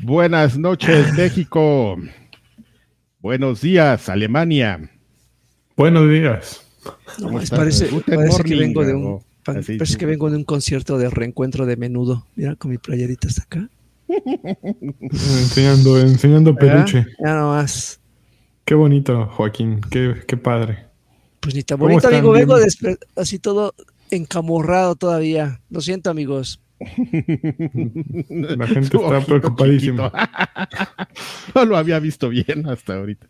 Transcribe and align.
Buenas 0.00 0.56
noches, 0.58 1.12
México. 1.14 1.96
Buenos 3.20 3.60
días, 3.60 4.08
Alemania. 4.08 4.90
Buenos 5.76 6.08
días. 6.08 6.62
No, 7.18 7.28
parece, 7.32 7.88
parece 8.06 8.42
que 8.44 8.56
vengo 8.56 8.84
de 8.84 8.94
un 8.94 9.20
parece 9.44 9.96
que 9.96 10.06
vengo 10.06 10.30
de 10.30 10.36
un 10.36 10.44
concierto 10.44 10.98
de 10.98 11.10
reencuentro 11.10 11.66
de 11.66 11.76
menudo. 11.76 12.26
Mira 12.36 12.56
con 12.56 12.70
mi 12.70 12.78
playerita 12.78 13.28
hasta 13.28 13.42
acá. 13.42 13.68
enseñando, 14.08 16.00
enseñando 16.00 16.54
peluche. 16.54 17.06
Ya 17.24 17.34
nomás. 17.34 18.00
Qué 18.64 18.74
bonito, 18.74 19.26
Joaquín. 19.26 19.80
Qué, 19.90 20.22
qué 20.26 20.36
padre. 20.36 20.86
Pues 21.40 21.54
ni 21.54 21.62
tan 21.62 21.78
bonito, 21.78 22.08
amigo. 22.08 22.32
Vengo 22.32 22.56
así 23.16 23.38
todo 23.38 23.74
encamorrado 24.10 24.94
todavía. 24.96 25.60
Lo 25.68 25.80
siento, 25.82 26.08
amigos. 26.08 26.63
La 28.30 28.66
gente 28.66 28.96
está 28.96 29.20
preocupadísima. 29.20 30.12
no 31.54 31.64
lo 31.64 31.76
había 31.76 31.98
visto 31.98 32.28
bien 32.28 32.68
hasta 32.68 32.96
ahorita. 32.96 33.26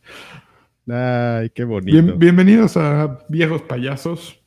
Ay, 0.88 1.50
qué 1.50 1.64
bonito. 1.64 2.16
bienvenidos 2.16 2.76
a 2.76 3.20
Viejos 3.28 3.62
Payasos. 3.62 4.40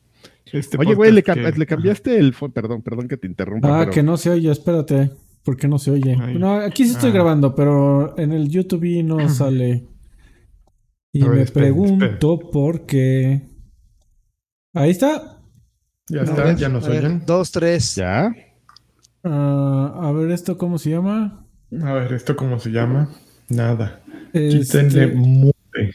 Este 0.52 0.78
Oye, 0.78 0.94
güey, 0.94 1.12
le, 1.12 1.22
cambiaste 1.22 2.18
el... 2.18 2.32
Perdón, 2.32 2.82
perdón 2.82 3.08
que 3.08 3.16
te 3.16 3.26
interrumpa. 3.26 3.82
Ah, 3.82 3.90
que 3.90 4.02
no 4.02 4.16
se 4.16 4.30
oye, 4.30 4.50
espérate. 4.50 5.10
¿Por 5.42 5.56
qué 5.56 5.68
no 5.68 5.78
se 5.78 5.90
oye? 5.90 6.16
No, 6.16 6.54
aquí 6.54 6.84
sí 6.84 6.92
estoy 6.92 7.10
ah. 7.10 7.14
grabando, 7.14 7.54
pero 7.54 8.18
en 8.18 8.32
el 8.32 8.48
YouTube 8.48 9.02
no 9.04 9.28
sale. 9.28 9.86
Y 11.12 11.22
me 11.22 11.44
pregunto 11.46 12.38
por 12.38 12.86
qué... 12.86 13.42
Ahí 14.74 14.90
está. 14.90 15.40
Ya 16.08 16.22
está, 16.22 16.54
ya 16.54 16.68
nos 16.68 16.86
oyen. 16.86 17.22
Dos, 17.26 17.50
tres. 17.50 17.96
Ya. 17.96 18.32
Ah, 19.30 20.08
a 20.08 20.12
ver, 20.12 20.30
¿esto 20.30 20.56
cómo 20.56 20.78
se 20.78 20.88
llama? 20.88 21.44
A 21.82 21.92
ver, 21.92 22.14
¿esto 22.14 22.34
cómo 22.34 22.58
se 22.58 22.70
llama? 22.70 23.10
Nada. 23.50 24.00
Este... 24.32 24.60
Quítenle 24.60 25.08
mute. 25.08 25.94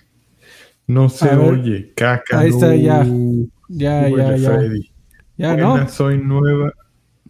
No 0.86 1.10
se 1.10 1.30
oye, 1.36 1.94
caca. 1.96 2.40
Ahí 2.40 2.50
está, 2.50 2.76
ya. 2.76 3.04
Ya, 3.70 4.08
ya, 4.08 4.36
ya. 4.36 4.60
Ya, 5.38 5.58
¿no? 5.58 5.90
Soy 5.90 6.20
nueva. 6.20 6.74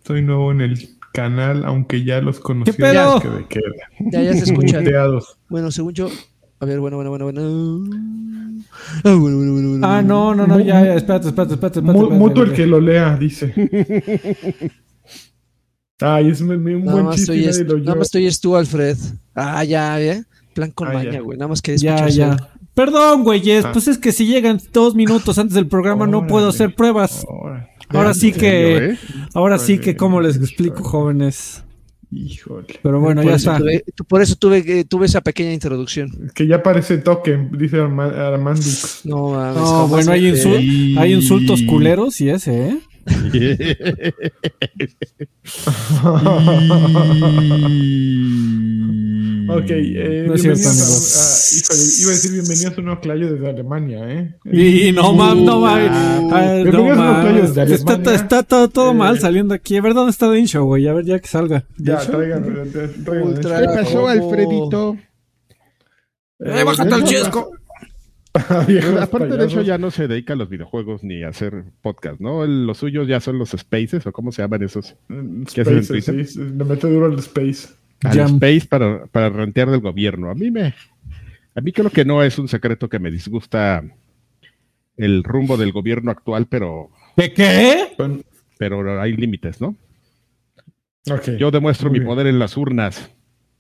Soy 0.06 0.22
nuevo 0.24 0.52
en 0.52 0.59
el 0.59 0.90
canal, 1.14 1.64
aunque 1.64 2.04
ya 2.04 2.20
los 2.20 2.42
conocí. 2.42 2.72
¿Qué 2.72 2.78
pedo? 2.78 3.22
Ya, 4.12 4.22
ya 4.24 4.34
se 4.34 4.52
escucha. 4.52 4.81
bueno, 5.48 5.72
según 5.72 5.94
yo. 5.94 6.09
A 6.59 6.66
ver, 6.66 6.81
bueno, 6.81 6.98
bueno, 6.98 7.12
bueno, 7.12 7.26
bueno. 7.31 7.86
Ah, 9.06 9.16
bueno, 9.16 9.38
bueno, 9.38 9.70
bueno, 9.70 9.88
ah 9.88 10.02
no, 10.02 10.34
no, 10.36 10.48
no, 10.48 10.59
ya, 10.59 10.84
ya, 10.84 10.96
espérate, 10.96 11.28
espérate, 11.28 11.54
espérate. 11.54 11.80
espérate, 11.80 12.16
Muto 12.16 12.44
el 12.44 12.54
que 12.54 12.66
lo 12.66 12.81
lea, 12.81 13.16
dice. 13.16 13.54
Ay, 15.99 16.30
es 16.30 16.41
un 16.41 16.47
buen 16.47 17.11
chiste. 17.11 17.63
nada 17.63 17.95
más 17.95 18.08
estoy 18.08 18.30
tú, 18.41 18.55
Alfred. 18.55 18.97
Ah, 19.36 19.63
ya, 19.63 20.02
¿eh? 20.02 20.23
Plan 20.53 20.72
con 20.72 20.89
ah, 20.89 20.94
maña, 20.94 21.19
güey. 21.19 21.38
Nada 21.38 21.50
más 21.50 21.61
que 21.61 21.77
Ya, 21.77 22.08
ya. 22.09 22.38
Perdón, 22.73 23.23
güeyes. 23.23 23.66
Ah. 23.66 23.72
Pues 23.72 23.88
es 23.88 23.97
que 23.97 24.11
si 24.11 24.25
llegan 24.25 24.59
dos 24.72 24.95
minutos 24.95 25.38
antes 25.38 25.53
del 25.53 25.67
programa 25.67 26.08
no 26.08 26.25
puedo 26.25 26.50
hacer 26.50 26.73
pruebas. 26.73 27.25
Ahora 27.89 28.13
sí 28.13 28.31
que. 28.31 28.77
Eh? 28.77 28.97
Ahora 29.33 29.59
sí 29.59 29.77
que, 29.77 29.95
¿cómo 29.95 30.22
les 30.22 30.38
explico, 30.38 30.83
jóvenes? 30.83 31.63
Híjole. 32.11 32.67
Pero 32.81 33.00
bueno, 33.00 33.23
ya 33.23 33.35
está. 33.35 33.59
por 34.07 34.22
eso 34.22 34.35
tuve, 34.35 34.85
tuve 34.85 35.07
esa 35.07 35.22
pequeña 35.22 35.53
introducción. 35.53 36.31
que 36.33 36.47
ya 36.47 36.61
parece 36.61 36.97
toque, 36.97 37.50
dice 37.52 37.80
Armando. 37.80 38.61
No, 39.03 39.53
no 39.53 39.88
bueno, 39.88 40.11
hay, 40.11 40.28
hay 40.97 41.13
insultos 41.13 41.62
culeros 41.63 42.22
y 42.22 42.29
ese, 42.29 42.69
¿eh? 42.69 42.79
ok, 49.50 49.69
eh, 49.69 50.24
no 50.25 50.36
es 50.36 50.41
cierto, 50.41 50.62
híjole, 50.62 51.81
iba 52.00 52.09
a 52.09 52.13
decir 52.13 52.31
bienvenidos 52.31 52.78
a 52.78 52.80
un 52.80 52.86
nuevo 52.86 53.02
clayo 53.02 53.34
desde 53.34 53.50
Alemania, 53.50 54.09
¿eh? 54.09 54.36
Y 54.46 54.94
no 54.94 55.12
mames, 55.12 55.44
no 55.44 55.59
mames. 55.59 55.90
Ah, 55.92 56.63
no, 56.66 56.94
está, 57.66 58.16
está, 58.16 58.44
todo, 58.44 58.69
todo 58.69 58.94
mal 58.94 59.19
saliendo 59.19 59.53
aquí. 59.53 59.75
A 59.75 59.81
ver 59.81 59.94
dónde 59.94 60.12
está 60.12 60.31
Dincho, 60.31 60.63
güey. 60.63 60.88
A 60.88 60.94
ver 60.94 61.03
ya 61.03 61.19
que 61.19 61.28
salga. 61.28 61.66
Ya, 61.78 61.97
traigan, 61.97 62.44
traigan. 63.03 63.36
¿Qué 63.42 63.66
pasó, 63.66 64.08
Alfredito? 64.08 64.97
Eh, 66.40 66.63
bájate 66.63 66.94
al 66.94 67.03
chesco. 67.03 67.52
aparte 68.99 69.38
de 69.38 69.45
eso 69.45 69.61
ya 69.61 69.77
no 69.77 69.91
se 69.91 70.07
dedica 70.07 70.33
a 70.33 70.35
los 70.35 70.49
videojuegos 70.49 71.03
ni 71.03 71.23
a 71.23 71.29
hacer 71.29 71.66
podcast, 71.81 72.19
¿no? 72.19 72.45
los 72.45 72.77
suyos 72.77 73.07
ya 73.07 73.19
son 73.19 73.38
los 73.38 73.51
spaces 73.51 74.05
o 74.07 74.11
cómo 74.11 74.31
se 74.31 74.41
llaman 74.41 74.63
esos. 74.63 74.95
Mm, 75.07 75.45
spaces, 75.45 76.33
sí, 76.33 76.39
le 76.39 76.66
mete 76.66 76.89
duro 76.89 77.05
al 77.05 77.19
space. 77.19 77.69
Al 78.03 78.19
space 78.19 78.66
para, 78.67 79.05
para 79.07 79.29
rentear 79.29 79.69
del 79.69 79.81
gobierno. 79.81 80.29
A 80.29 80.35
mí 80.35 80.49
me, 80.49 80.73
a 81.55 81.61
mí 81.61 81.71
creo 81.71 81.89
que 81.89 82.05
no 82.05 82.23
es 82.23 82.39
un 82.39 82.47
secreto 82.47 82.89
que 82.89 82.99
me 82.99 83.11
disgusta 83.11 83.83
el 84.97 85.23
rumbo 85.23 85.57
del 85.57 85.71
gobierno 85.71 86.11
actual, 86.11 86.47
pero. 86.47 86.89
¿De 87.15 87.33
qué? 87.33 87.89
Pero 88.57 89.01
hay 89.01 89.15
límites, 89.15 89.61
¿no? 89.61 89.75
Okay, 91.09 91.38
Yo 91.38 91.51
demuestro 91.51 91.89
mi 91.89 92.00
poder 92.00 92.27
en 92.27 92.39
las 92.39 92.55
urnas. 92.55 93.11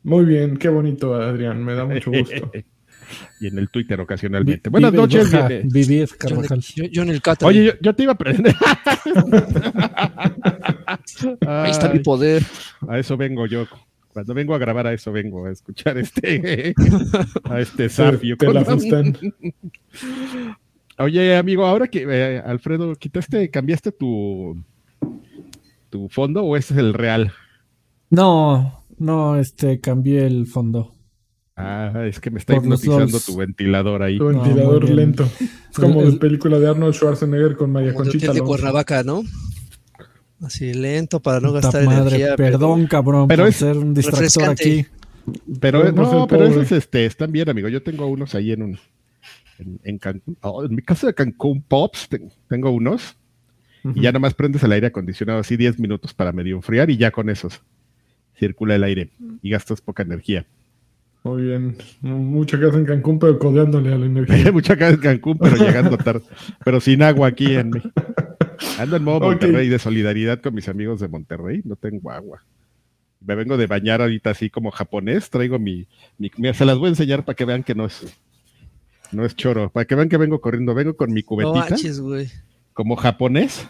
Muy 0.01 0.25
bien, 0.25 0.57
qué 0.57 0.69
bonito, 0.69 1.13
Adrián, 1.13 1.63
me 1.63 1.73
da 1.75 1.85
mucho 1.85 2.11
gusto. 2.11 2.51
y 3.39 3.47
en 3.47 3.57
el 3.57 3.69
Twitter 3.69 3.99
ocasionalmente. 3.99 4.69
Buenas 4.69 4.93
noches. 4.93 5.29
Carvajal. 5.29 6.61
Yo, 6.61 7.03
en 7.03 7.09
el 7.09 7.21
Oye, 7.41 7.77
yo, 7.81 7.95
te 7.95 8.03
iba 8.03 8.11
a 8.11 8.15
aprender. 8.15 8.55
Ahí 11.47 11.71
está 11.71 11.89
mi 11.89 11.99
poder. 11.99 12.43
A 12.87 12.99
eso 12.99 13.17
vengo 13.17 13.47
yo. 13.47 13.65
Cuando 14.13 14.33
vengo 14.33 14.53
a 14.53 14.59
grabar 14.59 14.87
a 14.87 14.93
eso 14.93 15.11
vengo 15.11 15.47
a 15.47 15.51
escuchar 15.51 15.97
este 15.97 16.75
a 17.45 17.59
este 17.59 17.89
Zafio. 17.89 18.37
Oye, 20.99 21.35
amigo, 21.35 21.65
ahora 21.65 21.87
que 21.87 22.05
eh, 22.07 22.41
Alfredo, 22.45 22.95
quitaste, 22.95 23.49
cambiaste 23.49 23.91
tu 23.91 24.63
tu 25.89 26.09
fondo 26.09 26.43
o 26.43 26.57
ese 26.57 26.73
es 26.73 26.79
el 26.79 26.93
real? 26.93 27.33
No, 28.09 28.83
no, 28.97 29.37
este 29.37 29.79
cambié 29.79 30.25
el 30.25 30.47
fondo. 30.47 30.92
Ah, 31.55 32.05
es 32.07 32.19
que 32.19 32.31
me 32.31 32.39
está 32.39 32.55
hipnotizando 32.55 33.19
tu 33.19 33.35
ventilador 33.35 34.01
ahí. 34.01 34.17
Tu 34.17 34.25
ventilador 34.25 34.89
lento. 34.89 35.29
Es 35.39 35.79
como 35.79 36.01
la 36.01 36.17
película 36.17 36.59
de 36.59 36.67
Arnold 36.69 36.95
Schwarzenegger 36.95 37.55
con 37.55 37.71
María 37.71 37.93
Conchita. 37.93 38.33
de 38.33 38.41
Cuernavaca, 38.41 39.03
¿no? 39.03 39.23
Así 40.41 40.73
lento 40.73 41.21
para 41.21 41.39
no 41.39 41.53
gastar 41.53 41.83
energía. 41.83 42.35
Perdón, 42.35 42.87
cabrón, 42.87 43.27
pero 43.27 43.45
es 43.47 43.57
ser 43.57 43.77
un 43.77 43.93
distractor 43.93 44.49
aquí. 44.49 44.85
Pero 45.59 45.91
no, 45.91 46.27
pero 46.27 46.45
esos 46.45 46.71
este, 46.71 47.05
están 47.05 47.31
bien, 47.31 47.49
amigo. 47.49 47.69
Yo 47.69 47.81
tengo 47.81 48.07
unos 48.07 48.35
ahí 48.35 48.51
en 48.51 48.63
un 48.63 48.79
en, 49.83 49.97
Cancún. 49.97 50.37
Oh, 50.41 50.65
en 50.65 50.75
mi 50.75 50.81
casa 50.81 51.07
de 51.07 51.13
Cancún 51.13 51.61
Pops 51.61 52.09
tengo 52.49 52.71
unos. 52.71 53.15
Y 53.95 54.01
ya 54.01 54.13
nomás 54.13 54.33
prendes 54.33 54.63
el 54.63 54.71
aire 54.71 54.87
acondicionado 54.87 55.39
así 55.39 55.57
10 55.57 55.77
minutos 55.77 56.13
para 56.13 56.31
medio 56.31 56.55
enfriar 56.55 56.89
y 56.89 56.95
ya 56.95 57.11
con 57.11 57.29
esos 57.29 57.61
circula 58.39 58.75
el 58.75 58.83
aire 58.83 59.09
y 59.41 59.49
gastas 59.49 59.81
poca 59.81 60.03
energía. 60.03 60.45
Muy 61.23 61.43
bien. 61.43 61.77
Mucha 62.01 62.59
casa 62.59 62.77
en 62.77 62.85
Cancún, 62.85 63.17
pero 63.17 63.39
codeándole 63.39 63.93
a 63.93 63.97
la 63.97 64.05
energía. 64.05 64.51
Mucha 64.51 64.77
casa 64.77 64.95
en 64.95 64.99
Cancún, 64.99 65.37
pero 65.37 65.55
llegando 65.55 65.97
tarde. 65.97 66.21
pero 66.65 66.81
sin 66.81 67.01
agua 67.01 67.29
aquí 67.29 67.55
en 67.55 67.71
Ando 68.77 68.95
en 68.97 69.03
modo 69.03 69.21
Monterrey 69.21 69.69
de 69.69 69.79
solidaridad 69.79 70.41
con 70.41 70.53
mis 70.53 70.67
amigos 70.67 70.99
de 70.99 71.07
Monterrey. 71.07 71.61
No 71.63 71.75
tengo 71.75 72.11
agua. 72.11 72.43
Me 73.21 73.35
vengo 73.35 73.55
de 73.55 73.67
bañar 73.67 74.01
ahorita 74.01 74.31
así 74.31 74.49
como 74.49 74.71
japonés. 74.71 75.29
Traigo 75.29 75.59
mi, 75.59 75.87
mi, 76.17 76.29
se 76.53 76.65
las 76.65 76.77
voy 76.77 76.87
a 76.87 76.89
enseñar 76.89 77.23
para 77.23 77.35
que 77.35 77.45
vean 77.45 77.63
que 77.63 77.75
no 77.75 77.85
es 77.85 78.05
no 79.11 79.25
es 79.25 79.35
choro. 79.35 79.69
Para 79.69 79.85
que 79.85 79.95
vean 79.95 80.09
que 80.09 80.17
vengo 80.17 80.41
corriendo. 80.41 80.73
Vengo 80.73 80.95
con 80.95 81.13
mi 81.13 81.23
cubetita. 81.23 81.75
como 82.73 82.95
japonés. 82.95 83.67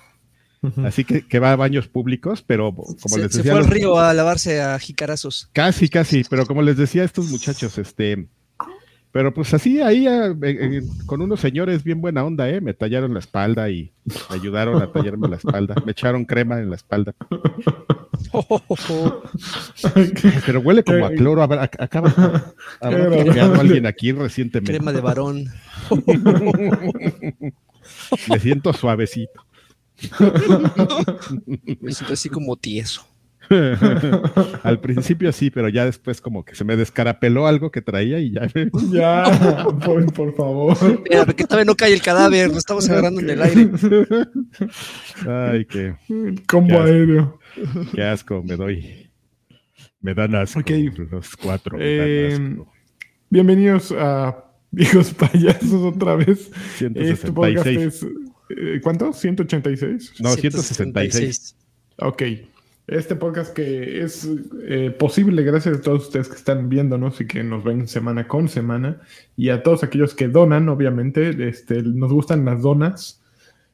Así 0.85 1.03
que, 1.03 1.27
que, 1.27 1.39
va 1.39 1.51
a 1.51 1.55
baños 1.55 1.87
públicos, 1.87 2.43
pero 2.45 2.73
como 2.73 3.17
les 3.17 3.31
decía. 3.31 3.43
Se 3.43 3.51
fue 3.51 3.59
al 3.59 3.67
río 3.67 3.99
a 3.99 4.13
lavarse 4.13 4.61
a 4.61 4.79
jicarazos. 4.79 5.49
Casi, 5.53 5.89
casi, 5.89 6.23
pero 6.29 6.45
como 6.45 6.61
les 6.61 6.77
decía 6.77 7.01
a 7.01 7.05
estos 7.05 7.29
muchachos, 7.29 7.77
este. 7.77 8.27
Pero 9.11 9.31
pues 9.31 9.53
así, 9.53 9.79
ahí 9.79 10.07
con 11.05 11.21
unos 11.21 11.39
señores 11.39 11.83
bien 11.83 12.01
buena 12.01 12.23
onda, 12.23 12.49
¿eh? 12.49 12.61
Me 12.61 12.73
tallaron 12.73 13.13
la 13.13 13.19
espalda 13.19 13.69
y 13.69 13.91
me 14.05 14.15
ayudaron 14.35 14.81
a 14.81 14.91
tallarme 14.91 15.27
la 15.27 15.35
espalda. 15.35 15.75
Me 15.85 15.91
echaron 15.91 16.25
crema 16.25 16.59
en 16.59 16.71
la 16.71 16.77
espalda. 16.77 17.13
Pero 20.45 20.61
huele 20.61 20.83
como 20.83 21.05
a 21.05 21.11
cloro. 21.11 21.43
A 21.43 21.47
ver, 21.47 21.59
acaba. 21.59 22.53
Habrá 22.81 23.59
alguien 23.59 23.85
aquí 23.85 24.11
recientemente. 24.13 24.71
Crema 24.73 24.91
de 24.91 25.01
varón. 25.01 25.45
Me 28.29 28.39
siento 28.39 28.73
suavecito. 28.73 29.45
Me 31.81 31.91
siento 31.91 32.13
así 32.13 32.29
como 32.29 32.55
tieso. 32.55 33.05
Al 34.63 34.79
principio 34.79 35.31
sí, 35.31 35.49
pero 35.49 35.69
ya 35.69 35.85
después 35.85 36.21
como 36.21 36.45
que 36.45 36.55
se 36.55 36.63
me 36.63 36.75
descarapeló 36.75 37.47
algo 37.47 37.71
que 37.71 37.81
traía 37.81 38.19
y 38.19 38.31
ya. 38.31 38.47
ya, 38.91 39.67
por, 39.85 40.35
favor. 40.35 41.03
Mira, 41.03 41.25
porque 41.25 41.43
todavía 41.43 41.65
no 41.65 41.75
cae 41.75 41.93
el 41.93 42.01
cadáver, 42.01 42.49
lo 42.49 42.57
estamos 42.57 42.89
agarrando 42.89 43.21
en 43.21 43.29
el 43.29 43.41
aire. 43.41 43.69
Ay, 45.27 45.65
qué. 45.65 45.95
Combo 46.47 46.81
aéreo. 46.81 47.39
Qué 47.93 48.03
asco 48.03 48.41
me 48.43 48.55
doy. 48.55 49.09
Me 50.01 50.13
dan 50.13 50.35
asco 50.35 50.61
los 51.11 51.35
cuatro. 51.35 51.77
Eh, 51.79 52.57
bienvenidos 53.29 53.93
a 53.97 54.45
Viejos 54.71 55.13
Payasos 55.13 55.93
otra 55.93 56.15
vez. 56.15 56.51
166. 56.77 57.77
Este 57.77 58.07
eh, 58.07 58.09
¿Cuánto? 58.81 59.09
¿186? 59.09 60.21
No, 60.21 60.29
166. 60.29 61.55
Ok. 61.97 62.23
Este 62.87 63.15
podcast 63.15 63.53
que 63.53 64.03
es 64.03 64.27
eh, 64.67 64.91
posible 64.91 65.41
gracias 65.43 65.77
a 65.77 65.81
todos 65.81 66.07
ustedes 66.07 66.27
que 66.27 66.35
están 66.35 66.67
viéndonos 66.67 67.21
y 67.21 67.27
que 67.27 67.41
nos 67.41 67.63
ven 67.63 67.87
semana 67.87 68.27
con 68.27 68.49
semana 68.49 68.99
y 69.37 69.49
a 69.49 69.63
todos 69.63 69.83
aquellos 69.85 70.13
que 70.13 70.27
donan, 70.27 70.67
obviamente, 70.67 71.47
este, 71.47 71.81
nos 71.81 72.11
gustan 72.11 72.43
las 72.43 72.61
donas 72.61 73.21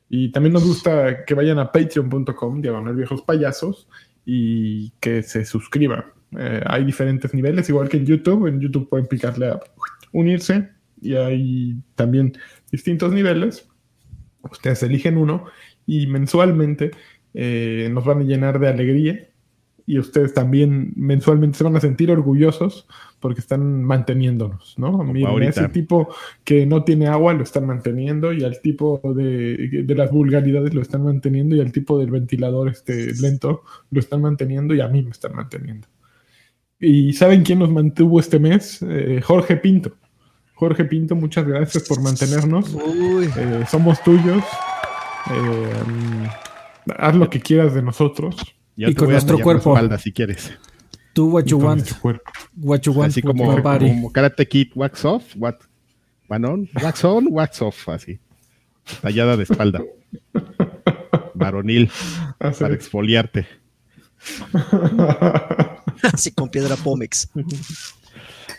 y 0.10 0.32
también 0.32 0.54
nos 0.54 0.64
gusta 0.64 1.26
que 1.26 1.34
vayan 1.34 1.58
a 1.58 1.72
patreon.com, 1.72 2.62
diagonal 2.62 2.96
viejos 2.96 3.24
payasos 3.24 3.88
y 4.26 4.92
que 5.00 5.24
se 5.24 5.44
suscriban. 5.46 6.06
Eh, 6.38 6.62
hay 6.68 6.84
diferentes 6.84 7.34
niveles, 7.34 7.68
igual 7.70 7.90
que 7.90 7.98
en 7.98 8.06
YouTube. 8.06 8.46
En 8.48 8.60
YouTube 8.60 8.90
pueden 8.90 9.08
picarle 9.08 9.48
a 9.48 9.60
unirse 10.12 10.70
y 11.02 11.16
hay 11.16 11.76
también 11.96 12.34
distintos 12.72 13.12
niveles. 13.12 13.69
Ustedes 14.44 14.84
eligen 14.84 15.18
uno 15.18 15.46
y 15.86 16.08
mensualmente 16.08 16.92
eh, 17.34 17.90
nos 17.92 18.06
van 18.06 18.20
a 18.20 18.24
llenar 18.24 18.60
de 18.60 18.68
alegría 18.68 19.30
y 19.90 19.98
ustedes 19.98 20.36
también 20.36 20.94
mensualmente 20.96 21.58
se 21.58 21.64
van 21.64 21.76
a 21.76 21.80
sentir 21.80 22.12
orgullosos 22.12 22.88
porque 23.20 23.40
están 23.40 23.84
manteniéndonos, 23.84 24.78
¿no? 24.78 25.04
Miren, 25.04 25.42
ese 25.42 25.68
tipo 25.70 26.14
que 26.44 26.68
no 26.68 26.84
tiene 26.84 27.08
agua 27.08 27.34
lo 27.34 27.42
están 27.42 27.66
manteniendo 27.66 28.32
y 28.32 28.44
al 28.44 28.62
tipo 28.62 29.02
de, 29.16 29.84
de, 29.84 29.96
las 29.96 30.12
vulgaridades 30.12 30.76
lo 30.76 30.84
están 30.84 31.04
manteniendo 31.04 31.56
y 31.56 31.60
al 31.60 31.72
tipo 31.72 31.98
del 31.98 32.12
ventilador 32.12 32.70
este 32.70 33.14
lento 33.20 33.64
lo 33.90 34.00
están 34.00 34.22
manteniendo 34.22 34.76
y 34.76 34.82
a 34.82 34.88
mí 34.88 35.02
me 35.02 35.10
están 35.10 35.36
manteniendo. 35.36 35.88
¿Y 36.80 37.14
saben 37.14 37.44
quién 37.44 37.58
nos 37.58 37.72
mantuvo 37.72 38.20
este 38.20 38.40
mes? 38.40 38.86
Eh, 38.88 39.22
Jorge 39.24 39.58
Pinto. 39.58 39.98
Jorge 40.60 40.84
Pinto, 40.84 41.16
muchas 41.16 41.48
gracias 41.48 41.88
por 41.88 42.02
mantenernos. 42.02 42.76
Eh, 42.76 43.64
somos 43.72 44.04
tuyos. 44.04 44.44
Eh, 45.32 46.28
haz 46.98 47.16
lo 47.16 47.30
que 47.30 47.40
quieras 47.40 47.74
de 47.74 47.82
nosotros. 47.82 48.36
y 48.76 48.94
con 48.94 49.10
nuestro 49.10 49.40
cuerpo. 49.40 49.74
Espalda, 49.74 49.98
si 49.98 50.12
quieres. 50.12 50.52
Tú, 51.14 51.30
what 51.30 51.46
you 51.46 51.60
want. 51.60 51.90
What 52.58 52.82
you 52.82 52.92
want. 52.92 53.12
Así 53.12 53.22
como, 53.22 53.56
como 53.56 54.12
Karate 54.12 54.50
Kid, 54.50 54.72
wax 54.76 55.06
off, 55.06 55.34
what, 55.38 55.56
one 56.28 56.46
on, 56.46 56.70
wax 56.84 57.06
on, 57.06 57.28
wax 57.30 57.62
off, 57.62 57.88
así. 57.88 58.20
Tallada 59.02 59.38
de 59.38 59.44
espalda. 59.44 59.82
Varonil. 61.36 61.90
Para 62.38 62.74
exfoliarte. 62.74 63.48
Así 66.14 66.32
con 66.32 66.50
piedra 66.50 66.76
Pómex. 66.76 67.30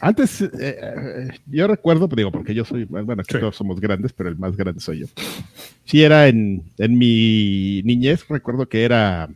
Antes, 0.00 0.40
eh, 0.40 0.50
eh, 0.58 1.28
yo 1.46 1.66
recuerdo, 1.66 2.08
digo, 2.08 2.32
porque 2.32 2.54
yo 2.54 2.64
soy, 2.64 2.84
bueno, 2.84 3.20
aquí 3.20 3.38
todos 3.38 3.54
somos 3.54 3.80
grandes, 3.80 4.12
pero 4.12 4.30
el 4.30 4.36
más 4.36 4.56
grande 4.56 4.80
soy 4.80 5.00
yo. 5.00 5.06
Sí, 5.84 6.02
era 6.02 6.28
en, 6.28 6.62
en 6.78 6.96
mi 6.96 7.82
niñez, 7.84 8.26
recuerdo 8.28 8.66
que 8.66 8.84
era 8.84 9.28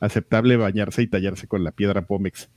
aceptable 0.00 0.56
bañarse 0.56 1.02
y 1.02 1.06
tallarse 1.06 1.46
con 1.46 1.64
la 1.64 1.70
piedra 1.70 2.06
Pómex. 2.06 2.48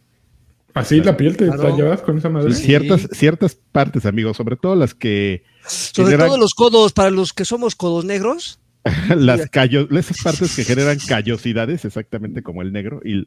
¿Así 0.74 1.02
la 1.02 1.18
piel 1.18 1.36
te 1.36 1.50
tallabas 1.50 2.02
con 2.02 2.18
esa 2.18 2.30
madre? 2.30 2.54
Ciertas, 2.54 3.08
ciertas 3.12 3.56
partes, 3.56 4.06
amigos, 4.06 4.38
sobre 4.38 4.56
todo 4.56 4.76
las 4.76 4.94
que... 4.94 5.44
Sobre 5.66 6.18
todo 6.18 6.38
los 6.38 6.54
codos, 6.54 6.94
para 6.94 7.10
los 7.10 7.34
que 7.34 7.44
somos 7.44 7.76
codos 7.76 8.06
negros. 8.06 8.60
las 9.16 9.50
callos, 9.50 9.88
esas 9.92 10.22
partes 10.24 10.56
que 10.56 10.64
generan 10.64 10.98
callosidades, 11.08 11.84
exactamente 11.86 12.42
como 12.42 12.62
el 12.62 12.72
negro, 12.72 13.02
y 13.04 13.26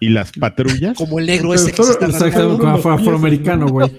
y 0.00 0.08
las 0.08 0.32
patrullas. 0.32 0.96
Como 0.96 1.18
el 1.18 1.26
negro 1.26 1.54
ese 1.54 1.72
que 1.72 1.82
se 1.82 1.92
está 1.92 2.30
como 2.32 2.66
afroamericano, 2.66 3.68
güey. 3.68 3.90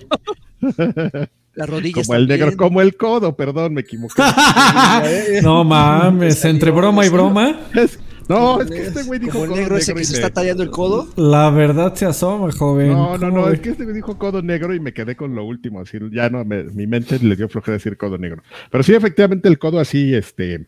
Las 1.57 1.67
rodillas. 1.67 2.05
Como 2.05 2.15
el 2.19 2.27
negro, 2.27 2.55
como 2.55 2.81
el 2.81 2.95
codo, 2.97 3.35
perdón, 3.35 3.73
me 3.73 3.81
equivoqué. 3.81 4.21
no 5.41 5.63
mames, 5.63 6.45
entre 6.45 6.69
broma 6.69 7.03
y 7.03 7.09
broma. 7.09 7.61
no, 8.29 8.61
es 8.61 8.69
que 8.69 8.81
este 8.83 9.01
güey 9.01 9.19
dijo 9.19 9.39
como 9.39 9.55
el 9.55 9.61
negro 9.61 9.75
ese 9.75 9.95
que 9.95 10.03
se 10.03 10.13
está 10.17 10.29
tallando 10.29 10.61
el 10.61 10.69
codo. 10.69 11.07
La 11.15 11.49
verdad 11.49 11.95
se 11.95 12.05
asoma, 12.05 12.51
joven. 12.51 12.91
No, 12.91 13.17
no, 13.17 13.31
no, 13.31 13.49
es 13.49 13.59
que 13.59 13.69
este 13.69 13.85
güey 13.85 13.95
dijo 13.95 14.19
codo 14.19 14.43
negro 14.43 14.75
y 14.75 14.79
me 14.79 14.93
quedé 14.93 15.15
con 15.15 15.33
lo 15.33 15.45
último. 15.45 15.81
Así, 15.81 15.97
ya 16.11 16.29
no, 16.29 16.45
mi 16.45 16.85
mente 16.85 17.17
le 17.17 17.35
dio 17.35 17.49
flojera 17.49 17.77
decir 17.77 17.97
codo 17.97 18.19
negro. 18.19 18.43
Pero 18.69 18.83
sí, 18.83 18.93
efectivamente, 18.93 19.49
el 19.49 19.57
codo 19.57 19.79
así, 19.79 20.13
este. 20.13 20.67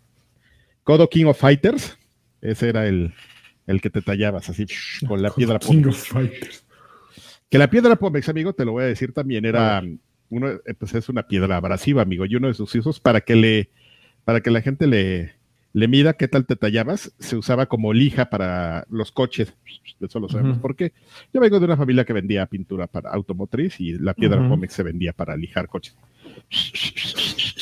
Codo 0.83 1.07
King 1.07 1.25
of 1.25 1.39
Fighters. 1.39 1.99
Ese 2.41 2.69
era 2.69 2.87
el, 2.87 3.13
el 3.69 3.81
que 3.81 3.91
te 3.91 4.01
tallabas 4.01 4.49
así 4.49 4.65
con 5.07 5.21
la 5.21 5.29
piedra 5.29 5.59
Pómex. 5.59 6.11
Que 7.49 7.57
la 7.59 7.69
piedra 7.69 7.95
Pómex, 7.95 8.27
amigo, 8.27 8.53
te 8.53 8.65
lo 8.65 8.71
voy 8.71 8.83
a 8.83 8.87
decir 8.87 9.13
también, 9.13 9.45
era 9.45 9.83
uno, 10.29 10.49
eh, 10.49 10.73
pues 10.77 10.95
es 10.95 11.07
una 11.07 11.27
piedra 11.27 11.57
abrasiva, 11.57 12.01
amigo, 12.01 12.25
y 12.25 12.35
uno 12.35 12.47
de 12.47 12.55
sus 12.55 12.73
usos 12.73 12.99
para 12.99 13.21
que 13.21 13.35
le, 13.35 13.69
para 14.25 14.41
que 14.41 14.49
la 14.49 14.61
gente 14.61 14.87
le, 14.87 15.35
le 15.73 15.87
mida 15.87 16.13
qué 16.13 16.27
tal 16.27 16.47
te 16.47 16.55
tallabas, 16.55 17.13
se 17.19 17.37
usaba 17.37 17.67
como 17.67 17.93
lija 17.93 18.31
para 18.31 18.87
los 18.89 19.11
coches. 19.11 19.53
Eso 19.99 20.19
lo 20.19 20.29
sabemos 20.29 20.57
porque 20.57 20.93
yo 21.31 21.39
vengo 21.39 21.59
de 21.59 21.65
una 21.65 21.77
familia 21.77 22.05
que 22.05 22.13
vendía 22.13 22.47
pintura 22.47 22.87
para 22.87 23.11
automotriz 23.11 23.79
y 23.79 23.99
la 23.99 24.15
piedra 24.15 24.47
Pómex 24.47 24.73
se 24.73 24.83
vendía 24.83 25.13
para 25.13 25.37
lijar 25.37 25.67
coches. 25.67 25.95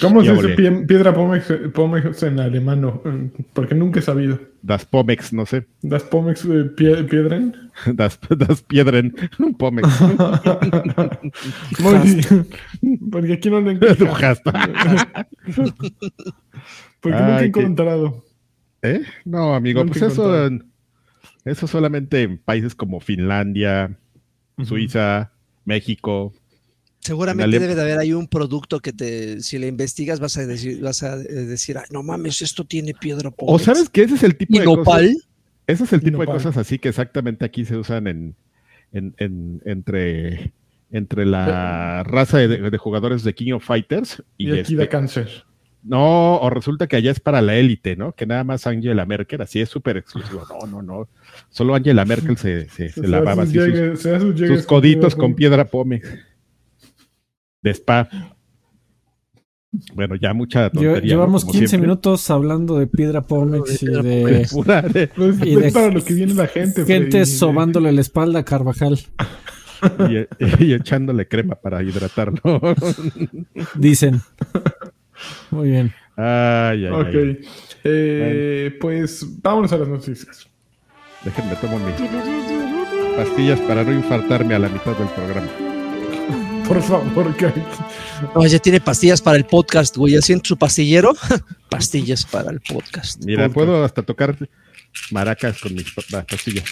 ¿Cómo 0.01 0.23
se 0.23 0.33
dice 0.33 0.49
piedra 0.87 1.13
Pomex, 1.13 2.23
en 2.23 2.39
alemán? 2.39 3.31
Porque 3.53 3.75
nunca 3.75 3.99
he 3.99 4.03
sabido. 4.03 4.39
Das 4.61 4.85
Pomex, 4.85 5.33
no 5.33 5.45
sé. 5.45 5.65
Das 5.81 6.03
Pomex 6.03 6.45
eh, 6.45 6.65
piedren. 6.75 7.55
Das, 7.93 8.19
das 8.37 8.63
Piedren 8.63 9.13
Pomex. 9.57 9.87
Porque 13.11 13.33
aquí 13.33 13.49
no 13.49 13.61
le 13.61 13.71
encuentro. 13.73 14.13
Porque 16.99 17.17
nunca 17.17 17.41
he 17.41 17.45
encontrado. 17.45 18.23
¿Eh? 18.81 19.03
No, 19.25 19.53
amigo, 19.53 19.85
pues 19.85 20.01
eso, 20.01 20.49
eso 21.45 21.67
solamente 21.67 22.23
en 22.23 22.37
países 22.37 22.73
como 22.75 22.99
Finlandia, 22.99 23.97
Suiza, 24.63 25.31
México, 25.65 26.33
Seguramente 27.07 27.57
debe 27.57 27.73
de 27.73 27.81
haber 27.81 27.99
ahí 27.99 28.11
un 28.11 28.27
producto 28.27 28.81
que 28.81 28.91
te, 28.91 29.39
si 29.39 29.57
le 29.57 29.67
investigas, 29.67 30.19
vas 30.19 30.35
a 30.35 30.45
decir, 30.45 30.81
vas 30.81 31.03
a 31.03 31.15
decir, 31.15 31.77
no 31.89 32.03
mames, 32.03 32.41
esto 32.41 32.65
tiene 32.65 32.93
piedra. 32.93 33.31
O 33.37 33.57
sabes 33.57 33.87
que 33.87 34.01
ese 34.01 34.15
es 34.15 34.23
el 34.23 34.35
tipo 34.35 34.59
de 34.59 34.65
cosas. 34.65 35.03
Ese 35.67 35.83
es 35.85 35.93
el 35.93 36.01
tipo 36.01 36.19
de 36.19 36.25
cosas 36.25 36.57
así 36.57 36.79
que 36.79 36.89
exactamente 36.89 37.45
aquí 37.45 37.63
se 37.63 37.77
usan 37.77 38.07
en, 38.07 38.35
en, 38.91 39.61
entre, 39.63 40.51
entre 40.91 41.25
la 41.25 42.03
raza 42.03 42.39
de, 42.39 42.77
jugadores 42.77 43.23
de 43.23 43.33
King 43.33 43.53
of 43.53 43.63
Fighters 43.63 44.21
y, 44.37 44.51
aquí 44.51 44.75
de 44.75 44.83
este 44.83 44.89
cáncer. 44.89 45.45
No, 45.83 46.39
o 46.39 46.49
resulta 46.49 46.87
que 46.87 46.97
allá 46.97 47.11
es 47.11 47.21
para 47.21 47.41
la 47.41 47.55
élite, 47.55 47.95
¿no? 47.95 48.11
Que 48.11 48.25
nada 48.25 48.43
más 48.43 48.67
Angela 48.67 49.05
Merkel, 49.05 49.41
así 49.41 49.61
es 49.61 49.69
súper 49.69 49.95
exclusivo. 49.95 50.45
No, 50.49 50.67
no, 50.67 50.81
no. 50.81 51.07
Solo 51.51 51.73
Angela 51.73 52.03
Merkel 52.03 52.35
se, 52.35 52.67
se, 52.67 52.91
lavaba 53.07 53.43
así 53.43 53.57
sus, 53.95 54.65
coditos 54.65 55.15
con 55.15 55.35
piedra 55.35 55.63
pome 55.63 56.01
de 57.61 57.71
spa. 57.71 58.09
Bueno, 59.93 60.15
ya 60.15 60.33
mucha 60.33 60.69
tontería. 60.69 61.01
llevamos 61.01 61.45
15 61.45 61.77
minutos 61.77 62.29
hablando 62.31 62.79
de 62.79 62.87
piedra 62.87 63.21
Pómex 63.21 63.83
y 63.83 63.87
de, 63.87 64.47
y 65.45 65.55
de 65.55 65.71
para 65.71 65.91
lo 65.91 66.03
que 66.03 66.13
viene 66.13 66.33
la 66.33 66.47
gente. 66.47 66.85
Gente 66.85 67.25
sobándole 67.25 67.91
la 67.91 68.01
espalda 68.01 68.39
a 68.39 68.45
Carvajal. 68.45 68.99
Y, 70.09 70.73
echándole 70.73 71.27
crema 71.27 71.55
para 71.55 71.83
hidratarlo. 71.83 72.61
Dicen. 73.75 74.21
Muy 75.51 75.69
bien. 75.69 75.93
Ay, 76.15 76.85
ay, 76.85 76.91
ok. 76.91 77.45
Eh, 77.83 78.77
pues 78.81 79.25
vámonos 79.41 79.71
a 79.71 79.77
las 79.77 79.87
noticias. 79.87 80.49
Déjenme 81.23 81.55
tomar 81.55 81.79
mis 81.79 81.95
pastillas 83.15 83.59
para 83.61 83.83
no 83.83 83.91
infartarme 83.91 84.55
a 84.55 84.59
la 84.59 84.69
mitad 84.69 84.97
del 84.97 85.07
programa. 85.09 85.66
Por 86.67 86.81
favor, 86.81 87.35
que 87.37 87.49
No, 88.35 88.45
ya 88.45 88.59
tiene 88.59 88.81
pastillas 88.81 89.21
para 89.21 89.37
el 89.37 89.45
podcast, 89.45 89.95
güey. 89.95 90.17
Así 90.17 90.33
en 90.33 90.43
su 90.43 90.57
pastillero, 90.57 91.13
pastillas 91.69 92.25
para 92.25 92.51
el 92.51 92.59
podcast. 92.59 93.23
Mira, 93.23 93.47
puedo 93.47 93.85
hasta 93.85 94.03
tocar 94.03 94.35
maracas 95.11 95.61
con 95.61 95.73
mis 95.73 95.93
pastillas. 95.93 96.65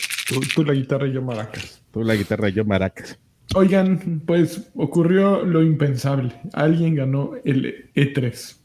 Tú, 0.54 0.64
la 0.66 0.74
guitarra 0.74 1.08
y 1.08 1.14
yo 1.14 1.22
maracas. 1.22 1.82
Tú 1.94 2.04
la 2.04 2.16
guitarra 2.16 2.50
y 2.50 2.54
yo 2.54 2.66
maracas. 2.66 3.18
Oigan, 3.54 4.22
pues 4.26 4.70
ocurrió 4.76 5.46
lo 5.46 5.64
impensable. 5.64 6.34
Alguien 6.52 6.96
ganó 6.96 7.32
el 7.46 7.92
E3. 7.96 8.58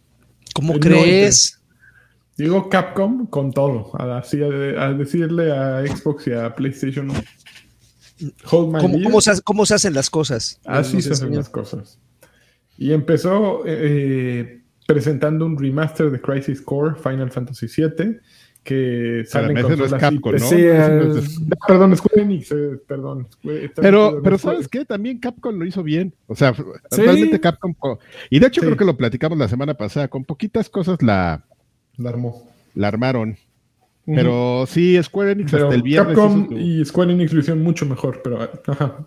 ¿Cómo 0.53 0.81
crees? 0.81 1.61
Digo 2.37 2.69
Capcom 2.69 3.27
con 3.27 3.53
todo. 3.53 3.93
Así 4.01 4.43
a 4.43 4.93
decirle 4.95 5.53
a 5.53 5.87
Xbox 5.87 6.27
y 6.27 6.33
a 6.33 6.55
PlayStation 6.57 7.13
¿Cómo, 8.45 9.21
se, 9.67 9.75
hacen 9.75 9.95
las 9.95 10.11
cosas? 10.11 10.61
Así 10.65 11.00
se 11.03 11.12
hacen 11.12 11.35
las 11.35 11.49
cosas. 11.49 11.99
Y 12.77 12.93
empezó 12.93 13.62
eh, 13.67 14.62
presentando 14.87 15.47
un 15.47 15.59
remaster 15.59 16.11
de 16.11 16.21
Crisis 16.21 16.61
Core 16.61 16.95
Final 16.95 17.31
Fantasy 17.31 17.67
VII 17.67 18.21
que 18.62 19.25
salen 19.27 19.62
con 19.62 19.79
no 19.79 19.85
es 19.85 19.95
Capcom, 19.95 20.35
¿no? 20.35 21.59
perdón, 21.67 21.97
Square 21.97 22.23
Enix, 22.23 22.53
eh, 22.53 22.79
perdón. 22.87 23.27
pero, 23.75 24.21
pero 24.23 24.39
¿sabes 24.39 24.69
qué? 24.69 24.85
También 24.85 25.19
Capcom 25.19 25.59
lo 25.59 25.65
hizo 25.65 25.83
bien. 25.83 26.15
O 26.27 26.37
sea, 26.37 26.55
realmente 26.91 27.41
Capcom. 27.41 27.75
Y 28.29 28.39
de 28.39 28.47
hecho 28.47 28.61
creo 28.61 28.77
que 28.77 28.85
lo 28.85 28.97
platicamos 28.97 29.39
la 29.39 29.49
semana 29.49 29.75
pasada. 29.75 30.09
Con 30.09 30.25
poquitas 30.25 30.69
cosas 30.69 31.03
la, 31.03 31.45
la 31.97 32.11
armó. 32.11 32.49
La 32.75 32.89
armaron. 32.89 33.37
Pero 34.07 34.64
sí, 34.66 35.00
Square 35.02 35.33
Enix 35.33 35.54
hasta 35.54 35.75
el 35.75 35.83
viernes. 35.83 36.16
Capcom 36.16 36.49
y 36.57 36.85
Square 36.85 37.12
Enix 37.12 37.33
lo 37.33 37.40
hicieron 37.40 37.62
mucho 37.62 37.87
mejor, 37.87 38.21
pero 38.23 38.40
ajá. 38.42 39.07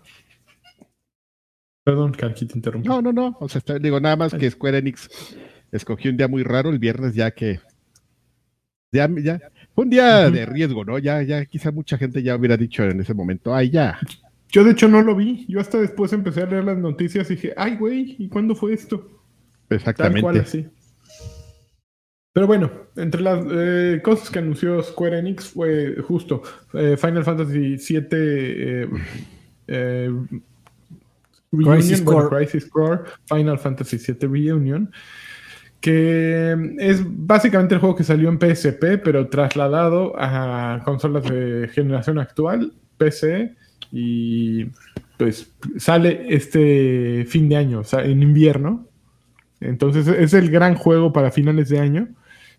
Perdón, 1.84 2.12
Kanji, 2.12 2.46
te 2.46 2.54
interrumpí. 2.56 2.88
No, 2.88 3.02
no, 3.02 3.12
no. 3.12 3.36
O 3.40 3.48
sea, 3.48 3.60
digo, 3.78 4.00
nada 4.00 4.16
más 4.16 4.32
que 4.32 4.50
Square 4.50 4.78
Enix 4.78 5.36
escogió 5.70 6.10
un 6.10 6.16
día 6.16 6.28
muy 6.28 6.42
raro 6.42 6.70
el 6.70 6.78
viernes, 6.78 7.14
ya 7.14 7.30
que. 7.32 7.60
Ya, 8.92 9.08
ya. 9.22 9.40
Fue 9.74 9.84
un 9.84 9.90
día 9.90 10.30
de 10.30 10.46
riesgo, 10.46 10.84
¿no? 10.84 10.98
Ya, 10.98 11.20
ya, 11.22 11.44
quizá 11.44 11.72
mucha 11.72 11.98
gente 11.98 12.22
ya 12.22 12.36
hubiera 12.36 12.56
dicho 12.56 12.84
en 12.84 13.00
ese 13.00 13.12
momento, 13.12 13.54
ay, 13.54 13.70
ya. 13.70 13.98
Yo, 14.48 14.62
de 14.62 14.70
hecho, 14.70 14.88
no 14.88 15.02
lo 15.02 15.16
vi. 15.16 15.44
Yo 15.48 15.60
hasta 15.60 15.78
después 15.78 16.12
empecé 16.12 16.42
a 16.42 16.46
leer 16.46 16.64
las 16.64 16.78
noticias 16.78 17.28
y 17.30 17.34
dije, 17.34 17.52
ay, 17.56 17.76
güey, 17.76 18.14
¿y 18.18 18.28
cuándo 18.28 18.54
fue 18.54 18.72
esto? 18.72 19.20
Exactamente. 19.68 20.22
Tal 20.22 20.22
cual, 20.22 20.40
así. 20.40 20.66
Pero 22.34 22.48
bueno, 22.48 22.68
entre 22.96 23.20
las 23.20 23.46
eh, 23.48 24.00
cosas 24.02 24.28
que 24.28 24.40
anunció 24.40 24.82
Square 24.82 25.20
Enix 25.20 25.50
fue 25.50 25.94
justo 26.02 26.42
eh, 26.72 26.96
Final 26.98 27.24
Fantasy 27.24 27.76
VII 27.76 28.08
eh, 28.10 28.88
eh 29.68 30.10
Crisis, 31.52 32.02
Core. 32.02 32.36
Crisis 32.36 32.66
Core, 32.68 33.02
Final 33.28 33.56
Fantasy 33.60 33.98
VII 33.98 34.28
Reunion, 34.28 34.90
que 35.80 36.74
es 36.80 37.04
básicamente 37.06 37.76
el 37.76 37.80
juego 37.80 37.94
que 37.94 38.02
salió 38.02 38.28
en 38.28 38.40
PSP, 38.40 38.98
pero 39.04 39.28
trasladado 39.28 40.14
a 40.18 40.82
consolas 40.84 41.22
de 41.30 41.70
generación 41.72 42.18
actual, 42.18 42.72
PC, 42.96 43.54
y 43.92 44.64
pues 45.16 45.52
sale 45.76 46.26
este 46.30 47.24
fin 47.28 47.48
de 47.48 47.56
año, 47.58 47.78
o 47.78 47.84
sea, 47.84 48.04
en 48.04 48.24
invierno. 48.24 48.88
Entonces 49.60 50.08
es 50.08 50.34
el 50.34 50.50
gran 50.50 50.74
juego 50.74 51.12
para 51.12 51.30
finales 51.30 51.68
de 51.68 51.78
año. 51.78 52.08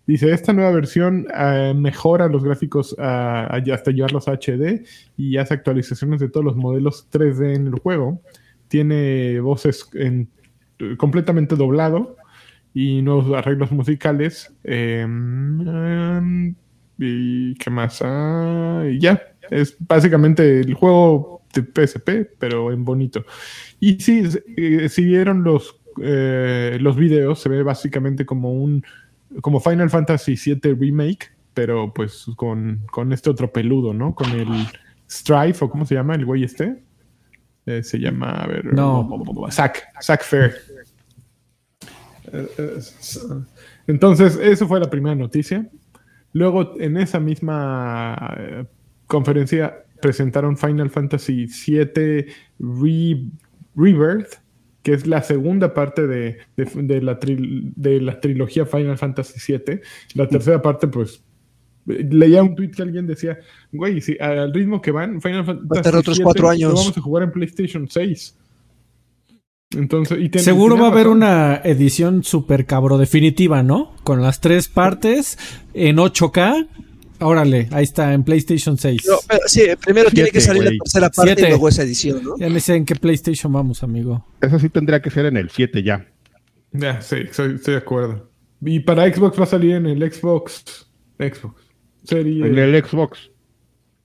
Dice, 0.06 0.30
esta 0.32 0.52
nueva 0.52 0.70
versión 0.70 1.26
eh, 1.36 1.74
mejora 1.76 2.28
los 2.28 2.44
gráficos 2.44 2.92
uh, 2.92 3.02
hasta 3.72 3.90
llevarlos 3.90 4.28
a 4.28 4.34
HD 4.34 4.84
y 5.16 5.36
hace 5.36 5.54
actualizaciones 5.54 6.20
de 6.20 6.28
todos 6.28 6.44
los 6.44 6.56
modelos 6.56 7.08
3D 7.10 7.56
en 7.56 7.66
el 7.66 7.78
juego 7.80 8.20
tiene 8.68 9.40
voces 9.40 9.88
en, 9.94 10.28
completamente 10.96 11.56
doblado 11.56 12.16
y 12.74 13.02
nuevos 13.02 13.36
arreglos 13.36 13.72
musicales. 13.72 14.54
Em, 14.64 16.54
y 16.98 17.54
qué 17.54 17.70
más. 17.70 18.00
Ah, 18.02 18.84
ya, 18.98 19.22
es 19.50 19.76
básicamente 19.78 20.60
el 20.60 20.74
juego 20.74 21.42
de 21.54 21.62
PSP, 21.62 22.36
pero 22.38 22.72
en 22.72 22.84
bonito. 22.84 23.24
Y 23.80 24.00
sí, 24.00 24.24
eh, 24.56 24.88
si 24.88 25.04
vieron 25.04 25.42
los, 25.42 25.80
eh, 26.02 26.78
los 26.80 26.96
videos, 26.96 27.40
se 27.40 27.48
ve 27.48 27.62
básicamente 27.62 28.26
como 28.26 28.52
un 28.52 28.84
como 29.40 29.60
Final 29.60 29.90
Fantasy 29.90 30.34
VII 30.34 30.74
Remake, 30.74 31.30
pero 31.54 31.92
pues 31.92 32.26
con, 32.36 32.82
con 32.90 33.12
este 33.12 33.30
otro 33.30 33.52
peludo, 33.52 33.94
¿no? 33.94 34.14
Con 34.14 34.30
el 34.30 34.48
Strife, 35.08 35.64
o 35.64 35.70
cómo 35.70 35.86
se 35.86 35.94
llama 35.94 36.14
el 36.14 36.24
güey 36.24 36.44
este. 36.44 36.82
Eh, 37.66 37.82
se 37.82 37.98
llama, 37.98 38.30
a 38.30 38.46
ver, 38.46 38.72
no. 38.72 39.08
Zack, 39.50 39.88
Zack 40.00 40.22
Fair. 40.22 40.54
Entonces, 43.86 44.36
eso 44.36 44.68
fue 44.68 44.80
la 44.80 44.90
primera 44.90 45.14
noticia. 45.14 45.68
Luego, 46.32 46.74
en 46.78 46.96
esa 46.96 47.18
misma 47.18 48.36
eh, 48.38 48.66
conferencia, 49.06 49.84
presentaron 50.00 50.56
Final 50.56 50.90
Fantasy 50.90 51.46
VII 51.46 52.26
Rebirth, 53.74 54.34
que 54.86 54.92
es 54.92 55.04
la 55.04 55.20
segunda 55.20 55.74
parte 55.74 56.06
de, 56.06 56.38
de, 56.54 57.02
la 57.02 57.18
de, 57.20 58.00
la 58.00 58.20
trilogía 58.20 58.66
Final 58.66 58.96
Fantasy 58.96 59.52
VII. 59.52 59.80
La 60.14 60.28
tercera 60.28 60.62
parte, 60.62 60.86
pues, 60.86 61.24
leía 61.86 62.44
un 62.44 62.54
tweet 62.54 62.70
que 62.70 62.82
alguien 62.82 63.04
decía, 63.04 63.36
güey, 63.72 64.00
si 64.00 64.16
al 64.20 64.54
ritmo 64.54 64.80
que 64.80 64.92
van, 64.92 65.20
Final 65.20 65.44
Fantasy 65.44 65.90
Va 65.90 65.98
otros 65.98 66.20
cuatro 66.20 66.48
años. 66.48 66.72
vamos 66.72 66.96
a 66.96 67.00
jugar 67.00 67.24
en 67.24 67.32
PlayStation 67.32 67.88
6. 67.88 68.36
Entonces, 69.76 70.18
y 70.20 70.38
Seguro 70.38 70.76
va 70.76 70.86
a 70.86 70.92
haber 70.92 71.08
una 71.08 71.56
edición 71.64 72.22
super 72.22 72.64
cabro 72.64 72.96
definitiva, 72.96 73.64
¿no? 73.64 73.92
Con 74.04 74.22
las 74.22 74.40
tres 74.40 74.68
partes 74.68 75.36
en 75.74 75.96
8K. 75.96 76.68
Órale, 77.20 77.68
ahí 77.70 77.84
está, 77.84 78.12
en 78.12 78.24
PlayStation 78.24 78.76
6. 78.76 79.02
sí, 79.46 79.62
primero 79.84 80.10
tiene 80.10 80.30
que 80.30 80.40
salir 80.40 80.64
la 80.64 80.70
tercera 80.70 81.10
parte 81.10 81.42
y 81.42 81.48
luego 81.48 81.68
esa 81.68 81.82
edición, 81.82 82.22
¿no? 82.22 82.38
Ya 82.38 82.48
no 82.48 82.60
sé 82.60 82.74
en 82.74 82.84
qué 82.84 82.94
PlayStation 82.94 83.52
vamos, 83.52 83.82
amigo. 83.82 84.24
Eso 84.40 84.58
sí 84.58 84.68
tendría 84.68 85.00
que 85.00 85.10
ser 85.10 85.26
en 85.26 85.36
el 85.36 85.50
7 85.50 85.82
ya. 85.82 86.06
Ya, 86.72 87.00
sí, 87.00 87.16
estoy 87.26 87.58
de 87.58 87.76
acuerdo. 87.76 88.30
Y 88.60 88.80
para 88.80 89.12
Xbox 89.12 89.38
va 89.38 89.44
a 89.44 89.46
salir 89.46 89.76
en 89.76 89.86
el 89.86 90.12
Xbox. 90.12 90.86
Xbox. 91.18 91.62
En 92.10 92.58
el 92.58 92.84
Xbox. 92.84 93.30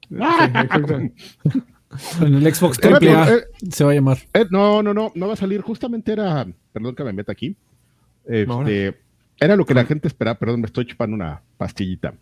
en 2.21 2.33
el 2.33 2.53
Xbox 2.53 2.79
triple 2.79 3.11
eh, 3.11 3.43
se 3.69 3.83
va 3.83 3.91
a 3.91 3.93
llamar. 3.93 4.17
Eh, 4.33 4.45
no, 4.49 4.83
no, 4.83 4.93
no, 4.93 5.11
no 5.13 5.27
va 5.27 5.33
a 5.33 5.37
salir. 5.37 5.61
Justamente 5.61 6.11
era, 6.11 6.47
perdón 6.73 6.95
que 6.95 7.03
me 7.03 7.13
meta 7.13 7.31
aquí. 7.31 7.55
Este, 8.25 8.99
era 9.39 9.55
lo 9.55 9.65
que 9.65 9.73
la 9.73 9.85
gente 9.85 10.07
esperaba. 10.07 10.37
Perdón, 10.37 10.61
me 10.61 10.67
estoy 10.67 10.85
chupando 10.85 11.15
una 11.15 11.41
pastillita. 11.57 12.13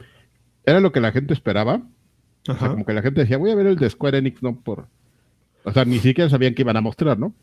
Era 0.70 0.80
lo 0.80 0.92
que 0.92 1.00
la 1.00 1.12
gente 1.12 1.34
esperaba. 1.34 1.82
O 2.48 2.56
sea, 2.56 2.70
como 2.70 2.86
que 2.86 2.94
la 2.94 3.02
gente 3.02 3.22
decía, 3.22 3.38
voy 3.38 3.52
a 3.52 3.56
ver 3.56 3.68
el 3.68 3.76
de 3.76 3.90
Square 3.90 4.18
Enix, 4.20 4.42
no 4.42 4.56
por. 4.60 4.88
O 5.64 5.72
sea, 5.72 5.86
ni 5.86 6.00
siquiera 6.00 6.30
sabían 6.30 6.54
que 6.54 6.62
iban 6.62 6.78
a 6.78 6.82
mostrar, 6.82 7.18
¿no? 7.18 7.34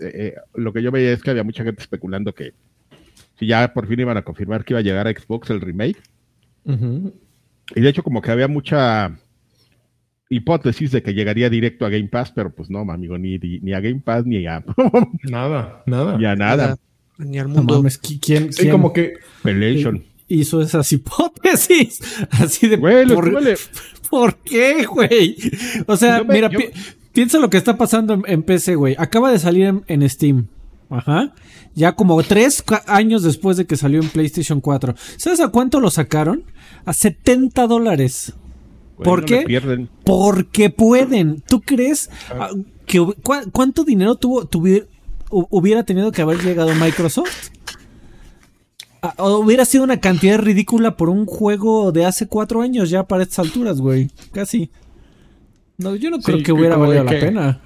Eh, 0.00 0.34
lo 0.54 0.72
que 0.72 0.82
yo 0.82 0.90
veía 0.90 1.12
es 1.12 1.22
que 1.22 1.30
había 1.30 1.42
mucha 1.42 1.64
gente 1.64 1.80
especulando 1.80 2.34
que 2.34 2.52
si 3.38 3.46
ya 3.46 3.72
por 3.72 3.86
fin 3.86 4.00
iban 4.00 4.16
a 4.16 4.22
confirmar 4.22 4.64
que 4.64 4.74
iba 4.74 4.80
a 4.80 4.82
llegar 4.82 5.08
a 5.08 5.10
Xbox 5.10 5.50
el 5.50 5.60
remake. 5.60 6.00
Y 6.66 7.80
de 7.80 7.88
hecho, 7.88 8.02
como 8.02 8.20
que 8.20 8.30
había 8.30 8.46
mucha 8.46 9.18
hipótesis 10.28 10.92
de 10.92 11.02
que 11.02 11.14
llegaría 11.14 11.48
directo 11.48 11.86
a 11.86 11.88
Game 11.88 12.08
Pass, 12.08 12.30
pero 12.32 12.50
pues 12.54 12.68
no, 12.68 12.80
amigo, 12.80 13.16
ni, 13.16 13.38
ni 13.38 13.72
a 13.72 13.80
Game 13.80 14.00
Pass 14.04 14.26
ni 14.26 14.46
a. 14.46 14.62
nada, 15.22 15.82
nada. 15.86 16.18
Ni 16.18 16.26
a 16.26 16.36
nada. 16.36 16.78
Ni 17.16 17.38
al 17.38 17.48
mundo. 17.48 17.82
¿quién, 18.20 18.52
sí, 18.52 18.68
como 18.68 18.92
que. 18.92 19.14
Hizo 20.28 20.60
esas 20.60 20.92
hipótesis. 20.92 22.00
Así 22.30 22.68
de. 22.68 22.76
Güey, 22.76 23.06
por, 24.10 24.36
qué, 24.38 24.84
güey? 24.84 25.36
O 25.86 25.96
sea, 25.96 26.22
mira, 26.24 26.50
piensa 27.12 27.38
lo 27.38 27.50
que 27.50 27.56
está 27.56 27.76
pasando 27.76 28.22
en, 28.26 28.42
PC, 28.42 28.74
güey. 28.76 28.94
Acaba 28.98 29.30
de 29.30 29.38
salir 29.38 29.66
en, 29.66 29.84
en 29.86 30.08
Steam. 30.08 30.48
Ajá. 30.90 31.34
Ya 31.74 31.92
como 31.94 32.22
tres 32.22 32.64
años 32.86 33.22
después 33.22 33.56
de 33.56 33.66
que 33.66 33.76
salió 33.76 34.00
en 34.00 34.08
PlayStation 34.08 34.60
4. 34.60 34.94
¿Sabes 35.16 35.40
a 35.40 35.48
cuánto 35.48 35.80
lo 35.80 35.90
sacaron? 35.90 36.44
A 36.84 36.92
70 36.92 37.66
dólares. 37.66 38.34
¿Por 39.02 39.24
qué? 39.24 39.60
Porque 40.04 40.70
pueden. 40.70 41.42
¿Tú 41.46 41.60
crees 41.60 42.10
ah. 42.30 42.50
que 42.86 43.04
cuánto 43.52 43.84
dinero 43.84 44.16
tuvo, 44.16 44.48
hubiera 45.30 45.84
tenido 45.84 46.10
que 46.10 46.22
haber 46.22 46.38
llegado 46.42 46.74
Microsoft? 46.74 47.50
Ah, 49.00 49.14
hubiera 49.18 49.64
sido 49.64 49.84
una 49.84 50.00
cantidad 50.00 50.38
ridícula 50.38 50.96
por 50.96 51.08
un 51.08 51.26
juego 51.26 51.92
de 51.92 52.04
hace 52.04 52.26
cuatro 52.26 52.62
años 52.62 52.90
ya 52.90 53.04
para 53.04 53.22
estas 53.22 53.40
alturas, 53.40 53.80
güey. 53.80 54.10
Casi. 54.32 54.70
No, 55.76 55.94
yo 55.94 56.10
no 56.10 56.18
creo 56.18 56.42
que 56.42 56.52
hubiera 56.52 56.76
valido 56.76 57.04
la 57.04 57.10
pena 57.10 57.60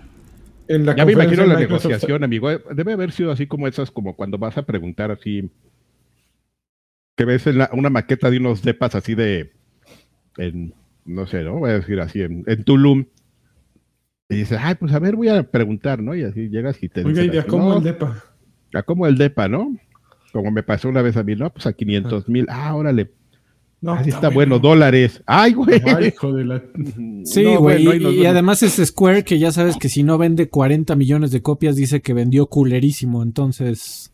ya 0.68 1.04
me 1.04 1.12
imagino 1.12 1.46
la 1.46 1.58
negociación, 1.58 2.24
amigo. 2.24 2.50
Eh, 2.50 2.60
debe 2.74 2.92
haber 2.92 3.12
sido 3.12 3.30
así 3.30 3.46
como 3.46 3.68
esas, 3.68 3.90
como 3.90 4.16
cuando 4.16 4.38
vas 4.38 4.56
a 4.58 4.62
preguntar 4.62 5.10
así, 5.10 5.50
que 7.16 7.24
ves 7.24 7.44
una 7.72 7.90
maqueta 7.90 8.30
de 8.30 8.38
unos 8.38 8.62
depas 8.62 8.94
así 8.94 9.14
de, 9.14 9.52
en, 10.38 10.74
no 11.04 11.26
sé, 11.26 11.42
¿no? 11.42 11.58
Voy 11.58 11.70
a 11.70 11.74
decir 11.74 12.00
así, 12.00 12.22
en, 12.22 12.64
Tulum. 12.64 13.04
Y 14.28 14.36
dices, 14.36 14.58
ay, 14.62 14.76
pues 14.76 14.92
a 14.94 14.98
ver, 14.98 15.16
voy 15.16 15.28
a 15.28 15.42
preguntar, 15.42 16.02
¿no? 16.02 16.14
Y 16.14 16.22
así 16.22 16.48
llegas 16.48 16.82
y 16.82 16.88
te 16.88 17.04
Oiga, 17.04 17.24
¿y 17.24 17.36
a 17.36 17.46
cómo 17.46 17.76
el 17.76 17.82
depa? 17.82 18.24
A 18.74 18.82
cómo 18.82 19.06
el 19.06 19.18
depa, 19.18 19.48
¿no? 19.48 19.76
Como 20.32 20.50
me 20.50 20.62
pasó 20.62 20.88
una 20.88 21.02
vez 21.02 21.16
a 21.16 21.22
mí, 21.22 21.36
no, 21.36 21.52
pues 21.52 21.66
a 21.66 21.72
500 21.72 22.28
mil. 22.28 22.46
Ah, 22.48 22.74
órale. 22.74 23.10
No, 23.82 23.94
Así 23.94 24.10
está, 24.10 24.28
bueno. 24.28 24.60
dólares. 24.60 25.22
Ay, 25.26 25.54
güey. 25.54 25.82
hijo 26.06 26.32
de 26.32 26.44
la... 26.44 26.62
Sí, 27.24 27.44
güey. 27.56 27.84
y, 28.20 28.26
además 28.26 28.62
es 28.62 28.76
Square 28.76 29.24
que 29.24 29.40
ya 29.40 29.50
sabes 29.50 29.76
que 29.76 29.88
si 29.88 30.04
no 30.04 30.18
vende 30.18 30.48
40 30.48 30.94
millones 30.94 31.32
de 31.32 31.42
copias, 31.42 31.74
dice 31.74 32.00
que 32.00 32.14
vendió 32.14 32.46
culerísimo. 32.46 33.24
Entonces. 33.24 34.12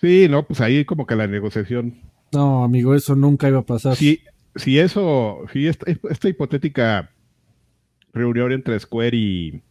Sí, 0.00 0.26
no, 0.28 0.44
pues 0.44 0.60
ahí 0.60 0.84
como 0.84 1.06
que 1.06 1.14
la 1.14 1.28
negociación. 1.28 2.00
No, 2.32 2.64
amigo, 2.64 2.96
eso 2.96 3.14
nunca 3.14 3.48
iba 3.48 3.60
a 3.60 3.66
pasar. 3.66 3.94
Si, 3.94 4.20
si 4.56 4.80
eso, 4.80 5.38
si 5.52 5.68
esta, 5.68 5.86
esta 6.10 6.28
hipotética 6.28 7.10
reunión 8.12 8.50
entre 8.50 8.78
Square 8.80 9.16
y, 9.16 9.62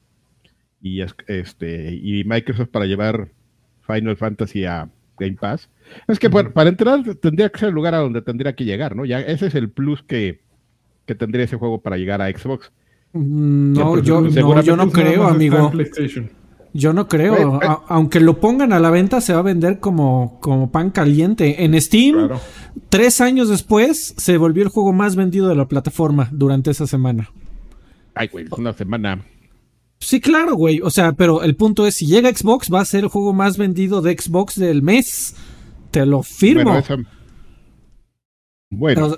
y, 0.81 1.01
este, 1.27 1.93
y 1.93 2.23
Microsoft 2.23 2.69
para 2.69 2.85
llevar 2.85 3.31
Final 3.89 4.17
Fantasy 4.17 4.65
a, 4.65 4.89
Game 5.19 5.37
Pass. 5.39 5.69
Es 6.07 6.17
que 6.19 6.29
para, 6.29 6.69
entrar 6.69 7.03
tendría 7.15 7.49
que 7.49 7.59
ser 7.59 7.69
el 7.69 7.75
lugar 7.75 7.93
a 7.93 7.99
donde 7.99 8.21
tendría 8.21 8.53
que 8.53 8.65
llegar, 8.65 8.95
¿no? 8.95 9.05
Ya 9.05 9.19
ese 9.19 9.47
es 9.47 9.55
el 9.55 9.69
plus 9.69 10.01
que, 10.01 10.39
que 11.05 11.15
tendría 11.15 11.45
ese 11.45 11.57
juego 11.57 11.81
para 11.81 11.97
llegar 11.97 12.21
a 12.21 12.29
Xbox. 12.29 12.71
Mm, 13.13 13.73
no, 13.73 13.99
yo, 14.01 14.21
no, 14.21 14.61
yo 14.61 14.75
no 14.75 14.89
creo, 14.89 15.27
amigo. 15.27 15.71
Yo 16.71 16.93
no 16.93 17.07
creo. 17.07 17.59
aunque 17.87 18.19
lo 18.19 18.39
pongan 18.39 18.73
a 18.73 18.79
la 18.79 18.91
venta, 18.91 19.21
se 19.21 19.33
va 19.33 19.39
a 19.39 19.43
vender 19.43 19.79
como, 19.79 20.39
como 20.39 20.71
pan 20.71 20.91
caliente. 20.91 21.65
En 21.65 21.79
Steam, 21.81 22.29
tres 22.89 23.21
años 23.21 23.49
después, 23.49 24.13
se 24.17 24.37
volvió 24.37 24.63
el 24.63 24.69
juego 24.69 24.93
más 24.93 25.15
vendido 25.15 25.49
de 25.49 25.55
la 25.55 25.67
plataforma 25.67 26.29
durante 26.31 26.71
esa 26.71 26.85
semana. 26.85 27.31
Ay, 28.13 28.27
güey, 28.27 28.45
una 28.55 28.73
semana. 28.73 29.25
Sí, 29.99 30.21
claro, 30.21 30.55
güey. 30.55 30.79
O 30.81 30.89
sea, 30.89 31.11
pero 31.13 31.43
el 31.43 31.55
punto 31.55 31.85
es, 31.85 31.95
si 31.95 32.07
llega 32.07 32.33
Xbox, 32.33 32.69
va 32.73 32.81
a 32.81 32.85
ser 32.85 33.03
el 33.03 33.09
juego 33.09 33.33
más 33.33 33.57
vendido 33.57 34.01
de 34.01 34.17
Xbox 34.17 34.55
del 34.55 34.81
mes. 34.81 35.35
Te 35.91 36.05
lo 36.05 36.23
firmo. 36.23 36.81
Bueno, 38.71 39.17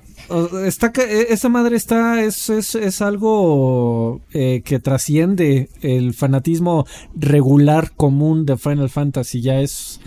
está 0.66 0.94
e, 0.98 1.34
esa 1.34 1.50
madre 1.50 1.76
está 1.76 2.24
es, 2.24 2.50
es, 2.50 3.02
algo 3.02 4.22
eh, 4.32 4.62
que 4.64 4.80
trasciende 4.80 5.70
el 5.82 6.14
fanatismo 6.14 6.86
regular 7.16 7.92
común 7.92 8.46
de 8.46 8.56
Final 8.56 8.90
Fantasy. 8.90 9.42
Ya 9.42 9.60
es 9.60 10.00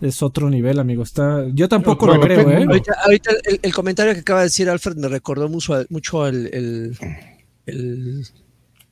es 0.00 0.22
otro 0.22 0.48
nivel, 0.50 0.78
amigo. 0.78 1.02
Está, 1.02 1.46
yo 1.52 1.68
tampoco 1.68 2.06
lo 2.06 2.20
creo, 2.20 2.48
¿eh? 2.50 2.66
Ahorita, 3.04 3.32
el, 3.62 3.74
comentario 3.74 4.14
que 4.14 4.20
acaba 4.20 4.40
de 4.40 4.46
decir 4.46 4.68
Alfred 4.68 4.96
me 4.96 5.08
recordó 5.08 5.48
mucho, 5.48 5.84
mucho 5.88 6.26
el, 6.26 6.96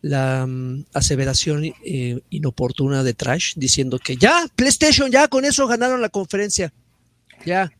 la 0.03 0.47
mm, 0.47 0.87
aseveración 0.93 1.65
eh, 1.65 2.21
inoportuna 2.31 3.03
de 3.03 3.15
Trash 3.15 3.55
diciendo 3.57 3.99
que 3.99 4.17
ya, 4.17 4.47
PlayStation, 4.55 5.11
ya 5.11 5.29
con 5.29 5.45
eso 5.45 5.67
ganaron 5.67 6.01
la 6.01 6.09
conferencia. 6.09 6.73
Ya. 7.45 7.73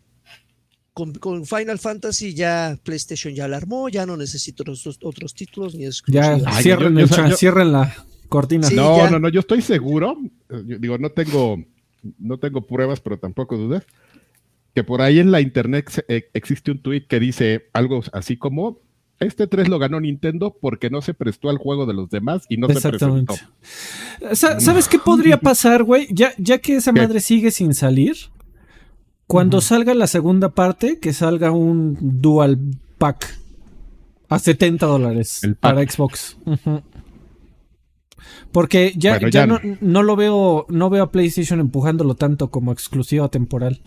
Con, 0.93 1.45
Final 1.45 1.79
Fantasy 1.79 2.33
ya 2.33 2.79
PlayStation 2.83 3.35
ya 3.35 3.47
la 3.47 3.59
armó, 3.59 3.91
ya 3.91 4.07
no 4.07 4.17
necesito 4.17 4.63
otros, 4.63 4.99
otros 5.03 5.35
títulos 5.35 5.75
ni 5.75 5.85
Ya, 6.07 6.39
cierren, 6.63 7.73
la 7.73 7.95
cortina. 8.31 8.71
no, 8.71 9.11
no, 9.11 9.19
no, 9.19 9.29
yo 9.29 9.41
estoy 9.41 9.61
seguro, 9.61 10.17
digo, 10.49 10.97
no 10.97 11.11
tengo, 11.11 11.63
no 12.19 12.39
tengo 12.39 12.67
pruebas, 12.67 13.01
pero 13.01 13.19
tampoco 13.19 13.59
dudas, 13.59 13.85
que 14.75 14.85
por 14.85 15.03
ahí 15.03 15.19
en 15.19 15.33
la 15.33 15.43
internet 15.43 16.05
eh, 16.09 16.31
existe 16.33 16.71
un 16.71 16.81
tweet 16.81 17.07
que 17.07 17.21
dice 17.21 17.69
algo 17.75 18.03
así 18.13 18.39
como 18.39 18.81
este 19.21 19.47
3 19.47 19.69
lo 19.69 19.79
ganó 19.79 20.01
Nintendo 20.01 20.57
porque 20.61 20.91
no 20.91 21.01
se 21.01 21.15
prestó 21.15 21.49
al 21.49 21.59
juego 21.59 21.87
de 21.87 21.95
los 21.95 22.11
demás 22.11 22.45
y 22.49 22.57
no 22.59 22.69
se 22.69 22.81
presentó. 22.89 23.35
¿Sabes 24.33 24.89
qué 24.89 24.99
podría 24.99 25.39
pasar, 25.39 25.85
güey? 25.85 26.07
Ya, 26.11 26.33
ya 26.39 26.59
que 26.59 26.77
esa 26.77 26.93
madre 26.93 27.21
sigue 27.21 27.51
sin 27.51 27.75
salir, 27.75 28.17
cuando 29.27 29.61
salga 29.61 29.95
la 29.95 30.07
segunda 30.07 30.51
parte, 30.51 30.99
que 31.01 31.13
salga 31.13 31.51
un 31.51 31.97
Dual 32.01 32.59
Pack 32.99 33.39
a 34.29 34.39
70 34.39 34.87
dólares 34.87 35.41
para 35.61 35.83
Xbox. 35.83 36.37
Porque 38.53 38.93
ya, 38.97 39.19
ya, 39.31 39.47
no, 39.47 39.61
no, 39.81 40.03
lo 40.03 40.17
veo, 40.17 40.67
no 40.69 40.91
veo 40.91 41.05
a 41.05 41.13
PlayStation 41.13 41.61
empujándolo 41.61 42.15
tanto 42.15 42.51
como 42.51 42.73
exclusiva 42.73 43.29
temporal. 43.29 43.83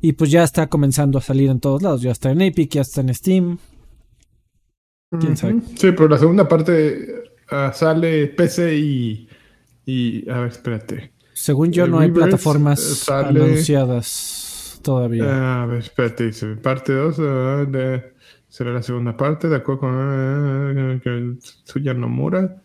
Y 0.00 0.12
pues 0.12 0.30
ya 0.30 0.42
está 0.42 0.68
comenzando 0.68 1.18
a 1.18 1.22
salir 1.22 1.50
en 1.50 1.60
todos 1.60 1.82
lados. 1.82 2.02
Ya 2.02 2.10
está 2.10 2.30
en 2.30 2.40
Epic, 2.40 2.72
ya 2.72 2.80
está 2.80 3.02
en 3.02 3.14
Steam. 3.14 3.58
¿Quién 5.18 5.36
sabe? 5.36 5.60
Sí, 5.76 5.90
pero 5.92 6.08
la 6.08 6.18
segunda 6.18 6.46
parte 6.46 7.24
ah, 7.50 7.72
sale 7.74 8.28
PC 8.28 8.76
y, 8.76 9.28
y. 9.84 10.30
A 10.30 10.40
ver, 10.40 10.50
espérate. 10.50 11.12
Según 11.32 11.72
yo, 11.72 11.86
no 11.86 11.98
hay 11.98 12.10
plataformas 12.10 13.08
anunciadas 13.08 14.80
todavía. 14.82 15.62
a 15.62 15.66
ver, 15.66 15.78
espérate, 15.78 16.26
dice 16.26 16.46
parte 16.56 16.92
2 16.92 17.16
ah, 17.20 17.66
será 18.48 18.72
la 18.72 18.82
segunda 18.82 19.16
parte, 19.16 19.48
de 19.48 19.56
acuerdo 19.56 19.80
con 19.80 19.94
uh, 19.94 21.00
que 21.00 21.34
Suya 21.64 21.94
Nomura. 21.94 22.62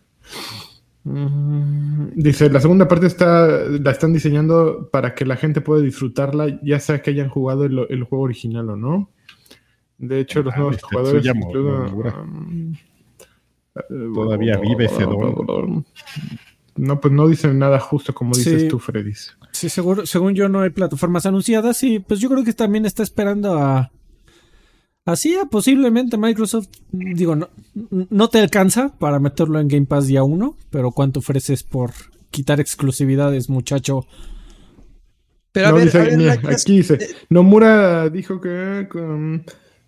Mm, 1.04 2.08
dice, 2.14 2.50
la 2.50 2.60
segunda 2.60 2.86
parte 2.86 3.06
está, 3.06 3.46
la 3.66 3.90
están 3.90 4.12
diseñando 4.12 4.88
para 4.92 5.14
que 5.14 5.24
la 5.24 5.36
gente 5.36 5.60
pueda 5.60 5.82
disfrutarla, 5.82 6.60
ya 6.62 6.78
sea 6.80 7.02
que 7.02 7.10
hayan 7.10 7.28
jugado 7.28 7.64
el 7.64 8.04
juego 8.04 8.24
original 8.24 8.70
o 8.70 8.76
no. 8.76 9.10
De 9.98 10.20
hecho, 10.20 10.42
los 10.42 10.54
ah, 10.54 10.58
nuevos 10.58 10.82
jugadores 10.82 11.26
um, 11.26 12.74
Todavía 14.14 14.58
vive 14.58 14.86
ese 14.86 15.02
don. 15.04 15.86
No, 16.76 17.00
pues 17.00 17.12
no 17.12 17.26
dicen 17.28 17.58
nada 17.58 17.80
justo 17.80 18.14
como 18.14 18.34
dices 18.34 18.68
tú, 18.68 18.78
Freddy. 18.78 19.12
Sí, 19.52 19.68
seguro, 19.70 20.04
según 20.04 20.34
yo 20.34 20.48
no 20.48 20.60
hay 20.60 20.70
plataformas 20.70 21.24
anunciadas 21.24 21.82
y 21.82 21.98
pues 21.98 22.20
yo 22.20 22.28
creo 22.28 22.44
que 22.44 22.52
también 22.52 22.84
está 22.84 23.02
esperando 23.02 23.58
a... 23.58 23.90
Así 25.06 25.36
posiblemente 25.50 26.18
Microsoft, 26.18 26.68
digo, 26.90 27.36
no, 27.36 27.48
no 27.74 28.28
te 28.28 28.40
alcanza 28.40 28.98
para 28.98 29.20
meterlo 29.20 29.60
en 29.60 29.68
Game 29.68 29.86
Pass 29.86 30.08
día 30.08 30.24
uno, 30.24 30.56
pero 30.70 30.90
¿cuánto 30.90 31.20
ofreces 31.20 31.62
por 31.62 31.92
quitar 32.30 32.60
exclusividades, 32.60 33.48
muchacho? 33.48 34.04
Pero 35.52 35.68
a 35.68 35.72
ver, 35.72 36.40
aquí 36.50 36.78
dice, 36.78 36.98
Nomura 37.30 38.10
dijo 38.10 38.40
que... 38.40 38.88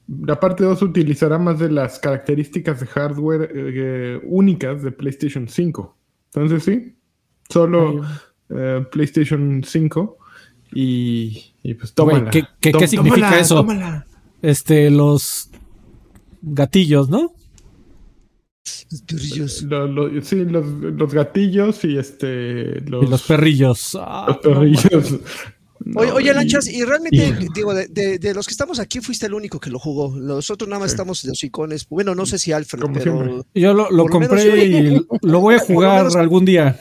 La 0.09 0.41
parte 0.41 0.65
2 0.65 0.81
utilizará 0.83 1.39
más 1.39 1.59
de 1.59 1.71
las 1.71 1.99
características 1.99 2.81
de 2.81 2.87
hardware 2.87 3.53
eh, 3.55 4.21
únicas 4.25 4.83
de 4.83 4.91
PlayStation 4.91 5.47
5. 5.47 5.97
Entonces 6.33 6.63
sí, 6.65 6.97
solo 7.51 8.03
eh, 8.49 8.87
PlayStation 8.91 9.63
5 9.63 10.19
y, 10.73 11.53
y 11.63 11.75
pues 11.75 11.93
tómala. 11.93 12.31
¿Qué, 12.31 12.45
qué, 12.61 12.89
significa 12.89 13.39
eso? 13.39 13.67
Este, 14.41 14.91
los 14.91 15.51
gatillos, 16.41 17.11
¿no? 17.11 17.35
Los 18.91 19.03
perrillos. 19.03 19.67
sí, 20.23 20.45
los, 20.45 20.67
los, 20.67 21.13
gatillos 21.13 21.85
y 21.85 21.99
este. 21.99 22.81
Los, 22.83 23.05
y 23.05 23.07
los 23.09 23.23
perrillos. 23.25 23.99
los 24.27 24.37
perrillos. 24.39 25.21
oye, 25.97 26.35
Lanchas, 26.35 26.69
y 26.69 26.85
realmente, 26.85 27.35
digo, 27.55 27.75
de, 27.75 28.33
los 28.35 28.47
que 28.47 28.53
estamos 28.53 28.79
aquí, 28.79 29.01
fuiste 29.01 29.27
el 29.27 29.35
único 29.35 29.61
que 29.61 29.71
lo 29.71 29.79
jugó. 29.79 30.17
Nosotros 30.17 30.69
nada 30.69 30.81
más 30.81 30.91
estamos 30.91 31.23
de 31.23 31.33
icones. 31.43 31.89
Bueno, 31.89 32.15
no 32.15 32.27
sé 32.27 32.39
si 32.39 32.53
Alfred, 32.53 32.85
pero. 32.93 33.45
Yo 33.55 33.75
lo, 33.75 34.07
compré 34.07 34.65
y 34.65 35.07
lo 35.23 35.41
voy 35.41 35.57
a 35.57 35.59
jugar 35.59 36.07
algún 36.17 36.45
día 36.45 36.79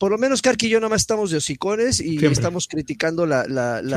por 0.00 0.12
lo 0.12 0.16
menos 0.16 0.40
Karki 0.40 0.66
y 0.66 0.70
yo 0.70 0.80
nada 0.80 0.88
más 0.88 1.02
estamos 1.02 1.30
de 1.30 1.36
hocicones 1.36 2.00
y 2.00 2.24
estamos 2.24 2.66
criticando 2.66 3.26
la, 3.26 3.44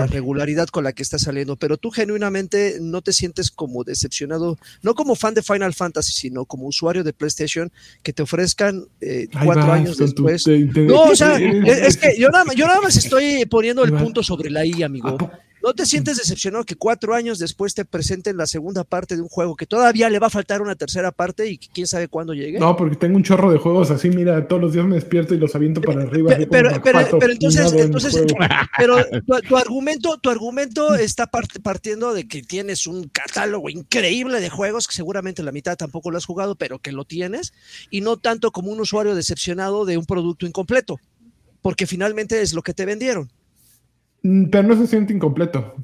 regularidad 0.08 0.68
con 0.68 0.84
la 0.84 0.92
que 0.92 1.02
está 1.02 1.18
saliendo, 1.18 1.56
pero 1.56 1.78
tú 1.78 1.92
genuinamente 1.92 2.80
no 2.82 3.02
te 3.02 3.13
sientes 3.13 3.50
como 3.50 3.86
decepcionado, 3.86 4.58
no 4.82 4.96
como 4.96 5.16
fan 5.16 5.34
de 5.34 5.42
Final 5.42 5.74
Fantasy, 5.74 6.12
sino 6.12 6.44
como 6.44 6.68
usuario 6.68 7.06
de 7.06 7.13
PlayStation, 7.13 7.72
que 8.04 8.12
te 8.12 8.22
ofrezcan 8.22 8.86
eh, 9.00 9.30
cuatro 9.46 9.72
años 9.72 9.98
después. 9.98 10.46
no, 10.46 11.04
o 11.04 11.16
sea, 11.16 11.38
es, 11.38 11.96
que 11.96 12.20
yo 12.20 12.28
nada, 12.28 12.54
yo 12.54 12.68
nada 12.68 12.82
más 12.82 12.98
estoy 12.98 13.46
poniendo 13.46 13.86
el 13.86 13.94
punto 13.94 14.24
sobre 14.24 14.50
la 14.50 14.66
I, 14.66 14.84
amigo. 14.84 15.18
¿No 15.63 15.73
te 15.73 15.86
sientes 15.86 16.17
decepcionado 16.17 16.65
que 16.65 16.76
cuatro 16.76 17.15
años 17.15 17.39
después 17.39 17.73
te 17.73 17.86
presenten 17.86 18.36
la 18.36 18.47
segunda 18.47 18.84
parte 18.84 19.15
de 19.15 19.21
un 19.21 19.30
juego 19.30 19.56
que 19.56 19.65
todavía 19.65 20.10
le 20.10 20.19
va 20.19 20.28
a 20.28 20.30
faltar 20.30 20.62
una 20.62 20.76
tercera 20.76 21.13
parte 21.13 21.47
y 21.47 21.58
quién 21.58 21.88
sabe 21.88 22.10
cuándo 22.10 22.34
llegue? 22.34 22.60
No, 22.60 22.76
porque 22.76 22.97
tengo 22.97 23.15
un 23.15 23.23
chorro 23.23 23.49
de 23.49 23.58
juegos 23.58 23.89
así, 23.89 24.10
mira, 24.10 24.45
todos 24.45 24.62
los 24.62 24.73
días 24.73 24.86
me 24.86 24.95
despierto 24.95 25.34
y 25.34 25.38
los 25.38 25.56
aviento 25.56 25.80
para 25.80 26.02
arriba. 26.02 26.36
Pero, 26.52 26.82
pero, 26.84 27.32
entonces, 27.32 27.71
entonces 27.71 28.26
pero 28.78 28.97
tu, 29.47 29.56
argumento, 29.56 30.17
tu 30.17 30.30
argumento 30.30 30.95
está 30.95 31.28
partiendo 31.28 32.13
de 32.13 32.28
que 32.28 32.43
tienes 32.43 32.86
un 32.86 33.08
catálogo 33.08 33.69
increíble 33.69 34.41
de 34.41 34.49
juegos 34.49 34.86
que 34.89 34.95
seguramente 34.95 35.43
la 35.43 35.54
mitad 35.54 35.78
tampoco 35.78 36.12
lo 36.12 36.17
has 36.17 36.26
jugado, 36.26 36.56
pero 36.56 36.80
que 36.80 36.91
lo 36.91 37.06
tienes, 37.06 37.54
y 37.89 38.02
no 38.02 38.17
tanto 38.17 38.52
como 38.52 38.69
un 38.69 38.82
usuario 38.82 39.15
decepcionado 39.15 39.86
de 39.86 39.97
un 39.97 40.06
producto 40.06 40.45
incompleto, 40.45 40.99
porque 41.62 41.88
finalmente 41.88 42.41
es 42.41 42.54
lo 42.54 42.63
que 42.63 42.73
te 42.73 42.86
vendieron. 42.86 43.32
Mm, 44.24 44.46
pero 44.46 44.68
no 44.68 44.76
se 44.78 44.88
siente 44.88 45.14
incompleto. 45.14 45.76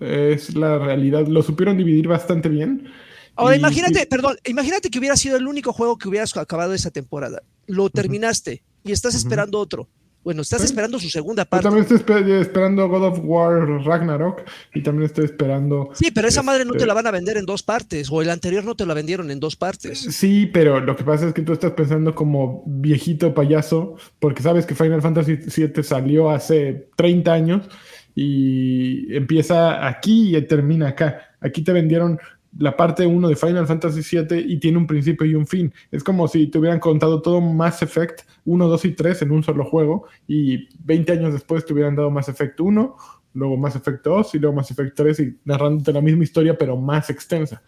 Es 0.00 0.54
la 0.54 0.78
realidad. 0.78 1.26
Lo 1.26 1.42
supieron 1.42 1.76
dividir 1.76 2.06
bastante 2.06 2.48
bien. 2.48 2.88
Ahora, 3.34 3.56
imagínate, 3.56 4.04
perdón, 4.06 4.36
imagínate 4.46 4.90
que 4.90 4.98
hubiera 4.98 5.16
sido 5.16 5.36
el 5.36 5.46
único 5.46 5.72
juego 5.72 5.96
que 5.96 6.08
hubieras 6.08 6.36
acabado 6.36 6.74
esa 6.74 6.90
temporada. 6.90 7.42
Lo 7.66 7.88
terminaste 7.88 8.62
y 8.84 8.92
estás 8.92 9.14
esperando 9.14 9.58
otro. 9.58 9.88
Bueno, 10.24 10.42
estás 10.42 10.64
esperando 10.64 10.98
su 10.98 11.08
segunda 11.08 11.44
parte. 11.44 11.64
Yo 11.64 11.70
también 11.70 11.84
estoy 11.84 12.32
esperando 12.40 12.88
God 12.88 13.04
of 13.04 13.20
War 13.22 13.66
Ragnarok 13.84 14.42
y 14.74 14.82
también 14.82 15.06
estoy 15.06 15.24
esperando. 15.24 15.90
Sí, 15.94 16.10
pero 16.10 16.28
esa 16.28 16.42
madre 16.42 16.64
no 16.64 16.72
te 16.72 16.78
este 16.78 16.86
la 16.86 16.94
van 16.94 17.06
a 17.06 17.10
vender 17.10 17.36
en 17.36 17.46
dos 17.46 17.62
partes, 17.62 18.08
o 18.10 18.20
el 18.20 18.30
anterior 18.30 18.64
no 18.64 18.74
te 18.74 18.84
la 18.84 18.94
vendieron 18.94 19.30
en 19.30 19.40
dos 19.40 19.56
partes. 19.56 19.98
Sí, 19.98 20.46
pero 20.52 20.80
lo 20.80 20.96
que 20.96 21.04
pasa 21.04 21.28
es 21.28 21.34
que 21.34 21.42
tú 21.42 21.52
estás 21.52 21.72
pensando 21.72 22.14
como 22.14 22.62
viejito 22.66 23.32
payaso, 23.32 23.96
porque 24.18 24.42
sabes 24.42 24.66
que 24.66 24.74
Final 24.74 25.02
Fantasy 25.02 25.36
VII 25.36 25.82
salió 25.82 26.30
hace 26.30 26.88
30 26.96 27.32
años 27.32 27.68
y 28.14 29.14
empieza 29.14 29.86
aquí 29.86 30.36
y 30.36 30.42
termina 30.42 30.88
acá. 30.88 31.36
Aquí 31.40 31.62
te 31.62 31.72
vendieron 31.72 32.18
la 32.56 32.76
parte 32.76 33.06
1 33.06 33.28
de 33.28 33.36
Final 33.36 33.66
Fantasy 33.66 34.16
VII 34.16 34.38
y 34.38 34.58
tiene 34.58 34.78
un 34.78 34.86
principio 34.86 35.26
y 35.26 35.34
un 35.34 35.46
fin. 35.46 35.72
Es 35.90 36.02
como 36.02 36.28
si 36.28 36.46
te 36.46 36.58
hubieran 36.58 36.80
contado 36.80 37.20
todo 37.20 37.40
Mass 37.40 37.82
Effect 37.82 38.22
1, 38.44 38.68
2 38.68 38.84
y 38.86 38.92
3 38.92 39.22
en 39.22 39.32
un 39.32 39.42
solo 39.42 39.64
juego 39.64 40.06
y 40.26 40.68
20 40.84 41.12
años 41.12 41.32
después 41.32 41.64
te 41.64 41.72
hubieran 41.72 41.94
dado 41.94 42.10
Mass 42.10 42.28
Effect 42.28 42.58
1, 42.58 42.96
luego 43.34 43.56
Mass 43.56 43.76
Effect 43.76 44.04
2 44.04 44.34
y 44.34 44.38
luego 44.38 44.56
Mass 44.56 44.70
Effect 44.70 44.96
3 44.96 45.20
y 45.20 45.36
narrándote 45.44 45.92
la 45.92 46.00
misma 46.00 46.24
historia 46.24 46.56
pero 46.56 46.76
más 46.76 47.10
extensa. 47.10 47.62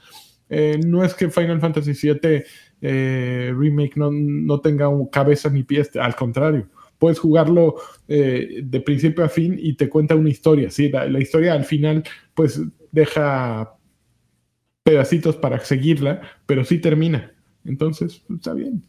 Eh, 0.49 0.81
no 0.85 1.05
es 1.05 1.15
que 1.15 1.31
Final 1.31 1.61
Fantasy 1.61 1.93
VII 1.93 2.43
eh, 2.81 3.55
Remake 3.57 3.93
no, 3.97 4.11
no 4.11 4.61
tenga 4.61 4.89
cabeza 5.13 5.49
ni 5.49 5.63
pies, 5.63 5.95
al 5.97 6.17
contrario. 6.17 6.69
Puedes 6.99 7.19
jugarlo 7.19 7.77
eh, 8.09 8.61
de 8.63 8.81
principio 8.81 9.25
a 9.25 9.29
fin 9.29 9.57
y 9.59 9.75
te 9.75 9.89
cuenta 9.89 10.17
una 10.17 10.29
historia. 10.29 10.71
¿sí? 10.71 10.91
La, 10.91 11.07
la, 11.09 11.21
historia 11.21 11.55
al 11.55 11.65
final, 11.65 12.03
pues 12.35 12.61
deja 12.91 13.75
pedacitos 14.83 15.37
para 15.37 15.61
seguirla, 15.61 16.23
pero 16.47 16.65
sí 16.65 16.79
termina. 16.79 17.33
Entonces, 17.65 18.23
está 18.35 18.55
bien. 18.55 18.83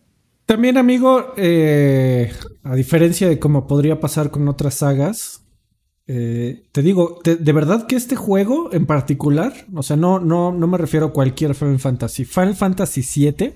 También, 0.45 0.77
amigo, 0.77 1.33
a 1.37 2.75
diferencia 2.75 3.29
de 3.29 3.39
cómo 3.39 3.67
podría 3.67 3.99
pasar 3.99 4.31
con 4.31 4.47
otras 4.47 4.75
sagas, 4.75 5.41
eh, 6.07 6.63
te 6.73 6.81
digo, 6.81 7.21
de 7.23 7.53
verdad 7.53 7.87
que 7.87 7.95
este 7.95 8.17
juego 8.17 8.73
en 8.73 8.85
particular, 8.85 9.53
o 9.73 9.81
sea, 9.81 9.95
no, 9.95 10.19
no, 10.19 10.51
no 10.51 10.67
me 10.67 10.77
refiero 10.77 11.05
a 11.07 11.13
cualquier 11.13 11.55
Final 11.55 11.79
Fantasy. 11.79 12.25
Final 12.25 12.55
Fantasy 12.55 13.01
VII 13.01 13.53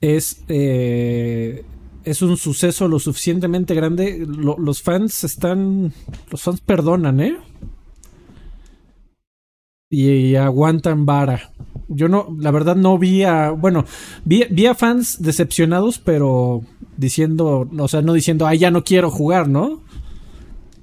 es, 0.00 0.42
eh, 0.48 1.64
es 2.02 2.22
un 2.22 2.36
suceso 2.36 2.88
lo 2.88 2.98
suficientemente 2.98 3.74
grande. 3.74 4.26
los 4.26 4.82
fans 4.82 5.22
están. 5.22 5.92
Los 6.30 6.42
fans 6.42 6.60
perdonan, 6.60 7.20
¿eh? 7.20 7.36
Y, 9.90 10.36
aguantan 10.36 11.04
vara. 11.04 11.50
Yo 11.88 12.08
no, 12.08 12.28
la 12.38 12.52
verdad 12.52 12.76
no 12.76 12.96
vi 12.96 13.24
a. 13.24 13.50
Bueno, 13.50 13.84
vi, 14.24 14.44
vi 14.48 14.66
a 14.66 14.74
fans 14.74 15.20
decepcionados, 15.20 15.98
pero 15.98 16.62
diciendo, 16.96 17.68
o 17.76 17.88
sea, 17.88 18.00
no 18.00 18.12
diciendo, 18.12 18.46
ah, 18.46 18.54
ya 18.54 18.70
no 18.70 18.84
quiero 18.84 19.10
jugar, 19.10 19.48
¿no? 19.48 19.82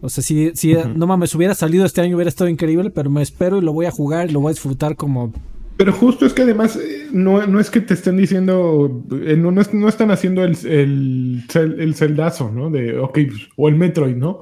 O 0.01 0.09
sea, 0.09 0.23
si, 0.23 0.51
si 0.55 0.75
no 0.95 1.07
mames, 1.07 1.33
hubiera 1.33 1.55
salido 1.55 1.85
este 1.85 2.01
año 2.01 2.15
hubiera 2.15 2.29
estado 2.29 2.49
increíble, 2.49 2.89
pero 2.91 3.09
me 3.09 3.21
espero 3.21 3.57
y 3.57 3.61
lo 3.61 3.73
voy 3.73 3.85
a 3.85 3.91
jugar 3.91 4.29
y 4.29 4.33
lo 4.33 4.41
voy 4.41 4.49
a 4.49 4.53
disfrutar 4.53 4.95
como... 4.95 5.33
Pero 5.77 5.93
justo 5.93 6.25
es 6.25 6.33
que 6.33 6.41
además 6.41 6.75
eh, 6.75 7.07
no, 7.11 7.45
no 7.45 7.59
es 7.59 7.69
que 7.69 7.81
te 7.81 7.93
estén 7.93 8.17
diciendo, 8.17 9.03
eh, 9.11 9.35
no, 9.37 9.51
no, 9.51 9.87
están 9.87 10.11
haciendo 10.11 10.43
el, 10.43 10.57
el, 10.65 11.43
el, 11.53 11.95
celdazo, 11.95 12.51
¿no? 12.51 12.69
De, 12.69 12.97
ok, 12.97 13.19
pues, 13.27 13.49
o 13.55 13.69
el 13.69 13.75
Metroid, 13.75 14.15
¿no? 14.15 14.41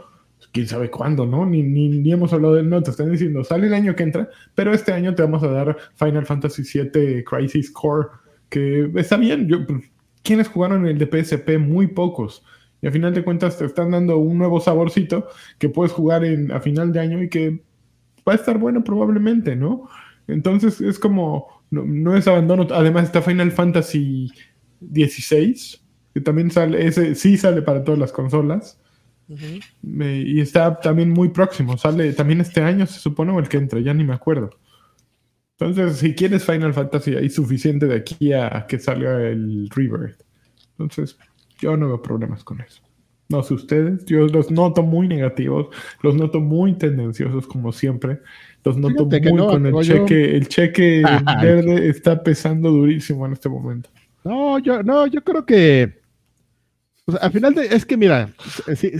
Quién 0.56 0.70
sabe 0.70 0.90
cuándo, 0.90 1.26
¿no? 1.26 1.46
Ni, 1.46 1.64
ni, 1.64 1.90
ni, 1.90 2.14
hemos 2.14 2.32
hablado 2.32 2.56
de 2.56 2.64
no, 2.64 2.82
te 2.82 2.90
están 2.90 3.12
diciendo, 3.12 3.44
sale 3.44 3.68
el 3.68 3.74
año 3.74 3.94
que 3.94 4.04
entra, 4.04 4.30
pero 4.56 4.74
este 4.74 4.94
año 4.94 5.14
te 5.14 5.22
vamos 5.22 5.44
a 5.44 5.50
dar 5.50 5.76
Final 5.96 6.26
Fantasy 6.26 6.64
VII 6.64 7.26
Crisis 7.26 7.70
Core, 7.72 8.08
que 8.48 8.90
está 8.96 9.18
bien, 9.18 9.50
yo, 9.50 9.68
pues, 9.68 9.84
¿quiénes 10.24 10.48
jugaron 10.48 10.88
el 10.88 10.98
de 10.98 11.08
PSP? 11.08 11.58
Muy 11.60 11.88
pocos. 11.88 12.42
Y 12.82 12.88
a 12.88 12.92
final 12.92 13.14
de 13.14 13.26
cuentas 13.26 13.58
te 13.58 13.66
están 13.66 13.92
dando 13.92 14.18
un 14.18 14.38
nuevo 14.38 14.62
saborcito 14.62 15.28
que 15.60 15.68
puedes 15.68 15.92
jugar 15.92 16.24
en, 16.24 16.50
a 16.54 16.62
final 16.62 16.94
de 16.94 17.02
año 17.02 17.22
y 17.22 17.28
que 17.28 17.62
va 18.26 18.32
a 18.32 18.36
estar 18.36 18.58
bueno 18.58 18.82
probablemente, 18.82 19.58
¿no? 19.58 19.90
Entonces 20.26 20.80
es 20.80 21.00
como, 21.00 21.50
no, 21.70 22.16
es 22.16 22.30
abandono. 22.30 22.66
Además 22.74 23.08
está 23.08 23.22
Final 23.22 23.52
Fantasy 23.52 24.32
XVI, 24.80 25.82
que 26.14 26.22
también 26.22 26.50
sale, 26.50 26.88
ese 26.88 27.14
sí 27.16 27.36
sale 27.36 27.62
para 27.62 27.84
todas 27.84 28.00
las 28.00 28.14
consolas. 28.14 28.80
Y 29.28 30.40
está 30.40 30.80
también 30.80 31.10
muy 31.10 31.30
próximo, 31.30 31.78
sale 31.78 32.14
también 32.14 32.42
este 32.42 32.62
año 32.62 32.86
se 32.86 33.00
supone 33.00 33.32
o 33.32 33.40
el 33.40 33.50
que 33.50 33.58
entra, 33.58 33.80
ya 33.80 33.94
ni 33.94 34.04
me 34.04 34.14
acuerdo. 34.14 34.52
Entonces, 35.58 35.98
si 35.98 36.14
quieres 36.14 36.46
Final 36.46 36.74
Fantasy, 36.74 37.16
hay 37.16 37.30
suficiente 37.30 37.88
de 37.88 37.96
aquí 37.96 38.34
a, 38.34 38.66
que 38.68 38.78
salga 38.78 39.28
el 39.28 39.70
Rebirth. 39.70 40.22
Entonces, 40.72 41.18
yo 41.60 41.78
no 41.78 41.88
veo 41.88 42.02
problemas 42.02 42.44
con 42.44 42.60
eso. 42.62 42.82
No 43.30 43.42
sé 43.42 43.56
ustedes, 43.56 44.06
yo 44.06 44.28
los 44.28 44.52
noto 44.52 44.84
muy 44.84 45.08
negativos, 45.08 45.68
los 46.04 46.14
noto 46.14 46.40
muy 46.40 46.74
tendenciosos 46.74 47.48
como 47.48 47.72
siempre, 47.72 48.20
los 48.64 48.78
noto 48.78 49.06
muy 49.06 49.22
con 49.22 49.66
el 49.66 49.74
cheque, 49.82 50.38
el 50.38 50.48
cheque 50.48 51.02
verde 51.42 51.90
está 51.90 52.22
pesando 52.22 52.70
durísimo 52.70 53.26
en 53.26 53.34
este 53.34 53.50
momento. 53.50 53.90
No, 54.24 54.60
yo, 54.60 54.84
no, 54.84 55.08
yo 55.08 55.24
creo 55.24 55.44
que 55.46 56.02
al 57.22 57.32
final 57.32 57.54
de, 57.54 57.68
es 57.68 57.86
que 57.86 57.98
mira, 57.98 58.34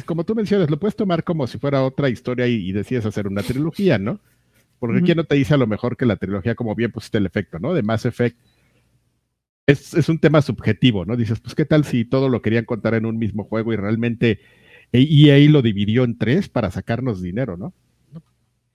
como 0.06 0.24
tú 0.24 0.36
mencionas, 0.36 0.70
lo 0.70 0.80
puedes 0.80 0.96
tomar 0.96 1.24
como 1.24 1.48
si 1.48 1.58
fuera 1.58 1.84
otra 1.84 2.10
historia 2.10 2.48
y, 2.48 2.72
decides 2.72 3.06
hacer 3.06 3.28
una 3.28 3.42
trilogía, 3.42 3.98
¿no? 3.98 4.20
Porque 4.80 5.02
quién 5.02 5.18
no 5.18 5.24
te 5.24 5.36
dice 5.36 5.54
a 5.54 5.58
lo 5.58 5.68
mejor 5.68 5.98
que 5.98 6.06
la 6.06 6.18
trilogía, 6.18 6.54
como 6.54 6.76
bien 6.76 6.92
pusiste 6.92 7.18
el 7.18 7.26
efecto, 7.26 7.58
¿no? 7.60 7.74
De 7.74 7.82
Mass 7.82 8.06
Effect 8.06 8.38
es, 9.68 10.10
un 10.10 10.20
tema 10.20 10.42
subjetivo, 10.42 11.06
¿no? 11.06 11.16
Dices, 11.16 11.40
pues 11.40 11.56
qué 11.56 11.66
tal 11.66 11.86
si 11.86 12.06
todo 12.06 12.30
lo 12.30 12.42
querían 12.42 12.66
contar 12.66 12.94
en 12.94 13.06
un 13.06 13.18
mismo 13.18 13.46
juego 13.46 13.74
y 13.74 13.78
realmente 13.78 14.40
EA 14.92 15.50
lo 15.50 15.62
dividió 15.62 16.04
en 16.04 16.18
tres 16.18 16.50
para 16.50 16.70
sacarnos 16.72 17.22
dinero, 17.22 17.58
¿no? 17.58 17.74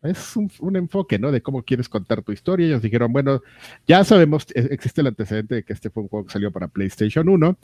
Es 0.02 0.34
un, 0.34 0.76
enfoque, 0.76 1.18
¿no? 1.18 1.30
De 1.30 1.42
cómo 1.42 1.62
quieres 1.62 1.88
contar 1.88 2.22
tu 2.22 2.32
historia. 2.32 2.66
Ellos 2.66 2.80
dijeron, 2.80 3.12
bueno, 3.12 3.42
ya 3.86 4.02
sabemos, 4.02 4.46
e, 4.54 4.68
existe 4.72 5.02
el 5.02 5.08
antecedente 5.08 5.56
de 5.56 5.62
que 5.62 5.74
este 5.74 5.90
fue 5.90 6.02
un 6.02 6.08
juego 6.08 6.26
que 6.26 6.32
salió 6.32 6.50
para 6.50 6.68
PlayStation 6.68 7.28
1. 7.28 7.58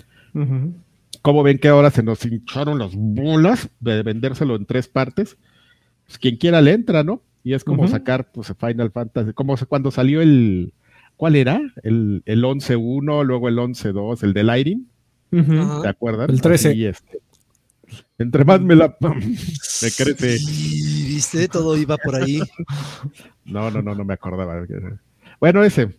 ¿Cómo 1.23 1.43
ven 1.43 1.59
que 1.59 1.69
ahora 1.69 1.91
se 1.91 2.03
nos 2.03 2.25
hincharon 2.25 2.79
las 2.79 2.93
bolas 2.95 3.69
de 3.81 4.03
vendérselo 4.03 4.57
en 4.57 4.67
tres 4.67 4.89
partes? 4.89 5.37
Pues 6.07 6.19
quien 6.19 6.37
quiera 6.37 6.61
le 6.61 6.73
entra, 6.73 7.03
¿no? 7.03 7.23
Y 7.43 7.55
es 7.55 7.65
como 7.65 7.87
sacar, 7.89 8.31
pues, 8.33 8.53
Final 8.59 8.91
Fantasy, 8.91 9.33
como 9.33 9.57
cuando 9.69 9.91
salió 9.91 10.21
el, 10.21 10.73
¿Cuál 11.17 11.35
era? 11.37 11.61
El, 11.83 12.23
el 12.27 12.45
11.1, 12.45 13.25
luego 13.25 13.49
el 13.49 13.57
11.2, 13.57 14.23
el 14.23 14.35
de 14.35 14.45
Lighting. 14.45 14.89
¿Te 15.31 15.89
acuerdas? 15.89 16.29
El 16.29 16.41
13. 16.41 16.89
Este, 16.89 17.21
entre 18.19 18.45
más 18.45 18.61
me 18.61 18.77
la. 18.77 18.97
me 19.01 19.91
crece. 19.91 20.39
¿Viste? 20.39 21.49
Todo 21.49 21.77
iba 21.77 21.97
por 21.97 22.17
ahí. 22.17 22.41
no, 23.45 23.71
no, 23.71 23.83
no, 23.83 23.95
no 23.95 24.05
me 24.05 24.15
acordaba. 24.15 24.63
Bueno, 25.41 25.65
ese. 25.65 25.97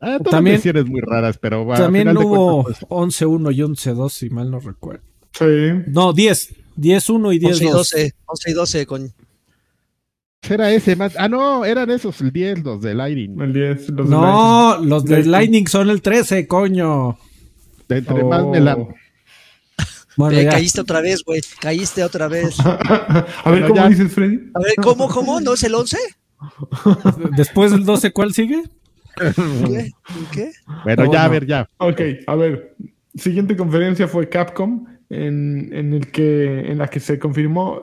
Ah, 0.00 0.18
también 0.18 0.60
eres 0.64 0.86
muy 0.86 1.00
raras, 1.00 1.38
pero 1.38 1.66
También 1.76 2.16
hubo 2.16 2.64
11.1 2.64 3.42
pues 3.42 3.56
y 3.56 3.90
11.2, 3.90 4.10
si 4.10 4.30
mal 4.30 4.50
no 4.50 4.60
recuerdo. 4.60 5.02
Sí. 5.32 5.44
No, 5.88 6.12
10. 6.12 6.54
10.1 6.76 7.34
y 7.34 7.40
10.2. 7.40 7.48
11 7.48 7.64
y 7.64 7.68
12. 7.68 8.14
11 8.26 8.50
y 8.50 8.52
12, 8.52 8.86
coño. 8.86 9.08
Era 10.48 10.70
ese 10.70 10.94
más. 10.94 11.14
Ah, 11.18 11.28
no, 11.28 11.64
eran 11.64 11.90
esos, 11.90 12.20
el 12.20 12.32
10, 12.32 12.62
los 12.62 12.80
de 12.80 12.94
Lightning. 12.94 13.40
El 13.40 13.52
10, 13.52 13.88
los 13.90 14.08
no, 14.08 14.78
los 14.78 15.04
de 15.04 15.24
Lightning 15.24 15.66
son 15.66 15.90
el 15.90 16.00
13, 16.00 16.46
coño. 16.46 17.18
De 17.88 17.98
entre 17.98 18.22
más 18.22 18.46
me 18.46 18.60
la. 18.60 18.78
Bueno, 20.16 20.50
caíste 20.50 20.80
otra 20.80 21.00
vez, 21.00 21.22
güey. 21.24 21.40
Caíste 21.60 22.02
otra 22.02 22.28
vez. 22.28 22.58
a 22.64 23.50
ver, 23.50 23.68
¿cómo 23.68 23.88
dices, 23.88 24.12
Freddy? 24.12 24.50
A 24.54 24.60
ver, 24.60 24.74
¿cómo, 24.82 25.08
cómo? 25.08 25.40
¿No 25.40 25.54
es 25.54 25.62
el 25.64 25.74
11? 25.74 25.96
Después 27.36 27.72
del 27.72 27.84
12, 27.84 28.12
¿cuál 28.12 28.32
sigue? 28.32 28.62
¿Qué? 29.18 29.90
¿Qué? 30.32 30.50
Bueno, 30.84 31.12
ya, 31.12 31.24
a 31.24 31.28
ver, 31.28 31.46
ya. 31.46 31.68
Ok, 31.78 32.00
a 32.26 32.34
ver. 32.34 32.76
Siguiente 33.14 33.56
conferencia 33.56 34.06
fue 34.06 34.28
Capcom, 34.28 34.86
en, 35.10 35.70
en, 35.72 35.94
el 35.94 36.10
que, 36.10 36.60
en 36.60 36.78
la 36.78 36.88
que 36.88 37.00
se 37.00 37.18
confirmó, 37.18 37.80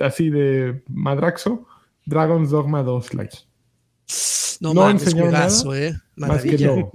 así 0.00 0.30
de 0.30 0.82
Madraxo, 0.88 1.66
Dragon's 2.06 2.50
Dogma 2.50 2.82
2 2.82 3.14
like. 3.14 3.36
No, 4.60 4.74
no 4.74 4.88
enseñó 4.90 5.30
nada 5.30 5.48
eh. 5.74 5.94
más 6.16 6.42
que 6.42 6.58
no. 6.58 6.90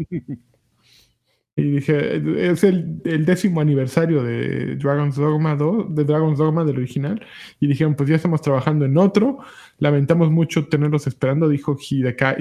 Y 1.56 1.72
dije, 1.72 2.52
es 2.52 2.64
el, 2.64 3.02
el, 3.04 3.26
décimo 3.26 3.60
aniversario 3.60 4.24
de 4.24 4.78
Dragon's 4.78 5.18
Dogma 5.18 5.56
2, 5.56 5.94
de 5.94 6.06
Dragon's 6.06 6.38
Dogma 6.38 6.64
del 6.64 6.78
original. 6.78 7.22
Y 7.60 7.68
dijeron, 7.68 7.96
pues 7.96 8.08
ya 8.10 8.16
estamos 8.16 8.42
trabajando 8.42 8.86
en 8.86 8.98
otro. 8.98 9.40
Lamentamos 9.78 10.32
mucho 10.32 10.68
tenerlos 10.68 11.06
esperando, 11.06 11.50
dijo 11.50 11.78
Hideka, 11.78 12.38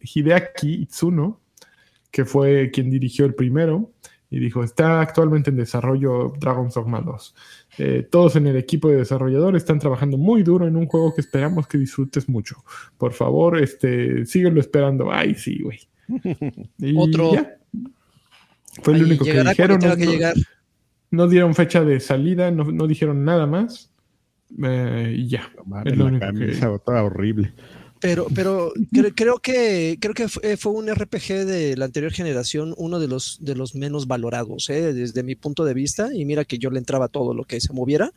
Hideaki 0.00 0.82
Itsuno, 0.82 1.40
que 2.10 2.24
fue 2.24 2.70
quien 2.70 2.90
dirigió 2.90 3.24
el 3.26 3.34
primero. 3.34 3.92
Y 4.28 4.40
dijo, 4.40 4.64
está 4.64 5.00
actualmente 5.00 5.50
en 5.50 5.56
desarrollo 5.56 6.32
Dragon's 6.40 6.74
Dogma 6.74 7.00
2. 7.00 7.34
Eh, 7.78 8.08
todos 8.10 8.34
en 8.36 8.48
el 8.48 8.56
equipo 8.56 8.88
de 8.88 8.96
desarrolladores 8.96 9.62
están 9.62 9.78
trabajando 9.78 10.18
muy 10.18 10.42
duro 10.42 10.66
en 10.66 10.76
un 10.76 10.86
juego 10.86 11.14
que 11.14 11.20
esperamos 11.20 11.68
que 11.68 11.78
disfrutes 11.78 12.28
mucho. 12.28 12.56
Por 12.98 13.12
favor, 13.12 13.58
este, 13.62 14.26
síguelo 14.26 14.60
esperando. 14.60 15.12
Ay, 15.12 15.34
sí, 15.36 15.62
güey. 15.62 15.78
Otro. 16.96 17.32
Fue 18.82 18.94
el 18.94 19.04
único 19.04 19.24
que 19.24 19.42
dijeron. 19.42 19.80
No, 21.10 21.28
dieron 21.28 21.54
fecha 21.54 21.84
de 21.84 22.00
salida, 22.00 22.50
no, 22.50 22.86
dijeron 22.86 23.24
nada 23.24 23.46
más. 23.46 23.92
Eh, 24.62 25.14
y 25.18 25.28
ya. 25.28 25.50
es 25.84 25.96
lo 25.96 26.06
único 26.06 26.26
que... 26.32 26.90
horrible. 26.92 27.54
Pero, 28.00 28.26
pero 28.34 28.72
creo, 29.14 29.38
que 29.38 29.96
creo 30.00 30.14
que 30.14 30.28
fue 30.28 30.72
un 30.72 30.92
RPG 30.94 31.46
de 31.46 31.76
la 31.76 31.86
anterior 31.86 32.12
generación, 32.12 32.74
uno 32.76 33.00
de 33.00 33.08
los, 33.08 33.38
de 33.40 33.54
los 33.54 33.74
menos 33.74 34.06
valorados, 34.06 34.68
¿eh? 34.68 34.92
desde 34.92 35.22
mi 35.22 35.34
punto 35.34 35.64
de 35.64 35.74
vista. 35.74 36.10
Y 36.14 36.24
mira 36.24 36.44
que 36.44 36.58
yo 36.58 36.70
le 36.70 36.78
entraba 36.78 37.08
todo 37.08 37.34
lo 37.34 37.44
que 37.44 37.60
se 37.60 37.72
moviera. 37.72 38.12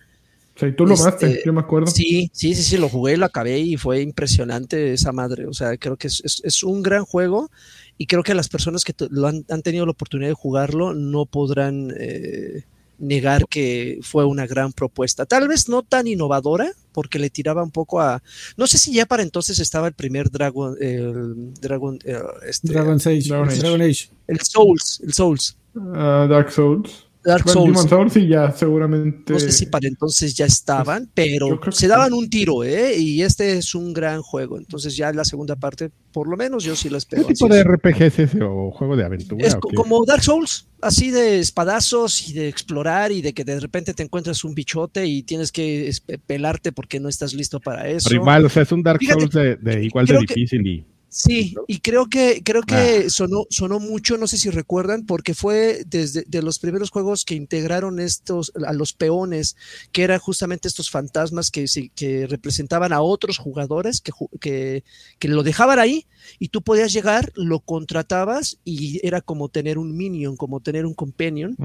Sí, 0.59 0.73
tú 0.73 0.85
lo 0.85 0.93
este, 0.93 1.41
yo 1.45 1.53
me 1.53 1.61
acuerdo. 1.61 1.87
Sí, 1.87 2.29
sí, 2.33 2.53
sí, 2.53 2.63
sí, 2.63 2.77
lo 2.77 2.89
jugué, 2.89 3.15
lo 3.15 3.25
acabé 3.25 3.59
y 3.59 3.77
fue 3.77 4.01
impresionante 4.01 4.91
esa 4.91 5.13
madre. 5.13 5.45
O 5.45 5.53
sea, 5.53 5.77
creo 5.77 5.95
que 5.95 6.07
es, 6.07 6.63
un 6.63 6.83
gran 6.83 7.05
juego 7.05 7.49
y 7.97 8.07
creo 8.07 8.23
que 8.23 8.33
las 8.33 8.49
personas 8.49 8.83
que 8.83 8.93
lo 9.09 9.27
han, 9.27 9.43
tenido 9.63 9.85
la 9.85 9.91
oportunidad 9.91 10.29
de 10.29 10.33
jugarlo 10.33 10.93
no 10.93 11.25
podrán 11.25 11.93
eh, 11.97 12.65
negar 12.99 13.47
que 13.47 13.99
fue 14.01 14.25
una 14.25 14.45
gran 14.45 14.71
propuesta. 14.73 15.25
Tal 15.25 15.47
vez 15.47 15.69
no 15.69 15.83
tan 15.83 16.07
innovadora, 16.07 16.71
porque 16.91 17.19
le 17.19 17.29
tiraba 17.29 17.63
un 17.63 17.71
poco 17.71 18.01
a. 18.01 18.21
No 18.57 18.67
sé 18.67 18.77
si 18.77 18.93
ya 18.93 19.05
para 19.05 19.23
entonces 19.23 19.59
estaba 19.59 19.87
el 19.87 19.93
primer 19.93 20.29
Dragon. 20.29 20.75
El 20.79 21.53
Dragon, 21.53 21.99
eh, 22.03 22.19
este, 22.47 22.71
Dragon, 22.71 22.95
Age, 22.95 24.09
El 24.27 24.39
Souls. 24.41 25.01
El 25.03 25.13
Souls. 25.13 25.57
Ah, 25.93 26.27
Dark 26.29 26.51
Souls. 26.51 27.08
Dark 27.29 27.47
Souls. 27.47 28.27
ya 28.27 28.51
seguramente. 28.51 29.33
No 29.33 29.39
sé 29.39 29.51
si 29.51 29.67
para 29.67 29.87
entonces 29.87 30.33
ya 30.35 30.45
estaban, 30.45 31.09
pero 31.13 31.59
se 31.71 31.87
daban 31.87 32.13
un 32.13 32.29
tiro, 32.29 32.63
¿eh? 32.63 32.97
Y 32.97 33.21
este 33.21 33.57
es 33.57 33.75
un 33.75 33.93
gran 33.93 34.21
juego. 34.21 34.57
Entonces, 34.57 34.95
ya 34.95 35.13
la 35.13 35.23
segunda 35.23 35.55
parte, 35.55 35.91
por 36.11 36.27
lo 36.27 36.35
menos 36.35 36.63
yo 36.63 36.75
sí 36.75 36.89
lo 36.89 36.97
espero. 36.97 37.27
¿Qué 37.27 37.33
tipo 37.33 37.47
de 37.47 37.63
RPG 37.63 38.01
es 38.03 38.19
ese 38.19 38.41
o 38.41 38.71
juego 38.71 38.95
de 38.95 39.05
aventura? 39.05 39.45
Es 39.45 39.55
como 39.55 40.03
Dark 40.05 40.23
Souls, 40.23 40.67
así 40.81 41.11
de 41.11 41.39
espadazos 41.39 42.27
y 42.29 42.33
de 42.33 42.47
explorar 42.47 43.11
y 43.11 43.21
de 43.21 43.33
que 43.33 43.43
de 43.43 43.59
repente 43.59 43.93
te 43.93 44.03
encuentras 44.03 44.43
un 44.43 44.55
bichote 44.55 45.05
y 45.05 45.23
tienes 45.23 45.51
que 45.51 45.91
pelarte 46.25 46.71
porque 46.71 46.99
no 46.99 47.09
estás 47.09 47.33
listo 47.33 47.59
para 47.59 47.87
eso. 47.87 48.13
Igual, 48.13 48.45
o 48.45 48.49
sea, 48.49 48.63
es 48.63 48.71
un 48.71 48.81
Dark 48.81 49.01
Souls 49.03 49.31
de, 49.31 49.83
igual 49.83 50.07
de 50.07 50.17
difícil 50.17 50.65
y 50.65 50.85
Sí, 51.09 51.55
y 51.67 51.79
creo 51.79 52.05
que, 52.05 52.41
creo 52.43 52.61
que 52.61 53.05
ah. 53.07 53.09
sonó, 53.09 53.45
sonó 53.49 53.79
mucho, 53.79 54.17
no 54.17 54.27
sé 54.27 54.37
si 54.37 54.51
recuerdan, 54.51 55.07
porque 55.07 55.33
fue 55.33 55.83
desde 55.87 56.23
de 56.27 56.43
los 56.43 56.59
primeros 56.59 56.91
juegos 56.91 57.25
que 57.25 57.33
integraron 57.33 57.99
estos, 57.99 58.51
a 58.65 58.73
los 58.73 58.93
peones, 58.93 59.55
que 59.91 60.03
eran 60.03 60.19
justamente 60.19 60.67
estos 60.67 60.91
fantasmas 60.91 61.49
que, 61.49 61.65
que 61.95 62.27
representaban 62.27 62.93
a 62.93 63.01
otros 63.01 63.39
jugadores 63.39 64.01
que, 64.01 64.11
que, 64.39 64.83
que, 65.17 65.27
lo 65.27 65.41
dejaban 65.41 65.79
ahí 65.79 66.05
y 66.37 66.49
tú 66.49 66.61
podías 66.61 66.93
llegar, 66.93 67.31
lo 67.35 67.59
contratabas 67.59 68.59
y 68.63 69.05
era 69.05 69.21
como 69.21 69.49
tener 69.49 69.79
un 69.79 69.97
minion, 69.97 70.37
como 70.37 70.59
tener 70.59 70.85
un 70.85 70.93
companion 70.93 71.57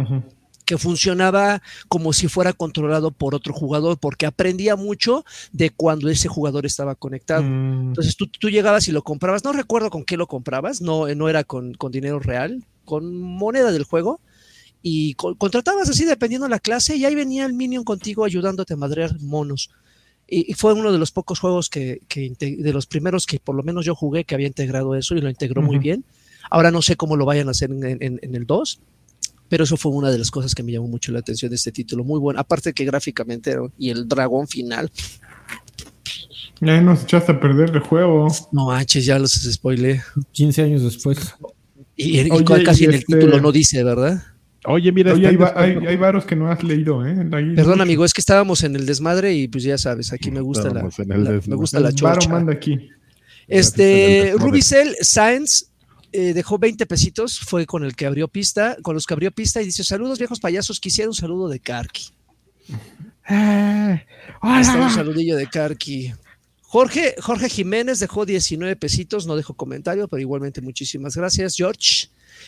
que 0.65 0.79
funcionaba 0.79 1.63
como 1.89 2.13
si 2.13 2.29
fuera 2.29 2.53
controlado 2.53 3.11
por 3.11 3.35
otro 3.35 3.53
jugador, 3.53 3.99
porque 3.99 4.27
aprendía 4.27 4.77
mucho 4.77 5.25
de 5.53 5.71
cuando 5.71 6.09
ese 6.09 6.29
jugador 6.29 6.67
estaba 6.67 6.95
conectado. 6.95 7.43
Mm. 7.43 7.89
Entonces 7.89 8.17
tú, 8.17 8.27
tú, 8.27 8.49
llegabas 8.49 8.89
y 8.89 8.93
lo 8.93 9.03
comprabas, 9.03 9.45
no 9.45 9.53
recuerdo 9.53 9.91
con 9.91 10.05
qué 10.05 10.17
lo 10.17 10.27
comprabas, 10.27 10.81
no, 10.81 11.07
no 11.15 11.29
era 11.29 11.45
con, 11.45 11.75
dinero 11.91 12.19
real, 12.19 12.65
con 12.85 13.21
moneda 13.21 13.73
del 13.73 13.85
juego, 13.85 14.21
y 14.83 15.15
contratabas 15.15 15.89
así 15.89 16.05
dependiendo 16.05 16.45
de 16.45 16.51
la 16.51 16.59
clase, 16.59 16.97
y 16.97 17.05
ahí 17.05 17.15
venía 17.15 17.47
el 17.47 17.55
minion 17.55 17.85
contigo 17.85 18.25
ayudándote 18.25 18.75
a 18.75 18.77
madrear 18.77 19.19
monos. 19.21 19.71
Y, 20.27 20.55
fue 20.55 20.73
uno 20.73 20.93
de 20.93 20.99
los 20.99 21.11
pocos 21.11 21.39
juegos 21.39 21.69
que, 21.69 22.01
de 22.39 22.73
los 22.73 22.87
primeros 22.87 23.27
que 23.27 23.39
por 23.39 23.55
lo 23.55 23.63
menos 23.63 23.85
yo 23.85 23.95
jugué 23.95 24.25
que 24.25 24.35
había 24.35 24.47
integrado 24.47 24.95
eso 24.95 25.15
y 25.15 25.21
lo 25.21 25.29
integró 25.29 25.63
muy 25.63 25.79
bien. 25.79 26.05
Ahora 26.51 26.71
no 26.71 26.83
sé 26.83 26.97
cómo 26.97 27.17
lo 27.17 27.25
vayan 27.25 27.49
a 27.49 27.53
hacer 27.53 27.71
en, 27.71 28.01
en 28.01 28.35
el 28.35 28.47
2, 28.47 28.81
pero 29.49 29.65
eso 29.65 29.77
fue 29.77 29.93
una 29.93 30.11
de 30.11 30.19
las 30.19 30.31
cosas 30.31 30.55
que 30.55 30.63
me 30.63 30.73
llamó 30.73 30.89
mucho 30.89 31.13
la 31.13 31.21
atención 31.21 31.51
de 31.51 31.57
este 31.57 31.73
título. 31.73 32.05
Muy 32.05 32.19
bueno, 32.19 32.41
aparte 32.41 32.73
que 32.73 32.85
gráficamente 32.85 33.57
y 33.79 33.91
el 33.91 34.09
dragón 34.09 34.49
final. 34.49 34.91
Ya 36.61 36.81
nos 36.81 37.03
echaste 37.03 37.33
a 37.33 37.41
perder 37.41 37.71
el 37.71 37.81
juego. 37.81 38.29
No 38.53 38.67
manches, 38.67 39.05
ya 39.05 39.19
los 39.19 39.33
spoilé. 39.33 40.03
15 40.33 40.63
años 40.63 40.83
después. 40.83 41.35
Y, 41.97 42.29
casi 42.65 42.85
en 42.85 42.91
el 42.91 42.97
este 42.97 43.15
título 43.15 43.41
no 43.41 43.53
dice, 43.53 43.85
¿verdad? 43.85 44.23
Oye, 44.67 44.91
mira, 44.93 45.13
hay, 45.13 45.77
hay, 45.87 45.97
varos 45.97 46.25
que 46.25 46.35
no 46.35 46.51
has 46.51 46.63
leído, 46.65 47.07
¿eh? 47.07 47.15
Perdón, 47.55 47.83
amigo, 47.83 48.05
es 48.05 48.15
que 48.15 48.23
estábamos 48.23 48.65
en 48.65 48.75
el 48.77 48.87
desmadre 48.87 49.35
y 49.35 49.47
pues 49.47 49.63
ya 49.63 49.77
sabes, 49.77 50.13
aquí 50.13 50.31
me 50.31 50.41
gusta 50.41 50.73
la, 50.73 50.83
me 51.47 51.55
gusta 51.55 51.81
la 51.81 51.93
chocha. 51.93 52.29
manda 52.31 52.55
aquí. 52.55 52.89
Este, 53.47 54.35
Rubicel 54.39 54.97
Science 55.01 55.67
eh, 56.17 56.33
dejó 56.33 56.59
20 56.61 56.87
pesitos, 56.87 57.41
fue 57.41 57.67
con 57.67 57.83
el 57.83 57.97
que 57.97 58.07
abrió 58.07 58.29
pista, 58.29 58.77
con 58.83 58.95
los 58.95 59.05
que 59.05 59.15
abrió 59.15 59.33
pista 59.33 59.61
y 59.61 59.65
dice, 59.65 59.83
saludos 59.83 60.17
viejos 60.17 60.39
payasos, 60.39 60.79
quisiera 60.79 61.11
un 61.11 61.15
saludo 61.15 61.49
de 61.49 61.59
Karki. 61.59 62.05
Eh, 63.29 64.07
un 64.41 64.65
saludillo 64.65 65.35
de 65.35 65.49
Karki. 65.49 66.15
Jorge, 66.61 67.17
Jorge 67.21 67.49
Jiménez 67.49 67.99
dejó 67.99 68.25
19 68.25 68.77
pesitos, 68.77 69.27
no 69.27 69.35
dejó 69.35 69.55
comentario, 69.55 70.07
pero 70.07 70.21
igualmente 70.21 70.61
muchísimas 70.61 71.17
gracias, 71.17 71.57
George. 71.57 72.07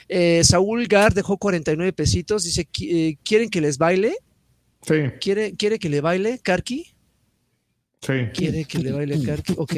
Eh, 0.08 0.44
Saúl 0.44 0.86
Gar 0.86 1.12
dejó 1.12 1.36
49 1.36 1.92
pesitos, 1.92 2.44
dice, 2.44 2.68
¿quieren 3.24 3.50
que 3.50 3.60
les 3.60 3.78
baile? 3.78 4.14
Sí. 4.82 4.94
¿Quiere, 5.20 5.56
¿Quiere 5.56 5.80
que 5.80 5.88
le 5.88 6.00
baile, 6.00 6.38
Karki? 6.40 6.94
¿Quiere 8.32 8.64
que 8.64 8.78
le 8.78 8.92
baile 8.92 9.22
Karki? 9.22 9.54
Ok. 9.56 9.72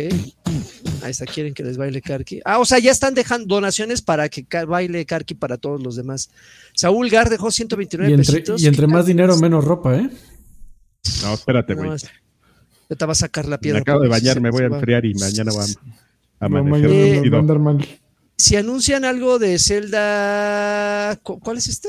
Ahí 1.02 1.10
está, 1.10 1.24
quieren 1.24 1.54
que 1.54 1.62
les 1.62 1.76
baile 1.76 2.02
Karki. 2.02 2.40
Ah, 2.44 2.58
o 2.58 2.64
sea, 2.64 2.78
ya 2.78 2.90
están 2.90 3.14
dejando 3.14 3.54
donaciones 3.54 4.02
para 4.02 4.28
que 4.28 4.46
baile 4.66 5.06
Karki 5.06 5.34
para 5.34 5.56
todos 5.56 5.82
los 5.82 5.96
demás. 5.96 6.30
Saúl 6.74 7.08
Gar 7.08 7.30
dejó 7.30 7.50
129 7.50 8.10
y 8.10 8.14
entre, 8.14 8.32
pesitos. 8.32 8.62
Y 8.62 8.66
entre 8.66 8.86
más 8.86 9.06
dinero, 9.06 9.36
menos 9.38 9.64
ropa, 9.64 9.96
¿eh? 9.96 10.10
No, 11.22 11.34
espérate, 11.34 11.74
güey. 11.74 11.90
No, 11.90 12.96
te 12.96 13.06
va 13.06 13.12
a 13.12 13.14
sacar 13.14 13.46
la 13.46 13.58
piedra. 13.58 13.78
Me 13.78 13.82
acabo 13.82 14.00
de 14.00 14.08
bañar, 14.08 14.40
me 14.40 14.50
voy 14.50 14.64
a 14.64 14.66
enfriar 14.66 15.04
y 15.04 15.14
mañana 15.14 15.52
va 15.52 15.64
a 15.64 16.46
amanecer. 16.46 16.90
Eh. 16.90 18.00
Si 18.36 18.56
anuncian 18.56 19.04
algo 19.04 19.38
de 19.38 19.58
Zelda. 19.58 21.18
¿Cuál 21.22 21.58
es 21.58 21.68
este? 21.68 21.88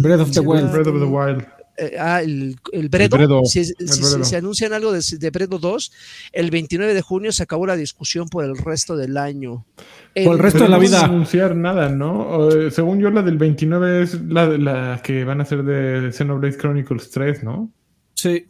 Breath 0.00 0.20
of 0.20 0.30
the 0.32 0.40
Wild. 0.40 0.70
Breath 0.70 0.86
of 0.86 1.00
the 1.00 1.06
Wild. 1.06 1.57
Eh, 1.80 1.96
ah, 1.96 2.20
el, 2.22 2.56
el, 2.72 2.88
Bredo, 2.88 3.44
si, 3.44 3.64
se 3.64 4.36
anuncian 4.36 4.72
algo 4.72 4.90
de, 4.90 5.00
de, 5.16 5.30
Bredo 5.30 5.58
2, 5.60 5.92
el 6.32 6.50
29 6.50 6.92
de 6.92 7.02
junio 7.02 7.30
se 7.30 7.44
acabó 7.44 7.66
la 7.66 7.76
discusión 7.76 8.28
por 8.28 8.44
el 8.44 8.56
resto 8.56 8.96
del 8.96 9.16
año. 9.16 9.64
por 10.24 10.34
el 10.34 10.38
resto 10.40 10.64
de 10.64 10.68
la 10.68 10.78
vida. 10.78 11.06
No 11.06 11.12
anunciar 11.12 11.54
nada, 11.54 11.88
¿no? 11.88 12.50
Eh, 12.50 12.72
según 12.72 12.98
yo, 12.98 13.10
la 13.10 13.22
del 13.22 13.38
29 13.38 14.02
es 14.02 14.20
la, 14.22 14.48
la 14.58 15.00
que 15.04 15.22
van 15.22 15.40
a 15.40 15.44
ser 15.44 15.62
de 15.62 16.10
Xenoblade 16.10 16.56
Chronicles 16.56 17.10
3, 17.10 17.44
¿no? 17.44 17.70
Sí. 18.14 18.46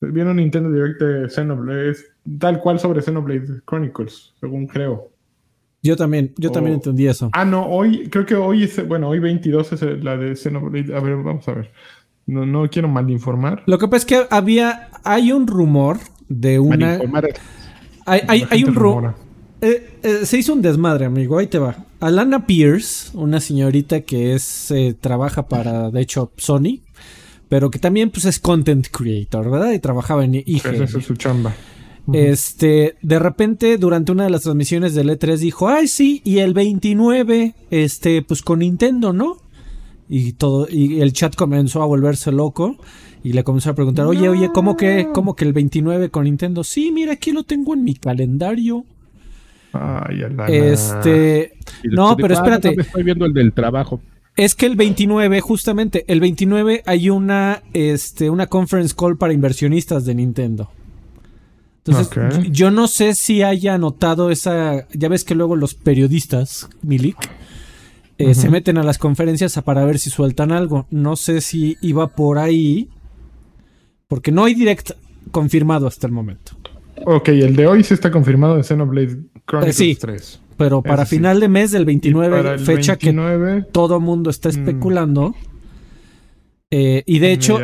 Viene 0.00 0.30
un 0.30 0.36
Nintendo 0.36 0.70
Direct 0.70 1.00
de 1.00 1.28
Xenoblade, 1.28 1.96
tal 2.38 2.60
cual 2.60 2.78
sobre 2.80 3.02
Xenoblade 3.02 3.60
Chronicles, 3.66 4.32
según 4.40 4.66
creo. 4.66 5.10
Yo 5.82 5.94
también, 5.94 6.32
yo 6.38 6.50
también 6.50 6.74
entendí 6.74 7.06
eso. 7.06 7.30
Ah, 7.32 7.44
no, 7.44 7.66
hoy, 7.66 8.08
creo 8.08 8.26
que 8.26 8.34
hoy 8.34 8.64
es, 8.64 8.86
bueno, 8.88 9.08
hoy 9.08 9.18
22 9.20 9.72
es 9.74 9.82
la 10.02 10.16
de 10.16 10.34
Xenoblade. 10.34 10.94
A 10.94 11.00
ver, 11.00 11.16
vamos 11.16 11.46
a 11.48 11.52
ver. 11.52 11.70
No, 12.26 12.44
no 12.44 12.68
quiero 12.68 12.88
mal 12.88 13.08
informar. 13.10 13.62
Lo 13.66 13.78
que 13.78 13.86
pasa 13.86 13.98
es 13.98 14.04
que 14.04 14.26
había, 14.30 14.90
hay 15.04 15.32
un 15.32 15.46
rumor 15.46 15.98
de 16.28 16.58
una... 16.58 16.98
Hay, 18.08 18.20
hay, 18.28 18.46
hay, 18.50 18.64
un 18.64 18.74
rumor. 18.74 19.14
Eh, 19.60 19.98
eh, 20.02 20.26
se 20.26 20.38
hizo 20.38 20.52
un 20.52 20.62
desmadre, 20.62 21.06
amigo. 21.06 21.38
Ahí 21.38 21.46
te 21.46 21.58
va. 21.58 21.76
Alana 21.98 22.46
Pierce, 22.46 23.10
una 23.14 23.40
señorita 23.40 24.02
que 24.02 24.34
es 24.34 24.70
eh, 24.70 24.94
trabaja 24.98 25.48
para, 25.48 25.90
de 25.90 26.00
hecho, 26.00 26.30
Sony, 26.36 26.80
pero 27.48 27.70
que 27.70 27.78
también 27.78 28.10
pues, 28.10 28.26
es 28.26 28.38
content 28.38 28.86
creator, 28.90 29.50
¿verdad? 29.50 29.72
Y 29.72 29.78
trabajaba 29.78 30.24
en 30.24 30.34
IG. 30.34 30.66
Esa 30.66 30.98
es 30.98 31.04
su 31.04 31.16
chamba. 31.16 31.54
Este, 32.12 32.96
de 33.02 33.18
repente, 33.18 33.78
durante 33.78 34.12
una 34.12 34.24
de 34.24 34.30
las 34.30 34.42
transmisiones 34.42 34.94
del 34.94 35.10
E3 35.10 35.38
dijo, 35.38 35.68
ay, 35.68 35.88
sí, 35.88 36.22
y 36.24 36.38
el 36.38 36.54
29, 36.54 37.54
este, 37.70 38.22
pues 38.22 38.42
con 38.42 38.60
Nintendo, 38.60 39.12
¿no? 39.12 39.38
Y 40.08 40.32
todo 40.32 40.68
y 40.70 41.00
el 41.00 41.12
chat 41.12 41.34
comenzó 41.34 41.82
a 41.82 41.86
volverse 41.86 42.32
loco 42.32 42.76
y 43.22 43.32
le 43.32 43.42
comenzó 43.44 43.70
a 43.70 43.74
preguntar, 43.74 44.06
"Oye, 44.06 44.28
oye, 44.28 44.50
¿cómo 44.52 44.76
que 44.76 45.08
cómo 45.12 45.34
que 45.34 45.44
el 45.44 45.52
29 45.52 46.10
con 46.10 46.24
Nintendo? 46.24 46.62
Sí, 46.64 46.92
mira, 46.92 47.14
aquí 47.14 47.32
lo 47.32 47.42
tengo 47.42 47.74
en 47.74 47.84
mi 47.84 47.94
calendario." 47.94 48.84
Ay, 49.72 50.22
este, 50.48 51.52
no, 51.84 52.16
pero 52.16 52.34
espérate. 52.34 52.74
estoy 52.78 53.02
viendo 53.02 53.26
el 53.26 53.34
del 53.34 53.52
trabajo. 53.52 54.00
Es 54.36 54.54
que 54.54 54.66
el 54.66 54.76
29, 54.76 55.40
justamente, 55.40 56.04
el 56.08 56.20
29 56.20 56.82
hay 56.86 57.10
una 57.10 57.62
este 57.72 58.30
una 58.30 58.46
conference 58.46 58.94
call 58.96 59.16
para 59.16 59.32
inversionistas 59.32 60.04
de 60.04 60.14
Nintendo. 60.14 60.70
Entonces, 61.86 62.50
yo 62.50 62.70
no 62.70 62.88
sé 62.88 63.14
si 63.14 63.42
haya 63.42 63.78
notado 63.78 64.30
esa, 64.30 64.88
ya 64.92 65.08
ves 65.08 65.24
que 65.24 65.36
luego 65.36 65.54
los 65.54 65.74
periodistas, 65.74 66.68
Milik, 66.82 67.16
eh, 68.18 68.34
se 68.34 68.48
meten 68.48 68.78
a 68.78 68.82
las 68.82 68.98
conferencias 68.98 69.60
para 69.62 69.84
ver 69.84 69.98
si 69.98 70.10
sueltan 70.10 70.52
algo. 70.52 70.86
No 70.90 71.16
sé 71.16 71.40
si 71.40 71.76
iba 71.80 72.08
por 72.08 72.38
ahí, 72.38 72.88
porque 74.08 74.32
no 74.32 74.44
hay 74.44 74.54
direct 74.54 74.92
confirmado 75.30 75.86
hasta 75.86 76.06
el 76.06 76.12
momento. 76.12 76.52
Ok, 77.04 77.28
el 77.28 77.56
de 77.56 77.66
hoy 77.66 77.84
sí 77.84 77.94
está 77.94 78.10
confirmado 78.10 78.56
de 78.56 78.62
Xenoblade 78.62 79.18
Chronicles 79.46 79.80
eh, 79.80 79.94
sí, 79.94 79.94
3. 79.94 80.40
Pero 80.56 80.82
para 80.82 81.04
final 81.04 81.40
de 81.40 81.48
mes 81.48 81.70
del 81.70 81.84
29, 81.84 82.58
fecha 82.58 82.96
que 82.96 83.12
todo 83.72 84.00
mundo 84.00 84.30
está 84.30 84.48
mm. 84.48 84.52
especulando. 84.52 85.34
Eh, 86.70 87.02
y 87.04 87.18
de 87.18 87.32
hecho, 87.32 87.58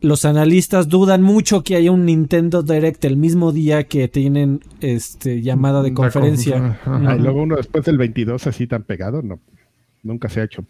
los 0.00 0.24
analistas 0.24 0.88
dudan 0.88 1.22
mucho 1.22 1.62
que 1.62 1.76
haya 1.76 1.92
un 1.92 2.06
Nintendo 2.06 2.62
Direct 2.62 3.04
el 3.04 3.16
mismo 3.16 3.52
día 3.52 3.84
que 3.84 4.08
tienen 4.08 4.60
este 4.80 5.42
llamada 5.42 5.82
de 5.82 5.92
conferencia. 5.92 6.80
y 6.86 7.18
luego 7.18 7.42
uno 7.42 7.56
después 7.56 7.84
del 7.84 7.98
22 7.98 8.46
así 8.46 8.66
tan 8.66 8.84
pegado, 8.84 9.20
no. 9.22 9.40
Nunca 10.02 10.28
se 10.28 10.40
ha 10.40 10.44
hecho. 10.44 10.64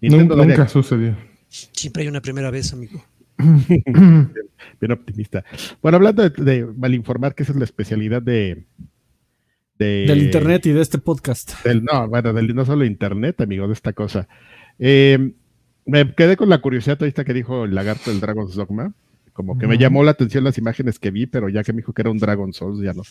nunca, 0.00 0.68
sucedió. 0.68 1.16
Siempre 1.48 2.02
hay 2.02 2.08
una 2.08 2.20
primera 2.20 2.50
vez, 2.50 2.72
amigo. 2.72 3.04
bien, 3.38 4.92
optimista. 4.92 5.44
Bueno, 5.82 5.96
hablando 5.96 6.28
de, 6.28 6.66
malinformar, 6.76 7.34
que 7.34 7.42
esa 7.42 7.52
es 7.52 7.58
la 7.58 7.64
especialidad 7.64 8.22
de, 8.22 8.66
del 9.78 10.22
internet 10.22 10.66
y 10.66 10.72
de 10.72 10.80
este 10.80 10.98
podcast. 10.98 11.54
no, 11.64 12.08
bueno, 12.08 12.32
del, 12.32 12.54
no 12.54 12.64
solo 12.64 12.84
internet, 12.84 13.40
amigo, 13.40 13.66
de 13.66 13.72
esta 13.72 13.92
cosa. 13.92 14.28
Eh, 14.78 15.32
Me 15.84 16.14
quedé 16.14 16.36
con 16.36 16.48
la 16.48 16.60
curiosidad 16.60 16.98
ahorita 17.00 17.24
que 17.24 17.34
dijo 17.34 17.64
el 17.64 17.74
lagarto 17.74 18.10
del 18.10 18.20
Dragon's 18.20 18.54
Dogma. 18.54 18.94
Como 19.34 19.58
que 19.58 19.66
me 19.66 19.78
llamó 19.78 20.04
la 20.04 20.12
atención 20.12 20.44
las 20.44 20.58
imágenes 20.58 21.00
que 21.00 21.10
vi, 21.10 21.26
pero 21.26 21.48
ya 21.48 21.64
que 21.64 21.72
me 21.72 21.78
dijo 21.78 21.92
que 21.92 22.02
era 22.02 22.10
un 22.10 22.18
Dragon 22.18 22.52
Souls, 22.52 22.80
ya 22.80 22.92
no. 22.92 23.02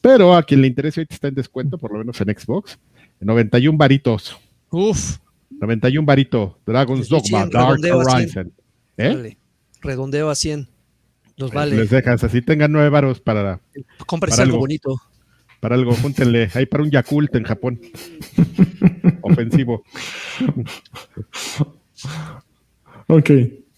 Pero 0.00 0.36
a 0.36 0.44
quien 0.44 0.62
le 0.62 0.68
interese, 0.68 1.00
ahorita 1.00 1.14
está 1.16 1.26
en 1.26 1.34
descuento, 1.34 1.78
por 1.78 1.92
lo 1.92 1.98
menos 1.98 2.20
en 2.20 2.28
Xbox. 2.28 2.78
91 3.20 3.76
varitos. 3.76 4.38
Uf. 4.74 5.18
91 5.60 6.04
varito. 6.04 6.58
Dragon's 6.66 7.08
Dogma, 7.08 7.46
Dark 7.46 7.80
Horizon. 7.80 8.52
¿Eh? 8.96 9.36
Redondeo 9.80 10.30
a 10.30 10.34
100. 10.34 10.68
Los 11.36 11.52
vale. 11.52 11.76
Les 11.76 11.90
dejas, 11.90 12.22
así 12.24 12.42
tengan 12.42 12.72
nueve 12.72 12.88
varos 12.88 13.20
para. 13.20 13.60
Cómprese 14.06 14.42
algo 14.42 14.58
bonito. 14.58 15.00
Para 15.60 15.76
algo, 15.76 15.94
júntenle. 15.94 16.50
Ahí 16.54 16.66
para 16.66 16.82
un 16.82 16.90
Yakult 16.90 17.34
en 17.36 17.44
Japón. 17.44 17.80
Ofensivo. 19.22 19.84
ok. 23.06 23.30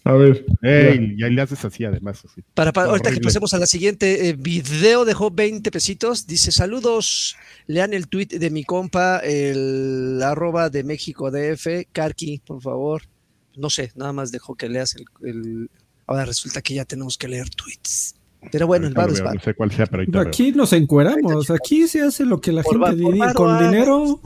A 0.07 0.13
ver. 0.13 0.47
y 0.63 1.25
ahí 1.25 1.35
le 1.35 1.43
haces 1.43 1.65
así 1.65 1.85
además. 1.85 2.23
Para, 2.55 2.71
ahorita 2.71 3.11
que 3.11 3.21
pasemos 3.21 3.53
a 3.55 3.59
la 3.59 3.67
siguiente, 3.67 4.29
eh, 4.29 4.37
video 4.39 5.05
dejó 5.05 5.33
20 5.33 5.69
pesitos. 5.73 6.29
Dice, 6.29 6.53
saludos. 6.53 7.37
Lean 7.67 7.93
el 7.93 8.07
tweet 8.07 8.27
de 8.27 8.51
mi 8.51 8.63
compa, 8.63 9.19
el 9.19 10.23
arroba 10.23 10.71
de 10.71 10.85
México 10.85 11.33
DF, 11.33 11.89
Karki, 11.91 12.41
por 12.47 12.63
favor. 12.63 13.03
No 13.57 13.69
sé, 13.69 13.91
nada 13.97 14.13
más 14.13 14.31
dejó 14.31 14.55
que 14.55 14.69
leas 14.69 14.95
el, 15.25 15.69
Ahora 16.07 16.25
resulta 16.25 16.63
que 16.63 16.75
ya 16.75 16.85
tenemos 16.85 17.19
que 17.19 17.27
leer 17.27 17.51
tweets. 17.51 18.15
Pero 18.53 18.69
bueno, 18.69 18.87
el 18.87 18.95
bar 18.95 19.11
es 19.11 19.21
bar. 19.21 19.35
No 19.35 19.41
sé 19.41 19.55
cuál 19.55 19.73
sea, 19.73 19.87
pero 19.87 20.21
Aquí 20.21 20.53
nos 20.53 20.73
encueramos. 20.73 21.51
Aquí 21.51 21.89
se 21.89 22.03
hace 22.03 22.25
lo 22.25 22.41
que 22.41 22.53
la 22.53 22.63
gente 22.63 22.95
diría. 22.95 23.35
Con 23.35 23.59
dinero 23.59 24.21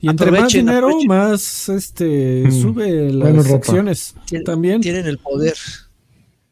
y 0.00 0.08
entre 0.08 0.30
más 0.30 0.52
dinero, 0.52 0.90
más 1.06 1.68
este 1.68 2.44
mm. 2.46 2.52
sube 2.52 3.12
las 3.12 3.50
acciones. 3.50 4.14
También 4.44 4.80
tienen 4.80 5.06
el 5.06 5.18
poder. 5.18 5.54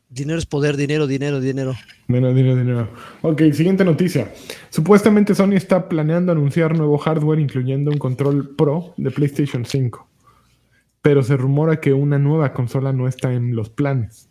Dinero 0.09 0.39
es 0.39 0.47
poder, 0.47 0.77
dinero, 0.77 1.09
dinero, 1.09 1.41
dinero. 1.41 1.75
Dinero, 2.07 2.33
dinero, 2.33 2.57
dinero. 2.57 2.89
Ok, 3.23 3.43
siguiente 3.53 3.85
noticia. 3.85 4.33
Supuestamente 4.71 5.35
Sony 5.35 5.55
está 5.55 5.89
planeando 5.89 6.31
anunciar 6.31 6.77
nuevo 6.77 6.99
hardware, 6.99 7.41
incluyendo 7.41 7.91
un 7.91 7.99
control 7.99 8.55
Pro 8.55 8.95
de 8.97 9.11
PlayStation 9.11 9.65
5. 9.65 10.09
Pero 11.03 11.23
se 11.25 11.37
rumora 11.37 11.81
que 11.81 11.93
una 11.93 12.19
nueva 12.19 12.53
consola 12.53 12.93
no 12.93 13.09
está 13.09 13.35
en 13.35 13.57
los 13.57 13.71
planes. 13.71 14.29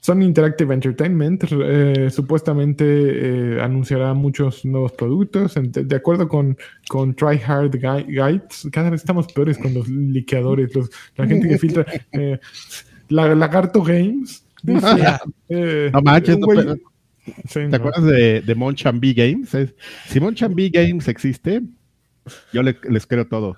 Sony 0.00 0.22
Interactive 0.22 0.72
Entertainment 0.72 1.44
eh, 1.50 2.08
supuestamente 2.10 2.84
eh, 2.86 3.60
anunciará 3.60 4.14
muchos 4.14 4.64
nuevos 4.64 4.92
productos. 4.92 5.54
De 5.56 5.96
acuerdo 5.96 6.26
con, 6.26 6.56
con 6.88 7.14
Try 7.14 7.40
Hard 7.46 7.72
Guides, 7.72 8.68
cada 8.72 8.88
vez 8.88 9.02
estamos 9.02 9.30
peores 9.30 9.58
con 9.58 9.74
los 9.74 9.88
liqueadores, 9.88 10.72
la 11.16 11.26
gente 11.26 11.48
que 11.48 11.58
filtra. 11.58 11.86
Eh, 12.12 12.38
la, 13.10 13.34
Lagarto 13.34 13.82
Games. 13.82 14.44
no 14.62 16.02
manches, 16.02 16.38
¿Te 17.52 17.76
acuerdas 17.76 18.04
de, 18.04 18.40
de 18.40 18.54
Monchambi 18.54 19.12
Games? 19.12 19.54
si 20.06 20.18
Monchambi 20.18 20.70
Games 20.70 21.08
existe, 21.08 21.60
yo 22.52 22.62
les 22.62 23.06
creo 23.06 23.26
todo. 23.26 23.56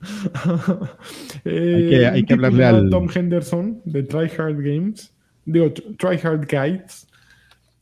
hay, 1.44 1.88
que, 1.88 2.06
hay 2.06 2.24
que 2.24 2.34
hablarle 2.34 2.64
al 2.66 2.90
Tom 2.90 3.08
Henderson 3.12 3.80
de 3.84 4.02
Try 4.02 4.30
Hard 4.36 4.62
Games 4.62 5.12
digo, 5.48 5.72
Try 5.72 6.20
Hard 6.22 6.46
Guides, 6.46 7.08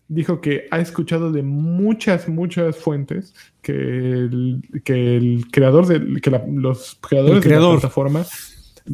dijo 0.09 0.41
que 0.41 0.67
ha 0.71 0.79
escuchado 0.79 1.33
de 1.33 1.43
muchas, 1.43 2.29
muchas 2.29 2.77
fuentes 2.77 3.35
que 3.61 3.73
el, 3.73 4.63
que 4.85 5.17
el 5.17 5.47
creador 5.51 5.87
de 5.87 6.21
que 6.21 6.31
los 6.31 6.99
creadores 7.01 7.43
de 7.43 7.51
la 7.51 7.71
plataforma 7.73 8.25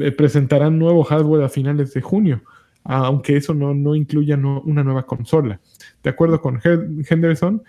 eh, 0.00 0.10
presentarán 0.12 0.78
nuevo 0.78 1.04
hardware 1.04 1.44
a 1.44 1.48
finales 1.50 1.92
de 1.92 2.00
junio, 2.00 2.42
aunque 2.84 3.36
eso 3.36 3.52
no, 3.52 3.74
no 3.74 3.94
incluya 3.94 4.36
una 4.36 4.82
nueva 4.82 5.04
consola. 5.04 5.60
De 6.02 6.10
acuerdo 6.10 6.40
con 6.40 6.60
Henderson, 6.64 7.62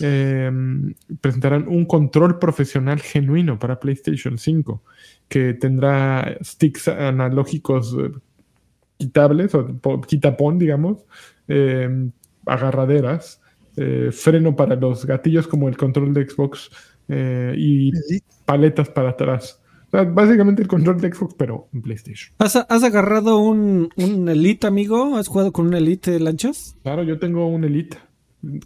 em, 0.00 0.94
presentarán 1.20 1.68
un 1.68 1.84
control 1.84 2.38
profesional 2.38 3.00
genuino 3.00 3.58
para 3.58 3.78
PlayStation 3.78 4.38
5 4.38 4.82
que 5.28 5.54
tendrá 5.54 6.36
sticks 6.42 6.88
analógicos 6.88 7.94
eh, 7.98 8.10
quitables, 8.96 9.54
o 9.54 10.00
quitapón, 10.06 10.58
digamos, 10.58 11.04
eh, 11.48 12.10
agarraderas, 12.44 13.40
eh, 13.76 14.10
freno 14.12 14.56
para 14.56 14.76
los 14.76 15.04
gatillos 15.04 15.46
como 15.46 15.68
el 15.68 15.76
control 15.76 16.14
de 16.14 16.28
Xbox 16.28 16.70
eh, 17.08 17.54
y 17.56 17.92
paletas 18.44 18.88
para 18.88 19.10
atrás. 19.10 19.60
básicamente 19.90 20.62
el 20.62 20.68
control 20.68 21.00
de 21.00 21.12
Xbox, 21.12 21.34
pero 21.34 21.68
en 21.72 21.82
PlayStation. 21.82 22.34
¿Has, 22.38 22.56
agarrado 22.56 23.38
un, 23.38 23.90
Elite, 23.96 24.66
amigo? 24.66 25.16
¿Has 25.16 25.28
jugado 25.28 25.52
con 25.52 25.66
un 25.66 25.74
Elite 25.74 26.10
de 26.10 26.20
lanchas? 26.20 26.76
Claro, 26.82 27.02
yo 27.02 27.18
tengo 27.18 27.46
un 27.46 27.64
Elite. 27.64 27.98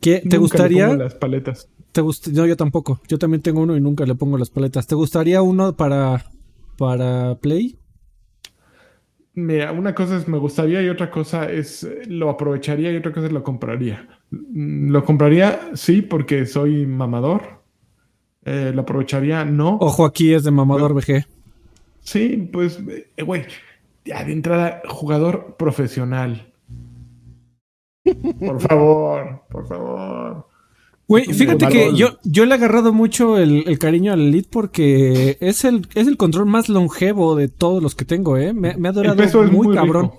¿Qué, 0.00 0.22
¿Te 0.28 0.38
gustaría? 0.38 0.94
las 0.94 1.14
paletas. 1.14 1.68
¿Te 1.92 2.02
no, 2.02 2.46
yo 2.46 2.56
tampoco. 2.56 3.00
Yo 3.08 3.18
también 3.18 3.42
tengo 3.42 3.60
uno 3.60 3.76
y 3.76 3.80
nunca 3.80 4.06
le 4.06 4.14
pongo 4.14 4.38
las 4.38 4.50
paletas. 4.50 4.86
¿Te 4.86 4.94
gustaría 4.94 5.42
uno 5.42 5.76
para, 5.76 6.24
para 6.76 7.36
Play? 7.36 7.79
Una 9.72 9.94
cosa 9.94 10.16
es 10.16 10.28
me 10.28 10.38
gustaría 10.38 10.82
y 10.82 10.88
otra 10.88 11.10
cosa 11.10 11.50
es 11.50 11.86
lo 12.06 12.30
aprovecharía 12.30 12.92
y 12.92 12.96
otra 12.96 13.12
cosa 13.12 13.26
es 13.26 13.32
lo 13.32 13.42
compraría. 13.42 14.08
Mm, 14.30 14.90
lo 14.90 15.04
compraría, 15.04 15.70
sí, 15.74 16.02
porque 16.02 16.46
soy 16.46 16.86
mamador. 16.86 17.60
Eh, 18.44 18.72
lo 18.74 18.82
aprovecharía, 18.82 19.44
no. 19.44 19.76
Ojo, 19.80 20.04
aquí 20.04 20.32
es 20.32 20.44
de 20.44 20.50
mamador 20.50 20.94
BG. 20.94 21.26
Sí, 22.00 22.48
pues, 22.52 22.80
eh, 22.88 23.22
güey, 23.22 23.44
ya 24.04 24.24
de 24.24 24.32
entrada, 24.32 24.82
jugador 24.88 25.56
profesional. 25.56 26.52
Por 28.38 28.60
favor, 28.60 29.42
por 29.50 29.68
favor. 29.68 30.49
Güey, 31.10 31.24
fíjate 31.24 31.66
que 31.66 31.92
yo, 31.96 32.20
yo 32.22 32.46
le 32.46 32.52
he 32.52 32.54
agarrado 32.54 32.92
mucho 32.92 33.36
el, 33.36 33.76
cariño 33.80 34.12
al 34.12 34.20
Elite 34.20 34.48
porque 34.48 35.38
es 35.40 35.64
el, 35.64 35.88
es 35.96 36.06
el 36.06 36.16
control 36.16 36.46
más 36.46 36.68
longevo 36.68 37.34
de 37.34 37.48
todos 37.48 37.82
los 37.82 37.96
que 37.96 38.04
tengo, 38.04 38.38
¿eh? 38.38 38.52
Me, 38.52 38.68
ha 38.70 38.92
durado 38.92 39.20
muy, 39.50 39.74
cabrón. 39.74 40.12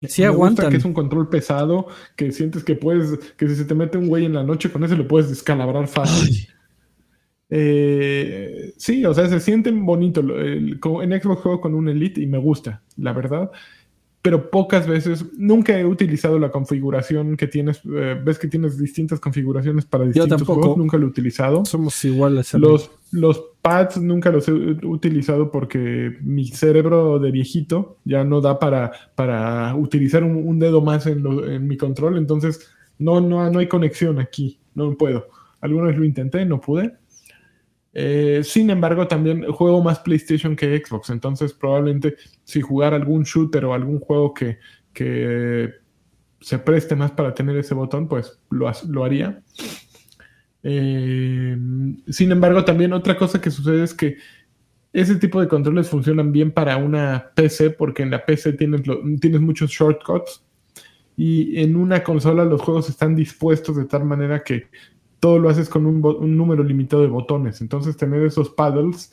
Sí, 0.00 0.24
aguanta. 0.24 0.70
que 0.70 0.78
es 0.78 0.86
un 0.86 0.94
control 0.94 1.28
pesado, 1.28 1.88
que 2.16 2.32
sientes 2.32 2.64
que 2.64 2.76
puedes, 2.76 3.18
que 3.36 3.46
si 3.46 3.56
se 3.56 3.66
te 3.66 3.74
mete 3.74 3.98
un 3.98 4.08
güey 4.08 4.24
en 4.24 4.32
la 4.32 4.42
noche 4.42 4.72
con 4.72 4.84
ese 4.84 4.96
lo 4.96 5.06
puedes 5.06 5.28
descalabrar 5.28 5.86
fácil. 5.86 6.48
Eh, 7.54 8.72
sí, 8.78 9.04
o 9.04 9.12
sea, 9.12 9.28
se 9.28 9.38
sienten 9.38 9.84
bonito. 9.84 10.22
en 10.22 10.80
Xbox 10.80 11.42
juego 11.42 11.60
con 11.60 11.74
un 11.74 11.90
Elite 11.90 12.22
y 12.22 12.26
me 12.26 12.38
gusta, 12.38 12.80
la 12.96 13.12
verdad 13.12 13.50
pero 14.22 14.50
pocas 14.50 14.86
veces, 14.86 15.24
nunca 15.36 15.76
he 15.76 15.84
utilizado 15.84 16.38
la 16.38 16.52
configuración 16.52 17.36
que 17.36 17.48
tienes, 17.48 17.80
eh, 17.84 18.16
ves 18.24 18.38
que 18.38 18.46
tienes 18.46 18.78
distintas 18.78 19.18
configuraciones 19.18 19.84
para 19.84 20.04
distintos 20.04 20.42
juegos, 20.42 20.76
nunca 20.76 20.96
lo 20.96 21.06
he 21.06 21.08
utilizado. 21.08 21.64
Somos 21.64 22.04
iguales. 22.04 22.54
Los, 22.54 22.88
los 23.10 23.42
pads 23.62 24.00
nunca 24.00 24.30
los 24.30 24.46
he 24.46 24.52
utilizado 24.52 25.50
porque 25.50 26.16
mi 26.20 26.46
cerebro 26.46 27.18
de 27.18 27.32
viejito 27.32 27.98
ya 28.04 28.22
no 28.22 28.40
da 28.40 28.60
para, 28.60 28.92
para 29.16 29.74
utilizar 29.74 30.22
un, 30.22 30.58
dedo 30.60 30.80
más 30.80 31.08
en, 31.08 31.26
en, 31.26 31.66
mi 31.66 31.76
control, 31.76 32.16
entonces 32.16 32.70
no, 32.98 33.20
no, 33.20 33.50
no 33.50 33.58
hay 33.58 33.66
conexión 33.66 34.20
aquí, 34.20 34.60
no 34.76 34.96
puedo. 34.96 35.26
Alguna 35.60 35.88
vez 35.88 35.96
lo 35.96 36.04
intenté, 36.04 36.46
no 36.46 36.60
pude. 36.60 36.92
Eh, 37.94 38.40
sin 38.42 38.70
embargo, 38.70 39.06
también 39.06 39.44
juego 39.44 39.82
más 39.82 39.98
PlayStation 39.98 40.56
que 40.56 40.82
Xbox, 40.82 41.10
entonces 41.10 41.52
probablemente 41.52 42.16
si 42.44 42.62
jugar 42.62 42.94
algún 42.94 43.24
shooter 43.24 43.66
o 43.66 43.74
algún 43.74 44.00
juego 44.00 44.32
que, 44.32 44.58
se 46.40 46.58
preste 46.58 46.96
más 46.96 47.12
para 47.12 47.34
tener 47.34 47.56
ese 47.56 47.74
botón, 47.74 48.08
pues 48.08 48.40
lo, 48.50 49.04
haría. 49.04 49.42
Eh, 50.64 51.56
sin 52.08 52.32
embargo, 52.32 52.64
también 52.64 52.92
otra 52.92 53.16
cosa 53.16 53.40
que 53.40 53.50
sucede 53.50 53.84
es 53.84 53.94
que 53.94 54.16
ese 54.92 55.16
tipo 55.16 55.40
de 55.40 55.48
controles 55.48 55.88
funcionan 55.88 56.32
bien 56.32 56.50
para 56.50 56.76
una 56.76 57.30
PC 57.34 57.70
porque 57.70 58.02
en 58.02 58.10
la 58.10 58.26
PC 58.26 58.54
tienes, 58.54 58.82
tienes 59.20 59.40
muchos 59.40 59.70
shortcuts 59.70 60.44
y 61.16 61.60
en 61.60 61.76
una 61.76 62.02
consola 62.02 62.44
los 62.44 62.60
juegos 62.60 62.88
están 62.88 63.14
dispuestos 63.14 63.76
de 63.76 63.84
tal 63.84 64.04
manera 64.04 64.42
que 64.42 64.66
todo 65.22 65.38
lo 65.38 65.48
haces 65.48 65.68
con 65.68 65.86
un, 65.86 66.36
número 66.36 66.64
limitado 66.64 67.02
de 67.02 67.08
botones. 67.08 67.60
Entonces, 67.60 67.96
tener 67.96 68.24
esos 68.24 68.50
paddles, 68.50 69.12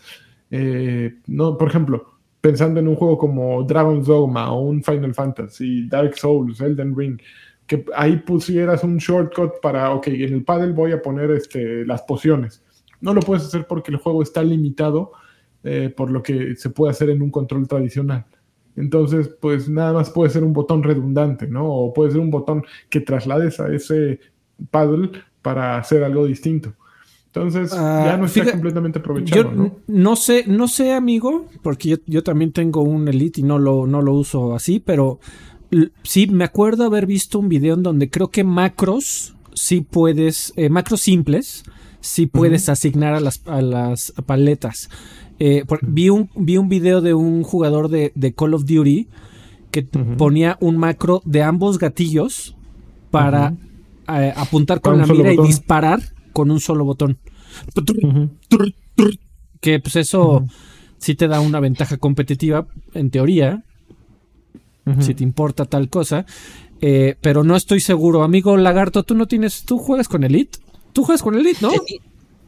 eh, 0.49 1.19
no, 1.27 1.55
por 1.55 1.69
ejemplo, 1.69 2.03
pensando 2.41 2.79
en 2.79 2.87
un 2.87 2.95
juego 2.95 3.19
como 3.19 3.61
Dragon's 3.63 4.07
Dogma 4.07 4.51
o 4.51 4.61
un 4.61 4.81
Final 4.83 5.13
Fantasy, 5.13 5.87
Dark 5.87 6.17
Souls, 6.17 6.61
Elden 6.61 6.97
Ring, 6.97 7.21
que 7.67 7.85
ahí 7.95 8.17
pusieras 8.17 8.83
un 8.83 8.97
shortcut 8.97 9.61
para, 9.61 9.91
ok, 9.91 10.07
en 10.07 10.33
el 10.33 10.43
paddle 10.43 10.71
voy 10.71 10.93
a 10.93 11.01
poner 11.03 11.29
este, 11.29 11.85
las 11.85 12.01
pociones. 12.01 12.63
No 13.01 13.13
lo 13.13 13.21
puedes 13.21 13.45
hacer 13.45 13.67
porque 13.67 13.91
el 13.91 13.97
juego 13.97 14.23
está 14.23 14.41
limitado 14.41 15.11
eh, 15.63 15.93
por 15.95 16.09
lo 16.09 16.23
que 16.23 16.55
se 16.55 16.71
puede 16.71 16.89
hacer 16.89 17.11
en 17.11 17.21
un 17.21 17.29
control 17.29 17.67
tradicional. 17.67 18.25
Entonces, 18.75 19.29
pues 19.39 19.69
nada 19.69 19.93
más 19.93 20.09
puede 20.09 20.31
ser 20.31 20.43
un 20.43 20.53
botón 20.53 20.81
redundante, 20.81 21.45
¿no? 21.45 21.71
O 21.71 21.93
puede 21.93 22.09
ser 22.09 22.19
un 22.19 22.31
botón 22.31 22.65
que 22.89 22.99
traslades 22.99 23.59
a 23.59 23.71
ese 23.71 24.19
paddle 24.71 25.11
para 25.41 25.77
hacer 25.77 26.03
algo 26.03 26.25
distinto. 26.25 26.73
Entonces 27.27 27.71
ya 27.71 28.17
no 28.17 28.25
está 28.25 28.51
completamente 28.51 28.99
aprovechado. 28.99 29.53
Yo 29.53 29.71
¿no? 29.87 30.15
sé, 30.15 30.45
no 30.47 30.67
sé, 30.67 30.93
amigo, 30.93 31.45
porque 31.61 31.99
yo, 32.07 32.23
también 32.23 32.51
tengo 32.51 32.81
un 32.81 33.07
Elite 33.07 33.41
y 33.41 33.43
no 33.43 33.59
lo, 33.59 33.85
no 33.85 34.01
lo 34.01 34.13
uso 34.13 34.55
así, 34.55 34.79
pero 34.79 35.19
sí 36.03 36.25
me 36.25 36.43
acuerdo 36.43 36.85
haber 36.85 37.05
visto 37.05 37.37
un 37.37 37.47
video 37.47 37.75
en 37.75 37.83
donde 37.83 38.09
creo 38.09 38.29
que 38.29 38.43
macros 38.43 39.35
sí 39.53 39.81
puedes, 39.81 40.53
eh, 40.55 40.69
macros 40.69 41.01
simples, 41.01 41.63
sí 42.01 42.25
puedes 42.25 42.67
asignar 42.67 43.13
a 43.13 43.19
las, 43.19 43.45
a 43.45 43.61
las 43.61 44.11
paletas. 44.25 44.89
Eh, 45.37 45.63
vi, 45.83 46.09
un, 46.09 46.29
vi 46.35 46.57
un 46.57 46.67
video 46.67 47.01
de 47.01 47.13
un 47.13 47.43
jugador 47.43 47.89
de, 47.89 48.33
Call 48.35 48.55
of 48.55 48.65
Duty 48.65 49.07
que 49.71 49.83
ponía 49.83 50.57
un 50.61 50.77
macro 50.77 51.21
de 51.25 51.43
ambos 51.43 51.77
gatillos 51.77 52.57
para 53.11 53.53
eh, 54.11 54.33
apuntar 54.35 54.81
con 54.81 54.97
la 54.97 55.05
mira 55.05 55.33
y 55.33 55.37
disparar 55.37 56.01
con 56.33 56.51
un 56.51 56.59
solo 56.59 56.85
botón. 56.85 57.17
Que 59.59 59.79
pues 59.79 59.95
eso 59.95 60.45
sí 60.97 61.15
te 61.15 61.27
da 61.27 61.39
una 61.39 61.59
ventaja 61.59 61.97
competitiva, 61.97 62.67
en 62.93 63.09
teoría, 63.09 63.63
si 64.99 65.13
te 65.13 65.23
importa 65.23 65.65
tal 65.65 65.89
cosa. 65.89 66.25
Eh, 66.81 67.15
pero 67.21 67.43
no 67.43 67.55
estoy 67.55 67.79
seguro. 67.79 68.23
Amigo 68.23 68.55
Lagarto, 68.57 69.03
tú 69.03 69.15
no 69.15 69.27
tienes, 69.27 69.65
tú 69.65 69.77
juegas 69.77 70.07
con 70.07 70.23
Elite. 70.23 70.59
Tú 70.93 71.03
juegas 71.03 71.21
con 71.21 71.35
Elite, 71.35 71.59
¿no? 71.61 71.71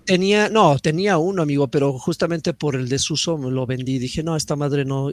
Tenía, 0.05 0.49
no, 0.49 0.77
tenía 0.79 1.17
uno, 1.17 1.41
amigo, 1.41 1.67
pero 1.67 1.93
justamente 1.93 2.53
por 2.53 2.75
el 2.75 2.89
desuso 2.89 3.37
me 3.37 3.51
lo 3.51 3.65
vendí. 3.65 3.99
Dije, 3.99 4.23
no, 4.23 4.35
esta 4.35 4.55
madre 4.55 4.85
no. 4.85 5.11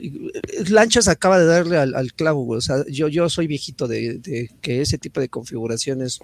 Lanchas 0.70 1.08
acaba 1.08 1.38
de 1.38 1.46
darle 1.46 1.76
al, 1.76 2.12
clavo, 2.14 2.48
O 2.48 2.60
sea, 2.60 2.84
yo, 2.88 3.08
yo 3.08 3.28
soy 3.28 3.46
viejito 3.46 3.86
de, 3.86 4.50
que 4.60 4.80
ese 4.80 4.98
tipo 4.98 5.20
de 5.20 5.28
configuraciones. 5.28 6.20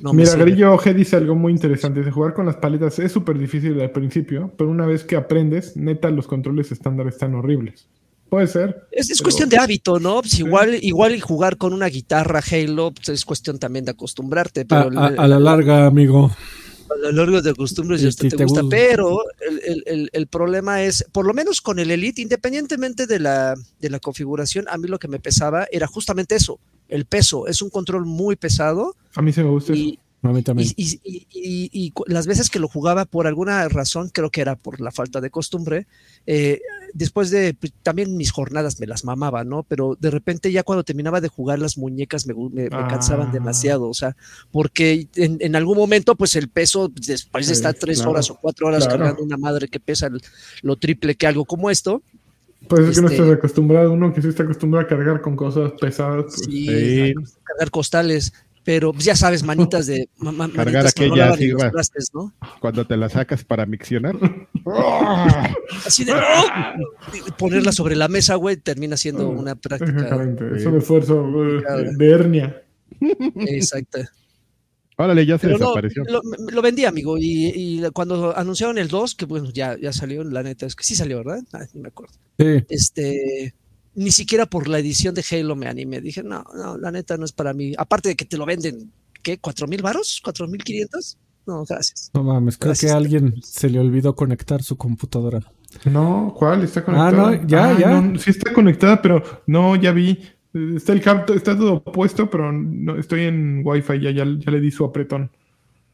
No 0.00 0.12
Mira, 0.12 0.34
Grillo 0.34 0.76
G 0.78 0.94
dice 0.94 1.16
algo 1.16 1.34
muy 1.34 1.52
interesante. 1.52 2.02
De 2.02 2.10
jugar 2.10 2.34
con 2.34 2.46
las 2.46 2.56
paletas 2.56 2.98
es 2.98 3.12
súper 3.12 3.38
difícil 3.38 3.80
al 3.80 3.90
principio, 3.90 4.52
pero 4.56 4.70
una 4.70 4.86
vez 4.86 5.04
que 5.04 5.16
aprendes, 5.16 5.76
neta, 5.76 6.10
los 6.10 6.26
controles 6.26 6.72
estándares 6.72 7.14
están 7.14 7.34
horribles. 7.34 7.88
Puede 8.32 8.46
ser. 8.46 8.88
Es, 8.90 9.20
cuestión 9.20 9.50
de 9.50 9.58
hábito, 9.58 10.00
¿no? 10.00 10.22
Pues 10.22 10.38
igual, 10.38 10.78
igual 10.80 11.20
jugar 11.20 11.58
con 11.58 11.74
una 11.74 11.84
guitarra 11.88 12.40
Halo 12.50 12.90
pues 12.92 13.10
es 13.10 13.26
cuestión 13.26 13.58
también 13.58 13.84
de 13.84 13.90
acostumbrarte. 13.90 14.64
Pero 14.64 14.88
a, 14.98 15.28
la 15.28 15.38
larga, 15.38 15.84
amigo. 15.84 16.30
A 16.92 17.10
lo 17.10 17.12
largo 17.12 17.42
de 17.42 17.54
costumbres 17.54 18.00
ya 18.00 18.10
te, 18.10 18.28
te, 18.28 18.44
gusta, 18.44 18.62
pero 18.68 19.18
el, 19.40 20.26
problema 20.26 20.82
es, 20.82 21.04
por 21.12 21.26
lo 21.26 21.34
menos 21.34 21.60
con 21.60 21.78
el 21.78 21.90
Elite, 21.90 22.22
independientemente 22.22 23.06
de 23.06 23.18
la, 23.18 23.54
de 23.80 23.90
la 23.90 23.98
configuración, 23.98 24.66
a 24.68 24.78
mí 24.78 24.88
lo 24.88 24.98
que 24.98 25.08
me 25.08 25.18
pesaba 25.18 25.66
era 25.70 25.86
justamente 25.86 26.34
eso, 26.34 26.58
el 26.88 27.04
peso. 27.04 27.46
Es 27.46 27.62
un 27.62 27.70
control 27.70 28.06
muy 28.06 28.36
pesado. 28.36 28.96
A 29.14 29.22
mí 29.22 29.32
se 29.32 29.42
me 29.42 29.50
gusta. 29.50 29.72
Y, 29.74 29.98
y, 30.22 31.92
las 32.06 32.26
veces 32.26 32.48
que 32.48 32.60
lo 32.60 32.68
jugaba, 32.68 33.04
por 33.04 33.26
alguna 33.26 33.68
razón, 33.68 34.08
creo 34.08 34.30
que 34.30 34.40
era 34.40 34.54
por 34.54 34.80
la 34.80 34.92
falta 34.92 35.20
de 35.20 35.30
costumbre, 35.30 35.86
eh, 36.26 36.60
después 36.94 37.30
de 37.30 37.54
pues, 37.54 37.72
también 37.82 38.16
mis 38.16 38.30
jornadas 38.30 38.78
me 38.78 38.86
las 38.86 39.04
mamaba, 39.04 39.42
¿no? 39.42 39.64
Pero 39.64 39.96
de 39.98 40.10
repente 40.10 40.52
ya 40.52 40.62
cuando 40.62 40.84
terminaba 40.84 41.20
de 41.20 41.28
jugar 41.28 41.58
las 41.58 41.76
muñecas 41.76 42.26
me, 42.26 42.68
cansaban 42.68 43.28
ah. 43.28 43.32
demasiado, 43.32 43.88
o 43.88 43.94
sea, 43.94 44.16
porque 44.52 45.08
en, 45.16 45.56
algún 45.56 45.76
momento, 45.76 46.14
pues 46.14 46.36
el 46.36 46.48
peso, 46.48 46.88
después 46.88 47.48
de 47.48 47.54
estar 47.54 47.74
tres 47.74 48.00
horas 48.02 48.30
o 48.30 48.36
cuatro 48.36 48.68
horas 48.68 48.86
cargando 48.86 49.22
una 49.22 49.36
madre 49.36 49.68
que 49.68 49.80
pesa 49.80 50.08
lo 50.62 50.76
triple 50.76 51.16
que 51.16 51.26
algo 51.26 51.44
como 51.44 51.68
esto, 51.68 52.02
pues 52.68 52.88
es 52.88 52.94
que 52.94 53.02
no 53.02 53.08
este 53.08 53.20
estás 53.20 53.36
acostumbrado, 53.36 53.92
uno 53.92 54.12
que 54.12 54.22
sí 54.22 54.28
está 54.28 54.44
acostumbrado 54.44 54.86
a 54.86 54.88
cargar 54.88 55.20
con 55.20 55.36
cosas 55.36 55.72
pesadas. 55.80 56.26
Pues. 56.26 56.46
sí, 56.46 57.14
cargar 57.42 57.70
costales. 57.70 58.32
Pero 58.64 58.92
pues, 58.92 59.04
ya 59.04 59.16
sabes, 59.16 59.42
manitas 59.42 59.86
de. 59.86 60.08
Cargar 60.54 60.86
aquellas 60.86 61.38
¿no? 62.14 62.32
Cuando 62.60 62.86
te 62.86 62.96
la 62.96 63.08
sacas 63.08 63.44
para 63.44 63.66
miccionar. 63.66 64.16
Así 65.86 66.04
de. 66.04 66.12
¡oh! 66.12 67.36
Ponerla 67.36 67.72
sobre 67.72 67.96
la 67.96 68.08
mesa, 68.08 68.36
güey, 68.36 68.56
termina 68.56 68.96
siendo 68.96 69.28
una 69.28 69.54
práctica. 69.56 70.22
Es 70.54 70.66
un 70.66 70.78
esfuerzo 70.78 71.28
de 71.96 72.10
hernia. 72.10 72.62
Exacto. 73.46 73.98
Órale, 74.96 75.26
ya 75.26 75.38
se 75.38 75.48
desapareció. 75.48 76.04
lo, 76.04 76.62
vendí, 76.62 76.84
amigo. 76.84 77.16
Y, 77.18 77.82
cuando 77.92 78.36
anunciaron 78.36 78.78
el 78.78 78.88
2, 78.88 79.14
que 79.16 79.24
bueno, 79.24 79.50
ya, 79.52 79.76
ya 79.80 79.92
salió, 79.92 80.22
la 80.22 80.42
neta, 80.42 80.66
es 80.66 80.76
que 80.76 80.84
sí 80.84 80.94
salió, 80.94 81.18
¿verdad? 81.18 81.42
Ah, 81.52 81.66
no 81.74 81.82
me 81.82 81.88
acuerdo. 81.88 82.14
Sí. 82.38 82.64
Este 82.68 83.54
ni 83.94 84.10
siquiera 84.10 84.46
por 84.46 84.68
la 84.68 84.78
edición 84.78 85.14
de 85.14 85.24
Halo 85.30 85.56
me 85.56 85.66
animé. 85.66 86.00
Dije, 86.00 86.22
no, 86.22 86.44
no, 86.54 86.78
la 86.78 86.90
neta 86.90 87.16
no 87.16 87.24
es 87.24 87.32
para 87.32 87.52
mí. 87.52 87.72
Aparte 87.76 88.10
de 88.10 88.16
que 88.16 88.24
te 88.24 88.36
lo 88.36 88.46
venden, 88.46 88.92
¿qué? 89.22 89.38
¿Cuatro 89.38 89.66
mil 89.66 89.82
varos? 89.82 90.20
¿Cuatro 90.22 90.46
mil 90.48 90.62
quinientos? 90.62 91.18
No, 91.46 91.64
gracias. 91.64 92.10
No 92.14 92.22
mames, 92.22 92.56
creo 92.56 92.74
que 92.78 92.90
a 92.90 92.96
alguien 92.96 93.34
se 93.42 93.68
le 93.68 93.80
olvidó 93.80 94.14
conectar 94.14 94.62
su 94.62 94.76
computadora. 94.76 95.40
No, 95.84 96.34
¿cuál? 96.36 96.62
¿Está 96.62 96.84
conectada? 96.84 97.28
Ah, 97.28 97.36
no, 97.36 97.46
ya, 97.46 97.68
ah, 97.68 97.78
ya. 97.78 98.18
sí 98.18 98.30
está 98.30 98.52
conectada, 98.52 99.02
pero 99.02 99.22
no, 99.46 99.74
ya 99.76 99.92
vi. 99.92 100.18
Está 100.52 100.92
el 100.92 101.00
cable, 101.00 101.34
está 101.34 101.56
todo 101.56 101.82
puesto, 101.82 102.28
pero 102.28 102.52
no, 102.52 102.96
estoy 102.98 103.22
en 103.22 103.62
Wi-Fi, 103.64 104.00
ya, 104.00 104.10
ya, 104.10 104.24
le 104.24 104.60
di 104.60 104.70
su 104.70 104.84
apretón. 104.84 105.30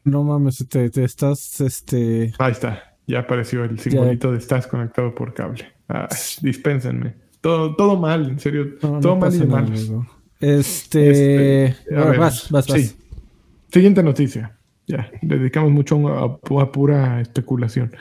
No 0.03 0.23
mames, 0.23 0.65
te, 0.67 0.89
estás, 1.03 1.61
este... 1.61 2.33
Ahí 2.39 2.51
está, 2.51 2.97
ya 3.07 3.19
apareció 3.19 3.63
el 3.63 3.79
simbolito 3.79 4.31
de 4.31 4.37
estás 4.37 4.67
conectado 4.67 5.15
por 5.15 5.33
cable. 5.33 5.65
Ah, 5.87 6.09
dispénsenme. 6.41 7.15
Todo, 7.41 7.75
todo 7.75 7.97
mal, 7.97 8.29
en 8.29 8.39
serio. 8.39 8.77
todo 8.79 9.15
mal 9.15 9.33
y 9.33 9.45
mal. 9.45 9.73
Este. 10.39 11.65
este 11.65 11.95
vas, 11.95 12.49
vas, 12.49 12.67
vas. 12.67 12.95
Siguiente 13.71 14.03
noticia. 14.03 14.57
Ya, 14.87 15.11
dedicamos 15.21 15.71
mucho 15.71 16.07
a, 16.07 16.37
pura 16.71 17.21
especulación. 17.21 17.91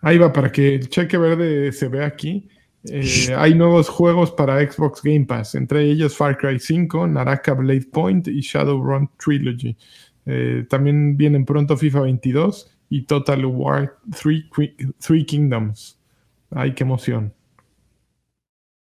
Ahí 0.00 0.18
va, 0.18 0.32
para 0.32 0.50
que 0.50 0.74
el 0.74 0.88
cheque 0.88 1.16
verde 1.16 1.70
se 1.72 1.88
vea 1.88 2.06
aquí. 2.06 2.48
Eh, 2.84 3.34
hay 3.36 3.54
nuevos 3.54 3.88
juegos 3.88 4.32
para 4.32 4.60
Xbox 4.60 5.00
Game 5.02 5.26
Pass, 5.26 5.54
entre 5.54 5.84
ellos 5.84 6.16
Far 6.16 6.36
Cry 6.36 6.58
5, 6.58 7.06
Naraka 7.06 7.54
Blade 7.54 7.86
Point 7.92 8.28
y 8.28 8.40
Shadowrun 8.40 9.08
Trilogy. 9.16 9.76
Eh, 10.26 10.66
también 10.68 11.16
vienen 11.16 11.44
pronto 11.44 11.76
FIFA 11.76 12.00
22 12.00 12.76
y 12.90 13.02
Total 13.02 13.44
War 13.44 13.96
3 14.20 15.24
Kingdoms. 15.24 15.98
Ay, 16.50 16.74
qué 16.74 16.82
emoción. 16.82 17.32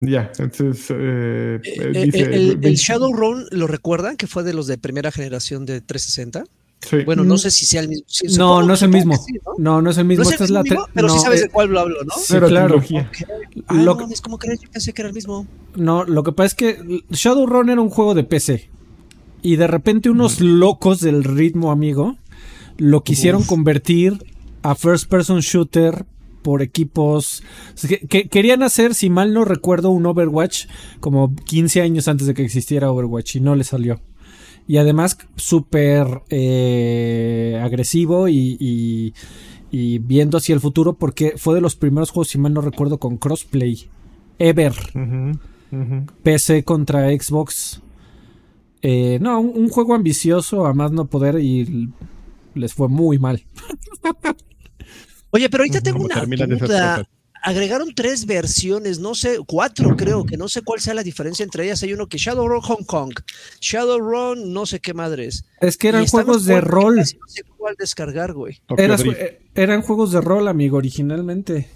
Ya, 0.02 0.32
entonces 0.36 0.90
eh, 0.90 1.60
eh, 1.62 1.92
eh, 1.94 2.02
dice, 2.04 2.22
el, 2.22 2.58
el, 2.60 2.74
Shadowrun, 2.74 3.46
¿lo 3.52 3.68
recuerdan? 3.68 4.16
Que 4.16 4.26
fue 4.26 4.42
de 4.42 4.52
los 4.52 4.66
de 4.66 4.76
primera 4.76 5.12
generación 5.12 5.64
de 5.64 5.80
360. 5.80 6.44
Sí. 6.80 7.04
Bueno, 7.04 7.22
no 7.22 7.38
sé 7.38 7.52
si 7.52 7.64
sea 7.64 7.82
el 7.82 7.88
mismo. 7.88 8.04
no, 8.36 8.62
no 8.64 8.74
es 8.74 8.82
el 8.82 8.88
mismo. 8.88 9.14
¿no? 9.58 9.80
¿no? 9.80 9.90
es 9.90 9.98
el 9.98 10.04
mismo. 10.04 10.28
es 10.28 10.50
la 10.50 10.64
pero 10.92 11.08
sí 11.08 11.20
sabes 11.20 11.42
de 11.42 11.48
cuál 11.50 11.68
lo 11.68 11.78
hablo, 11.78 12.02
¿no? 12.02 12.14
Sí, 12.20 12.36
claro. 12.36 12.82
Ah, 13.68 13.74
no, 13.74 14.08
es 14.10 14.20
como 14.20 14.38
crees, 14.38 14.60
yo 14.60 14.68
pensé 14.68 14.92
que 14.92 15.02
era 15.02 15.08
el 15.08 15.14
mismo. 15.14 15.46
No, 15.76 16.02
lo 16.02 16.24
que 16.24 16.32
pasa 16.32 16.46
es 16.46 16.54
que 16.54 17.04
Shadowrun 17.10 17.70
era 17.70 17.80
un 17.80 17.88
juego 17.88 18.14
de 18.14 18.24
PC. 18.24 18.70
Y 19.40 19.54
de 19.54 19.68
repente 19.68 20.10
unos 20.10 20.40
locos 20.40 21.00
del 21.00 21.22
ritmo, 21.22 21.70
amigo, 21.70 22.16
lo 22.76 23.04
quisieron 23.04 23.44
convertir 23.44 24.18
a 24.62 24.74
first 24.74 25.08
person 25.08 25.38
shooter 25.38 26.06
por 26.42 26.62
equipos. 26.62 27.42
Que, 28.08 28.28
querían 28.28 28.62
hacer, 28.62 28.94
si 28.94 29.10
mal 29.10 29.32
no 29.32 29.44
recuerdo, 29.44 29.90
un 29.90 30.06
Overwatch 30.06 30.66
como 31.00 31.34
15 31.34 31.82
años 31.82 32.08
antes 32.08 32.26
de 32.26 32.34
que 32.34 32.44
existiera 32.44 32.90
Overwatch 32.90 33.36
y 33.36 33.40
no 33.40 33.54
le 33.54 33.64
salió. 33.64 34.00
Y 34.66 34.76
además 34.76 35.18
súper 35.36 36.22
eh, 36.28 37.60
agresivo 37.62 38.28
y, 38.28 38.56
y, 39.70 39.98
viendo 39.98 40.38
hacia 40.38 40.54
el 40.54 40.60
futuro 40.60 40.94
porque 40.94 41.34
fue 41.36 41.54
de 41.54 41.60
los 41.60 41.76
primeros 41.76 42.10
juegos, 42.10 42.28
si 42.28 42.38
mal 42.38 42.52
no 42.52 42.60
recuerdo, 42.60 42.98
con 42.98 43.16
crossplay. 43.16 43.88
Ever. 44.38 44.74
PC 46.22 46.64
contra 46.64 47.08
Xbox. 47.10 47.80
Eh, 48.82 49.18
no, 49.20 49.40
un, 49.40 49.52
un, 49.56 49.68
juego 49.68 49.94
ambicioso 49.94 50.66
a 50.66 50.74
más 50.74 50.90
no 50.90 51.06
poder 51.06 51.38
y 51.38 51.88
les 52.54 52.74
fue 52.74 52.88
muy 52.88 53.18
mal. 53.18 53.42
Oye, 55.32 55.48
pero 55.48 55.62
ahorita 55.62 55.80
tengo 55.80 56.04
una 56.04 56.24
duda. 56.24 57.08
Agregaron 57.44 57.92
tres 57.92 58.24
versiones, 58.24 59.00
no 59.00 59.16
sé, 59.16 59.38
cuatro 59.44 59.96
creo, 59.96 60.24
que 60.24 60.36
no 60.36 60.46
sé 60.46 60.62
cuál 60.62 60.78
sea 60.78 60.94
la 60.94 61.02
diferencia 61.02 61.42
entre 61.42 61.64
ellas. 61.64 61.82
Hay 61.82 61.92
uno 61.92 62.06
que 62.06 62.16
Shadowrun 62.16 62.60
Hong 62.60 62.84
Kong, 62.84 63.12
Shadowrun 63.60 64.52
no 64.52 64.64
sé 64.64 64.78
qué 64.78 64.94
madres. 64.94 65.44
Es 65.60 65.76
que 65.76 65.88
eran 65.88 66.06
juegos 66.06 66.44
de 66.44 66.60
rol. 66.60 66.98
No 66.98 67.04
sé 67.04 67.42
cuál 67.56 67.74
descargar, 67.76 68.32
güey. 68.32 68.62
Eran 69.56 69.82
juegos 69.82 70.12
de 70.12 70.20
rol, 70.20 70.46
amigo, 70.46 70.76
originalmente. 70.76 71.68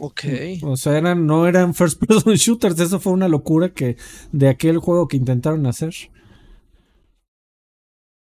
Ok. 0.00 0.24
O 0.62 0.76
sea, 0.76 0.96
eran, 0.96 1.26
no 1.26 1.48
eran 1.48 1.74
first 1.74 2.00
person 2.04 2.34
shooters. 2.34 2.78
Eso 2.78 3.00
fue 3.00 3.12
una 3.12 3.28
locura 3.28 3.70
que 3.70 3.96
de 4.30 4.48
aquel 4.48 4.78
juego 4.78 5.08
que 5.08 5.16
intentaron 5.16 5.66
hacer. 5.66 5.94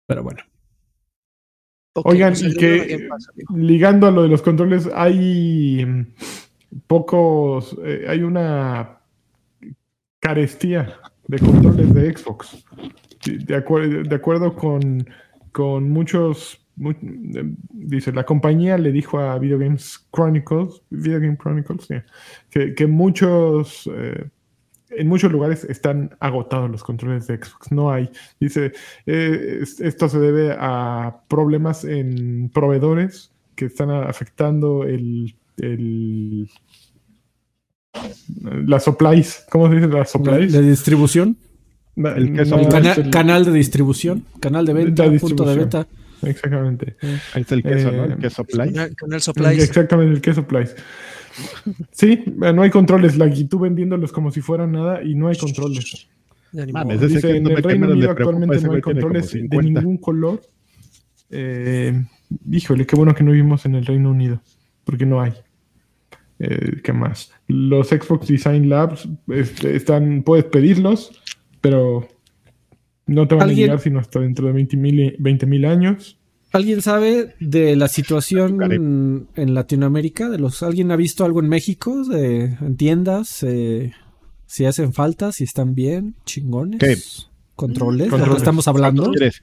Pero 0.07 0.22
bueno. 0.22 0.42
Oigan, 1.95 2.34
y 2.36 2.55
que 2.55 3.09
ligando 3.55 4.07
a 4.07 4.11
lo 4.11 4.22
de 4.22 4.28
los 4.28 4.43
controles, 4.43 4.88
hay 4.95 5.84
mm, 5.84 6.07
pocos, 6.86 7.76
eh, 7.84 8.05
hay 8.09 8.22
una 8.22 9.01
carestía 10.20 11.01
de 11.26 11.38
controles 11.38 11.93
de 11.93 12.16
Xbox. 12.16 12.64
De, 13.24 14.05
de 14.05 14.14
acuerdo 14.14 14.55
con, 14.55 15.07
con 15.53 15.91
muchos 15.91 16.61
dice, 17.72 18.12
la 18.12 18.24
compañía 18.24 18.78
le 18.78 18.93
dijo 18.93 19.18
a 19.18 19.38
Video 19.38 19.59
Games 19.59 20.07
Chronicles, 20.12 20.82
Video 20.91 21.20
Game 21.20 21.36
Chronicles, 21.36 21.88
que, 22.51 22.86
muchos, 22.86 23.88
eh, 23.95 24.28
en 24.91 25.09
muchos 25.09 25.30
lugares 25.30 25.64
están 25.64 26.16
agotados 26.20 26.70
los 26.70 26.82
controles 26.82 27.26
de 27.26 27.36
Xbox. 27.36 27.70
No 27.70 27.91
hay. 27.91 28.11
Dice, 28.38 28.72
eh, 29.07 29.62
esto 29.62 30.09
se 30.09 30.18
debe 30.18 30.57
a 30.59 31.22
problemas 31.28 31.84
en 31.84 32.51
proveedores 32.53 33.30
que 33.55 33.66
están 33.66 33.91
afectando 33.91 34.84
el, 34.84 35.34
el 35.59 36.49
las 38.45 38.84
supplies, 38.84 39.45
¿cómo 39.51 39.68
se 39.68 39.76
dice? 39.76 39.88
Las 39.88 40.11
supplies. 40.11 40.53
¿De 40.53 40.62
distribución? 40.62 41.36
El, 41.97 43.11
canal 43.11 43.45
de 43.45 43.53
distribución, 43.53 44.24
canal 44.38 44.64
de 44.64 44.72
venta, 44.72 45.11
punto 45.18 45.45
de 45.45 45.57
venta. 45.57 45.86
Exactamente. 46.23 46.97
Ahí 47.35 47.43
está 47.43 47.55
el 47.55 47.62
queso, 47.62 47.93
¿no? 47.93 48.05
El 48.05 48.18
queso 48.18 48.45
supplies. 49.21 49.62
Exactamente, 49.62 50.14
el 50.14 50.21
queso 50.21 50.41
supplies. 50.43 50.77
Sí, 51.93 52.25
no 52.27 52.62
hay 52.62 52.71
controles, 52.71 53.16
la 53.16 53.27
y 53.27 53.45
tú 53.45 53.59
vendiéndolos 53.59 54.12
como 54.12 54.31
si 54.31 54.41
fueran 54.41 54.73
nada 54.73 55.03
y 55.03 55.14
no 55.14 55.29
hay 55.29 55.37
controles. 55.37 56.09
Mames, 56.53 57.01
Dice, 57.01 57.37
en 57.37 57.47
el 57.47 57.62
Reino 57.62 57.89
Unido 57.89 58.11
actualmente 58.11 58.61
no 58.61 58.73
hay 58.73 58.81
controles 58.81 59.33
de 59.33 59.62
ningún 59.62 59.99
color. 59.99 60.41
Eh, 61.31 62.05
híjole, 62.51 62.87
qué 62.87 62.97
bueno 62.97 63.14
que 63.14 63.23
no 63.23 63.31
vivimos 63.31 63.64
en 63.66 63.77
el 63.77 63.87
Reino 63.87 64.11
Unido, 64.11 64.43
porque 64.85 65.07
no 65.07 65.21
hay. 65.21 65.33
Eh, 66.41 66.81
¿Qué 66.83 66.93
más? 66.93 67.33
Los 67.47 67.89
Xbox 67.89 68.27
Design 68.27 68.68
Labs 68.68 69.09
este, 69.29 69.77
están, 69.77 70.23
puedes 70.23 70.47
pedirlos, 70.47 71.12
pero 71.61 72.09
no 73.11 73.27
te 73.27 73.35
van 73.35 73.51
a 73.51 73.53
llegar 73.53 73.81
sino 73.81 73.99
hasta 73.99 74.21
dentro 74.21 74.47
de 74.47 74.53
20 74.53 75.47
mil 75.47 75.65
años. 75.65 76.19
¿Alguien 76.53 76.83
sabe 76.83 77.35
de 77.39 77.77
la 77.77 77.89
situación 77.89 79.29
en 79.37 79.55
Latinoamérica? 79.55 80.29
De 80.29 80.39
los, 80.39 80.63
¿Alguien 80.63 80.91
ha 80.91 80.97
visto 80.97 81.25
algo 81.25 81.41
en 81.41 81.49
México? 81.49 82.05
De, 82.05 82.57
en 82.61 82.77
tiendas, 82.77 83.45
eh, 83.45 83.93
si 84.47 84.65
hacen 84.65 84.93
falta, 84.93 85.31
si 85.31 85.45
están 85.45 85.75
bien, 85.75 86.17
chingones. 86.25 86.81
¿Qué? 86.81 86.97
¿Controles? 87.55 88.11
¿De 88.11 88.37
estamos 88.37 88.67
hablando? 88.69 89.13
¿Cuántos 89.13 89.19
quieres? 89.19 89.43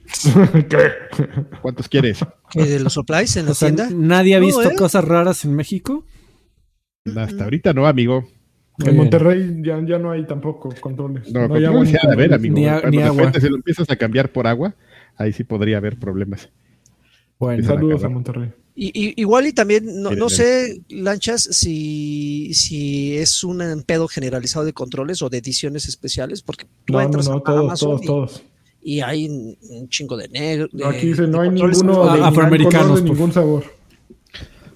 ¿Cuántos 1.62 1.88
quieres? 1.88 2.18
¿De 2.54 2.80
los 2.80 2.92
supplies 2.92 3.36
en 3.36 3.46
la 3.46 3.54
tienda? 3.54 3.88
¿Nadie 3.90 4.34
ha 4.34 4.40
visto 4.40 4.70
¿eh? 4.70 4.74
cosas 4.76 5.04
raras 5.04 5.44
en 5.44 5.54
México? 5.54 6.04
Hasta 7.16 7.44
ahorita 7.44 7.72
no, 7.72 7.86
amigo. 7.86 8.28
En 8.84 8.96
Monterrey 8.96 9.60
ya, 9.64 9.80
ya 9.84 9.98
no 9.98 10.12
hay 10.12 10.24
tampoco 10.24 10.72
controles. 10.80 11.32
No, 11.32 11.48
no 11.48 11.54
hay 11.56 11.64
agua. 11.64 11.84
A 12.10 12.14
ver, 12.14 12.32
amigo. 12.32 12.54
Ni, 12.54 12.66
agua. 12.66 13.32
si 13.32 13.48
lo 13.48 13.56
empiezas 13.56 13.90
a 13.90 13.96
cambiar 13.96 14.30
por 14.30 14.46
agua, 14.46 14.74
ahí 15.16 15.32
sí 15.32 15.44
podría 15.44 15.78
haber 15.78 15.98
problemas. 15.98 16.48
Bueno, 17.38 17.64
saludos 17.64 18.04
a, 18.04 18.08
Monterrey. 18.08 18.50
Y, 18.74 19.20
igual 19.20 19.46
y 19.46 19.52
también, 19.52 20.02
no, 20.02 20.12
no 20.12 20.28
sé, 20.28 20.82
Lanchas, 20.88 21.42
si, 21.42 22.52
si 22.54 23.16
es 23.16 23.42
un 23.42 23.82
pedo 23.84 24.06
generalizado 24.06 24.64
de 24.64 24.72
controles 24.72 25.22
o 25.22 25.28
de 25.28 25.38
ediciones 25.38 25.88
especiales, 25.88 26.42
porque 26.42 26.66
no, 26.88 27.00
no, 27.08 27.18
no, 27.18 27.42
todos, 27.42 27.80
todos, 27.80 28.00
todos. 28.02 28.42
Y 28.80 29.00
hay 29.00 29.28
un 29.28 29.88
chingo 29.88 30.16
de 30.16 30.28
negro. 30.28 30.68
Aquí 30.84 31.08
dice, 31.08 31.26
no 31.26 31.40
hay 31.40 31.50
ninguno 31.50 32.04
afroamericanos 32.04 33.02
de 33.02 33.10
ningún 33.10 33.32
sabor. 33.32 33.64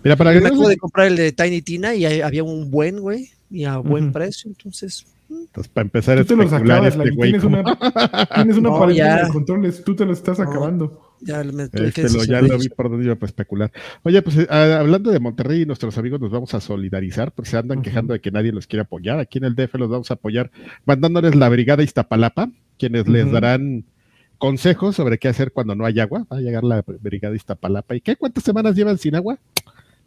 Mira, 0.02 0.16
para 0.16 0.32
que 0.32 0.40
me 0.40 0.48
acabo 0.48 0.68
de 0.68 0.76
comprar 0.76 1.06
el 1.06 1.16
de 1.16 1.30
Tiny 1.30 1.62
Tina 1.62 1.94
y 1.94 2.04
había 2.04 2.42
un 2.42 2.72
buen, 2.72 2.98
güey 2.98 3.30
y 3.52 3.64
a 3.64 3.76
buen 3.76 4.12
precio, 4.12 4.50
entonces. 4.50 5.06
Mm. 5.28 5.40
Entonces, 5.42 5.72
para 5.72 5.84
empezar 5.84 6.18
a 6.18 6.22
especular 6.22 6.84
este 6.86 7.10
güey. 7.10 7.32
Tienes 7.32 7.44
una, 7.44 7.62
tienes 8.34 8.56
una 8.56 8.70
pared 8.70 8.94
de 8.96 9.28
controles, 9.30 9.84
tú 9.84 9.94
te 9.94 10.04
lo 10.06 10.12
estás 10.12 10.40
acabando. 10.40 11.12
Ya, 11.20 11.44
me, 11.44 11.64
este 11.64 12.10
lo, 12.10 12.24
ya 12.24 12.42
lo 12.42 12.58
vi 12.58 12.68
por 12.68 12.90
donde 12.90 13.04
iba 13.06 13.14
para 13.14 13.28
especular. 13.28 13.70
Oye, 14.02 14.20
pues 14.22 14.38
eh, 14.38 14.46
hablando 14.50 15.12
de 15.12 15.20
Monterrey, 15.20 15.64
nuestros 15.66 15.96
amigos 15.96 16.20
nos 16.20 16.32
vamos 16.32 16.52
a 16.54 16.60
solidarizar, 16.60 17.30
porque 17.30 17.50
se 17.50 17.58
andan 17.58 17.82
quejando 17.82 18.12
de 18.12 18.20
que 18.20 18.32
nadie 18.32 18.50
los 18.50 18.66
quiere 18.66 18.82
apoyar. 18.82 19.20
Aquí 19.20 19.38
en 19.38 19.44
el 19.44 19.54
DF 19.54 19.74
los 19.74 19.88
vamos 19.88 20.10
a 20.10 20.14
apoyar 20.14 20.50
mandándoles 20.84 21.36
la 21.36 21.48
Brigada 21.48 21.84
Iztapalapa, 21.84 22.50
quienes 22.76 23.06
les 23.06 23.30
darán 23.30 23.84
consejos 24.38 24.96
sobre 24.96 25.18
qué 25.18 25.28
hacer 25.28 25.52
cuando 25.52 25.76
no 25.76 25.86
hay 25.86 26.00
agua. 26.00 26.26
Va 26.32 26.38
a 26.38 26.40
llegar 26.40 26.64
la 26.64 26.82
Brigada 27.00 27.36
Iztapalapa. 27.36 27.94
¿Y 27.94 28.00
qué? 28.00 28.16
¿Cuántas 28.16 28.42
semanas 28.42 28.74
llevan 28.74 28.98
sin 28.98 29.14
agua? 29.14 29.38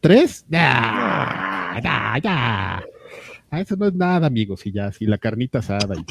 ¿Tres? 0.01 0.45
Ya, 0.49 1.79
ya, 1.81 2.19
ya. 2.21 2.83
Ah, 3.49 3.61
eso 3.61 3.75
no 3.75 3.85
es 3.87 3.93
nada, 3.93 4.27
amigos, 4.27 4.65
y 4.65 4.71
ya, 4.71 4.91
si 4.91 5.05
la 5.05 5.17
carnita 5.17 5.59
asada 5.59 5.95
y 5.95 6.05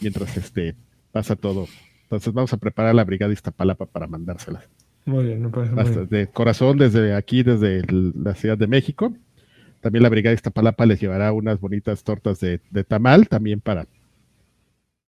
mientras 0.00 0.36
este 0.36 0.76
pasa 1.12 1.36
todo. 1.36 1.66
Entonces 2.02 2.32
vamos 2.32 2.52
a 2.52 2.56
preparar 2.56 2.94
la 2.94 3.04
brigada 3.04 3.32
Iztapalapa 3.32 3.86
para 3.86 4.06
mandárselas. 4.06 4.68
Muy 5.06 5.24
bien, 5.24 5.42
me 5.42 5.48
parece 5.50 5.72
muy 5.72 5.84
bien. 5.84 6.08
De 6.08 6.26
corazón, 6.28 6.78
desde 6.78 7.14
aquí, 7.14 7.42
desde 7.42 7.82
la 7.90 8.34
Ciudad 8.34 8.58
de 8.58 8.66
México. 8.66 9.14
También 9.80 10.02
la 10.02 10.08
brigada 10.08 10.34
Iztapalapa 10.34 10.86
les 10.86 11.00
llevará 11.00 11.32
unas 11.32 11.60
bonitas 11.60 12.04
tortas 12.04 12.40
de, 12.40 12.58
tamal, 12.86 13.28
también 13.28 13.60
para 13.60 13.86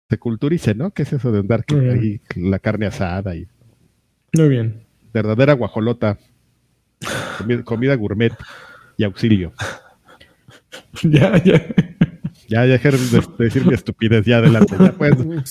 se 0.08 0.18
culturice, 0.18 0.74
¿no? 0.74 0.92
¿Qué 0.92 1.02
es 1.02 1.12
eso 1.12 1.32
de 1.32 1.40
andar 1.40 1.64
ahí 1.68 2.20
la 2.36 2.60
carne 2.60 2.86
asada 2.86 3.34
y 3.34 3.48
muy 4.36 4.48
bien. 4.48 4.84
Verdadera 5.12 5.54
guajolota, 5.54 6.18
comida 7.64 7.94
gourmet 7.94 8.32
y 8.96 9.04
auxilio. 9.04 9.52
ya, 11.02 11.42
ya. 11.42 11.66
Ya, 12.48 12.64
ya 12.64 12.72
dejar 12.72 12.96
de 12.96 13.22
decir 13.38 13.66
mi 13.66 13.74
estupidez, 13.74 14.24
ya 14.24 14.38
adelante. 14.38 14.76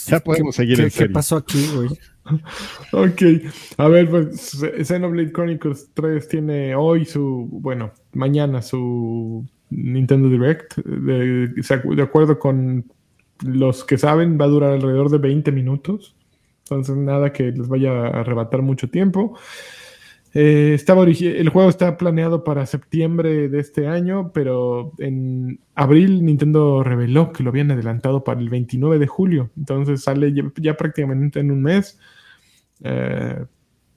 Ya, 0.08 0.20
podemos 0.20 0.56
seguir 0.56 0.80
en 0.80 0.92
serio. 0.92 1.08
¿Qué 1.10 1.14
pasó 1.14 1.38
aquí, 1.38 1.68
güey? 1.76 1.90
ok, 2.94 3.22
a 3.78 3.88
ver, 3.88 4.10
pues 4.10 4.58
Xenoblade 4.84 5.32
Chronicles 5.32 5.90
3 5.94 6.28
tiene 6.28 6.76
hoy 6.76 7.06
su, 7.06 7.48
bueno, 7.52 7.92
mañana 8.14 8.62
su 8.62 9.46
Nintendo 9.70 10.30
Direct. 10.30 10.78
De, 10.78 11.48
de 11.48 12.02
acuerdo 12.02 12.40
con 12.40 12.86
los 13.44 13.84
que 13.84 13.98
saben, 13.98 14.40
va 14.40 14.46
a 14.46 14.50
durar 14.50 14.72
alrededor 14.72 15.10
de 15.10 15.18
20 15.18 15.52
minutos. 15.52 16.16
Entonces, 16.64 16.96
nada 16.96 17.32
que 17.32 17.52
les 17.52 17.68
vaya 17.68 17.92
a 17.92 18.22
arrebatar 18.22 18.62
mucho 18.62 18.90
tiempo. 18.90 19.38
Eh, 20.38 20.74
estaba 20.74 21.06
el 21.06 21.48
juego 21.48 21.70
está 21.70 21.96
planeado 21.96 22.44
para 22.44 22.66
septiembre 22.66 23.48
de 23.48 23.58
este 23.58 23.88
año, 23.88 24.34
pero 24.34 24.92
en 24.98 25.62
abril 25.76 26.26
Nintendo 26.26 26.84
reveló 26.84 27.32
que 27.32 27.42
lo 27.42 27.52
habían 27.52 27.72
adelantado 27.72 28.26
para 28.26 28.42
el 28.42 28.50
29 28.50 29.00
de 29.00 29.08
julio. 29.08 29.52
Entonces 29.56 30.04
sale 30.04 30.34
ya, 30.58 30.76
prácticamente 30.76 31.40
en 31.40 31.52
un 31.52 31.64
mes. 31.64 31.98
Eh, 32.84 33.46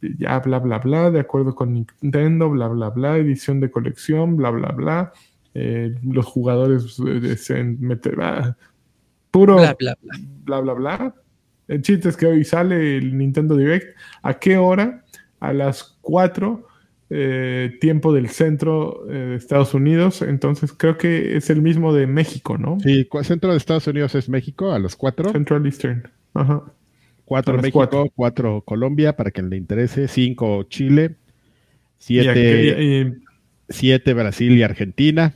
ya 0.01 0.39
bla 0.39 0.61
bla 0.61 0.79
bla, 0.79 1.11
de 1.11 1.19
acuerdo 1.19 1.57
con 1.57 1.75
Nintendo, 1.75 2.49
bla 2.49 2.69
bla 2.69 2.91
bla, 2.91 3.17
edición 3.17 3.59
de 3.59 3.73
colección, 3.73 4.37
bla 4.37 4.51
bla 4.51 4.69
bla. 4.69 5.13
Eh, 5.55 5.93
los 6.05 6.25
jugadores 6.25 7.01
se 7.37 7.65
meter, 7.65 8.17
ah, 8.23 8.57
puro 9.33 9.57
bla 9.57 9.75
bla 9.77 9.99
bla. 10.01 10.21
bla 10.45 10.61
bla 10.61 10.73
bla. 10.75 11.15
El 11.67 11.83
chiste 11.83 12.11
es 12.11 12.17
que 12.17 12.27
hoy 12.27 12.45
sale 12.45 12.99
el 12.99 13.19
Nintendo 13.19 13.57
Direct. 13.57 13.97
¿A 14.23 14.35
qué 14.35 14.57
hora? 14.57 15.05
A 15.41 15.53
las 15.53 15.99
4, 16.03 16.67
eh, 17.11 17.79
tiempo 17.81 18.13
del 18.13 18.29
centro 18.29 19.05
eh, 19.09 19.13
de 19.13 19.37
Estados 19.37 19.75
Unidos. 19.75 20.23
Entonces 20.23 20.73
creo 20.73 20.99
que 20.99 21.37
es 21.37 21.51
el 21.51 21.63
mismo 21.63 21.95
de 21.95 22.07
México, 22.07 22.59
¿no? 22.59 22.79
Sí, 22.81 23.09
centro 23.23 23.51
de 23.53 23.57
Estados 23.57 23.87
Unidos 23.87 24.15
es 24.15 24.29
México 24.29 24.73
a 24.73 24.79
las 24.79 24.97
4. 24.97 25.33
Central 25.33 25.65
Eastern. 25.67 26.09
Ajá. 26.35 26.65
4 27.25 27.59
México, 27.59 28.11
4 28.15 28.63
Colombia, 28.63 29.15
para 29.15 29.31
quien 29.31 29.51
le 29.51 29.57
interese, 29.57 30.09
5 30.09 30.63
Chile, 30.65 31.17
7 31.99 33.19
siete 33.69 34.15
Brasil 34.15 34.53
y 34.53 34.63
Argentina. 34.63 35.35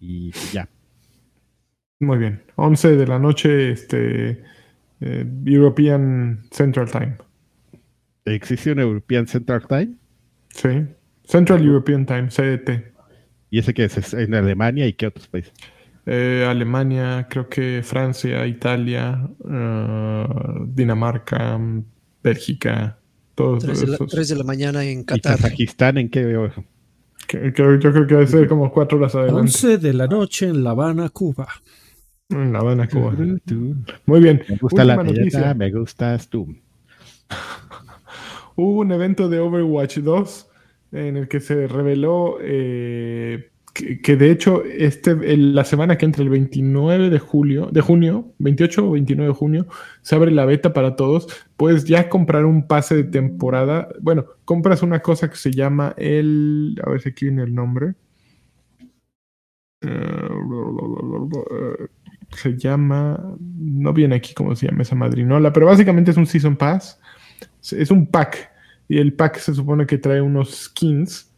Y 0.00 0.30
ya. 0.52 0.68
Muy 2.00 2.18
bien. 2.18 2.42
11 2.56 2.96
de 2.96 3.06
la 3.06 3.18
noche, 3.18 3.70
este, 3.70 4.42
eh, 5.00 5.26
European 5.44 6.44
Central 6.50 6.90
Time. 6.90 7.16
¿Existe 8.26 8.72
un 8.72 8.80
European 8.80 9.26
Central 9.26 9.66
Time? 9.68 9.94
Sí. 10.50 10.84
Central 11.24 11.64
European 11.64 12.04
Time, 12.04 12.28
CET. 12.30 12.92
¿Y 13.50 13.60
ese 13.60 13.72
qué 13.72 13.84
es? 13.84 14.14
¿En 14.14 14.34
Alemania 14.34 14.86
y 14.86 14.92
qué 14.92 15.06
otros 15.06 15.28
países? 15.28 15.52
Eh, 16.04 16.46
Alemania, 16.48 17.26
creo 17.30 17.48
que 17.48 17.82
Francia, 17.84 18.46
Italia, 18.46 19.28
eh, 19.48 20.26
Dinamarca, 20.66 21.58
Bélgica, 22.22 22.98
todos 23.34 23.64
tres 23.64 23.80
de, 23.80 23.86
la, 23.86 23.98
tres 23.98 24.28
de 24.28 24.36
la 24.36 24.44
mañana 24.44 24.84
en 24.84 25.04
Qatar. 25.04 25.18
¿Y 25.18 25.42
Kazajistán 25.42 25.98
en 25.98 26.08
qué? 26.08 26.50
Que, 27.26 27.52
yo 27.56 27.78
creo 27.78 28.06
que 28.06 28.14
debe 28.14 28.26
ser 28.26 28.48
como 28.48 28.72
cuatro 28.72 28.98
horas 28.98 29.14
adelante. 29.14 29.40
11 29.40 29.78
de 29.78 29.92
la 29.94 30.06
noche 30.06 30.46
en 30.46 30.64
La 30.64 30.70
Habana, 30.70 31.08
Cuba. 31.10 31.48
En 32.28 32.52
La 32.52 32.60
Habana, 32.60 32.88
Cuba. 32.88 33.12
Muy 34.06 34.20
bien. 34.20 34.42
Me 34.48 34.56
gusta 34.56 34.84
la 34.84 34.96
noticia. 34.96 35.54
me 35.54 35.70
gustas 35.70 36.28
tú. 36.28 36.56
Hubo 38.56 38.80
un 38.80 38.92
evento 38.92 39.28
de 39.28 39.38
Overwatch 39.38 39.98
2 39.98 40.50
en 40.92 41.16
el 41.16 41.28
que 41.28 41.40
se 41.40 41.66
reveló 41.66 42.38
eh, 42.40 43.50
que, 44.02 44.16
de 44.16 44.30
hecho 44.30 44.64
este, 44.64 45.36
la 45.36 45.64
semana 45.64 45.98
que 45.98 46.06
entre 46.06 46.22
el 46.22 46.30
29 46.30 47.10
de 47.10 47.18
julio, 47.18 47.68
de 47.70 47.80
junio, 47.80 48.32
28 48.38 48.88
o 48.88 48.92
29 48.92 49.28
de 49.28 49.34
junio, 49.34 49.66
se 50.02 50.14
abre 50.14 50.30
la 50.30 50.46
beta 50.46 50.72
para 50.72 50.96
todos. 50.96 51.28
Puedes 51.56 51.84
ya 51.84 52.08
comprar 52.08 52.44
un 52.46 52.66
pase 52.66 52.96
de 52.96 53.04
temporada. 53.04 53.88
Bueno, 54.00 54.26
compras 54.44 54.82
una 54.82 55.00
cosa 55.00 55.28
que 55.28 55.36
se 55.36 55.50
llama 55.50 55.94
el, 55.98 56.80
a 56.84 56.90
ver 56.90 57.00
si 57.00 57.10
aquí 57.10 57.26
viene 57.26 57.42
el 57.42 57.54
nombre. 57.54 57.94
Eh, 59.82 60.28
se 62.30 62.56
llama, 62.56 63.36
no 63.38 63.92
viene 63.92 64.16
aquí 64.16 64.34
cómo 64.34 64.56
se 64.56 64.66
llama 64.66 64.82
esa 64.82 64.94
madrinola, 64.94 65.52
pero 65.52 65.66
básicamente 65.66 66.10
es 66.10 66.16
un 66.16 66.26
Season 66.26 66.56
Pass. 66.56 67.00
Es 67.72 67.90
un 67.90 68.06
pack. 68.06 68.50
Y 68.88 68.98
el 68.98 69.14
pack 69.14 69.38
se 69.38 69.54
supone 69.54 69.86
que 69.86 69.98
trae 69.98 70.20
unos 70.20 70.54
skins 70.54 71.32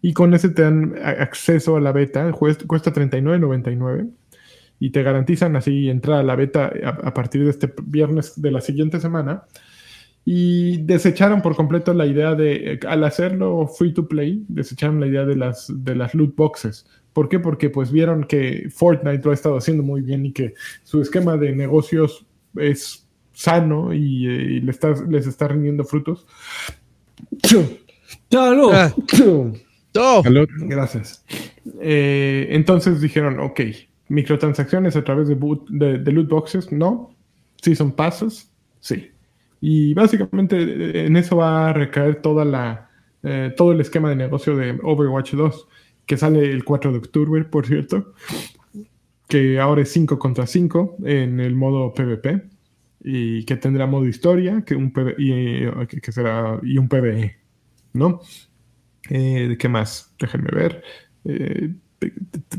y 0.00 0.12
con 0.12 0.34
ese 0.34 0.48
te 0.50 0.62
dan 0.62 0.94
acceso 1.02 1.76
a 1.76 1.80
la 1.80 1.92
beta, 1.92 2.30
cuesta 2.32 2.92
$39.99 2.92 4.08
y 4.80 4.90
te 4.90 5.02
garantizan 5.02 5.56
así 5.56 5.90
entrar 5.90 6.20
a 6.20 6.22
la 6.22 6.36
beta 6.36 6.72
a, 6.84 7.12
partir 7.14 7.44
de 7.44 7.50
este 7.50 7.72
viernes 7.82 8.40
de 8.40 8.50
la 8.52 8.60
siguiente 8.60 9.00
semana. 9.00 9.44
Y 10.24 10.82
desecharon 10.82 11.40
por 11.40 11.56
completo 11.56 11.94
la 11.94 12.06
idea 12.06 12.34
de, 12.34 12.78
al 12.86 13.02
hacerlo 13.04 13.66
free 13.66 13.94
to 13.94 14.06
play, 14.06 14.44
desecharon 14.48 15.00
la 15.00 15.06
idea 15.06 15.24
de 15.24 15.36
las, 15.36 15.72
de 15.72 15.96
las 15.96 16.14
loot 16.14 16.36
boxes. 16.36 16.86
¿Por 17.12 17.28
qué? 17.28 17.40
Porque 17.40 17.70
pues 17.70 17.90
vieron 17.90 18.24
que 18.24 18.68
Fortnite 18.70 19.24
lo 19.24 19.30
ha 19.30 19.34
estado 19.34 19.56
haciendo 19.56 19.82
muy 19.82 20.02
bien 20.02 20.26
y 20.26 20.32
que 20.32 20.54
su 20.84 21.00
esquema 21.00 21.36
de 21.36 21.56
negocios 21.56 22.26
es 22.56 23.07
sano 23.38 23.94
y, 23.94 24.26
eh, 24.26 24.74
les 25.08 25.26
está 25.28 25.46
rindiendo 25.46 25.84
frutos. 25.84 26.26
¡Salud! 29.92 30.48
Gracias. 30.62 31.24
Eh, 31.80 32.48
entonces 32.50 33.00
dijeron, 33.00 33.38
ok, 33.38 33.60
microtransacciones 34.08 34.96
a 34.96 35.04
través 35.04 35.28
de, 35.28 35.36
de, 35.36 36.12
loot 36.12 36.28
boxes, 36.28 36.72
no. 36.72 37.14
Sí 37.62 37.76
son 37.76 37.92
pasos, 37.92 38.50
sí. 38.80 39.12
Y 39.60 39.94
básicamente 39.94 41.06
en 41.06 41.16
eso 41.16 41.36
va 41.36 41.68
a 41.68 41.72
recaer 41.72 42.20
toda 42.20 42.44
la, 42.44 42.90
eh, 43.22 43.54
todo 43.56 43.70
el 43.70 43.80
esquema 43.80 44.10
de 44.10 44.16
negocio 44.16 44.56
de 44.56 44.80
Overwatch 44.82 45.34
2, 45.34 45.68
que 46.06 46.16
sale 46.16 46.50
el 46.50 46.64
4 46.64 46.90
de 46.90 46.98
octubre, 46.98 47.44
por 47.44 47.66
cierto, 47.66 48.14
que 49.28 49.60
ahora 49.60 49.82
es 49.82 49.92
5 49.92 50.18
contra 50.18 50.44
5 50.44 50.96
en 51.04 51.38
el 51.38 51.54
modo 51.54 51.94
PvP 51.94 52.57
y 53.00 53.44
que 53.44 53.56
tendrá 53.56 53.86
modo 53.86 54.06
historia 54.06 54.62
que 54.62 54.74
un 54.74 54.92
y, 55.18 55.66
que 56.00 56.12
será, 56.12 56.58
y 56.62 56.78
un 56.78 56.88
PvE, 56.88 57.36
¿no? 57.92 58.20
Eh, 59.10 59.56
¿Qué 59.58 59.68
más? 59.68 60.14
Déjenme 60.18 60.50
ver. 60.50 60.82
Eh, 61.24 61.74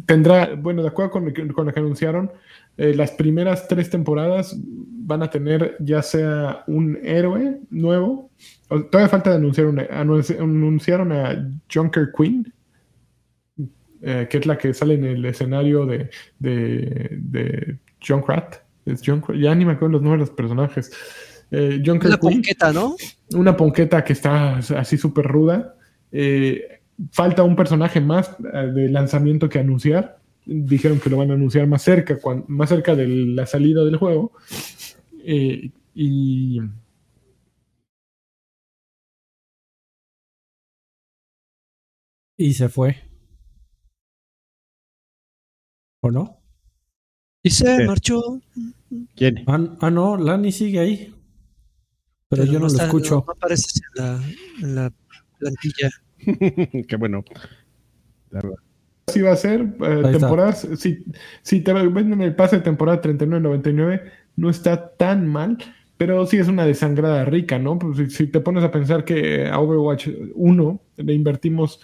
tendrá, 0.06 0.56
bueno, 0.56 0.82
de 0.82 0.90
acuerdo 0.90 1.12
con, 1.12 1.26
lo 1.26 1.74
que 1.74 1.80
anunciaron, 1.80 2.32
eh, 2.78 2.94
las 2.94 3.12
primeras 3.12 3.68
tres 3.68 3.90
temporadas 3.90 4.56
van 4.58 5.24
a 5.24 5.30
tener 5.30 5.76
ya 5.80 6.02
sea 6.02 6.64
un 6.68 6.98
héroe 7.04 7.60
nuevo, 7.70 8.32
todavía 8.68 9.10
falta 9.10 9.32
de 9.32 9.38
anunciar 9.38 9.68
un, 9.68 9.80
anunciaron 9.80 11.12
a 11.12 11.52
Junker 11.74 12.10
Queen, 12.18 12.54
que 14.02 14.38
es 14.38 14.46
la 14.46 14.58
que 14.58 14.74
sale 14.74 14.94
en 14.94 15.04
el 15.04 15.26
escenario 15.26 15.86
de, 15.86 16.10
de, 16.40 17.10
de. 17.20 17.80
Es 18.90 19.02
ya 19.02 19.56
ni 19.56 19.66
me 19.66 19.74
acuerdo 19.74 19.94
los 19.94 20.02
nombres 20.02 20.20
de 20.20 20.28
los 20.28 20.36
personajes. 20.36 20.92
una 21.52 22.18
ponqueta, 22.18 22.74
¿no? 22.74 22.96
Una 23.34 23.56
ponqueta 23.56 24.04
que 24.04 24.14
está 24.14 24.58
así 24.58 24.98
súper 24.98 25.26
ruda. 25.26 25.76
Eh, 26.12 26.82
falta 27.12 27.44
un 27.44 27.56
personaje 27.56 28.02
más 28.02 28.36
eh, 28.54 28.72
de 28.74 28.90
lanzamiento 28.90 29.50
que 29.50 29.60
anunciar. 29.60 30.20
Dijeron 30.46 31.00
que 31.00 31.10
lo 31.10 31.18
van 31.18 31.32
a 31.32 31.36
anunciar 31.36 31.68
más 31.68 31.84
cerca, 31.84 32.18
más 32.48 32.70
cerca 32.70 32.96
de 32.96 33.08
la 33.08 33.46
salida 33.46 33.84
del 33.84 33.98
juego. 33.98 34.32
Eh, 35.24 35.72
y. 35.94 36.60
Y 42.38 42.54
se 42.54 42.70
fue. 42.70 42.96
¿O 46.02 46.10
no? 46.12 46.40
Y 47.44 47.50
se 47.50 47.86
marchó. 47.86 48.42
¿Quién? 49.16 49.44
Ah, 49.48 49.78
ah, 49.82 49.90
no, 49.90 50.18
Lani 50.18 50.52
sigue 50.52 50.80
ahí. 50.80 51.16
Pero, 52.30 52.46
yo 52.46 52.60
no, 52.60 52.68
lo 52.68 52.68
escucho. 52.68 53.24
No, 53.26 53.34
aparece 53.34 53.82
en 54.62 54.76
la 54.76 54.92
plantilla. 55.38 55.90
Qué 56.88 56.96
bueno. 56.98 57.24
Así 59.08 59.22
va 59.22 59.32
a 59.32 59.36
ser. 59.36 59.62
Eh, 59.62 60.02
temporadas, 60.12 60.68
si, 60.78 61.04
si 61.42 61.62
te 61.62 61.74
venden 61.74 62.22
el 62.22 62.36
pase 62.36 62.58
de 62.58 62.62
temporada 62.62 63.02
39.99, 63.02 64.12
no 64.36 64.50
está 64.50 64.96
tan 64.96 65.28
mal. 65.28 65.58
Pero 65.98 66.26
sí 66.26 66.38
es 66.38 66.48
una 66.48 66.66
desangrada 66.66 67.26
rica, 67.26 67.60
¿no? 67.60 67.78
Pues 67.78 68.14
si, 68.14 68.28
te 68.28 68.40
pones 68.40 68.64
a 68.64 68.72
pensar 68.72 69.04
que 69.04 69.48
a 69.48 69.60
Overwatch 69.60 70.08
1 70.34 70.82
le 70.96 71.14
invertimos 71.14 71.82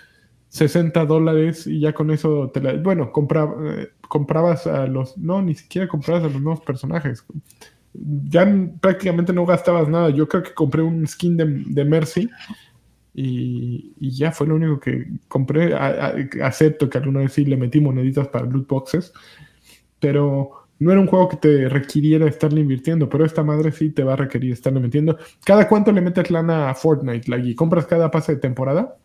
60 0.47 1.05
dólares 1.05 1.67
y 1.67 1.81
ya 1.81 1.93
con 1.93 2.11
eso 2.11 2.49
te 2.53 2.61
la. 2.61 2.73
Bueno, 2.75 3.11
eh, 3.11 3.89
comprabas 4.07 4.67
a 4.67 4.87
los. 4.87 5.17
No, 5.17 5.41
ni 5.41 5.55
siquiera 5.55 5.87
comprabas 5.87 6.23
a 6.23 6.29
los 6.29 6.41
nuevos 6.41 6.61
personajes. 6.61 7.25
Ya 7.93 8.45
prácticamente 8.81 9.33
no 9.33 9.45
gastabas 9.45 9.87
nada. 9.87 10.09
Yo 10.09 10.27
creo 10.27 10.43
que 10.43 10.53
compré 10.53 10.81
un 10.81 11.07
skin 11.07 11.37
de, 11.37 11.45
de 11.65 11.85
Mercy 11.85 12.29
y, 13.17 13.95
ya 13.99 14.31
fue 14.31 14.47
lo 14.47 14.55
único 14.55 14.79
que 14.79 15.07
compré. 15.27 15.73
acepto 15.73 16.89
que 16.89 16.97
alguna 16.97 17.21
vez 17.21 17.33
sí 17.33 17.45
le 17.45 17.57
metí 17.57 17.79
moneditas 17.79 18.27
para 18.27 18.45
loot 18.45 18.67
boxes, 18.67 19.13
pero 19.99 20.51
no 20.79 20.91
era 20.91 20.99
un 20.99 21.07
juego 21.07 21.29
que 21.29 21.37
te 21.37 21.69
requiriera 21.69 22.27
estarle 22.27 22.59
invirtiendo, 22.59 23.07
pero 23.07 23.25
esta 23.25 23.43
madre 23.43 23.71
sí 23.71 23.91
te 23.91 24.03
va 24.03 24.13
a 24.13 24.17
requerir 24.17 24.51
estarle 24.51 24.81
metiendo. 24.81 25.17
¿Cada 25.45 25.67
cuánto 25.69 25.93
le 25.93 26.01
metes 26.01 26.29
lana 26.29 26.69
a 26.69 26.75
Fortnite, 26.75 27.31
Laggy? 27.31 27.55
¿Compras 27.55 27.85
cada 27.87 28.11
pase 28.11 28.35
de 28.35 28.41
temporada? 28.41 28.97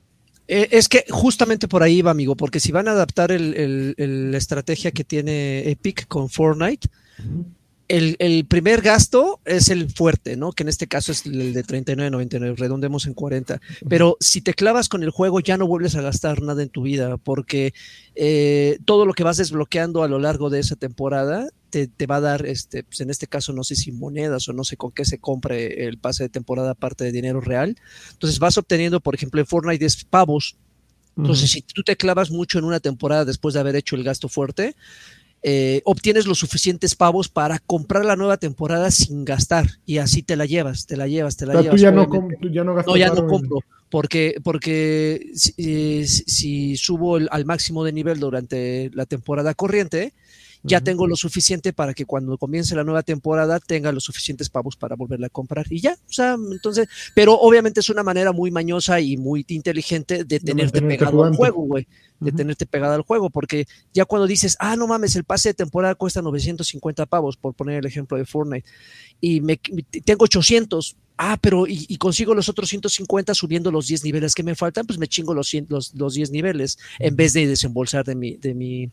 Eh, 0.53 0.69
es 0.73 0.89
que 0.89 1.05
justamente 1.09 1.69
por 1.69 1.85
ahí 1.85 2.03
va, 2.03 2.11
amigo, 2.11 2.37
porque 2.37 2.59
si 2.59 2.73
van 2.73 2.89
a 2.89 2.91
adaptar 2.91 3.31
la 3.31 4.37
estrategia 4.37 4.91
que 4.91 5.05
tiene 5.05 5.71
Epic 5.71 6.09
con 6.09 6.29
Fortnite, 6.29 6.89
el, 7.91 8.47
primer 8.47 8.83
gasto 8.83 9.41
es 9.45 9.69
el 9.69 9.91
fuerte, 9.91 10.37
¿no? 10.37 10.53
Que 10.53 10.63
en 10.63 10.69
este 10.69 10.87
caso 10.87 11.11
es 11.11 11.27
el 11.27 11.53
de 11.53 11.65
39.99, 11.65 12.57
redondemos 12.57 13.07
en 13.07 13.15
40. 13.15 13.61
Pero 13.89 14.17
si 14.21 14.41
te 14.41 14.55
clavas 14.55 14.89
con 14.89 15.03
el 15.03 15.11
juego, 15.11 15.41
ya 15.41 15.57
no 15.57 15.67
vuelves 15.67 15.97
a 15.97 16.03
gastar 16.03 16.41
nada 16.41 16.63
en 16.63 16.69
tu 16.69 16.83
vida, 16.83 17.17
porque 17.17 17.75
eh, 18.15 18.79
todo 18.85 19.07
lo 19.07 19.13
que 19.13 19.25
vas 19.25 19.39
desbloqueando 19.39 20.05
a 20.05 20.09
lo 20.09 20.19
largo 20.21 20.51
de 20.51 20.61
esa 20.61 20.77
temporada 20.77 21.49
te, 21.71 21.89
va 22.07 22.17
a 22.17 22.21
dar, 22.21 22.47
este, 22.47 22.85
pues 22.85 23.01
en 23.01 23.11
este 23.11 23.27
caso, 23.27 23.53
no 23.53 23.65
sé 23.65 23.75
si 23.77 23.93
monedas 23.93 24.49
o 24.49 24.53
no 24.53 24.65
sé 24.65 24.77
con 24.77 24.93
qué 24.93 25.05
se 25.05 25.19
compre 25.19 25.87
el 25.87 25.99
pase 25.99 26.25
de 26.25 26.29
temporada 26.29 26.73
aparte 26.73 27.05
de 27.05 27.13
dinero 27.13 27.41
real. 27.41 27.77
Entonces 28.13 28.39
vas 28.39 28.57
obteniendo, 28.57 29.01
por 29.01 29.15
ejemplo, 29.15 29.41
en 29.41 29.47
Fortnite 29.47 29.85
es 29.85 30.05
pavos. 30.05 30.57
Entonces, 31.17 31.51
si 31.51 31.61
tú 31.61 31.83
te 31.83 31.97
clavas 31.97 32.31
mucho 32.31 32.59
en 32.59 32.65
una 32.65 32.81
temporada 32.81 33.25
después 33.25 33.53
de 33.53 33.61
haber 33.61 33.77
hecho 33.77 33.95
el 33.95 34.05
gasto 34.05 34.29
fuerte, 34.29 34.75
eh, 35.43 35.83
obtienes 35.85 36.27
los 36.27 36.39
suficientes 36.39 36.95
pavos 36.95 37.29
para 37.29 37.59
comprar 37.59 38.05
la 38.05 38.17
nueva 38.17 38.37
temporada 38.37 38.91
sin 38.91 39.25
gastar 39.25 39.67
y 39.87 39.99
así 39.99 40.23
te 40.23 40.37
la 40.37 40.47
llevas, 40.47 40.87
te 40.87 40.97
la 40.97 41.07
llevas, 41.07 41.37
te 41.37 41.47
la 41.47 41.61
llevas. 41.61 41.77
Tú 41.77 41.83
ya 41.83 41.91
no, 41.91 42.07
ya 42.51 42.65
no 42.65 42.75
gastas. 42.75 42.93
No, 42.93 42.97
ya 42.97 43.09
no 43.09 43.27
compro 43.27 43.61
porque, 43.91 44.37
porque 44.43 45.31
si, 45.35 45.53
eh, 45.59 46.07
si 46.07 46.77
subo 46.77 47.17
al 47.17 47.45
máximo 47.45 47.85
de 47.85 47.93
nivel 47.93 48.21
durante 48.21 48.91
la 48.95 49.05
temporada 49.05 49.53
corriente, 49.55 50.15
ya 50.63 50.81
tengo 50.81 51.07
lo 51.07 51.17
suficiente 51.17 51.73
para 51.73 51.95
que 51.95 52.05
cuando 52.05 52.37
comience 52.37 52.75
la 52.75 52.85
nueva 52.85 53.03
temporada 53.03 53.61
tenga 53.61 53.93
los 53.93 54.05
suficientes 54.05 54.51
pavos 54.51 54.77
para 54.77 54.95
volverla 54.95 55.29
a 55.29 55.31
comprar 55.31 55.67
y 55.71 55.81
ya, 55.81 55.93
o 55.93 56.13
sea, 56.13 56.37
entonces, 56.53 56.89
pero 57.15 57.35
obviamente 57.35 57.81
es 57.81 57.89
una 57.89 58.03
manera 58.03 58.33
muy 58.33 58.51
mañosa 58.51 59.01
y 59.01 59.17
muy 59.17 59.45
inteligente 59.49 60.25
de 60.25 60.41
tenerte 60.41 60.83
pegado 60.83 61.25
al 61.25 61.35
juego, 61.35 61.63
güey, 61.63 61.87
de 62.21 62.33
tenerte 62.33 62.67
pegado 62.67 62.95
al 62.95 63.03
juego, 63.03 63.31
porque 63.31 63.67
ya 63.95 64.05
cuando 64.05 64.27
dices, 64.27 64.57
ah, 64.61 64.77
no 64.77 64.87
mames, 64.87 65.17
el 65.17 65.25
pase 65.25 65.51
de 65.51 65.55
temporada 65.55 65.95
cuesta 65.95 66.21
950 66.21 67.07
pavos, 67.07 67.37
por 67.37 67.55
poner 67.55 67.79
el 67.79 67.87
ejemplo 67.87 68.19
de 68.19 68.27
Fortnite, 68.27 68.69
y 69.21 69.41
me, 69.41 69.57
tengo 69.57 70.25
800, 70.25 70.97
ah, 71.17 71.39
pero 71.41 71.65
y, 71.67 71.97
consigo 71.97 72.35
los 72.35 72.51
otros 72.51 72.69
150 72.69 73.33
subiendo 73.35 73.71
los 73.71 73.87
10 73.87 74.05
niveles 74.05 74.35
que 74.35 74.43
me 74.43 74.55
faltan, 74.55 74.87
pues 74.87 74.99
me 74.99 75.09
chingo 75.09 75.33
los, 75.33 75.51
los, 75.69 75.95
los 75.95 76.15
10 76.15 76.31
niveles 76.31 76.79
en 76.99 77.17
vez 77.17 77.33
de 77.33 77.47
desembolsar 77.47 78.05
de 78.05 78.15
mi, 78.15 78.37
de 78.37 78.55
mi, 78.55 78.91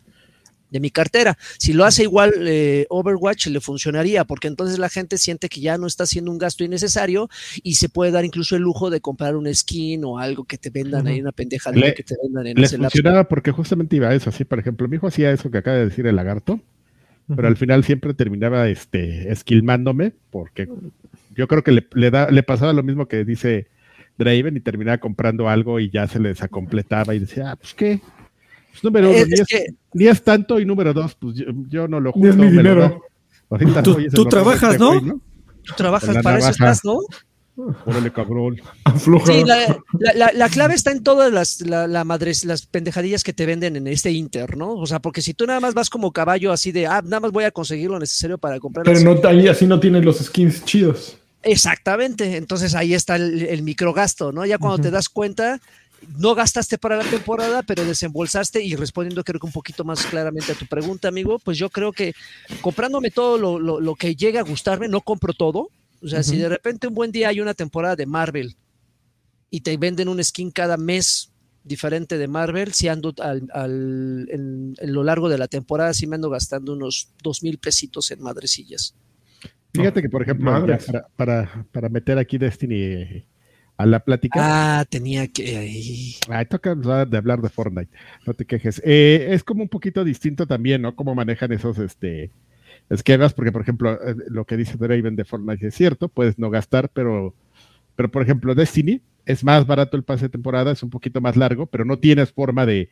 de 0.70 0.80
mi 0.80 0.90
cartera. 0.90 1.38
Si 1.58 1.74
lo 1.74 1.86
hace 1.86 2.04
igual 2.04 2.34
eh, 2.42 2.86
Overwatch, 2.90 3.48
le 3.48 3.62
funcionaría, 3.62 4.26
porque 4.26 4.48
entonces 4.48 4.80
la 4.80 4.90
gente 4.90 5.18
siente 5.18 5.50
que 5.50 5.62
ya 5.62 5.78
no 5.78 5.88
está 5.88 6.04
haciendo 6.04 6.32
un 6.32 6.38
gasto 6.38 6.64
innecesario 6.64 7.30
y 7.64 7.76
se 7.76 7.90
puede 7.90 8.12
dar 8.12 8.26
incluso 8.26 8.56
el 8.56 8.64
lujo 8.64 8.90
de 8.90 9.02
comprar 9.02 9.36
un 9.36 9.54
skin 9.54 10.04
o 10.04 10.20
algo 10.20 10.44
que 10.44 10.58
te 10.58 10.70
vendan 10.70 11.08
ahí, 11.08 11.22
una 11.22 11.32
pendeja 11.32 11.72
le, 11.72 11.94
que 11.94 12.04
te 12.04 12.16
vendan 12.22 12.48
en 12.48 12.62
le 12.62 12.68
funcionaba 12.68 13.28
porque 13.28 13.52
justamente 13.52 13.96
iba 13.96 14.10
a 14.10 14.16
eso, 14.16 14.30
así, 14.30 14.44
por 14.44 14.60
ejemplo, 14.60 14.88
mi 14.88 14.98
hijo 14.98 15.08
hacía 15.08 15.32
eso 15.32 15.50
que 15.50 15.60
acaba 15.60 15.78
de 15.78 15.86
decir 15.86 16.06
el 16.08 16.16
lagarto, 16.16 16.60
pero 17.34 17.48
al 17.48 17.58
final 17.58 17.84
siempre 17.84 18.14
terminaba 18.14 18.70
este 18.70 19.32
esquilmándome, 19.32 20.14
porque 20.30 20.70
yo 21.36 21.48
creo 21.48 21.64
que 21.64 21.72
le, 21.72 21.88
le, 21.94 22.10
da, 22.10 22.32
le 22.32 22.44
pasaba 22.44 22.74
lo 22.74 22.84
mismo 22.84 23.08
que 23.08 23.26
dice 23.26 23.68
Draven 24.18 24.58
y 24.58 24.62
terminaba 24.62 24.98
comprando 24.98 25.50
algo 25.50 25.80
y 25.80 25.90
ya 25.90 26.08
se 26.08 26.20
le 26.20 26.30
desacompletaba 26.30 27.14
y 27.16 27.20
decía, 27.20 27.52
ah, 27.52 27.56
pues 27.56 27.74
qué, 27.74 28.02
Pues, 28.82 28.84
número 28.84 29.10
uno, 29.10 29.26
ni, 29.94 30.08
es, 30.08 30.24
tanto, 30.24 30.60
y 30.60 30.66
número 30.66 30.94
dos, 30.94 31.16
pues 31.16 31.36
yo, 31.70 31.88
no 31.88 32.00
lo 32.00 32.12
junto. 32.12 32.30
Es 32.30 32.36
mi 32.36 32.50
dinero. 32.50 33.02
Tú, 34.14 34.26
trabajas, 34.26 34.80
¿no? 34.80 35.02
Tú 35.02 35.74
trabajas 35.76 36.18
para 36.22 36.38
eso 36.38 36.50
estás, 36.50 36.84
¿no? 36.84 37.00
Órale, 37.86 38.12
cabrón. 38.12 38.62
Sí, 39.26 39.44
la, 39.44 40.50
clave 40.50 40.76
está 40.76 40.92
en 40.92 41.02
todas 41.02 41.34
las, 41.34 41.62
la, 41.62 42.04
madres, 42.04 42.46
las 42.46 42.68
pendejadillas 42.68 43.24
que 43.24 43.34
te 43.34 43.48
venden 43.48 43.76
en 43.76 43.88
este 43.88 44.12
Inter, 44.12 44.56
¿no? 44.56 44.74
O 44.74 44.86
sea, 44.86 45.00
porque 45.00 45.24
si 45.24 45.34
tú 45.34 45.48
nada 45.48 45.60
más 45.60 45.74
vas 45.74 45.90
como 45.90 46.12
caballo 46.12 46.52
así 46.52 46.72
de, 46.72 46.86
ah, 46.86 47.02
nada 47.04 47.20
más 47.22 47.32
voy 47.32 47.46
a 47.46 47.52
conseguir 47.52 47.90
lo 47.90 47.98
necesario 47.98 48.38
para 48.38 48.60
comprar. 48.60 48.86
Pero 48.86 49.00
no, 49.00 49.28
ahí 49.28 49.48
así 49.48 49.66
no 49.66 49.80
tienes 49.80 50.06
los 50.06 50.20
skins 50.20 50.64
chidos. 50.66 51.18
Exactamente, 51.42 52.36
entonces 52.36 52.76
ahí 52.76 52.94
está 52.94 53.16
el, 53.16 53.64
microgasto, 53.64 54.32
¿no? 54.32 54.46
Ya 54.46 54.58
cuando 54.58 54.80
te 54.80 54.92
das 54.92 55.08
cuenta, 55.08 55.60
no 56.18 56.36
gastaste 56.36 56.78
para 56.78 56.98
la 56.98 57.04
temporada, 57.04 57.64
pero 57.64 57.84
desembolsaste 57.86 58.64
y 58.64 58.76
respondiendo 58.76 59.24
creo 59.24 59.40
que 59.40 59.48
un 59.48 59.52
poquito 59.52 59.84
más 59.84 60.06
claramente 60.06 60.52
a 60.52 60.56
tu 60.56 60.66
pregunta, 60.66 61.08
amigo, 61.08 61.40
pues 61.40 61.58
yo 61.58 61.70
creo 61.70 61.92
que 61.92 62.14
comprándome 62.62 63.12
todo 63.12 63.38
lo, 63.38 63.80
lo 63.80 63.96
que 63.96 64.16
llegue 64.16 64.40
a 64.40 64.44
gustarme, 64.44 64.88
no 64.88 65.02
compro 65.02 65.34
todo, 65.34 65.70
o 66.02 66.08
sea, 66.08 66.24
si 66.24 66.38
de 66.38 66.50
repente 66.50 66.88
un 66.88 66.94
buen 66.94 67.12
día 67.12 67.30
hay 67.30 67.42
una 67.42 67.54
temporada 67.54 67.96
de 67.96 68.06
Marvel 68.06 68.56
y 69.50 69.62
te 69.62 69.76
venden 69.78 70.10
un 70.10 70.24
skin 70.24 70.52
cada 70.52 70.78
mes 70.78 71.32
diferente 71.64 72.18
de 72.18 72.28
Marvel, 72.28 72.74
si 72.74 72.88
ando 72.88 73.14
al, 73.20 74.28
en, 74.30 74.76
lo 74.82 75.04
largo 75.04 75.28
de 75.28 75.38
la 75.38 75.48
temporada, 75.48 75.94
sí 75.94 76.08
me 76.08 76.16
ando 76.16 76.30
gastando 76.30 76.74
unos 76.74 77.10
dos 77.22 77.44
mil 77.44 77.58
pesitos 77.58 78.12
en 78.12 78.22
madrecillas. 78.22 78.96
Fíjate 79.74 80.02
que, 80.02 80.10
por 80.10 80.22
ejemplo, 80.22 80.52
para, 81.16 81.66
para, 81.72 81.90
meter 81.90 82.18
aquí 82.18 82.38
Destiny 82.38 83.26
a 83.78 83.86
la 83.86 84.00
plática. 84.00 84.40
Ah, 84.80 84.86
tenía 84.86 85.28
que. 85.28 86.18
Ay, 86.30 86.46
toca 86.46 86.76
de 86.76 87.18
hablar 87.18 87.42
de 87.42 87.50
Fortnite, 87.50 87.92
no 88.26 88.34
te 88.34 88.46
quejes. 88.46 88.82
Eh, 88.84 89.28
es 89.32 89.44
como 89.44 89.64
un 89.64 89.70
poquito 89.70 90.04
distinto 90.04 90.48
también, 90.48 90.82
¿no? 90.82 90.96
Cómo 90.96 91.14
manejan 91.16 91.52
esos, 91.52 91.78
este, 91.78 92.32
esquemas, 92.90 93.34
porque 93.34 93.52
por 93.52 93.62
ejemplo, 93.62 93.94
eh, 93.94 94.16
lo 94.30 94.46
que 94.46 94.58
dice 94.58 94.78
Draven 94.78 95.16
de 95.16 95.26
Fortnite 95.26 95.68
es 95.68 95.76
cierto, 95.76 96.10
puedes 96.10 96.40
no 96.40 96.50
gastar, 96.50 96.90
pero, 96.90 97.36
pero 97.96 98.10
por 98.10 98.22
ejemplo, 98.24 98.56
Destiny 98.56 99.02
es 99.26 99.44
más 99.44 99.68
barato 99.68 99.98
el 99.98 100.04
pase 100.04 100.26
de 100.26 100.30
temporada, 100.30 100.72
es 100.72 100.84
un 100.84 100.90
poquito 100.90 101.22
más 101.22 101.36
largo, 101.36 101.68
pero 101.68 101.86
no 101.86 102.00
tienes 102.00 102.32
forma 102.32 102.66
de, 102.66 102.90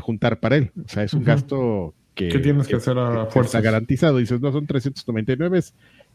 juntar 0.00 0.38
para 0.38 0.56
él. 0.56 0.70
O 0.84 0.88
sea, 0.88 1.02
es 1.02 1.14
un 1.14 1.24
gasto 1.24 1.94
que, 2.14 2.28
tienes 2.38 2.68
que, 2.68 2.76
hacer 2.76 2.96
a 2.98 3.26
fuerza 3.26 3.60
garantizado. 3.60 4.18
Dices, 4.18 4.40
no 4.40 4.52
son 4.52 4.66
399, 4.66 5.60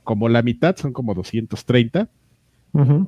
como 0.04 0.30
la 0.30 0.44
mitad, 0.44 0.76
son 0.78 0.94
como 0.94 1.16
230, 1.16 2.08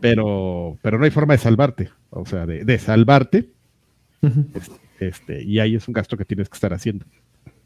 pero, 0.01 0.78
pero 0.82 0.97
no 0.97 1.05
hay 1.05 1.11
forma 1.11 1.34
de 1.34 1.39
salvarte. 1.39 1.89
O 2.09 2.26
sea, 2.26 2.45
de, 2.45 2.78
salvarte. 2.80 3.49
este, 4.99 5.43
y 5.43 5.59
ahí 5.59 5.76
es 5.76 5.88
un 5.88 5.93
gasto 5.93 6.18
que 6.18 6.26
tienes 6.26 6.49
que 6.49 6.55
estar 6.55 6.74
haciendo. 6.74 7.05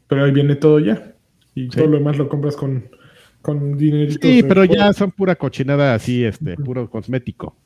Pero 0.08 0.24
ahí 0.24 0.32
viene 0.32 0.56
todo 0.56 0.78
ya. 0.80 1.14
Y 1.54 1.68
todo 1.68 1.86
lo 1.86 1.98
demás 1.98 2.16
lo 2.16 2.28
compras 2.28 2.56
con, 2.56 2.88
con 3.40 3.78
Sí, 3.78 4.42
pero 4.42 4.64
ya 4.64 4.92
son 4.92 5.10
pura 5.10 5.36
cochinada 5.36 5.94
así, 5.94 6.24
este, 6.24 6.56
puro 6.56 6.88
cosmético. 6.88 7.56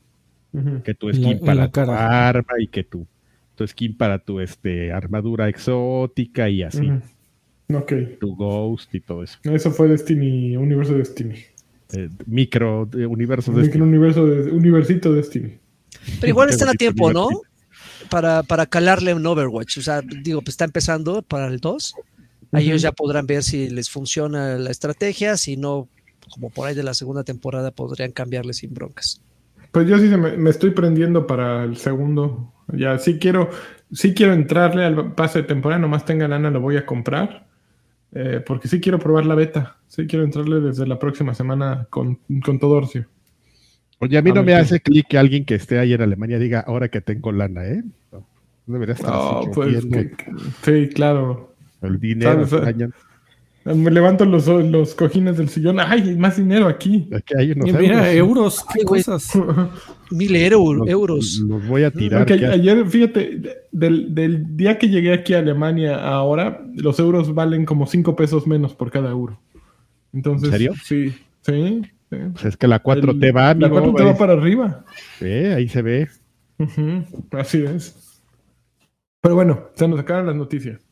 Que 0.84 0.95
tu 0.95 1.12
skin 1.12 1.41
para 1.41 1.70
tu 1.70 1.80
arma 1.80 2.55
y 2.59 2.66
que 2.68 2.82
tu, 2.82 3.07
tu 3.55 3.66
skin 3.66 3.97
para 3.97 4.18
tu 4.18 4.41
este, 4.41 4.91
armadura 4.91 5.49
exótica 5.49 6.49
y 6.49 6.62
así. 6.62 6.91
Ok. 7.72 7.93
Tu 8.20 8.34
Ghost 8.34 8.95
y 8.95 9.01
todo 9.01 9.22
eso. 9.22 9.39
Eso 9.43 9.70
fue 9.70 9.89
Destiny, 9.89 10.57
Universo 10.57 10.95
Destiny. 10.95 11.34
Eh, 11.93 12.09
micro 12.26 12.89
Universo 12.93 13.53
Destiny. 13.53 13.66
Micro 13.66 13.84
Universo 13.84 14.26
de, 14.26 14.51
Universito 14.51 15.12
Destiny. 15.12 15.59
Pero 16.20 16.30
igual 16.30 16.51
están 16.51 16.68
a 16.68 16.72
tiempo, 16.72 17.12
¿no? 17.12 17.28
Para, 18.11 18.43
para 18.43 18.66
calarle 18.66 19.14
un 19.14 19.26
Overwatch. 19.26 19.78
O 19.78 19.82
sea, 19.82 20.01
digo, 20.03 20.41
pues 20.41 20.55
está 20.55 20.64
empezando 20.64 21.22
para 21.22 21.47
el 21.47 21.59
2 21.59 21.95
ellos 22.53 22.82
ya 22.82 22.93
podrán 22.93 23.26
ver 23.26 23.43
si 23.43 23.68
les 23.68 23.91
funciona 23.91 24.57
la 24.57 24.70
estrategia, 24.70 25.37
si 25.37 25.57
no, 25.57 25.89
como 26.30 26.51
por 26.51 26.68
ahí 26.68 26.74
de 26.74 26.82
la 26.82 26.95
segunda 26.95 27.24
temporada, 27.24 27.70
podrían 27.70 28.12
cambiarle 28.12 28.53
sin 28.53 28.72
broncas. 28.74 29.20
Pues 29.72 29.89
yo 29.89 29.99
sí 29.99 30.07
me, 30.09 30.51
estoy 30.51 30.70
prendiendo 30.70 31.26
para 31.26 31.64
el 31.64 31.76
segundo. 31.76 32.53
Ya 32.68 32.99
sí 32.99 33.18
quiero, 33.18 33.51
sí 33.93 34.14
quiero 34.14 34.32
entrarle 34.32 34.84
al 34.84 35.14
pase 35.14 35.43
de 35.43 35.49
temporada, 35.49 35.80
nomás 35.80 36.05
tenga 36.05 36.28
lana, 36.28 36.51
lo 36.51 36.61
voy 36.61 36.76
a 36.76 36.87
comprar. 36.87 37.45
Eh, 38.19 38.41
porque 38.41 38.67
sí 38.67 38.81
quiero 38.81 38.99
probar 38.99 39.27
la 39.27 39.35
beta. 39.35 39.77
Sí 39.89 40.07
quiero 40.07 40.25
entrarle 40.25 40.61
desde 40.61 40.87
la 40.87 40.99
próxima 40.99 41.35
semana 41.35 41.87
con, 41.91 42.19
con 42.43 42.59
todo 42.59 42.77
Orcio. 42.77 43.07
Oye, 43.99 44.17
a 44.17 44.23
mí 44.23 44.33
no 44.33 44.43
me 44.43 44.55
hace 44.55 44.81
clic 44.81 45.07
que 45.07 45.19
alguien 45.19 45.45
que 45.45 45.57
esté 45.57 45.79
ahí 45.79 45.93
en 45.93 46.01
Alemania 46.01 46.39
diga, 46.39 46.61
ahora 46.61 46.89
que 46.89 47.03
tengo 47.03 47.31
lana, 47.31 47.67
¿eh? 47.67 47.83
No, 48.11 48.27
debería 48.67 48.95
estar 48.95 49.12
oh, 49.14 49.51
pues, 49.53 49.87
Sí, 50.62 50.89
claro. 50.95 51.55
El 51.83 52.01
dinero. 52.01 52.47
Me 53.75 53.91
levanto 53.91 54.25
los, 54.25 54.47
los, 54.47 54.95
cojines 54.95 55.37
del 55.37 55.49
sillón. 55.49 55.81
¡Ay, 55.81 56.17
más 56.17 56.37
dinero 56.37 56.69
aquí! 56.69 57.09
aquí 57.12 57.35
hay 57.37 57.51
unos 57.51 57.73
mira, 57.73 58.12
euros, 58.12 58.64
qué 58.73 58.85
cosas. 58.85 59.33
Mil 60.12 60.37
euros. 60.37 60.89
euros. 60.89 61.43
Los 61.45 61.67
voy 61.67 61.83
a 61.83 61.91
tirar. 61.91 62.31
ayer, 62.31 62.87
fíjate, 62.87 63.41
del, 63.73 64.14
del, 64.14 64.57
día 64.57 64.79
que 64.79 64.89
llegué 64.89 65.12
aquí 65.12 65.35
a 65.35 65.41
Alemania 65.41 65.97
ahora, 65.97 66.64
los 66.75 67.01
euros 67.01 67.35
valen 67.35 67.64
como 67.64 67.89
5 67.89 68.14
pesos 68.14 68.47
menos 68.47 68.73
por 68.73 68.93
cada 68.93 69.11
euro. 69.11 69.41
Entonces, 70.12 70.49
¿En 70.49 70.53
serio? 70.53 70.75
Sí, 70.85 71.14
sí. 71.43 71.83
Pues 72.09 72.45
es 72.45 72.57
que 72.57 72.69
la 72.69 72.81
4T 72.81 73.37
va, 73.37 73.53
La 73.55 73.69
4T 73.69 74.07
va 74.07 74.17
para 74.17 74.35
arriba. 74.35 74.85
Sí, 75.19 75.27
ahí 75.27 75.69
se 75.69 75.83
ve. 75.83 76.09
así 77.33 77.64
es. 77.64 78.23
Pero 79.21 79.35
bueno, 79.35 79.71
se 79.75 79.89
nos 79.89 79.99
acaban 79.99 80.27
las 80.27 80.37
noticias. 80.37 80.86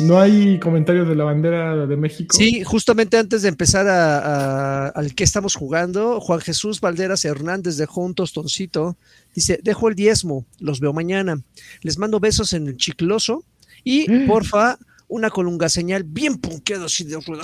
¿No 0.00 0.18
hay 0.18 0.58
comentarios 0.58 1.06
de 1.06 1.14
la 1.14 1.24
bandera 1.24 1.86
de 1.86 1.96
México? 1.96 2.34
Sí, 2.36 2.64
justamente 2.64 3.18
antes 3.18 3.42
de 3.42 3.48
empezar 3.48 3.86
al 3.88 5.14
que 5.14 5.22
estamos 5.24 5.54
jugando, 5.54 6.20
Juan 6.20 6.40
Jesús 6.40 6.80
Valderas 6.80 7.24
Hernández 7.24 7.76
dejó 7.76 8.00
un 8.00 8.14
tostoncito. 8.14 8.96
Dice, 9.34 9.60
dejo 9.62 9.88
el 9.88 9.94
diezmo, 9.94 10.46
los 10.58 10.80
veo 10.80 10.92
mañana. 10.92 11.40
Les 11.82 11.98
mando 11.98 12.18
besos 12.18 12.52
en 12.52 12.66
el 12.66 12.76
chicloso 12.76 13.44
y, 13.84 14.08
porfa, 14.26 14.78
una 15.06 15.30
colunga 15.30 15.68
señal 15.68 16.02
bien 16.02 16.38
punqueada 16.38 16.86
así 16.86 17.04
de 17.04 17.20
rueda, 17.20 17.42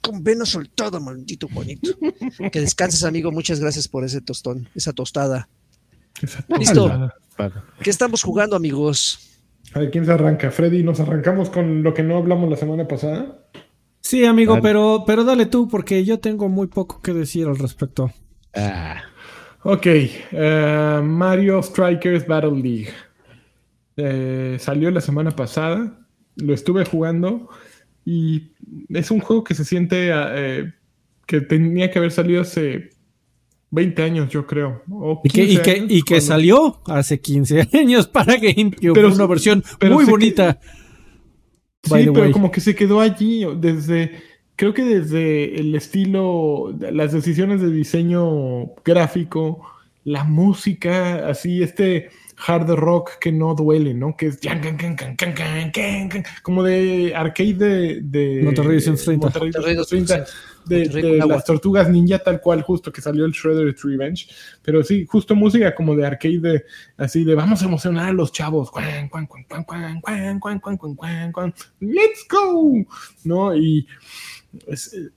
con 0.00 0.22
vena 0.22 0.46
soltada, 0.46 1.00
maldito 1.00 1.48
Juanito. 1.48 1.90
que 2.52 2.60
descanses, 2.60 3.04
amigo. 3.04 3.32
Muchas 3.32 3.58
gracias 3.58 3.88
por 3.88 4.04
ese 4.04 4.20
tostón, 4.20 4.68
esa 4.74 4.92
tostada. 4.92 5.48
Listo. 6.58 7.10
¿Qué 7.82 7.90
estamos 7.90 8.22
jugando, 8.22 8.56
amigos? 8.56 9.40
A 9.72 9.80
ver, 9.80 9.90
¿quién 9.90 10.04
se 10.04 10.12
arranca? 10.12 10.50
Freddy, 10.50 10.82
¿nos 10.82 11.00
arrancamos 11.00 11.50
con 11.50 11.82
lo 11.82 11.94
que 11.94 12.02
no 12.02 12.16
hablamos 12.16 12.48
la 12.48 12.56
semana 12.56 12.86
pasada? 12.86 13.44
Sí, 14.00 14.24
amigo, 14.24 14.58
pero, 14.60 15.04
pero 15.06 15.24
dale 15.24 15.46
tú, 15.46 15.66
porque 15.68 16.04
yo 16.04 16.20
tengo 16.20 16.48
muy 16.48 16.66
poco 16.66 17.00
que 17.00 17.12
decir 17.12 17.46
al 17.46 17.58
respecto. 17.58 18.12
Ah. 18.54 19.02
Ok, 19.66 19.86
eh, 19.86 21.00
Mario 21.02 21.62
Strikers 21.62 22.26
Battle 22.26 22.60
League. 22.60 22.90
Eh, 23.96 24.58
salió 24.60 24.90
la 24.90 25.00
semana 25.00 25.30
pasada, 25.30 26.06
lo 26.36 26.52
estuve 26.52 26.84
jugando 26.84 27.48
y 28.04 28.52
es 28.90 29.10
un 29.10 29.20
juego 29.20 29.42
que 29.42 29.54
se 29.54 29.64
siente 29.64 30.10
eh, 30.12 30.72
que 31.26 31.40
tenía 31.40 31.90
que 31.90 31.98
haber 31.98 32.10
salido 32.10 32.42
hace 32.42 32.90
20 33.70 34.02
años, 34.02 34.28
yo 34.30 34.46
creo. 34.46 34.82
y 35.24 35.28
que, 35.30 35.84
y 35.88 36.02
que, 36.02 36.20
salió 36.20 36.80
hace 36.86 37.20
15 37.20 37.68
años 37.78 38.06
para 38.06 38.36
GameCube. 38.36 38.92
Pero, 38.94 39.12
una 39.12 39.26
versión 39.26 39.64
muy 39.90 40.04
bonita. 40.04 40.60
Sí, 41.82 42.06
pero 42.12 42.32
como 42.32 42.50
que 42.50 42.60
se 42.60 42.74
quedó 42.74 43.00
allí 43.00 43.44
desde. 43.56 44.22
Creo 44.56 44.72
que 44.72 44.84
desde 44.84 45.56
el 45.56 45.74
estilo, 45.74 46.72
las 46.78 47.12
decisiones 47.12 47.60
de 47.60 47.70
diseño 47.70 48.66
gráfico, 48.84 49.66
la 50.04 50.22
música, 50.22 51.28
así, 51.28 51.62
este 51.62 52.10
hard 52.46 52.70
rock 52.70 53.18
que 53.20 53.32
no 53.32 53.54
duele, 53.54 53.94
¿no? 53.94 54.16
Que 54.16 54.28
es 54.28 54.38
como 56.42 56.62
de 56.62 57.12
arcade 57.14 57.54
de, 57.54 58.00
de 58.02 58.42
Monterrey 58.42 58.80
30. 58.80 59.26
Monterrey 59.26 59.52
30 59.52 60.24
de, 60.66 61.22
las 61.26 61.44
tortugas 61.44 61.88
ninja, 61.88 62.18
tal 62.18 62.40
cual, 62.40 62.62
justo 62.62 62.92
que 62.92 63.00
salió 63.00 63.24
el 63.24 63.32
Shredder's 63.32 63.82
Revenge. 63.82 64.28
Pero 64.62 64.82
sí, 64.82 65.06
justo 65.06 65.34
música 65.34 65.74
como 65.74 65.94
de 65.94 66.06
arcade, 66.06 66.64
así 66.96 67.24
de 67.24 67.34
vamos 67.34 67.62
a 67.62 67.66
emocionar 67.66 68.08
a 68.08 68.12
los 68.12 68.32
chavos. 68.32 68.70
¡Let's 71.80 72.26
go! 72.30 72.84
¿No? 73.24 73.54
Y 73.56 73.86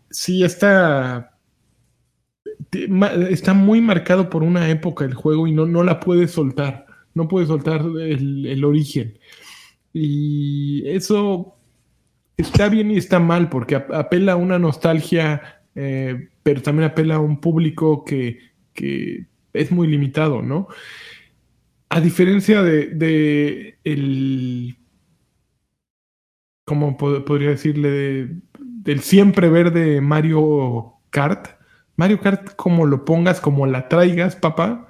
sí, 0.09 0.43
está. 0.43 1.33
Está 3.29 3.53
muy 3.53 3.79
marcado 3.81 4.29
por 4.29 4.43
una 4.43 4.69
época 4.69 5.05
el 5.05 5.13
juego 5.13 5.47
y 5.47 5.53
no, 5.53 5.65
no 5.65 5.83
la 5.83 5.99
puede 5.99 6.27
soltar. 6.27 6.86
No 7.17 7.27
puede 7.27 7.47
soltar 7.47 7.81
el, 7.81 8.63
origen. 8.63 9.17
Y 9.91 10.87
eso 10.87 11.55
está 12.37 12.69
bien 12.69 12.91
y 12.91 12.97
está 12.97 13.19
mal, 13.19 13.49
porque 13.49 13.75
apela 13.75 14.33
a 14.33 14.35
una 14.35 14.59
nostalgia, 14.59 15.61
eh, 15.75 16.29
pero 16.43 16.61
también 16.61 16.89
apela 16.89 17.15
a 17.15 17.19
un 17.19 17.41
público 17.41 18.05
que, 18.05 18.39
es 19.53 19.71
muy 19.71 19.87
limitado, 19.87 20.43
¿no? 20.43 20.67
A 21.89 21.99
diferencia 21.99 22.61
de, 22.61 22.87
de 22.87 23.79
el, 23.83 24.77
¿cómo 26.63 26.95
podría 26.95 27.49
decirle? 27.49 28.29
del 28.87 29.01
siempre 29.01 29.49
verde 29.49 29.99
Mario 29.99 30.93
Kart. 31.09 31.49
Mario 31.97 32.21
Kart, 32.21 32.55
como 32.55 32.85
lo 32.85 33.03
pongas, 33.03 33.41
como 33.41 33.67
la 33.67 33.89
traigas, 33.89 34.37
papá, 34.37 34.86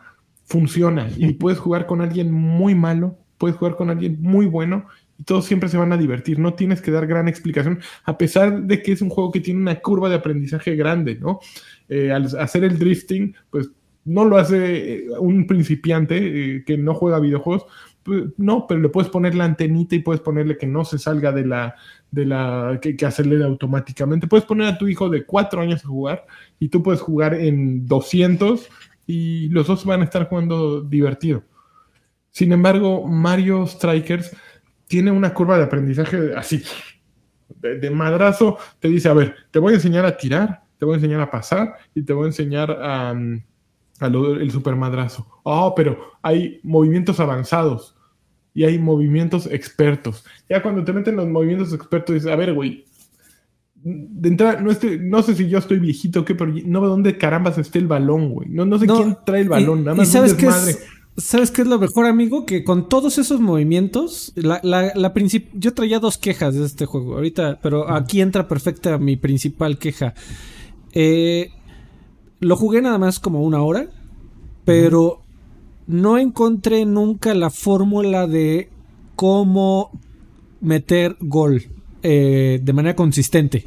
funciona. 0.48 1.10
Y 1.16 1.34
puedes 1.34 1.60
jugar 1.60 1.86
con 1.86 2.02
alguien 2.02 2.32
muy 2.32 2.74
malo, 2.74 3.18
puedes 3.38 3.58
jugar 3.58 3.76
con 3.76 3.90
alguien 3.90 4.18
muy 4.20 4.48
bueno 4.48 4.88
y 5.20 5.24
todos 5.24 5.46
siempre 5.46 5.70
se 5.70 5.78
van 5.78 5.92
a 5.92 5.98
divertir. 5.98 6.40
No 6.40 6.54
tienes 6.54 6.82
que 6.82 6.92
dar 6.92 7.06
gran 7.06 7.28
explicación, 7.28 7.80
a 8.06 8.18
pesar 8.18 8.64
de 8.64 8.82
que 8.82 8.94
es 8.94 9.02
un 9.02 9.10
juego 9.10 9.32
que 9.32 9.42
tiene 9.42 9.60
una 9.60 9.80
curva 9.80 10.10
de 10.10 10.16
aprendizaje 10.16 10.76
grande, 10.76 11.16
¿no? 11.16 11.40
Eh, 11.90 12.12
al 12.12 12.26
hacer 12.40 12.64
el 12.64 12.80
drifting, 12.80 13.36
pues 13.50 13.70
no 14.06 14.24
lo 14.24 14.38
hace 14.38 14.96
eh, 14.96 15.08
un 15.20 15.48
principiante 15.48 16.18
eh, 16.56 16.64
que 16.66 16.78
no 16.78 16.94
juega 16.94 17.20
videojuegos, 17.20 17.66
pues, 18.04 18.24
no, 18.38 18.68
pero 18.68 18.80
le 18.80 18.88
puedes 18.88 19.10
poner 19.10 19.36
la 19.36 19.44
antenita 19.44 19.96
y 19.96 20.00
puedes 20.00 20.22
ponerle 20.22 20.58
que 20.58 20.66
no 20.66 20.86
se 20.86 20.98
salga 20.98 21.34
de 21.34 21.46
la, 21.46 21.76
de 22.10 22.26
la, 22.26 22.80
que, 22.82 22.96
que 22.96 23.06
acelere 23.06 23.44
automáticamente. 23.44 24.28
Puedes 24.28 24.46
poner 24.46 24.68
a 24.68 24.78
tu 24.78 24.88
hijo 24.88 25.10
de 25.10 25.26
cuatro 25.26 25.60
años 25.60 25.84
a 25.84 25.90
jugar 25.90 26.26
y 26.58 26.70
tú 26.70 26.82
puedes 26.82 27.02
jugar 27.02 27.34
en 27.34 27.86
200 27.86 28.70
y 29.08 29.48
los 29.50 29.66
dos 29.66 29.86
van 29.86 30.02
a 30.02 30.04
estar 30.04 30.28
jugando 30.28 30.82
divertido. 30.82 31.44
Sin 32.30 32.52
embargo, 32.52 33.08
Mario 33.08 33.66
Strikers 33.66 34.36
tiene 34.86 35.10
una 35.10 35.34
curva 35.34 35.58
de 35.58 35.64
aprendizaje 35.64 36.36
así, 36.36 36.62
de, 37.50 37.90
madrazo, 37.90 38.58
te 38.80 38.90
dice, 38.90 39.10
a 39.10 39.14
ver, 39.14 39.36
te 39.50 39.60
voy 39.60 39.74
a 39.74 39.76
enseñar 39.78 40.06
a 40.06 40.16
tirar, 40.16 40.64
te 40.78 40.86
voy 40.86 40.94
a 40.94 40.98
enseñar 40.98 41.22
a 41.22 41.32
pasar 41.32 41.76
y 41.96 42.04
te 42.04 42.14
voy 42.14 42.26
a 42.26 42.28
enseñar 42.28 42.72
a, 42.72 43.16
el 44.00 44.52
super 44.52 44.76
madrazo. 44.76 45.28
Oh, 45.44 45.74
pero 45.74 45.98
hay 46.22 46.60
movimientos 46.62 47.20
avanzados 47.20 47.96
y 48.54 48.66
hay 48.66 48.78
movimientos 48.78 49.48
expertos. 49.48 50.26
Ya 50.50 50.62
cuando 50.62 50.84
te 50.84 50.94
meten 50.94 51.16
los 51.16 51.28
movimientos 51.28 51.74
expertos, 51.74 52.14
dices, 52.14 52.32
a 52.32 52.36
ver, 52.36 52.54
güey, 52.54 52.86
de 53.88 54.30
entrada, 54.30 54.60
no, 54.60 54.72
no 55.02 55.24
sé 55.24 55.36
si 55.36 55.48
yo 55.48 55.60
estoy 55.60 55.80
viejito 55.80 56.22
o 56.22 56.26
qué, 56.26 56.36
pero 56.36 56.54
no 56.66 56.82
veo 56.82 56.90
dónde 56.90 57.18
carambas 57.18 57.58
esté 57.58 57.80
el 57.80 57.88
balón, 57.88 58.34
güey. 58.34 58.50
No, 58.50 58.66
no 58.66 58.78
sé 58.78 58.86
quién 58.86 59.18
trae 59.26 59.42
el 59.42 59.50
balón, 59.50 59.86
nada 59.86 59.96
más. 59.96 60.10
sabes 60.10 60.34
qué 60.34 60.48
es, 60.48 60.80
¿Sabes 61.16 61.52
qué 61.52 61.62
es 61.62 61.68
lo 61.68 61.80
mejor, 61.80 62.06
amigo? 62.06 62.46
Que 62.46 62.64
con 62.64 62.90
todos 62.90 63.18
esos 63.18 63.40
movimientos, 63.40 64.34
la, 64.36 64.60
la, 64.62 64.92
la 64.94 65.14
yo 65.54 65.74
traía 65.74 66.00
dos 66.00 66.18
quejas 66.18 66.54
de 66.54 66.66
este 66.66 66.86
juego 66.86 67.16
ahorita, 67.16 67.60
pero 67.62 67.90
aquí 67.92 68.22
entra 68.22 68.48
perfecta 68.48 68.98
mi 68.98 69.16
principal 69.16 69.78
queja. 69.78 70.14
Eh, 70.92 71.50
lo 72.40 72.56
jugué 72.58 72.82
nada 72.82 72.98
más 72.98 73.20
como 73.20 73.42
una 73.42 73.62
hora, 73.62 73.88
pero 74.66 75.22
no 75.88 76.18
encontré 76.18 76.86
nunca 76.86 77.34
la 77.34 77.50
fórmula 77.50 78.28
de 78.28 78.70
cómo 79.16 79.92
meter 80.60 81.16
gol 81.20 81.77
eh, 82.04 82.60
de 82.62 82.74
manera 82.74 82.96
consistente. 82.96 83.64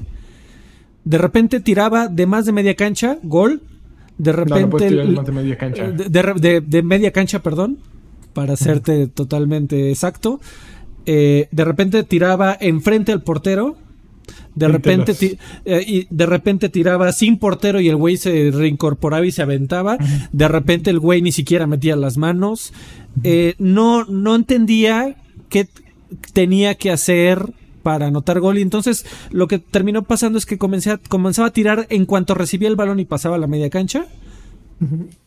De 1.04 1.18
repente 1.18 1.60
tiraba 1.60 2.08
de 2.08 2.26
más 2.26 2.46
de 2.46 2.52
media 2.52 2.74
cancha, 2.74 3.18
gol, 3.22 3.62
de 4.18 4.32
repente. 4.32 4.90
de 4.90 5.32
media 5.32 5.56
cancha. 5.56 5.90
De, 5.90 6.82
media 6.82 7.10
cancha, 7.10 7.42
perdón. 7.42 7.78
Para 8.34 8.52
hacerte 8.52 9.06
totalmente 9.08 9.90
exacto. 9.90 10.40
Eh, 11.06 11.48
de 11.50 11.64
repente 11.64 12.02
tiraba 12.04 12.56
enfrente 12.60 13.12
al 13.12 13.22
portero. 13.22 13.76
De 14.54 14.68
repente, 14.68 15.38
eh, 15.64 15.84
y 15.86 16.06
de 16.10 16.26
repente 16.26 16.68
tiraba 16.68 17.12
sin 17.12 17.38
portero 17.38 17.80
y 17.80 17.88
el 17.88 17.96
güey 17.96 18.16
se 18.16 18.50
reincorporaba 18.50 19.24
y 19.24 19.32
se 19.32 19.42
aventaba. 19.42 19.96
De 20.32 20.48
repente 20.48 20.90
el 20.90 20.98
güey 20.98 21.22
ni 21.22 21.32
siquiera 21.32 21.66
metía 21.66 21.96
las 21.96 22.18
manos. 22.18 22.72
Eh, 23.24 23.54
no, 23.58 24.04
no 24.04 24.34
entendía 24.34 25.16
qué 25.48 25.66
tenía 26.32 26.74
que 26.74 26.90
hacer 26.90 27.54
para 27.82 28.06
anotar 28.06 28.40
gol. 28.40 28.58
Y 28.58 28.62
entonces 28.62 29.06
lo 29.30 29.48
que 29.48 29.58
terminó 29.58 30.02
pasando 30.02 30.38
es 30.38 30.46
que 30.46 30.58
comencé 30.58 30.98
comenzaba 31.08 31.48
a 31.48 31.52
tirar 31.52 31.86
en 31.90 32.06
cuanto 32.06 32.34
recibía 32.34 32.68
el 32.68 32.76
balón 32.76 33.00
y 33.00 33.04
pasaba 33.04 33.36
a 33.36 33.38
la 33.38 33.46
media 33.46 33.70
cancha. 33.70 34.06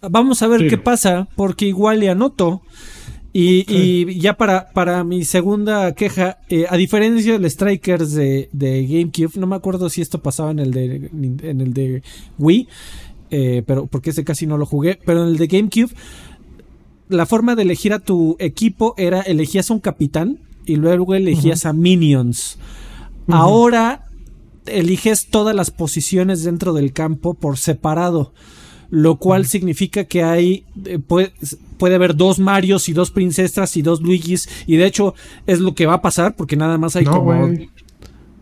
Vamos 0.01 0.41
a 0.41 0.47
ver 0.47 0.67
qué 0.67 0.79
pasa, 0.79 1.27
porque 1.35 1.67
igual 1.67 1.99
le 1.99 2.09
anoto. 2.09 2.61
Y, 3.35 4.19
ya 4.19 4.35
para, 4.35 4.69
para 4.73 5.03
mi 5.03 5.25
segunda 5.25 5.93
queja, 5.93 6.37
eh, 6.49 6.65
a 6.69 6.77
diferencia 6.77 7.33
del 7.33 7.49
Strikers 7.49 8.13
de, 8.13 8.47
de, 8.51 8.85
GameCube, 8.85 9.39
no 9.39 9.47
me 9.47 9.55
acuerdo 9.55 9.89
si 9.89 10.01
esto 10.01 10.21
pasaba 10.21 10.51
en 10.51 10.59
el 10.59 10.71
de, 10.71 11.09
en 11.41 11.61
el 11.61 11.73
de 11.73 12.03
Wii, 12.37 12.67
eh, 13.31 13.63
pero 13.65 13.87
porque 13.87 14.11
ese 14.11 14.23
casi 14.23 14.45
no 14.45 14.59
lo 14.59 14.67
jugué, 14.67 14.99
pero 15.03 15.23
en 15.23 15.29
el 15.29 15.37
de 15.37 15.47
GameCube, 15.47 15.91
la 17.09 17.25
forma 17.25 17.55
de 17.55 17.63
elegir 17.63 17.93
a 17.93 17.99
tu 17.99 18.35
equipo 18.39 18.93
era 18.97 19.21
elegías 19.21 19.71
a 19.71 19.73
un 19.73 19.79
capitán 19.79 20.39
y 20.65 20.75
luego 20.75 21.15
elegías 21.15 21.65
a 21.65 21.73
minions. 21.73 22.57
Ahora 23.27 24.07
eliges 24.65 25.27
todas 25.27 25.55
las 25.55 25.71
posiciones 25.71 26.43
dentro 26.43 26.73
del 26.73 26.93
campo 26.93 27.33
por 27.33 27.57
separado, 27.57 28.33
lo 28.89 29.17
cual 29.17 29.45
significa 29.45 30.05
que 30.05 30.23
hay 30.23 30.65
eh, 30.85 30.99
puede, 30.99 31.33
puede, 31.77 31.95
haber 31.95 32.15
dos 32.15 32.39
Marios 32.39 32.89
y 32.89 32.93
dos 32.93 33.11
princesas 33.11 33.75
y 33.75 33.81
dos 33.81 34.01
Luigis 34.01 34.47
y 34.67 34.77
de 34.77 34.85
hecho 34.85 35.15
es 35.47 35.59
lo 35.59 35.73
que 35.73 35.85
va 35.85 35.95
a 35.95 36.01
pasar 36.01 36.35
porque 36.35 36.55
nada 36.55 36.77
más 36.77 36.95
hay 36.95 37.05
como 37.05 37.49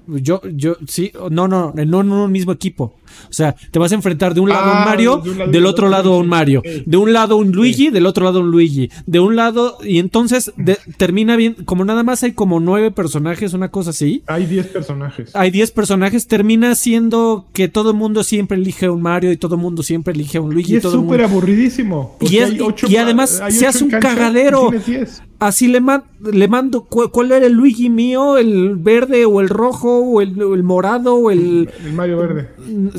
yo, 0.08 0.42
yo, 0.54 0.78
sí, 0.88 1.12
no, 1.30 1.48
no, 1.48 1.74
no 1.74 2.02
en 2.02 2.12
un 2.12 2.32
mismo 2.32 2.52
equipo. 2.52 2.96
O 3.30 3.34
sea, 3.34 3.56
te 3.72 3.80
vas 3.80 3.92
a 3.92 3.96
enfrentar 3.96 4.34
de 4.34 4.40
un 4.40 4.50
lado 4.50 4.72
a 4.72 4.80
un 4.80 4.86
Mario, 4.86 5.24
del 5.50 5.66
otro 5.66 5.90
lado 5.90 6.14
a 6.14 6.18
un 6.18 6.28
Mario. 6.28 6.62
De 6.86 6.98
un 6.98 7.14
lado 7.14 7.38
un 7.38 7.52
Luigi, 7.52 7.90
del 7.90 8.06
otro 8.06 8.26
lado 8.26 8.40
un 8.42 8.52
Luigi. 8.52 8.90
De 9.06 9.20
un 9.20 9.36
lado, 9.36 9.78
y 9.84 10.00
entonces 10.00 10.52
termina 10.98 11.36
bien, 11.36 11.56
como 11.66 11.86
nada 11.86 12.04
más 12.04 12.24
hay 12.24 12.34
como 12.34 12.60
nueve 12.60 12.92
personajes, 12.92 13.54
una 13.54 13.70
cosa 13.70 13.92
así. 13.92 14.24
Hay 14.28 14.46
diez 14.46 14.68
personajes. 14.68 15.36
Hay 15.36 15.52
diez 15.52 15.72
personajes, 15.72 16.28
termina 16.28 16.76
siendo 16.76 17.46
que 17.54 17.68
todo 17.68 17.92
el 17.92 17.98
mundo 17.98 18.24
siempre 18.24 18.58
elige 18.58 18.90
un 18.90 19.02
Mario 19.02 19.32
y 19.32 19.38
todo 19.38 19.56
el 19.56 19.62
mundo 19.62 19.84
siempre 19.84 20.14
elige 20.14 20.40
un 20.40 20.54
Luigi. 20.54 20.74
Y 20.74 20.78
es 20.78 20.84
súper 20.84 21.22
aburridísimo. 21.22 22.18
Y, 22.22 22.38
y, 22.88 22.96
además 22.98 23.42
se 23.50 23.68
hace 23.68 23.84
un 23.84 23.92
cagadero 23.92 24.72
así 25.42 25.68
le, 25.68 25.82
le 26.32 26.48
mando 26.48 26.86
cuál 26.86 27.32
era 27.32 27.48
el 27.48 27.54
Luigi 27.54 27.90
mío, 27.90 28.38
el 28.38 28.76
verde 28.76 29.26
o 29.26 29.42
el 29.42 29.50
rojo 29.50 29.98
o 29.98 30.22
el, 30.22 30.64
morado 30.64 31.16
o 31.16 31.32
el... 31.32 31.68
El 31.84 31.94
Mario 31.94 32.18
verde. 32.18 32.50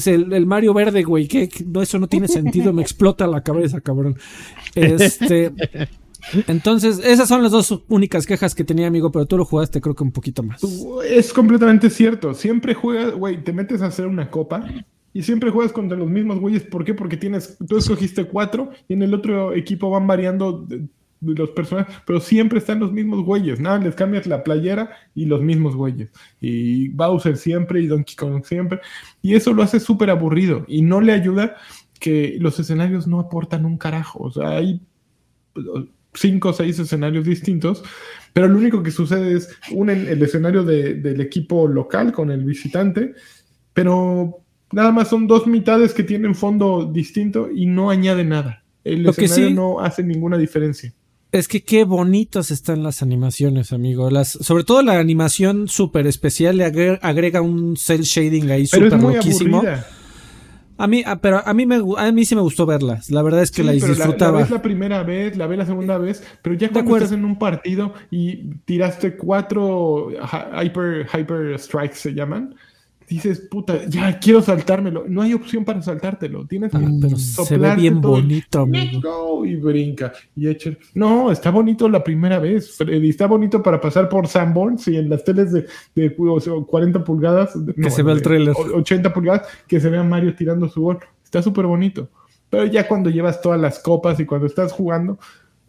El, 0.05 0.47
Mario 0.47 0.75
verde, 0.75 1.05
güey, 1.05 1.29
que 1.29 1.49
no, 1.65 1.81
eso 1.81 2.01
no 2.01 2.09
tiene 2.09 2.27
sentido, 2.27 2.73
me 2.73 2.83
explota 2.83 3.27
la 3.29 3.43
cabeza, 3.43 3.81
cabrón. 3.81 4.17
Este... 4.75 5.53
Entonces, 6.47 7.01
esas 7.05 7.29
son 7.29 7.43
las 7.43 7.51
dos 7.51 7.83
únicas 7.89 8.27
quejas 8.27 8.55
que 8.55 8.63
tenía, 8.65 8.87
amigo, 8.87 9.11
pero 9.11 9.27
tú 9.27 9.37
lo 9.37 9.45
jugaste 9.45 9.81
creo 9.81 9.95
que 9.95 10.05
un 10.05 10.13
poquito 10.13 10.43
más. 10.43 10.63
Es 11.09 11.33
completamente 11.33 11.91
cierto. 11.91 12.35
Siempre 12.35 12.75
juegas, 12.75 13.13
güey, 13.13 13.43
te 13.43 13.53
metes 13.53 13.83
a 13.83 13.87
hacer 13.87 14.07
una 14.07 14.31
copa 14.31 14.65
y 15.13 15.23
siempre 15.23 15.51
juegas 15.51 15.73
contra 15.73 15.99
los 15.99 16.09
mismos 16.09 16.39
güeyes. 16.39 16.63
¿Por 16.63 16.85
qué? 16.85 16.95
Porque 16.95 17.17
tienes, 17.17 17.57
tú 17.69 17.77
escogiste 17.77 18.25
cuatro 18.25 18.71
y 18.89 18.95
en 18.95 19.03
el 19.03 19.15
otro 19.15 19.53
equipo 19.53 19.91
van 19.91 20.07
variando 20.07 20.65
los 21.23 21.51
personajes, 21.51 21.95
pero 22.07 22.21
siempre 22.21 22.59
están 22.59 22.81
los 22.81 22.93
mismos 22.93 23.25
güeyes, 23.25 23.61
nada, 23.61 23.79
les 23.79 23.95
cambias 23.95 24.27
la 24.27 24.43
playera 24.43 24.91
y 25.15 25.27
los 25.27 25.41
mismos 25.41 25.77
güeyes. 25.77 26.11
Y 26.41 26.89
Bowser 26.89 27.37
siempre 27.37 27.81
y 27.81 27.87
Donkey 27.87 28.17
Kong 28.17 28.45
siempre. 28.45 28.81
Y 29.23 29.35
eso 29.35 29.53
lo 29.53 29.63
hace 29.63 29.81
súper 29.81 30.11
aburrido 30.11 30.65
y 30.69 30.83
no 30.83 31.01
le 31.01 31.13
ayuda 31.13 31.57
que 32.01 32.37
los 32.41 32.59
escenarios 32.59 33.07
no 33.07 33.21
aportan 33.21 33.65
un 33.65 33.79
carajo. 33.79 34.25
O 34.25 34.31
sea, 34.33 34.57
hay 34.57 34.81
cinco 36.15 36.51
o 36.51 36.53
seis 36.53 36.79
escenarios 36.79 37.25
distintos, 37.25 37.85
pero 38.33 38.49
lo 38.49 38.59
único 38.59 38.83
que 38.83 38.91
sucede 38.91 39.37
es 39.37 39.49
unen 39.71 40.09
el 40.09 40.23
escenario 40.23 40.65
del 40.65 41.21
equipo 41.21 41.69
local 41.69 42.13
con 42.13 42.31
el 42.31 42.45
visitante, 42.45 43.15
pero 43.73 44.41
nada 44.73 44.91
más 44.91 45.09
son 45.09 45.27
dos 45.27 45.47
mitades 45.47 45.95
que 45.95 46.03
tienen 46.03 46.35
fondo 46.35 46.91
distinto 46.93 47.51
y 47.51 47.67
no 47.67 47.91
añade 47.91 48.25
nada. 48.25 48.65
El 48.85 49.07
escenario 49.07 49.51
no 49.51 49.81
hace 49.81 50.03
ninguna 50.03 50.37
diferencia. 50.37 50.93
Es 51.33 51.49
que 51.49 51.65
qué 51.65 51.85
bonitas 51.85 52.51
están 52.51 52.83
las 52.83 53.03
animaciones, 53.03 53.73
amigo. 53.73 54.11
Las, 54.11 54.33
sobre 54.33 54.65
todo 54.65 54.83
la 54.83 54.99
animación 54.99 55.67
súper 55.67 56.07
especial 56.07 56.59
le 56.59 56.65
agrega, 57.01 57.41
un 57.41 57.77
cel 57.79 58.03
shading 58.03 58.51
ahí 58.51 58.67
súper 58.67 59.01
loquísimo. 59.01 59.63
A 60.77 60.87
mí, 60.87 61.03
ah, 61.07 61.21
pero 61.21 61.41
a 61.43 61.55
mí, 61.55 61.65
me, 61.65 61.81
a 61.97 62.13
mí 62.13 62.25
sí 62.27 62.35
me 62.35 62.43
gustó 62.43 62.67
verlas. 62.67 63.11
La 63.11 63.23
verdad 63.23 63.43
es 63.43 63.51
que 63.51 63.63
la 63.63 63.73
disfrutaba. 63.73 64.33
La, 64.33 64.39
la 64.39 64.39
ves 64.39 64.51
la 64.51 64.63
primera 64.63 65.03
vez, 65.05 65.37
la 65.39 65.47
ves 65.47 65.59
la 65.59 65.67
segunda 65.67 65.97
vez, 65.97 66.23
pero 66.43 66.55
ya 66.55 66.71
cuando 66.71 66.97
estás 66.97 67.13
en 67.13 67.25
un 67.25 67.39
partido 67.39 67.95
y 68.11 68.57
tiraste 68.67 69.17
cuatro 69.17 70.11
hyper, 70.11 71.07
hyper 71.15 71.59
strikes 71.59 71.97
se 71.97 72.13
llaman, 72.13 72.55
dices, 73.13 73.41
puta, 73.51 73.87
ya 73.87 74.19
quiero 74.19 74.43
saltármelo. 74.43 75.05
No 75.09 75.23
hay 75.23 75.35
opción 75.35 75.65
para 75.65 75.83
saltártelo. 75.83 76.47
Tienes 76.47 76.73
que 76.73 76.79
pero 77.01 77.17
se 77.17 77.59
ve 77.59 77.75
bien 77.77 78.01
bonito, 78.01 78.61
amigo. 78.61 79.45
y 79.45 79.57
brinca. 79.57 80.13
Y 80.37 80.49
echa. 80.49 80.71
No, 80.95 81.31
está 81.31 81.51
bonito 81.51 81.89
la 81.89 82.03
primera 82.03 82.39
vez, 82.39 82.77
Freddy. 82.77 83.09
Está 83.09 83.27
bonito 83.27 83.63
para 83.63 83.81
pasar 83.81 84.09
por 84.09 84.29
Sanborns 84.29 84.89
y 84.89 84.97
en 84.97 85.11
las 85.11 85.25
teles 85.25 85.53
de, 85.53 85.67
de 85.95 86.15
40 86.15 87.05
pulgadas. 87.05 87.53
Que 87.81 87.91
se 87.91 88.03
ve 88.03 88.13
el 88.13 88.23
trailer. 88.23 88.55
80 88.55 89.13
pulgadas, 89.13 89.49
que 89.67 89.81
se 89.81 89.91
vea 89.91 90.03
Mario 90.03 90.35
tirando 90.35 90.69
su 90.69 90.83
gol. 90.83 90.99
Está 91.25 91.43
súper 91.43 91.67
bonito. 91.67 92.09
Pero 92.51 92.67
ya 92.67 92.87
cuando 92.87 93.09
llevas 93.09 93.41
todas 93.41 93.59
las 93.59 93.79
copas 93.79 94.21
y 94.21 94.27
cuando 94.27 94.47
estás 94.47 94.73
jugando, 94.73 95.19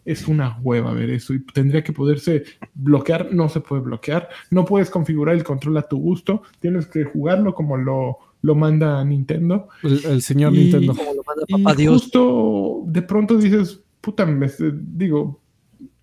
es 0.04 0.28
una 0.28 0.58
hueva 0.62 0.92
ver 0.92 1.10
eso 1.10 1.34
y 1.34 1.40
tendría 1.44 1.82
que 1.82 1.92
poderse 1.92 2.44
bloquear, 2.74 3.32
no 3.32 3.48
se 3.48 3.60
puede 3.60 3.82
bloquear, 3.82 4.28
no 4.50 4.64
puedes 4.64 4.90
configurar 4.90 5.34
el 5.34 5.44
control 5.44 5.78
a 5.78 5.88
tu 5.88 5.98
gusto, 5.98 6.42
tienes 6.60 6.86
que 6.86 7.04
jugarlo 7.04 7.54
como 7.54 7.76
lo, 7.76 8.18
lo 8.42 8.54
manda 8.54 9.02
Nintendo. 9.04 9.68
El, 9.82 10.20
señor 10.20 10.52
Nintendo. 10.52 10.94
Como 10.94 11.14
lo 11.14 11.22
manda 11.22 11.46
papá 11.48 11.82
y 11.82 11.86
justo 11.86 12.82
de 12.86 13.02
pronto 13.02 13.38
dices, 13.38 13.82
puta, 14.00 14.26
me, 14.26 14.50
digo, 14.72 15.40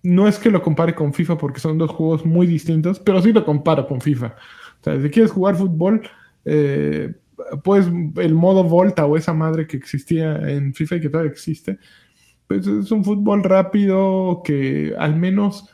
no 0.02 0.26
es 0.26 0.38
que 0.38 0.50
lo 0.50 0.62
compare 0.62 0.94
con 0.94 1.14
FIFA 1.14 1.38
porque 1.38 1.60
son 1.60 1.78
dos 1.78 1.90
juegos 1.90 2.26
muy 2.26 2.46
distintos, 2.46 2.98
pero 2.98 3.22
sí 3.22 3.32
lo 3.32 3.44
comparo 3.44 3.86
con 3.86 4.00
FIFA. 4.00 4.34
O 4.80 4.84
sea, 4.84 5.00
si 5.00 5.10
quieres 5.10 5.30
jugar 5.30 5.54
fútbol, 5.54 6.02
eh, 6.44 7.14
pues 7.62 7.86
el 8.16 8.34
modo 8.34 8.64
Volta 8.64 9.06
o 9.06 9.16
esa 9.16 9.32
madre 9.32 9.66
que 9.66 9.76
existía 9.76 10.36
en 10.50 10.74
FIFA 10.74 10.96
y 10.96 11.00
que 11.00 11.08
todavía 11.08 11.30
existe, 11.30 11.78
pues 12.52 12.66
es 12.66 12.90
un 12.90 13.04
fútbol 13.04 13.42
rápido 13.42 14.42
que 14.44 14.94
al 14.98 15.16
menos 15.16 15.68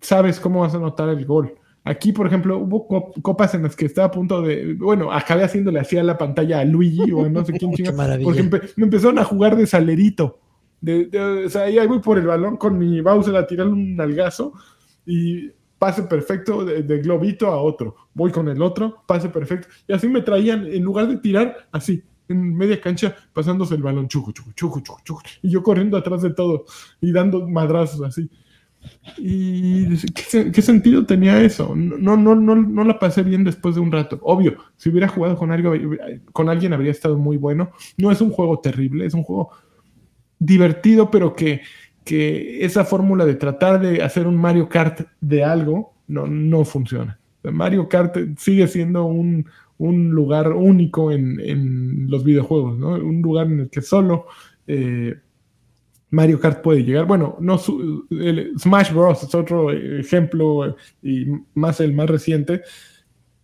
sabes 0.00 0.38
cómo 0.38 0.60
vas 0.60 0.74
a 0.74 0.78
anotar 0.78 1.08
el 1.08 1.24
gol. 1.24 1.54
Aquí, 1.84 2.12
por 2.12 2.28
ejemplo, 2.28 2.58
hubo 2.58 2.86
copas 3.22 3.54
en 3.54 3.64
las 3.64 3.74
que 3.74 3.86
estaba 3.86 4.06
a 4.06 4.10
punto 4.10 4.40
de. 4.42 4.74
Bueno, 4.74 5.10
acabé 5.10 5.42
haciéndole 5.42 5.80
así 5.80 5.98
a 5.98 6.04
la 6.04 6.16
pantalla 6.16 6.60
a 6.60 6.64
Luigi 6.64 7.10
o 7.10 7.28
no 7.28 7.44
sé 7.44 7.52
quién 7.54 7.72
chinga. 7.74 7.92
porque 8.22 8.48
me 8.76 8.84
empezaron 8.84 9.18
a 9.18 9.24
jugar 9.24 9.56
de 9.56 9.66
salerito. 9.66 10.38
De, 10.80 11.08
o 11.46 11.48
sea, 11.48 11.62
ahí 11.62 11.84
voy 11.86 12.00
por 12.00 12.18
el 12.18 12.26
balón 12.26 12.56
con 12.56 12.78
mi 12.78 13.00
Bowser 13.00 13.34
a 13.36 13.46
tirar 13.46 13.68
un 13.68 13.96
nalgazo 13.96 14.52
y 15.06 15.50
pase 15.78 16.04
perfecto 16.04 16.64
de, 16.64 16.98
globito 16.98 17.48
a 17.48 17.60
otro. 17.60 17.96
Voy 18.14 18.30
con 18.30 18.48
el 18.48 18.62
otro, 18.62 19.02
pase 19.06 19.28
perfecto. 19.28 19.66
Y 19.88 19.92
así 19.92 20.06
me 20.06 20.22
traían, 20.22 20.66
en 20.66 20.82
lugar 20.84 21.08
de 21.08 21.16
tirar, 21.16 21.68
así, 21.72 22.04
en 22.32 22.56
media 22.56 22.80
cancha, 22.80 23.14
pasándose 23.32 23.74
el 23.74 23.82
balón, 23.82 24.08
chucu, 24.08 24.32
chucu, 24.32 24.52
chucu, 24.52 24.80
chucu, 24.80 25.02
chucu, 25.04 25.20
y 25.42 25.50
yo 25.50 25.62
corriendo 25.62 25.96
atrás 25.96 26.22
de 26.22 26.30
todo 26.30 26.64
y 27.00 27.12
dando 27.12 27.46
madrazos 27.48 28.02
así. 28.02 28.28
¿Y 29.16 29.96
qué, 30.10 30.60
sentido 30.60 31.06
tenía 31.06 31.40
eso? 31.40 31.72
No, 31.76 32.16
no, 32.16 32.34
no, 32.34 32.56
no 32.56 32.84
la 32.84 32.98
pasé 32.98 33.22
bien 33.22 33.44
después 33.44 33.76
de 33.76 33.80
un 33.80 33.92
rato. 33.92 34.18
Obvio, 34.22 34.56
si 34.76 34.88
hubiera 34.88 35.06
jugado 35.06 35.36
con, 35.36 35.52
algo, 35.52 35.72
con 36.32 36.48
alguien 36.48 36.72
habría 36.72 36.90
estado 36.90 37.16
muy 37.16 37.36
bueno. 37.36 37.70
No 37.96 38.10
es 38.10 38.20
un 38.20 38.30
juego 38.30 38.58
terrible, 38.58 39.06
es 39.06 39.14
un 39.14 39.22
juego 39.22 39.50
divertido, 40.40 41.12
pero 41.12 41.32
que 41.36 41.60
que 42.04 42.64
esa 42.64 42.84
fórmula 42.84 43.24
de 43.24 43.34
tratar 43.34 43.80
de 43.80 44.02
hacer 44.02 44.26
un 44.26 44.36
Mario 44.36 44.68
Kart 44.68 45.02
de 45.20 45.44
algo 45.44 45.94
no, 46.06 46.26
no 46.26 46.64
funciona. 46.64 47.18
Mario 47.44 47.88
Kart 47.88 48.16
sigue 48.38 48.68
siendo 48.68 49.04
un, 49.04 49.46
lugar 49.78 50.52
único 50.52 51.10
en, 51.10 52.08
los 52.08 52.24
videojuegos, 52.24 52.78
¿no? 52.78 52.90
Un 52.94 53.22
lugar 53.22 53.46
en 53.46 53.60
el 53.60 53.70
que 53.70 53.82
solo 53.82 54.26
eh, 54.66 55.14
Mario 56.10 56.38
Kart 56.38 56.62
puede 56.62 56.84
llegar. 56.84 57.06
Bueno, 57.06 57.36
no 57.40 57.58
Smash 57.58 58.92
Bros. 58.92 59.22
es 59.22 59.34
otro 59.34 59.72
ejemplo 59.72 60.76
y 61.02 61.26
más 61.54 61.80
el 61.80 61.94
más 61.94 62.08
reciente. 62.08 62.62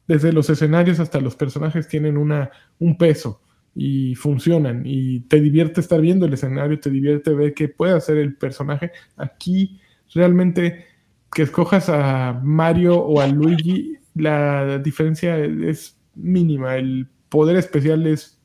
Desde 0.07 0.33
los 0.33 0.49
escenarios 0.49 1.01
hasta 1.01 1.21
los 1.21 1.35
personajes 1.35 1.89
tienen 1.89 2.17
una, 2.17 2.51
un 2.79 2.97
peso 2.97 3.43
y 3.75 4.15
funcionan 4.15 4.83
y 4.85 5.21
te 5.21 5.41
divierte 5.41 5.81
estar 5.81 6.01
viendo 6.01 6.27
el 6.27 6.33
escenario, 6.33 6.81
te 6.81 6.91
divierte 6.91 7.33
ver 7.33 7.55
qué 7.55 7.69
puede 7.69 7.95
hacer 7.95 8.19
el 8.19 8.37
personaje. 8.37 8.93
Aquí 9.17 9.81
realmente 10.15 10.87
que 11.33 11.43
escojas 11.43 11.89
a 11.89 12.41
Mario 12.43 12.99
o 12.99 13.21
a 13.21 13.27
Luigi, 13.27 13.97
la 14.15 14.79
diferencia 14.79 15.39
es 15.39 15.98
mínima, 16.19 16.77
el 16.77 17.09
poder 17.29 17.57
especial 17.57 18.07
es 18.07 18.41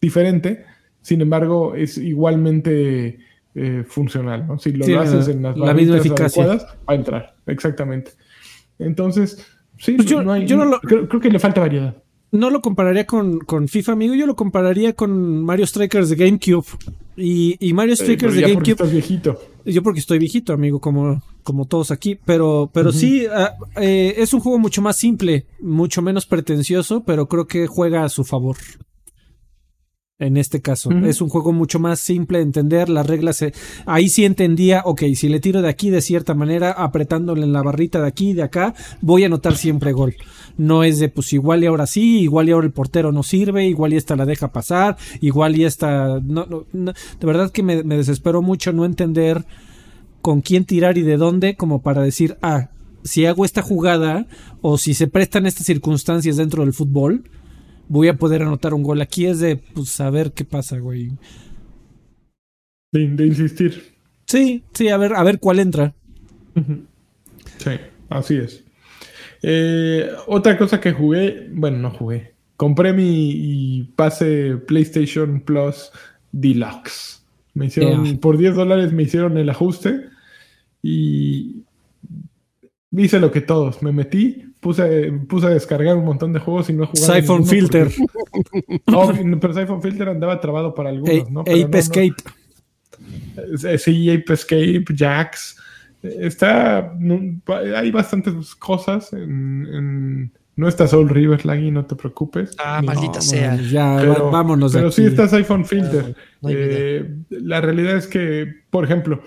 diferente, 0.00 0.64
sin 1.02 1.20
embargo 1.20 1.74
es 1.74 1.98
igualmente 1.98 3.18
eh, 3.54 3.84
funcional, 3.86 4.46
Si 4.58 4.72
lo 4.72 5.00
haces 5.00 5.28
en 5.28 5.42
las 5.42 5.56
la 5.56 5.74
misma 5.74 5.98
eficacia. 5.98 6.46
va 6.46 6.58
a 6.86 6.94
entrar, 6.94 7.36
exactamente. 7.46 8.12
Entonces, 8.78 9.46
sí, 9.78 9.94
pues 9.94 10.08
yo, 10.08 10.22
no 10.22 10.80
creo 10.80 11.20
que 11.20 11.30
le 11.30 11.38
falta 11.38 11.60
variedad 11.60 11.94
no 12.32 12.50
lo 12.50 12.60
compararía 12.60 13.06
con, 13.06 13.68
FIFA, 13.68 13.92
amigo. 13.92 14.14
Yo 14.14 14.26
lo 14.26 14.36
compararía 14.36 14.92
con 14.92 15.42
Mario 15.42 15.66
Strikers 15.66 16.10
de 16.10 16.16
GameCube. 16.16 16.66
Y, 17.16 17.72
Mario 17.74 17.96
Strikers 17.96 18.34
de 18.34 18.42
GameCube. 18.42 18.70
Estás 18.70 18.92
viejito. 18.92 19.40
Yo 19.64 19.82
porque 19.82 20.00
estoy 20.00 20.18
viejito, 20.18 20.52
amigo, 20.52 20.80
como, 20.80 21.22
como 21.42 21.66
todos 21.66 21.90
aquí. 21.90 22.18
Pero, 22.24 22.70
pero 22.72 22.92
sí, 22.92 23.26
ah, 23.26 23.54
eh, 23.76 24.14
es 24.18 24.32
un 24.34 24.40
juego 24.40 24.58
mucho 24.58 24.82
más 24.82 24.96
simple, 24.96 25.46
mucho 25.60 26.02
menos 26.02 26.26
pretencioso, 26.26 27.04
pero 27.04 27.28
creo 27.28 27.46
que 27.46 27.66
juega 27.66 28.04
a 28.04 28.08
su 28.08 28.24
favor 28.24 28.56
en 30.20 30.36
este 30.36 30.60
caso. 30.60 30.90
Es 30.90 31.20
un 31.20 31.28
juego 31.28 31.52
mucho 31.52 31.80
más 31.80 31.98
simple 31.98 32.38
de 32.38 32.44
entender, 32.44 32.88
las 32.88 33.06
reglas, 33.06 33.44
ahí 33.86 34.08
sí 34.08 34.24
entendía, 34.24 34.82
ok, 34.84 35.02
si 35.14 35.28
le 35.28 35.40
tiro 35.40 35.62
de 35.62 35.68
aquí 35.68 35.90
de 35.90 36.02
cierta 36.02 36.34
manera, 36.34 36.70
apretándole 36.72 37.42
en 37.42 37.52
la 37.52 37.62
barrita 37.62 38.00
de 38.00 38.06
aquí 38.06 38.30
y 38.30 38.34
de 38.34 38.42
acá, 38.42 38.74
voy 39.00 39.24
a 39.24 39.26
anotar 39.26 39.56
siempre 39.56 39.92
gol. 39.92 40.14
No 40.58 40.84
es 40.84 40.98
de, 40.98 41.08
pues 41.08 41.32
igual 41.32 41.64
y 41.64 41.66
ahora 41.66 41.86
sí, 41.86 42.20
igual 42.20 42.48
y 42.48 42.52
ahora 42.52 42.66
el 42.66 42.72
portero 42.72 43.12
no 43.12 43.22
sirve, 43.22 43.66
igual 43.66 43.94
y 43.94 43.96
esta 43.96 44.14
la 44.14 44.26
deja 44.26 44.52
pasar, 44.52 44.98
igual 45.22 45.56
y 45.56 45.64
esta, 45.64 46.20
no, 46.22 46.66
no, 46.72 46.92
de 46.92 47.26
verdad 47.26 47.50
que 47.50 47.62
me, 47.62 47.82
me 47.82 47.96
desesperó 47.96 48.42
mucho 48.42 48.72
no 48.72 48.84
entender 48.84 49.44
con 50.20 50.42
quién 50.42 50.66
tirar 50.66 50.98
y 50.98 51.02
de 51.02 51.16
dónde, 51.16 51.56
como 51.56 51.80
para 51.80 52.02
decir, 52.02 52.36
ah, 52.42 52.68
si 53.04 53.24
hago 53.24 53.46
esta 53.46 53.62
jugada 53.62 54.26
o 54.60 54.76
si 54.76 54.92
se 54.92 55.06
prestan 55.06 55.46
estas 55.46 55.64
circunstancias 55.64 56.36
dentro 56.36 56.62
del 56.62 56.74
fútbol, 56.74 57.24
voy 57.90 58.06
a 58.06 58.16
poder 58.16 58.42
anotar 58.42 58.72
un 58.72 58.84
gol. 58.84 59.00
Aquí 59.02 59.26
es 59.26 59.40
de 59.40 59.56
pues, 59.56 59.88
saber 59.88 60.32
qué 60.32 60.44
pasa, 60.44 60.78
güey. 60.78 61.10
De, 62.92 63.26
insistir. 63.26 63.94
Sí, 64.26 64.62
sí, 64.72 64.88
a 64.88 64.96
ver, 64.96 65.14
a 65.14 65.22
ver 65.24 65.40
cuál 65.40 65.58
entra. 65.58 65.94
Sí, 67.58 67.70
así 68.08 68.36
es. 68.36 68.64
Eh, 69.42 70.08
otra 70.26 70.56
cosa 70.56 70.80
que 70.80 70.92
jugué, 70.92 71.48
bueno, 71.52 71.78
no 71.78 71.90
jugué. 71.90 72.34
Compré 72.56 72.92
mi 72.92 73.92
pase 73.96 74.56
PlayStation 74.66 75.40
Plus 75.40 75.90
Deluxe. 76.32 77.24
Me 77.54 77.66
hicieron, 77.66 78.18
por 78.18 78.38
10 78.38 78.54
dólares 78.54 78.92
me 78.92 79.02
hicieron 79.02 79.36
el 79.36 79.50
ajuste 79.50 80.04
y 80.82 81.64
hice 82.92 83.20
lo 83.20 83.30
que 83.30 83.40
todos. 83.40 83.82
Me 83.82 83.92
metí, 83.92 84.54
puse, 84.60 85.12
puse 85.28 85.46
a 85.46 85.50
descargar 85.50 85.96
un 85.96 86.04
montón 86.04 86.32
de 86.32 86.40
juegos 86.40 86.70
y 86.70 86.72
no 86.72 86.86
jugué. 86.86 87.00
Siphon 87.00 87.46
Filter. 87.46 87.90
pero 89.40 89.54
Siphon 89.54 89.82
Filter 89.82 90.08
andaba 90.08 90.40
trabado 90.40 90.74
para 90.74 90.90
algunos, 90.90 91.30
¿no? 91.30 91.40
Ape 91.40 91.78
Escape. 91.78 92.16
Eh, 93.64 93.78
sí, 93.78 94.10
Ape 94.10 94.32
Escape, 94.32 94.84
Jax. 94.94 95.56
Está. 96.02 96.94
hay 97.76 97.90
bastantes 97.90 98.54
cosas 98.54 99.12
en, 99.12 100.32
no 100.56 100.68
está 100.68 100.86
Soul 100.86 101.08
River, 101.08 101.44
Laggy, 101.44 101.70
no 101.70 101.84
te 101.84 101.94
preocupes. 101.94 102.54
Ah, 102.58 102.82
maldita 102.82 103.20
sea. 103.20 103.56
Ya, 103.56 104.02
vámonos. 104.30 104.72
Pero 104.72 104.90
sí 104.90 105.04
está 105.04 105.28
Siphon 105.28 105.64
Filter. 105.64 106.14
Eh, 106.48 107.16
la 107.30 107.60
realidad 107.60 107.96
es 107.96 108.06
que, 108.06 108.46
por 108.70 108.84
ejemplo, 108.84 109.22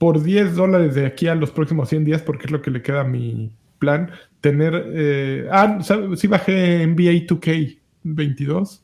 por 0.00 0.22
10 0.22 0.56
dólares 0.56 0.94
de 0.94 1.04
aquí 1.04 1.26
a 1.26 1.34
los 1.34 1.50
próximos 1.50 1.90
100 1.90 2.06
días, 2.06 2.22
porque 2.22 2.46
es 2.46 2.50
lo 2.50 2.62
que 2.62 2.70
le 2.70 2.80
queda 2.80 3.02
a 3.02 3.04
mi 3.04 3.52
plan, 3.78 4.10
tener... 4.40 4.82
Eh, 4.94 5.46
ah, 5.52 5.78
sí 6.16 6.26
bajé 6.26 6.86
NBA 6.86 7.26
2K 7.26 7.78
22. 8.04 8.82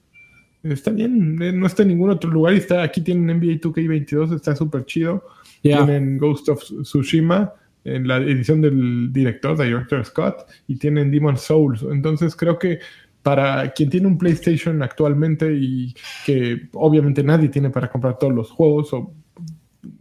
Está 0.62 0.90
bien, 0.90 1.40
eh, 1.40 1.52
no 1.52 1.66
está 1.66 1.84
en 1.84 1.88
ningún 1.88 2.10
otro 2.10 2.30
lugar. 2.30 2.52
Está, 2.52 2.82
aquí 2.82 3.00
tienen 3.00 3.38
NBA 3.38 3.62
2K 3.62 3.88
22, 3.88 4.32
está 4.32 4.54
súper 4.54 4.84
chido. 4.84 5.24
Tienen 5.62 6.18
Ghost 6.18 6.50
of 6.50 6.62
Tsushima 6.82 7.50
en 7.84 8.06
la 8.06 8.18
edición 8.18 8.60
del 8.60 9.10
director, 9.10 9.56
Director 9.56 10.04
Scott, 10.04 10.46
y 10.68 10.76
tienen 10.76 11.10
Demon 11.10 11.38
Souls. 11.38 11.82
Entonces 11.90 12.36
creo 12.36 12.58
que 12.58 12.80
para 13.22 13.72
quien 13.72 13.88
tiene 13.88 14.06
un 14.06 14.18
PlayStation 14.18 14.82
actualmente 14.82 15.50
y 15.50 15.94
que 16.26 16.68
obviamente 16.74 17.22
nadie 17.22 17.48
tiene 17.48 17.70
para 17.70 17.90
comprar 17.90 18.18
todos 18.18 18.34
los 18.34 18.50
juegos 18.50 18.92
o, 18.92 19.14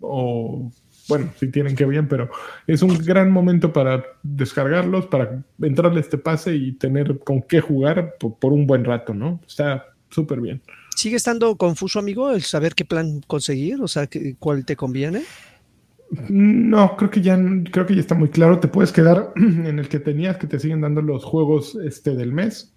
o 0.01 0.71
bueno, 1.07 1.31
si 1.39 1.49
tienen 1.49 1.75
que 1.75 1.85
bien, 1.85 2.07
pero 2.07 2.29
es 2.67 2.81
un 2.81 2.97
gran 2.97 3.31
momento 3.31 3.71
para 3.71 4.03
descargarlos, 4.23 5.05
para 5.05 5.43
entrarle 5.61 5.99
este 5.99 6.17
pase 6.17 6.55
y 6.55 6.73
tener 6.73 7.19
con 7.19 7.41
qué 7.41 7.61
jugar 7.61 8.15
por, 8.19 8.53
un 8.53 8.65
buen 8.65 8.85
rato, 8.85 9.13
¿no? 9.13 9.39
Está 9.47 9.85
súper 10.09 10.41
bien. 10.41 10.61
¿Sigue 10.95 11.17
estando 11.17 11.55
confuso, 11.57 11.99
amigo, 11.99 12.31
el 12.31 12.41
saber 12.41 12.73
qué 12.73 12.85
plan 12.85 13.21
conseguir? 13.27 13.81
O 13.81 13.87
sea, 13.87 14.07
¿cuál 14.39 14.65
te 14.65 14.75
conviene? 14.75 15.23
No, 16.29 16.95
creo 16.95 17.09
que 17.09 17.21
ya 17.21 17.37
creo 17.71 17.85
que 17.85 17.95
ya 17.95 18.01
está 18.01 18.15
muy 18.15 18.29
claro. 18.29 18.59
Te 18.59 18.67
puedes 18.67 18.91
quedar 18.91 19.33
en 19.35 19.79
el 19.79 19.89
que 19.89 19.99
tenías, 19.99 20.37
que 20.37 20.47
te 20.47 20.59
siguen 20.59 20.81
dando 20.81 21.01
los 21.01 21.23
juegos 21.23 21.77
este 21.83 22.15
del 22.15 22.31
mes. 22.31 22.73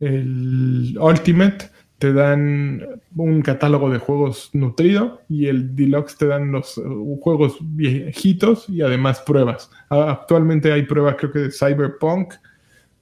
El 0.00 0.96
Ultimate 0.98 1.70
te 2.00 2.14
dan 2.14 3.02
un 3.14 3.42
catálogo 3.42 3.90
de 3.90 3.98
juegos 3.98 4.48
nutrido 4.54 5.20
y 5.28 5.46
el 5.48 5.76
deluxe 5.76 6.16
te 6.16 6.26
dan 6.26 6.50
los 6.50 6.78
uh, 6.78 7.20
juegos 7.20 7.58
viejitos 7.60 8.68
y 8.70 8.80
además 8.80 9.20
pruebas. 9.20 9.70
Actualmente 9.90 10.72
hay 10.72 10.84
pruebas 10.84 11.16
creo 11.18 11.30
que 11.30 11.38
de 11.40 11.50
Cyberpunk, 11.52 12.34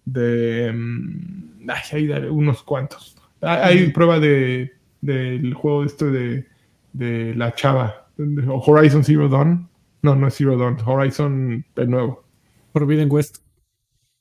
de... 0.05 0.72
Um, 0.74 1.68
ay, 1.68 2.11
hay 2.11 2.11
unos 2.28 2.64
cuantos. 2.64 3.16
Hay, 3.40 3.92
prueba 3.92 4.18
de 4.18 4.72
del 5.01 5.55
juego 5.55 5.84
este 5.84 6.07
de, 6.07 6.46
de 6.92 7.34
la 7.36 7.55
chava, 7.55 8.09
Horizon 8.49 9.05
Zero 9.05 9.28
Dawn. 9.28 9.68
No, 10.03 10.16
no 10.16 10.26
es 10.26 10.34
Zero 10.34 10.57
Dawn, 10.57 10.76
Horizon 10.84 11.64
el 11.76 11.90
nuevo. 11.90 12.24
Forbidden 12.72 13.09
West. 13.11 13.38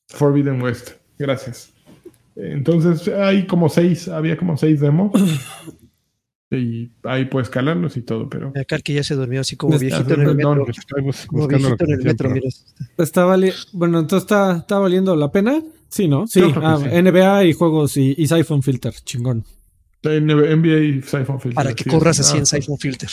Forbidden 0.09 0.61
West, 0.61 0.91
gracias. 1.17 1.76
Entonces 2.37 3.07
hay 3.07 3.47
como 3.47 3.67
seis, 3.67 4.07
había 4.07 4.37
como 4.37 4.57
seis 4.57 4.79
demos. 4.79 5.11
y 6.51 6.91
ahí 7.03 7.25
puedes 7.25 7.49
calarlos 7.49 7.97
y 7.97 8.01
todo, 8.03 8.29
pero. 8.29 8.53
Acá 8.59 8.79
que 8.79 8.93
ya 8.93 9.03
se 9.03 9.15
durmió 9.15 9.41
así 9.41 9.55
como 9.55 9.77
viejito 9.77 10.13
en 10.13 10.21
el 10.21 10.35
metro. 10.35 10.65
Como 11.27 11.47
viejito 11.47 11.83
en 11.83 11.91
el 11.91 12.03
metro, 12.03 12.29
mira. 12.29 12.49
Está 12.97 13.25
bueno, 13.25 13.99
entonces 13.99 14.23
está, 14.23 14.57
está 14.57 14.79
valiendo 14.79 15.15
la 15.15 15.31
pena. 15.31 15.61
Sí, 15.89 16.07
¿no? 16.07 16.27
Sí, 16.27 16.41
ah, 16.57 16.77
NBA 16.79 17.45
y 17.45 17.53
juegos 17.53 17.97
y, 17.97 18.13
y 18.17 18.27
Siphon 18.27 18.61
Filter, 18.61 18.93
chingón. 18.93 19.45
NBA 20.03 20.79
y 20.79 21.01
Siphon 21.01 21.39
Filter. 21.39 21.55
Para 21.55 21.73
que 21.73 21.89
corras 21.89 22.19
así 22.19 22.37
en 22.37 22.45
Siphon 22.45 22.77
Filter. 22.77 23.09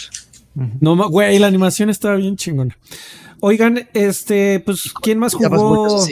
No, 0.80 0.96
güey, 1.08 1.38
la 1.38 1.46
animación 1.46 1.90
está 1.90 2.14
bien 2.14 2.36
chingona. 2.36 2.76
Oigan, 3.40 3.88
este, 3.94 4.60
pues, 4.60 4.92
¿quién 5.02 5.18
más 5.18 5.34
jugó? 5.34 6.06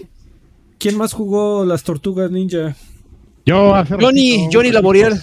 ¿Quién 0.79 0.99
más 0.99 1.13
jugó 1.13 1.65
las 1.65 1.85
Tortugas 1.85 2.31
Ninja? 2.31 2.77
Yo, 3.45 3.75
Johnny, 4.01 4.49
Johnny 4.53 4.71
Laboriel. 4.71 5.15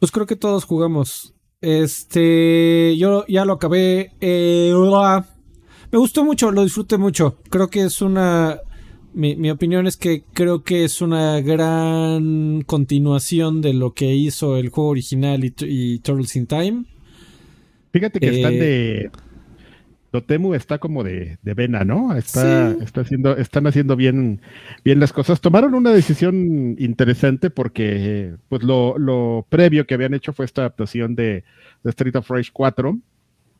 Pues 0.00 0.12
creo 0.12 0.26
que 0.26 0.36
todos 0.36 0.64
jugamos. 0.64 1.34
Este, 1.60 2.96
yo 2.96 3.24
ya 3.26 3.44
lo 3.44 3.54
acabé. 3.54 4.12
Eh, 4.20 4.72
me 5.90 5.98
gustó 5.98 6.24
mucho, 6.24 6.50
lo 6.50 6.62
disfruté 6.62 6.98
mucho. 6.98 7.38
Creo 7.50 7.68
que 7.68 7.82
es 7.82 8.00
una. 8.02 8.58
Mi, 9.14 9.50
opinión 9.50 9.86
es 9.86 9.96
que 9.96 10.22
creo 10.32 10.62
que 10.62 10.84
es 10.84 11.00
una 11.00 11.40
gran 11.40 12.62
continuación 12.62 13.60
de 13.62 13.72
lo 13.72 13.92
que 13.92 14.14
hizo 14.14 14.56
el 14.56 14.68
juego 14.68 14.90
original 14.90 15.44
y, 15.44 15.54
y 15.60 15.98
Turtles 16.00 16.36
in 16.36 16.46
Time. 16.46 16.84
Fíjate 17.92 18.20
que 18.20 18.28
están 18.28 18.52
de 18.52 19.00
eh, 19.06 19.10
Dotemu 20.10 20.54
está 20.54 20.78
como 20.78 21.04
de, 21.04 21.38
vena, 21.42 21.84
¿no? 21.84 22.14
Está, 22.16 22.70
está 22.80 23.02
haciendo, 23.02 23.36
están 23.36 23.66
haciendo 23.66 23.94
bien, 23.94 24.40
bien 24.84 25.00
las 25.00 25.12
cosas. 25.12 25.40
Tomaron 25.40 25.74
una 25.74 25.90
decisión 25.92 26.76
interesante 26.78 27.50
porque 27.50 28.34
pues 28.48 28.62
lo, 28.62 29.46
previo 29.50 29.86
que 29.86 29.94
habían 29.94 30.14
hecho 30.14 30.32
fue 30.32 30.46
esta 30.46 30.62
adaptación 30.62 31.14
de, 31.14 31.44
Street 31.84 32.16
of 32.16 32.30
Rage 32.30 32.50
4, 32.52 32.98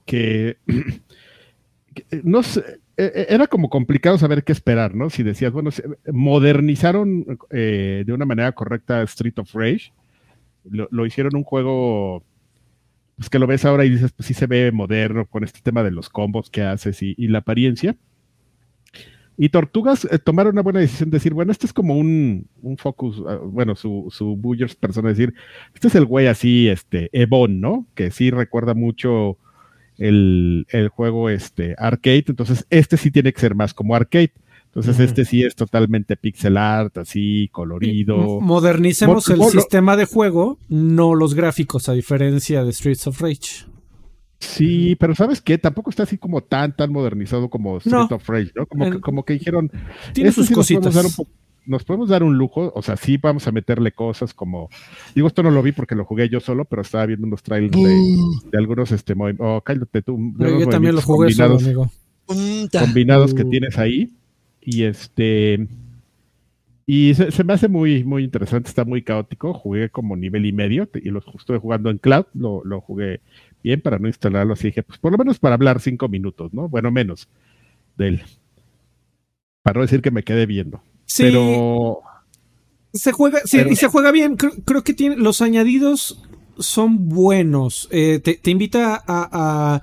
que, 0.07 0.57
no 2.24 2.42
sé, 2.42 2.80
e, 2.96 3.05
e, 3.05 3.26
era 3.28 3.46
como 3.46 3.68
complicado 3.68 4.16
saber 4.16 4.42
qué 4.42 4.53
esperar, 4.53 4.94
¿no? 4.94 5.11
Si 5.11 5.22
decías, 5.22 5.53
bueno, 5.53 5.68
modernizaron 6.11 7.38
eh, 7.51 8.05
de 8.07 8.12
una 8.12 8.24
manera 8.24 8.53
correcta 8.53 9.03
Street 9.03 9.38
of 9.38 9.55
Rage, 9.55 9.92
lo, 10.64 10.88
lo 10.90 11.05
hicieron 11.05 11.36
un 11.36 11.44
juego 11.44 12.24
pues 13.19 13.29
que 13.29 13.41
lo 13.41 13.49
ves 13.49 13.64
ahora 13.64 13.85
y 13.85 13.91
dices, 13.91 14.12
pues 14.12 14.29
sí 14.29 14.35
se 14.35 14.47
ve 14.47 14.71
moderno 14.71 15.27
con 15.27 15.43
este 15.43 15.61
tema 15.61 15.83
de 15.83 15.91
los 15.91 16.09
combos 16.09 16.51
que 16.51 16.62
haces 16.62 17.03
y, 17.03 17.14
la 17.27 17.39
apariencia. 17.39 17.97
Y 19.37 19.49
Tortugas 19.49 20.05
eh, 20.05 20.19
tomaron 20.21 20.53
una 20.53 20.62
buena 20.62 20.79
decisión 20.79 21.11
de 21.11 21.16
decir, 21.16 21.35
bueno, 21.35 21.51
este 21.51 21.66
es 21.66 21.73
como 21.73 21.97
un, 21.97 22.49
focus, 22.79 23.21
ah, 23.29 23.41
bueno, 23.43 23.75
su, 23.75 24.07
su 24.11 24.37
Buyers 24.37 24.77
persona, 24.77 25.09
decir, 25.09 25.35
este 25.75 25.89
es 25.89 25.97
el 25.97 26.05
güey 26.05 26.29
así, 26.29 26.69
este, 26.69 27.11
Ebon, 27.12 27.61
¿no? 27.61 27.87
Que 27.97 28.12
sí 28.12 28.31
recuerda 28.31 28.75
mucho 28.75 29.37
el, 29.97 30.66
el, 30.71 30.89
juego 30.89 31.29
este, 31.29 31.75
arcade, 31.77 32.25
entonces 32.29 32.66
este 32.71 32.97
sí 32.97 33.11
tiene 33.11 33.33
que 33.33 33.41
ser 33.41 33.57
más 33.57 33.75
como 33.75 33.97
arcade. 33.97 34.33
Entonces, 34.69 35.01
este 35.01 35.25
sí 35.25 35.43
es 35.43 35.57
totalmente 35.57 36.16
pixel 36.16 36.59
art, 36.59 36.99
así, 36.99 37.49
colorido. 37.53 38.41
Modernicemos 38.41 39.29
el 39.31 39.43
sistema 39.45 39.97
de 39.97 40.05
juego, 40.05 40.59
no 40.69 41.14
los 41.14 41.35
gráficos, 41.35 41.89
a 41.89 41.95
diferencia 41.95 42.62
de 42.64 42.73
Streets 42.73 43.07
of 43.07 43.21
Rage. 43.21 43.66
Sí, 44.41 44.95
pero 45.01 45.14
¿sabes 45.14 45.41
qué? 45.41 45.57
Tampoco 45.59 45.91
está 45.91 46.03
así 46.05 46.19
como 46.19 46.43
tan, 46.43 46.77
tan 46.77 46.93
modernizado 46.93 47.49
como 47.49 47.81
Streets 47.81 48.12
of 48.12 48.29
Rage, 48.29 48.53
¿no? 48.55 48.66
Como, 48.66 48.91
que, 48.91 49.01
como 49.01 49.25
que 49.25 49.33
dijeron. 49.33 49.73
Tiene 50.12 50.33
sus 50.33 50.51
cositas. 50.51 50.95
Nos 51.66 51.85
podemos, 51.85 52.09
dar 52.09 52.23
un 52.23 52.39
lujo, 52.39 52.73
o 52.75 52.81
sea, 52.81 52.97
sí 52.97 53.19
vamos 53.19 53.47
a 53.47 53.53
meterle 53.53 53.93
cosas 53.93 54.33
como. 54.33 54.69
Digo, 55.14 55.29
esto 55.29 55.43
no 55.43 55.51
lo 55.51 55.62
vi 55.62 55.73
porque 55.73 55.95
lo 55.95 56.05
jugué 56.05 56.29
yo 56.29 56.41
solo, 56.41 56.66
pero 56.66 56.83
estaba 56.83 57.05
viendo 57.07 57.27
unos 57.27 57.43
trailers 57.43 57.73
de, 57.73 58.59
algunos 58.59 58.93
este 58.93 59.14
Oh, 59.39 59.61
cállate 59.62 60.03
tú. 60.03 60.35
yo 60.39 60.69
también 60.69 60.95
lo 60.95 61.03
jugué 61.03 61.33
solo, 61.33 61.57
amigo. 61.57 61.91
Combinados 62.27 63.35
que 63.35 63.43
uh. 63.43 63.51
tienes 63.51 63.79
ahí 63.79 64.18
y 64.71 64.85
este. 64.85 65.66
Y 66.85 67.14
se, 67.14 67.45
me 67.45 67.55
hace 67.55 67.69
muy, 67.69 68.05
muy 68.05 68.25
interesante, 68.25 68.69
está 68.69 68.85
muy 68.85 69.03
caótico. 69.03 69.55
Jugué 69.55 69.89
como 69.89 70.14
nivel 70.14 70.45
y 70.45 70.53
medio 70.53 70.89
y 70.95 71.11
lo 71.11 71.21
estuve 71.21 71.59
jugando 71.59 71.91
en 71.91 71.99
cloud, 71.99 72.27
lo, 72.35 72.62
lo, 72.64 72.81
jugué 72.83 73.21
bien 73.62 73.81
para 73.81 73.99
no 73.99 74.09
instalarlo. 74.09 74.53
Así 74.53 74.69
dije, 74.69 74.83
pues 74.83 74.99
por 74.99 75.12
lo 75.12 75.19
menos 75.19 75.39
para 75.39 75.55
hablar 75.55 75.81
cinco 75.81 76.09
minutos, 76.09 76.53
¿no? 76.53 76.69
Bueno, 76.69 76.91
menos 76.91 77.29
de 77.97 78.09
él. 78.09 78.23
Para 79.62 79.79
no 79.79 79.83
decir 79.83 80.03
que 80.03 80.11
me 80.11 80.23
quedé 80.23 80.45
viendo. 80.45 80.83
Sí. 81.07 81.25
Pero. 81.25 82.01
Se 82.93 83.12
juega, 83.12 83.41
sí, 83.45 83.61
y 83.71 83.77
se 83.77 83.89
juega 83.89 84.12
bien. 84.12 84.37
Creo, 84.37 84.53
creo, 84.64 84.85
que 84.85 84.95
tiene 84.95 85.16
los 85.16 85.41
añadidos 85.41 86.23
son 86.59 87.09
buenos. 87.09 87.89
Eh, 87.91 88.21
te, 88.21 88.51
invita 88.51 89.03
a, 89.07 89.81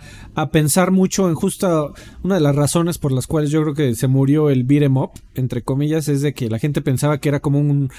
pensar 0.51 0.91
mucho 0.91 1.29
en 1.29 1.35
justo 1.35 1.93
una 2.23 2.35
de 2.35 2.41
las 2.41 2.55
razones 2.55 2.97
por 2.97 3.11
las 3.11 3.27
cuales 3.27 3.49
yo 3.49 3.61
creo 3.61 3.73
que 3.73 3.95
se 3.95 4.07
murió 4.07 4.49
el 4.49 4.63
beat'em 4.63 4.97
up, 4.97 5.11
entre 5.35 5.61
comillas, 5.61 6.07
es 6.07 6.21
de 6.21 6.33
que 6.33 6.49
la 6.49 6.59
gente 6.59 6.81
pensaba 6.81 7.19
que 7.19 7.29
era 7.29 7.39
como 7.39 7.59
un, 7.59 7.89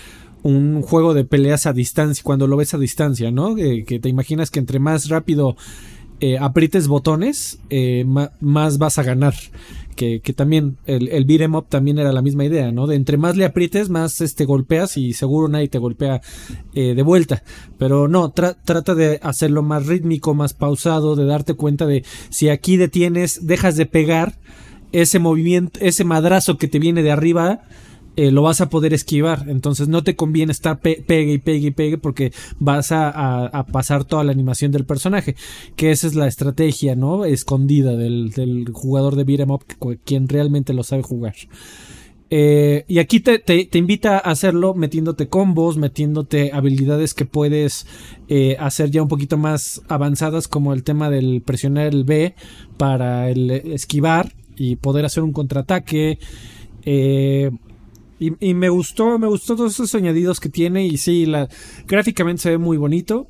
un 0.43 0.83
juego 0.83 1.15
de 1.15 1.25
peleas 1.25 1.67
a 1.67 1.73
distancia, 1.73 2.23
cuando 2.23 2.47
lo 2.47 2.57
ves 2.57 2.75
a 2.75 2.79
distancia, 2.79 3.31
¿no? 3.31 3.55
que 3.57 3.99
te 4.01 4.09
imaginas 4.09 4.51
que 4.51 4.59
entre 4.59 4.79
más 4.79 5.09
rápido 5.09 5.57
eh, 6.19 6.39
aprietes 6.39 6.89
botones, 6.89 7.59
eh, 7.69 8.07
más 8.41 8.79
vas 8.79 8.99
a 8.99 9.03
ganar 9.03 9.35
que, 9.97 10.21
también 10.35 10.77
el, 10.87 11.09
el 11.09 11.25
beat 11.25 11.41
em 11.41 11.55
up 11.55 11.67
también 11.69 11.99
era 11.99 12.13
la 12.13 12.23
misma 12.23 12.45
idea, 12.45 12.71
¿no? 12.71 12.87
De 12.87 12.95
entre 12.95 13.17
más 13.17 13.37
le 13.37 13.45
aprietes, 13.45 13.89
más 13.89 14.21
este 14.21 14.45
golpeas 14.45 14.97
y 14.97 15.13
seguro 15.15 15.49
nadie 15.49 15.69
te 15.69 15.79
golpea 15.79 16.21
eh, 16.75 16.95
de 16.95 17.03
vuelta. 17.03 17.43
Pero 17.79 18.07
no, 18.07 18.31
trata 18.31 18.95
de 18.95 19.19
hacerlo 19.23 19.63
más 19.63 19.87
rítmico, 19.87 20.35
más 20.35 20.55
pausado, 20.55 21.17
de 21.17 21.25
darte 21.25 21.55
cuenta 21.55 21.87
de 21.87 22.05
si 22.31 22.49
aquí 22.49 22.77
detienes, 22.77 23.47
dejas 23.47 23.77
de 23.77 23.87
pegar 23.87 24.39
ese 24.93 25.19
movimiento, 25.19 25.81
ese 25.83 26.05
madrazo 26.05 26.59
que 26.59 26.69
te 26.69 26.79
viene 26.79 27.03
de 27.03 27.11
arriba, 27.11 27.63
eh, 28.17 28.31
lo 28.31 28.43
vas 28.43 28.61
a 28.61 28.71
poder 28.71 28.95
esquivar. 28.95 29.45
Entonces 29.49 29.89
no 29.89 30.03
te 30.03 30.17
conviene 30.17 30.53
estar 30.53 30.81
pegue 30.81 31.33
y 31.33 31.39
pegue 31.39 31.69
y 31.69 31.71
pegue 31.71 31.99
porque 31.99 32.33
vas 32.59 32.91
a, 32.91 33.67
pasar 33.71 34.05
toda 34.05 34.25
la 34.25 34.33
animación 34.33 34.73
del 34.73 34.87
personaje. 34.87 35.37
Que 35.77 35.91
esa 35.91 36.07
es 36.07 36.15
la 36.15 36.27
estrategia, 36.27 36.97
¿no? 36.97 37.25
Escondida 37.25 37.95
del, 37.97 38.71
jugador 38.73 39.17
de 39.17 39.25
beat'em 39.25 39.51
up, 39.51 39.65
quien 40.05 40.29
realmente 40.29 40.73
lo 40.73 40.83
sabe 40.83 41.03
jugar. 41.03 41.35
Eh, 42.29 42.85
y 42.89 42.99
aquí 42.99 43.21
te, 43.21 43.69
invita 43.75 44.17
a 44.17 44.31
hacerlo 44.31 44.75
metiéndote 44.75 45.29
combos, 45.29 45.77
metiéndote 45.77 46.51
habilidades 46.53 47.15
que 47.15 47.25
puedes 47.25 47.87
eh, 48.29 48.57
hacer 48.59 48.91
ya 48.91 49.03
un 49.03 49.09
poquito 49.09 49.37
más 49.37 49.83
avanzadas, 49.89 50.49
como 50.49 50.73
el 50.73 50.83
tema 50.83 51.11
del 51.11 51.43
presionar 51.43 51.87
el 51.87 52.05
B 52.05 52.35
para 52.79 53.31
el 53.31 53.51
esquivar 53.51 54.33
y 54.57 54.77
poder 54.77 55.05
hacer 55.05 55.23
un 55.23 55.33
contraataque. 55.33 56.19
Y, 58.19 58.55
me 58.55 58.69
gustó, 58.71 59.19
me 59.19 59.27
gustó 59.27 59.57
todos 59.57 59.75
esos 59.75 59.95
añadidos 59.95 60.41
que 60.41 60.49
tiene. 60.49 60.87
Y 60.87 60.97
sí, 60.97 61.27
la, 61.27 61.49
gráficamente 61.87 62.43
se 62.43 62.51
ve 62.51 62.59
muy 62.59 62.77
bonito. 62.77 63.27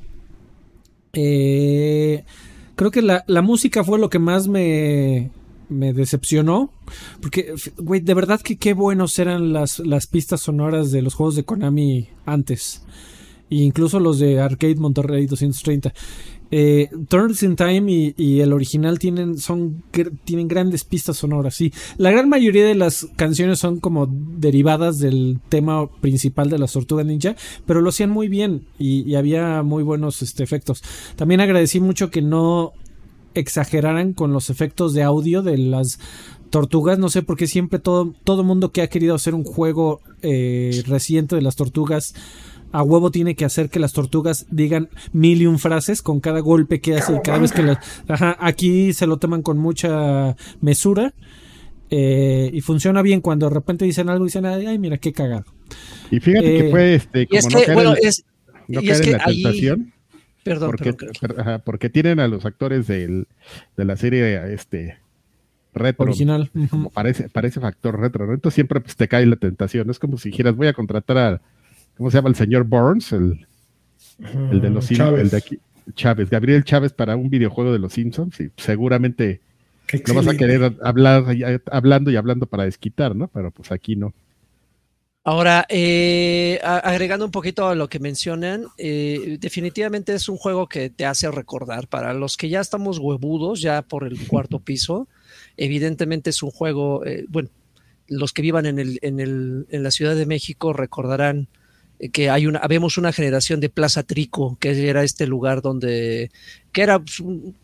Eh, 1.12 2.24
creo 2.76 2.90
que 2.90 3.02
la, 3.02 3.24
música 3.42 3.82
fue 3.82 3.98
lo 3.98 4.10
que 4.10 4.20
más 4.20 4.46
me, 4.46 5.30
me 5.68 5.92
decepcionó. 5.92 6.70
Porque, 7.20 7.54
güey, 7.78 8.00
de 8.00 8.14
verdad 8.14 8.40
que 8.40 8.56
qué 8.56 8.74
buenos 8.74 9.18
eran 9.18 9.52
las, 9.52 9.80
las 9.80 10.06
pistas 10.06 10.42
sonoras 10.42 10.92
de 10.92 11.02
los 11.02 11.14
juegos 11.14 11.34
de 11.34 11.44
Konami 11.44 12.08
antes. 12.24 12.82
E 13.50 13.56
incluso 13.56 13.98
los 13.98 14.18
de 14.18 14.40
Arcade 14.40 14.76
Monterrey 14.76 15.26
230. 15.26 15.92
Eh, 16.50 16.88
Turns 17.08 17.42
in 17.42 17.56
Time 17.56 18.14
y, 18.16 18.40
el 18.40 18.52
original 18.52 18.98
tienen, 18.98 19.38
son, 19.38 19.82
tienen 20.24 20.48
grandes 20.48 20.84
pistas 20.84 21.16
sonoras, 21.16 21.54
sí. 21.54 21.72
La 21.96 22.10
gran 22.10 22.28
mayoría 22.28 22.64
de 22.64 22.74
las 22.74 23.08
canciones 23.16 23.58
son 23.58 23.80
como 23.80 24.06
derivadas 24.06 24.98
del 24.98 25.40
tema 25.48 25.88
principal 26.00 26.50
de 26.50 26.58
la 26.58 26.66
Tortuga 26.66 27.04
Ninja, 27.04 27.36
pero 27.66 27.80
lo 27.80 27.88
hacían 27.88 28.10
muy 28.10 28.28
bien 28.28 28.66
y, 28.78 29.14
había 29.16 29.62
muy 29.62 29.82
buenos 29.82 30.22
este, 30.22 30.44
efectos. 30.44 30.82
También 31.16 31.40
agradecí 31.40 31.80
mucho 31.80 32.10
que 32.10 32.22
no 32.22 32.72
exageraran 33.34 34.12
con 34.12 34.32
los 34.32 34.50
efectos 34.50 34.94
de 34.94 35.02
audio 35.02 35.42
de 35.42 35.58
las 35.58 35.98
tortugas. 36.50 36.98
No 36.98 37.08
sé 37.08 37.22
por 37.22 37.36
qué 37.36 37.46
siempre 37.46 37.78
todo, 37.78 38.14
todo 38.24 38.44
mundo 38.44 38.72
que 38.72 38.82
ha 38.82 38.88
querido 38.88 39.14
hacer 39.14 39.34
un 39.34 39.44
juego 39.44 40.00
eh, 40.22 40.82
reciente 40.86 41.36
de 41.36 41.42
las 41.42 41.56
tortugas 41.56 42.14
a 42.76 42.82
huevo 42.82 43.10
tiene 43.10 43.34
que 43.34 43.46
hacer 43.46 43.70
que 43.70 43.78
las 43.78 43.94
tortugas 43.94 44.44
digan 44.50 44.90
mil 45.14 45.40
y 45.40 45.46
un 45.46 45.58
frases 45.58 46.02
con 46.02 46.20
cada 46.20 46.40
golpe 46.40 46.78
que 46.82 46.96
hace 46.96 47.16
y 47.16 47.20
cada 47.22 47.38
vez 47.38 47.52
que 47.52 47.62
las... 47.62 47.78
Ajá, 48.06 48.36
aquí 48.38 48.92
se 48.92 49.06
lo 49.06 49.16
toman 49.16 49.40
con 49.40 49.56
mucha 49.56 50.36
mesura 50.60 51.14
eh, 51.88 52.50
y 52.52 52.60
funciona 52.60 53.00
bien 53.00 53.22
cuando 53.22 53.48
de 53.48 53.54
repente 53.54 53.86
dicen 53.86 54.10
algo 54.10 54.26
y 54.26 54.28
dicen, 54.28 54.44
ay, 54.44 54.78
mira, 54.78 54.98
qué 54.98 55.14
cagado. 55.14 55.46
Y 56.10 56.20
fíjate 56.20 56.44
que 56.44 56.68
eh, 56.68 56.70
fue 56.70 56.94
este, 56.96 57.26
como 57.26 57.48
no 57.48 57.60
caer, 57.62 59.06
en, 59.06 59.12
la 59.12 59.24
tentación. 59.24 59.92
Perdón, 60.42 60.70
porque, 60.70 60.92
perdón, 61.18 61.62
porque 61.64 61.88
tienen 61.88 62.20
a 62.20 62.28
los 62.28 62.44
actores 62.44 62.86
del, 62.86 63.26
de 63.78 63.84
la 63.86 63.96
serie 63.96 64.52
este 64.52 64.98
retro. 65.72 66.04
Original. 66.04 66.50
Como 66.68 66.90
parece, 66.90 67.30
parece 67.30 67.58
factor 67.58 67.98
retro. 67.98 68.26
Retro 68.26 68.50
siempre 68.50 68.82
pues, 68.82 68.96
te 68.96 69.08
cae 69.08 69.24
la 69.24 69.36
tentación. 69.36 69.88
Es 69.88 69.98
como 69.98 70.18
si 70.18 70.28
dijeras, 70.28 70.54
voy 70.54 70.66
a 70.66 70.74
contratar 70.74 71.16
a, 71.16 71.40
¿cómo 71.96 72.10
se 72.10 72.18
llama? 72.18 72.28
El 72.28 72.36
señor 72.36 72.64
Burns, 72.64 73.12
el, 73.12 73.46
el 74.50 74.60
de 74.60 74.70
los 74.70 74.88
Chávez. 74.88 75.20
el 75.20 75.30
de 75.30 75.36
aquí. 75.36 75.58
Chávez, 75.94 76.30
Gabriel 76.30 76.64
Chávez 76.64 76.92
para 76.92 77.16
un 77.16 77.30
videojuego 77.30 77.72
de 77.72 77.78
los 77.78 77.92
Simpsons. 77.92 78.40
Y 78.40 78.50
seguramente 78.56 79.40
no 80.08 80.14
vas 80.14 80.26
a 80.26 80.36
querer 80.36 80.76
hablar 80.82 81.24
hablando 81.70 82.10
y 82.10 82.16
hablando 82.16 82.46
para 82.46 82.64
desquitar, 82.64 83.14
¿no? 83.14 83.28
Pero 83.28 83.50
pues 83.50 83.70
aquí 83.70 83.96
no. 83.96 84.12
Ahora, 85.22 85.66
eh, 85.68 86.60
agregando 86.62 87.24
un 87.24 87.32
poquito 87.32 87.66
a 87.66 87.74
lo 87.74 87.88
que 87.88 87.98
mencionan, 87.98 88.66
eh, 88.78 89.38
definitivamente 89.40 90.14
es 90.14 90.28
un 90.28 90.36
juego 90.36 90.68
que 90.68 90.88
te 90.88 91.04
hace 91.04 91.28
recordar. 91.32 91.88
Para 91.88 92.14
los 92.14 92.36
que 92.36 92.48
ya 92.48 92.60
estamos 92.60 92.98
huevudos, 92.98 93.60
ya 93.60 93.82
por 93.82 94.06
el 94.06 94.24
cuarto 94.28 94.60
piso, 94.64 95.08
evidentemente 95.56 96.30
es 96.30 96.44
un 96.44 96.52
juego, 96.52 97.04
eh, 97.04 97.24
bueno, 97.28 97.48
los 98.06 98.32
que 98.32 98.42
vivan 98.42 98.66
en, 98.66 98.78
el, 98.78 99.00
en, 99.02 99.18
el, 99.18 99.66
en 99.70 99.82
la 99.82 99.90
Ciudad 99.90 100.14
de 100.14 100.26
México 100.26 100.72
recordarán 100.72 101.48
que 102.12 102.30
hay 102.30 102.46
una, 102.46 102.60
vemos 102.68 102.98
una 102.98 103.12
generación 103.12 103.60
de 103.60 103.68
Plaza 103.68 104.02
Trico, 104.02 104.56
que 104.60 104.88
era 104.88 105.02
este 105.02 105.26
lugar 105.26 105.62
donde, 105.62 106.30
que 106.72 106.82
era 106.82 107.02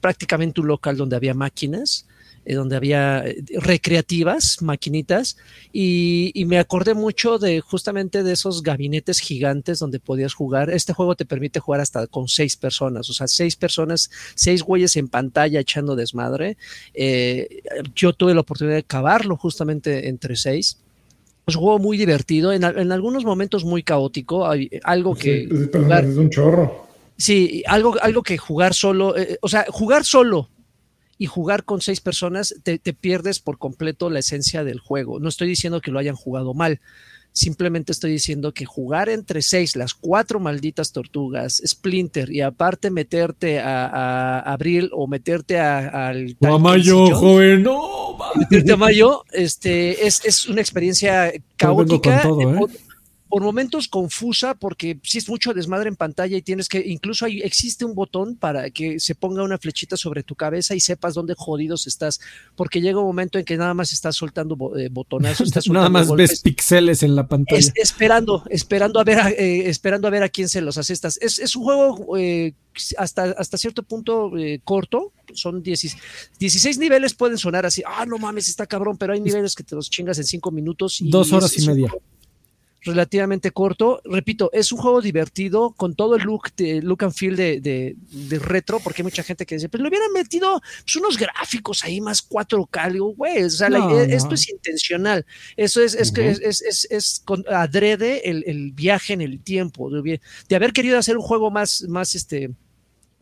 prácticamente 0.01 0.61
un 0.61 0.69
local 0.69 0.97
donde 0.97 1.17
había 1.17 1.35
máquinas 1.35 2.07
eh, 2.45 2.55
donde 2.55 2.75
había 2.75 3.25
eh, 3.25 3.45
recreativas, 3.55 4.63
maquinitas, 4.63 5.37
y, 5.73 6.33
me 6.47 6.59
acordé 6.59 6.93
mucho 6.93 7.39
de 7.39 7.61
justamente 7.61 8.25
de 8.25 8.33
esos 8.33 8.65
gabinetes 8.65 9.21
gigantes 9.21 9.79
donde 9.79 10.01
podías 10.01 10.35
jugar. 10.35 10.69
Este 10.69 10.93
juego 10.93 11.15
te 11.15 11.25
permite 11.25 11.61
jugar 11.61 11.81
hasta 11.81 12.09
con 12.09 12.27
seis 12.27 12.57
personas, 12.57 13.09
o 13.09 13.13
sea, 13.13 13.29
seis 13.29 13.55
personas, 13.55 14.11
seis 14.35 14.65
güeyes 14.65 14.97
en 14.97 15.07
pantalla 15.07 15.61
echando 15.61 15.95
desmadre. 15.95 16.57
Eh, 16.95 17.63
yo 17.95 18.13
tuve 18.13 18.35
la 18.35 18.41
oportunidad 18.41 18.75
de 18.75 18.81
acabarlo 18.81 19.37
justamente 19.37 20.09
entre 20.09 20.35
seis. 20.35 20.79
Un 21.47 21.55
juego 21.55 21.79
muy 21.79 21.99
divertido, 21.99 22.53
en, 22.53 22.63
en 22.63 22.93
algunos 22.93 23.25
momentos 23.25 23.65
muy 23.65 23.83
caótico, 23.83 24.49
hay 24.49 24.71
algo 24.85 25.15
que... 25.15 25.49
Sí, 25.51 25.71
jugar, 25.73 26.05
es 26.05 26.17
un 26.17 26.31
chorro. 26.31 26.87
Sí, 27.17 27.63
algo, 27.67 27.97
algo 28.01 28.23
que 28.23 28.39
jugar 28.39 28.75
solo, 28.75 29.17
eh, 29.17 29.39
o 29.43 29.49
sea, 29.49 29.67
jugar 29.69 30.05
solo 30.05 30.49
y 31.19 31.27
jugar 31.27 31.65
con 31.65 31.81
seis 31.81 32.01
personas, 32.01 32.55
te, 32.63 32.79
te, 32.79 32.93
pierdes 32.93 33.39
por 33.39 33.59
completo 33.59 34.11
la 34.11 34.21
esencia 34.21 34.65
del 34.65 34.81
juego. 34.81 35.21
No 35.21 35.29
estoy 35.29 35.49
diciendo 35.49 35.81
que 35.81 35.91
lo 35.91 35.99
hayan 35.99 36.17
jugado 36.17 36.55
mal, 36.55 36.81
simplemente 37.33 37.93
estoy 37.93 38.13
diciendo 38.13 38.53
que 38.53 38.65
jugar 38.65 39.09
entre 39.09 39.43
seis, 39.43 39.75
las 39.77 39.95
cuatro 39.95 40.39
malditas 40.39 40.93
tortugas, 40.93 41.63
Splinter, 41.67 42.31
y 42.31 42.41
aparte 42.41 42.91
meterte 42.91 43.59
a, 43.59 43.87
a 43.87 44.53
Abril 44.53 44.91
o 44.93 45.07
meterte 45.07 45.59
al... 45.59 46.37
A 46.43 46.59
Mayo, 46.59 47.15
joven, 47.15 47.63
no. 47.63 48.19
Meterte 48.37 48.73
a 48.73 48.77
Mayo, 48.77 49.25
este, 49.33 50.07
es, 50.07 50.25
es 50.25 50.47
una 50.47 50.61
experiencia 50.61 51.33
caótica. 51.57 52.23
Todo, 52.23 52.55
¿eh? 52.55 52.69
Por 53.33 53.43
momentos 53.43 53.89
confusa 53.89 54.55
porque 54.55 55.01
si 55.03 55.17
es 55.17 55.27
mucho 55.27 55.55
desmadre 55.55 55.89
en 55.89 55.97
pantalla 55.97 56.37
y 56.37 56.43
tienes 56.43 56.69
que, 56.69 56.85
incluso 56.87 57.25
ahí 57.25 57.41
existe 57.41 57.87
un 57.87 57.95
botón 57.95 58.37
para 58.37 58.69
que 58.69 59.01
se 59.01 59.15
ponga 59.15 59.43
una 59.43 59.57
flechita 59.57 59.97
sobre 59.97 60.23
tu 60.23 60.35
cabeza 60.35 60.75
y 60.75 60.81
sepas 60.81 61.15
dónde 61.15 61.33
jodidos 61.35 61.87
estás, 61.87 62.21
porque 62.57 62.83
llega 62.83 62.99
un 62.99 63.07
momento 63.07 63.39
en 63.39 63.47
que 63.47 63.57
nada 63.57 63.73
más 63.73 63.95
estás 63.95 64.17
soltando 64.17 64.77
eh, 64.77 64.91
botonazos. 64.91 65.49
Estás 65.49 65.67
nada 65.69 65.89
más 65.89 66.09
golpes. 66.09 66.29
ves 66.29 66.41
pixeles 66.41 67.03
en 67.03 67.17
la 67.17 67.27
pantalla. 67.27 67.59
Es, 67.59 67.73
esperando, 67.75 68.45
esperando 68.51 69.01
a 69.01 69.05
ver 69.05 69.19
a, 69.19 69.31
eh, 69.31 69.71
esperando 69.71 70.09
a 70.09 70.11
ver 70.11 70.25
a 70.25 70.29
quién 70.29 70.51
se 70.51 70.61
los 70.61 70.77
asestas. 70.77 71.19
Es, 71.23 71.39
es 71.39 71.57
un 71.57 71.63
juego 71.63 72.19
eh, 72.19 72.53
hasta, 72.99 73.31
hasta 73.31 73.57
cierto 73.57 73.83
punto 73.83 74.37
eh, 74.37 74.61
corto, 74.63 75.15
son 75.33 75.63
10, 75.63 75.97
16 76.39 76.77
niveles, 76.77 77.15
pueden 77.15 77.39
sonar 77.39 77.65
así, 77.65 77.83
ah, 77.87 78.05
no 78.05 78.19
mames, 78.19 78.51
está 78.51 78.67
cabrón, 78.67 78.99
pero 78.99 79.15
hay 79.15 79.23
niveles 79.23 79.55
que 79.55 79.65
te 79.65 79.75
los 79.75 79.89
chingas 79.89 80.19
en 80.19 80.25
5 80.25 80.51
minutos. 80.51 81.01
Y 81.01 81.09
Dos 81.09 81.33
horas 81.33 81.57
es, 81.57 81.63
y 81.63 81.67
media. 81.67 81.91
Relativamente 82.85 83.51
corto. 83.51 84.01
Repito, 84.05 84.51
es 84.53 84.73
un 84.73 84.79
juego 84.79 85.01
divertido 85.01 85.73
con 85.73 85.95
todo 85.95 86.17
el 86.17 86.23
look, 86.23 86.55
de, 86.57 86.83
look 86.83 87.05
and 87.05 87.13
feel 87.13 87.37
de, 87.37 87.61
de, 87.61 87.97
de, 87.99 88.39
retro, 88.39 88.81
porque 88.81 89.03
hay 89.03 89.05
mucha 89.05 89.23
gente 89.23 89.47
que 89.47 89.57
dice, 89.57 89.69
pues 89.69 89.83
le 89.83 89.89
hubieran 89.89 90.13
metido 90.13 90.61
pues, 90.85 90.97
unos 90.97 91.17
gráficos 91.17 91.85
ahí 91.85 92.01
más 92.01 92.29
4K. 92.29 92.93
Digo, 92.93 93.15
güey, 93.15 93.45
o 93.45 93.51
sea, 93.51 93.69
no, 93.69 93.79
la, 93.79 93.85
no. 93.87 94.01
esto 94.01 94.35
es 94.35 94.49
intencional. 94.49 95.25
Eso 95.57 95.81
es, 95.83 95.95
es 95.95 96.11
uh 96.11 96.15
-huh. 96.15 96.23
es, 96.23 96.41
es, 96.41 96.63
es, 96.63 96.89
es 96.91 97.23
con, 97.25 97.45
adrede 97.49 98.29
el, 98.29 98.45
el, 98.47 98.73
viaje 98.73 99.13
en 99.13 99.21
el 99.21 99.41
tiempo. 99.41 99.91
De, 99.91 100.21
de, 100.49 100.57
haber 100.57 100.73
querido 100.73 100.99
hacer 100.99 101.17
un 101.17 101.23
juego 101.23 101.51
más, 101.51 101.83
más 101.89 102.15
este 102.15 102.51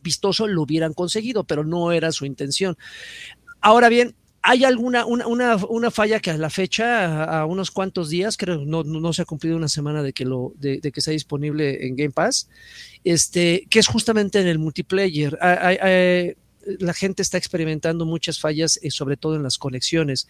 vistoso, 0.01 0.47
lo 0.47 0.63
hubieran 0.63 0.93
conseguido, 0.93 1.43
pero 1.43 1.63
no 1.63 1.91
era 1.91 2.11
su 2.11 2.25
intención. 2.25 2.77
Ahora 3.61 3.89
bien, 3.89 4.15
hay 4.43 4.63
alguna 4.63 5.05
una, 5.05 5.27
una, 5.27 5.55
una, 5.69 5.91
falla 5.91 6.19
que 6.19 6.31
a 6.31 6.37
la 6.37 6.49
fecha, 6.49 7.05
a, 7.05 7.41
a 7.41 7.45
unos 7.45 7.71
cuantos 7.71 8.09
días, 8.09 8.37
creo 8.37 8.65
no, 8.65 8.83
no, 8.83 8.99
no, 8.99 9.13
se 9.13 9.21
ha 9.21 9.25
cumplido 9.25 9.55
una 9.55 9.67
semana 9.67 10.01
de 10.01 10.13
que 10.13 10.25
lo 10.25 10.53
de, 10.57 10.79
de, 10.79 10.91
que 10.91 10.99
está 10.99 11.11
disponible 11.11 11.85
en 11.85 11.95
Game 11.95 12.11
Pass, 12.11 12.49
este, 13.03 13.65
que 13.69 13.79
es 13.79 13.87
justamente 13.87 14.39
en 14.39 14.47
el 14.47 14.57
multiplayer. 14.57 15.37
Hay, 15.41 15.77
hay, 15.77 16.35
la 16.79 16.93
gente 16.93 17.21
está 17.21 17.37
experimentando 17.37 18.05
muchas 18.05 18.39
fallas, 18.39 18.79
eh, 18.81 18.91
sobre 18.91 19.17
todo 19.17 19.35
en 19.35 19.43
las 19.43 19.57
conexiones. 19.57 20.27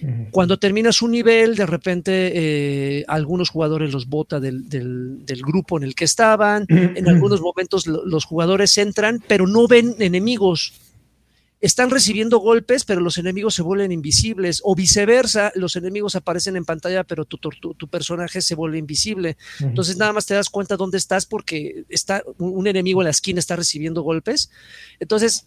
Uh 0.00 0.06
-huh. 0.06 0.30
Cuando 0.30 0.58
terminas 0.58 1.02
un 1.02 1.10
nivel, 1.10 1.56
de 1.56 1.66
repente 1.66 2.32
eh, 2.34 3.04
algunos 3.08 3.50
jugadores 3.50 3.92
los 3.92 4.08
bota 4.08 4.40
del, 4.40 4.68
del, 4.68 5.24
del, 5.24 5.42
grupo 5.42 5.76
en 5.76 5.84
el 5.84 5.94
que 5.94 6.04
estaban, 6.04 6.62
uh 6.62 6.66
-huh. 6.66 6.92
en 6.96 7.08
algunos 7.08 7.40
momentos 7.40 7.86
los 7.86 8.24
jugadores 8.24 8.76
entran, 8.78 9.22
pero 9.26 9.46
no 9.46 9.66
ven 9.68 9.94
enemigos 9.98 10.72
están 11.64 11.88
recibiendo 11.88 12.38
golpes, 12.38 12.84
pero 12.84 13.00
los 13.00 13.16
enemigos 13.16 13.54
se 13.54 13.62
vuelven 13.62 13.90
invisibles, 13.90 14.60
o 14.62 14.74
viceversa, 14.74 15.50
los 15.54 15.76
enemigos 15.76 16.14
aparecen 16.14 16.56
en 16.56 16.66
pantalla, 16.66 17.04
pero 17.04 17.24
tu, 17.24 17.38
tu, 17.38 17.50
tu 17.50 17.88
personaje 17.88 18.42
se 18.42 18.54
vuelve 18.54 18.76
invisible. 18.76 19.30
Uh 19.30 19.62
-huh. 19.64 19.68
Entonces 19.68 19.96
nada 19.96 20.12
más 20.12 20.26
te 20.26 20.34
das 20.34 20.50
cuenta 20.50 20.76
dónde 20.76 20.98
estás 20.98 21.24
porque 21.24 21.84
está 21.88 22.22
un 22.36 22.66
enemigo 22.66 23.00
en 23.00 23.04
la 23.04 23.10
esquina 23.10 23.38
está 23.38 23.56
recibiendo 23.56 24.02
golpes. 24.02 24.50
Entonces 25.00 25.46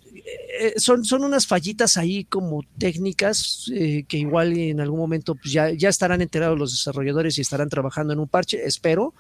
eh, 0.60 0.74
son, 0.78 1.06
son 1.06 1.24
unas 1.24 1.46
fallitas 1.46 1.98
ahí 1.98 2.24
como 2.24 2.64
técnicas 2.80 3.72
eh, 3.72 4.04
que 4.08 4.18
igual 4.18 4.58
en 4.58 4.82
algún 4.82 5.00
momento 5.00 5.36
pues 5.36 5.52
ya, 5.54 5.70
ya 5.72 5.90
estarán 5.90 6.24
enterados 6.24 6.58
los 6.58 6.72
desarrolladores 6.72 7.38
y 7.38 7.42
estarán 7.42 7.70
trabajando 7.70 8.14
en 8.14 8.20
un 8.20 8.28
parche, 8.28 8.66
espero. 8.66 9.14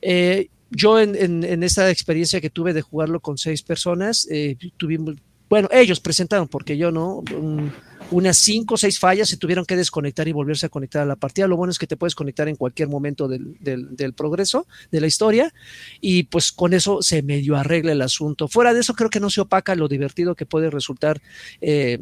Eh, 0.00 0.48
yo 0.70 0.98
en, 0.98 1.14
en, 1.14 1.44
en, 1.44 1.62
esta 1.62 1.88
experiencia 1.90 2.40
que 2.40 2.50
tuve 2.50 2.72
de 2.72 2.80
jugarlo 2.80 3.20
con 3.20 3.36
seis 3.36 3.62
personas, 3.62 4.26
eh, 4.30 4.56
tuvimos 4.78 5.16
bueno, 5.52 5.68
ellos 5.70 6.00
presentaron, 6.00 6.48
porque 6.48 6.78
yo 6.78 6.90
no, 6.90 7.22
un, 7.36 7.70
unas 8.10 8.38
cinco 8.38 8.72
o 8.72 8.78
seis 8.78 8.98
fallas 8.98 9.28
se 9.28 9.36
tuvieron 9.36 9.66
que 9.66 9.76
desconectar 9.76 10.26
y 10.26 10.32
volverse 10.32 10.64
a 10.64 10.70
conectar 10.70 11.02
a 11.02 11.04
la 11.04 11.16
partida. 11.16 11.46
Lo 11.46 11.58
bueno 11.58 11.70
es 11.70 11.78
que 11.78 11.86
te 11.86 11.98
puedes 11.98 12.14
conectar 12.14 12.48
en 12.48 12.56
cualquier 12.56 12.88
momento 12.88 13.28
del, 13.28 13.58
del, 13.60 13.94
del 13.94 14.14
progreso, 14.14 14.66
de 14.90 15.02
la 15.02 15.08
historia, 15.08 15.52
y 16.00 16.22
pues 16.22 16.52
con 16.52 16.72
eso 16.72 17.02
se 17.02 17.22
medio 17.22 17.54
arregla 17.54 17.92
el 17.92 18.00
asunto. 18.00 18.48
Fuera 18.48 18.72
de 18.72 18.80
eso, 18.80 18.94
creo 18.94 19.10
que 19.10 19.20
no 19.20 19.28
se 19.28 19.42
opaca 19.42 19.74
lo 19.74 19.88
divertido 19.88 20.34
que 20.34 20.46
puede 20.46 20.70
resultar. 20.70 21.20
Eh, 21.60 21.98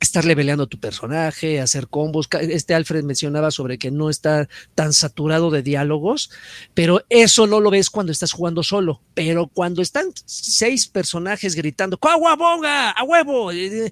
estar 0.00 0.24
leveleando 0.24 0.66
tu 0.66 0.78
personaje, 0.78 1.60
hacer 1.60 1.88
combos. 1.88 2.28
Este 2.40 2.74
Alfred 2.74 3.04
mencionaba 3.04 3.50
sobre 3.50 3.78
que 3.78 3.90
no 3.90 4.10
está 4.10 4.48
tan 4.74 4.92
saturado 4.92 5.50
de 5.50 5.62
diálogos, 5.62 6.30
pero 6.74 7.04
eso 7.08 7.46
no 7.46 7.60
lo 7.60 7.70
ves 7.70 7.90
cuando 7.90 8.12
estás 8.12 8.32
jugando 8.32 8.62
solo. 8.62 9.00
Pero 9.14 9.48
cuando 9.48 9.82
están 9.82 10.06
seis 10.24 10.86
personajes 10.86 11.54
gritando 11.54 11.98
¡Coahuabonga! 11.98 12.90
¡A 12.90 13.04
huevo! 13.04 13.52
Y, 13.52 13.90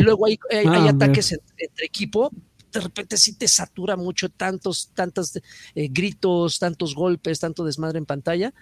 luego 0.00 0.26
hay, 0.26 0.38
hay, 0.50 0.58
hay 0.66 0.88
ah, 0.88 0.90
ataques 0.90 1.32
entre, 1.32 1.66
entre 1.66 1.86
equipo, 1.86 2.30
de 2.76 2.80
repente 2.80 3.16
sí 3.16 3.34
te 3.34 3.48
satura 3.48 3.96
mucho 3.96 4.28
tantos, 4.28 4.90
tantos 4.94 5.36
eh, 5.74 5.88
gritos, 5.90 6.58
tantos 6.58 6.94
golpes, 6.94 7.40
tanto 7.40 7.64
desmadre 7.64 7.98
en 7.98 8.06
pantalla, 8.06 8.52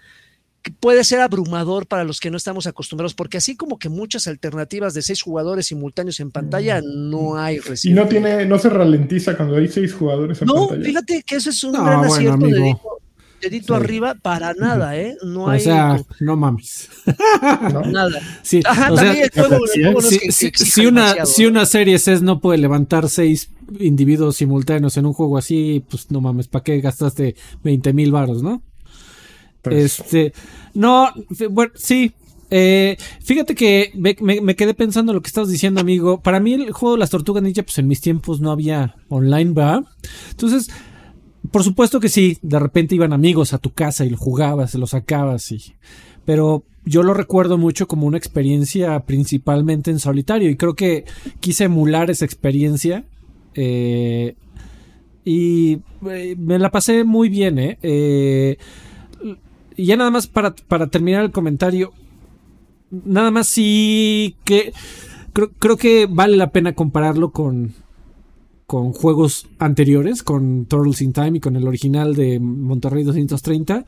puede 0.70 1.04
ser 1.04 1.20
abrumador 1.20 1.86
para 1.86 2.04
los 2.04 2.20
que 2.20 2.30
no 2.30 2.36
estamos 2.36 2.66
acostumbrados, 2.66 3.14
porque 3.14 3.38
así 3.38 3.56
como 3.56 3.78
que 3.78 3.88
muchas 3.88 4.26
alternativas 4.26 4.94
de 4.94 5.02
seis 5.02 5.22
jugadores 5.22 5.66
simultáneos 5.66 6.20
en 6.20 6.30
pantalla, 6.30 6.80
no 6.82 7.36
hay 7.36 7.60
Y 7.82 7.92
no 7.92 8.06
tiene, 8.06 8.46
no 8.46 8.58
se 8.58 8.68
ralentiza 8.70 9.36
cuando 9.36 9.56
hay 9.56 9.68
seis 9.68 9.92
jugadores 9.94 10.40
en 10.40 10.46
no, 10.46 10.54
pantalla. 10.54 10.78
No, 10.78 10.84
fíjate 10.84 11.22
que 11.22 11.36
eso 11.36 11.50
es 11.50 11.64
un 11.64 11.72
no, 11.72 11.84
gran 11.84 11.98
bueno, 11.98 12.14
acierto 12.14 12.34
amigo. 12.34 12.58
dedito, 12.58 12.80
dedito 13.42 13.74
sí. 13.74 13.80
arriba, 13.84 14.14
para 14.14 14.54
nada, 14.54 14.96
¿eh? 14.96 15.16
No 15.24 15.48
hay. 15.48 15.60
O 15.60 15.64
sea, 15.64 16.00
no 16.20 16.36
mames. 16.36 16.88
¿No? 17.72 17.82
Nada. 17.82 18.20
Sí, 18.42 18.60
Ajá, 18.64 18.92
o 18.92 18.94
también 18.94 19.16
sea, 19.16 19.24
el 19.24 19.48
juego, 19.48 19.64
el 19.66 19.82
juego 19.84 20.00
no 20.00 20.08
si, 20.08 20.14
es 20.16 20.20
que, 20.22 20.32
si, 20.32 20.50
si 20.54 20.86
una, 20.86 21.00
demasiado. 21.02 21.26
si 21.26 21.46
una 21.46 21.66
serie 21.66 21.98
CES 21.98 22.22
no 22.22 22.40
puede 22.40 22.58
levantar 22.58 23.08
seis 23.08 23.50
individuos 23.78 24.36
simultáneos 24.36 24.96
en 24.96 25.06
un 25.06 25.12
juego 25.12 25.38
así, 25.38 25.84
pues 25.88 26.10
no 26.10 26.20
mames, 26.20 26.48
¿para 26.48 26.62
qué 26.62 26.80
gastaste 26.80 27.34
20 27.62 27.92
mil 27.92 28.12
varos, 28.12 28.42
no? 28.42 28.62
Pues. 29.64 30.00
Este, 30.00 30.32
no, 30.74 31.08
bueno, 31.50 31.72
sí. 31.74 32.12
Eh, 32.50 32.96
fíjate 33.22 33.54
que 33.54 33.90
me, 33.94 34.14
quedé 34.54 34.74
pensando 34.74 35.10
en 35.10 35.16
lo 35.16 35.22
que 35.22 35.28
estabas 35.28 35.50
diciendo, 35.50 35.80
amigo. 35.80 36.20
Para 36.20 36.38
mí 36.38 36.52
el 36.52 36.72
juego 36.72 36.94
de 36.94 37.00
las 37.00 37.10
tortugas 37.10 37.42
ninja, 37.42 37.62
pues 37.62 37.78
en 37.78 37.88
mis 37.88 38.00
tiempos 38.00 38.40
no 38.40 38.52
había 38.52 38.94
online, 39.08 39.52
¿va? 39.52 39.82
Entonces, 40.30 40.70
por 41.50 41.64
supuesto 41.64 41.98
que 41.98 42.08
sí, 42.08 42.38
de 42.42 42.58
repente 42.58 42.94
iban 42.94 43.12
amigos 43.12 43.54
a 43.54 43.58
tu 43.58 43.72
casa 43.72 44.04
y 44.04 44.10
lo 44.10 44.16
jugabas, 44.16 44.74
lo 44.74 44.86
sacabas 44.86 45.50
y... 45.50 45.74
pero 46.24 46.64
yo 46.84 47.02
lo 47.02 47.14
recuerdo 47.14 47.56
mucho 47.56 47.88
como 47.88 48.06
una 48.06 48.18
experiencia 48.18 49.00
principalmente 49.00 49.90
en 49.90 49.98
solitario 49.98 50.50
y 50.50 50.56
creo 50.56 50.74
que 50.74 51.04
quise 51.40 51.64
emular 51.64 52.10
esa 52.10 52.26
experiencia 52.26 53.04
eh, 53.54 54.36
y 55.24 55.78
eh, 56.10 56.36
me 56.38 56.58
la 56.58 56.70
pasé 56.70 57.04
muy 57.04 57.28
bien, 57.28 57.58
¿eh? 57.58 57.78
¿eh? 57.82 58.58
Y 59.76 59.86
ya 59.86 59.96
nada 59.96 60.10
más 60.10 60.26
para, 60.26 60.54
para, 60.54 60.88
terminar 60.88 61.24
el 61.24 61.30
comentario, 61.30 61.92
nada 62.90 63.30
más 63.30 63.48
sí 63.48 64.36
que 64.44 64.72
creo, 65.32 65.50
creo 65.58 65.76
que 65.76 66.06
vale 66.06 66.36
la 66.36 66.50
pena 66.50 66.74
compararlo 66.74 67.32
con, 67.32 67.74
con 68.66 68.92
juegos 68.92 69.48
anteriores, 69.58 70.22
con 70.22 70.66
Turtles 70.66 71.02
in 71.02 71.12
Time 71.12 71.38
y 71.38 71.40
con 71.40 71.56
el 71.56 71.66
original 71.66 72.14
de 72.14 72.40
Monterrey 72.40 73.04
230. 73.04 73.84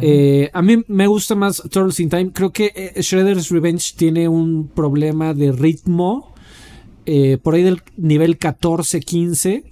Eh, 0.00 0.50
a 0.52 0.62
mí 0.62 0.82
me 0.88 1.06
gusta 1.06 1.34
más 1.34 1.62
Turtles 1.70 2.00
in 2.00 2.08
Time. 2.08 2.32
Creo 2.32 2.52
que 2.52 2.72
eh, 2.74 3.02
Shredder's 3.02 3.50
Revenge 3.50 3.94
tiene 3.96 4.28
un 4.28 4.68
problema 4.68 5.34
de 5.34 5.52
ritmo. 5.52 6.34
Eh, 7.06 7.38
por 7.42 7.54
ahí 7.54 7.62
del 7.62 7.82
nivel 7.96 8.38
14-15. 8.38 9.64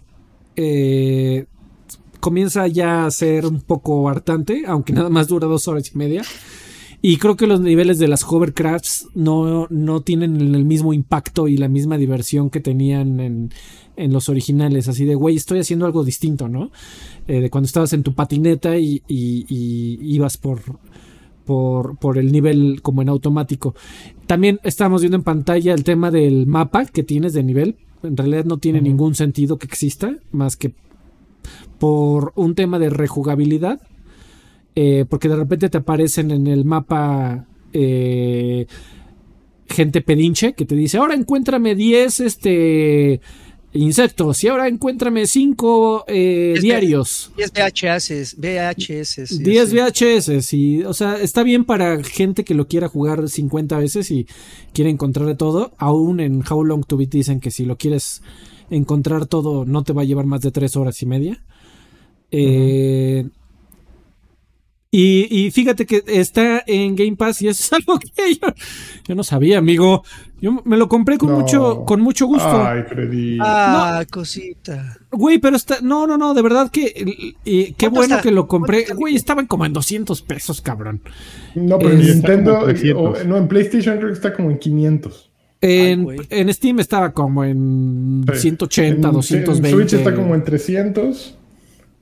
Comienza 2.27 2.66
ya 2.66 3.07
a 3.07 3.11
ser 3.12 3.47
un 3.47 3.61
poco 3.61 4.09
hartante, 4.09 4.65
aunque 4.66 4.93
nada 4.93 5.09
más 5.09 5.28
dura 5.28 5.47
dos 5.47 5.69
horas 5.69 5.93
y 5.94 5.97
media. 5.97 6.23
Y 7.01 7.19
creo 7.19 7.36
que 7.36 7.47
los 7.47 7.61
niveles 7.61 8.01
de 8.01 8.09
las 8.09 8.24
hovercrafts 8.24 9.07
no, 9.15 9.69
no 9.70 10.01
tienen 10.01 10.40
el 10.40 10.65
mismo 10.65 10.93
impacto 10.93 11.47
y 11.47 11.57
la 11.57 11.69
misma 11.69 11.98
diversión 11.98 12.51
que 12.51 12.59
tenían 12.59 13.20
en, 13.20 13.53
en 13.97 14.12
los 14.12 14.28
originales, 14.28 14.89
así 14.89 15.05
de, 15.05 15.15
güey, 15.15 15.36
estoy 15.36 15.61
haciendo 15.61 15.86
algo 15.86 16.03
distinto, 16.03 16.48
¿no? 16.48 16.73
Eh, 17.28 17.43
de 17.43 17.48
cuando 17.48 17.66
estabas 17.66 17.93
en 17.93 18.03
tu 18.03 18.12
patineta 18.12 18.77
y, 18.77 19.05
ibas 19.07 20.36
por, 20.36 20.62
por, 21.44 21.97
por, 21.98 22.19
el 22.19 22.32
nivel 22.32 22.82
como 22.82 23.03
en 23.03 23.09
automático. 23.09 23.77
También 24.27 24.59
estamos 24.65 25.01
viendo 25.01 25.16
en 25.16 25.23
pantalla 25.23 25.74
el 25.74 25.85
tema 25.85 26.11
del 26.11 26.48
mapa 26.48 26.86
que 26.86 27.05
tienes 27.05 27.35
de 27.35 27.44
nivel. 27.44 27.77
En 28.03 28.16
realidad 28.16 28.47
no 28.47 28.59
tiene 28.59 28.81
ningún 28.81 29.15
sentido 29.15 29.59
que 29.59 29.66
exista, 29.66 30.16
más 30.32 30.57
que 30.57 30.74
por 31.78 32.32
un 32.36 32.55
tema 32.55 32.78
de 32.78 32.90
rejugabilidad. 32.90 33.81
Eh, 34.74 35.06
porque 35.09 35.28
de 35.28 35.36
repente 35.36 35.70
te 35.70 35.78
aparecen 35.78 36.31
en 36.31 36.47
el 36.47 36.66
mapa 36.66 37.47
eh, 37.73 38.66
gente 39.68 40.02
pedinche 40.02 40.52
que 40.52 40.66
te 40.66 40.74
dice, 40.74 40.98
ahora 40.98 41.14
encuéntrame 41.14 41.74
10 41.74 42.20
este 42.20 43.20
insectos. 43.73 44.43
Y 44.43 44.48
ahora 44.48 44.68
encuéntrame 44.68 45.27
5 45.27 46.05
eh, 46.09 46.55
diarios. 46.60 47.32
10 47.36 47.52
VHS. 47.52 48.36
VHS 48.39 49.39
10 49.39 49.73
VHS. 49.73 50.52
Y, 50.55 50.82
o 50.85 50.94
sea, 50.94 51.20
está 51.20 51.43
bien 51.43 51.64
para 51.64 52.02
gente 52.02 52.44
que 52.44 52.55
lo 52.55 52.66
quiera 52.68 52.89
jugar 52.89 53.28
50 53.28 53.78
veces 53.78 54.10
y 54.10 54.27
quiere 54.73 54.90
encontrar 54.90 55.27
de 55.27 55.35
todo. 55.35 55.74
Aún 55.78 56.20
en 56.20 56.43
How 56.48 56.64
Long 56.64 56.85
to 56.85 56.97
Beat 56.97 57.10
dicen 57.10 57.40
que 57.40 57.51
si 57.51 57.64
lo 57.64 57.77
quieres 57.77 58.23
encontrar 58.70 59.26
todo 59.26 59.64
no 59.64 59.82
te 59.82 59.93
va 59.93 60.02
a 60.02 60.05
llevar 60.05 60.26
más 60.26 60.40
de 60.40 60.51
3 60.51 60.76
horas 60.76 61.02
y 61.02 61.06
media. 61.06 61.44
Eh, 62.30 63.28
y, 64.98 65.51
fíjate 65.51 65.84
que 65.84 66.02
está 66.06 66.64
en 66.66 66.97
Game 66.97 67.16
Pass 67.16 67.43
y 67.43 67.48
es 67.48 67.70
algo 67.72 67.98
que 67.98 68.34
yo, 69.06 69.14
no 69.14 69.24
sabía, 69.24 69.59
amigo. 69.59 70.02
Yo 70.40 70.62
me 70.64 70.76
lo 70.76 70.88
compré 70.88 71.18
con 71.18 71.32
mucho 71.32 71.84
con 71.84 72.01
mucho 72.01 72.26
gusto. 72.26 72.66
Ay, 72.66 72.82
Freddy. 72.82 73.38
Ah, 73.40 74.05
cosita. 74.10 74.98
Güey, 75.10 75.38
pero 75.38 75.56
está 75.56 75.80
no, 75.82 76.06
no, 76.06 76.16
no, 76.16 76.34
de 76.34 76.43
verdad 76.43 76.70
que 76.70 77.34
y, 77.44 77.72
qué 77.72 77.88
bueno 77.88 78.20
que 78.22 78.30
lo 78.30 78.47
compré. 78.47 78.86
Güey, 78.94 79.16
estaban 79.16 79.47
como 79.47 79.66
en 79.66 79.72
200 79.72 80.22
pesos, 80.22 80.62
cabrón. 80.62 81.02
No, 81.55 81.78
pero 81.78 81.90
en 81.90 82.01
Nintendo 82.01 82.66
no 83.26 83.36
en 83.36 83.48
PlayStation 83.48 83.97
creo 83.97 84.09
que 84.09 84.14
está 84.14 84.32
como 84.32 84.51
en 84.51 84.59
500. 84.59 85.30
En, 85.60 86.06
en 86.30 86.54
Steam 86.54 86.80
estaba 86.80 87.12
como 87.12 87.44
en 87.44 88.24
180, 88.32 89.08
220. 89.10 89.68
En 89.68 89.74
Switch 89.74 89.92
está 89.94 90.14
como 90.14 90.34
en 90.34 90.44
300. 90.44 91.34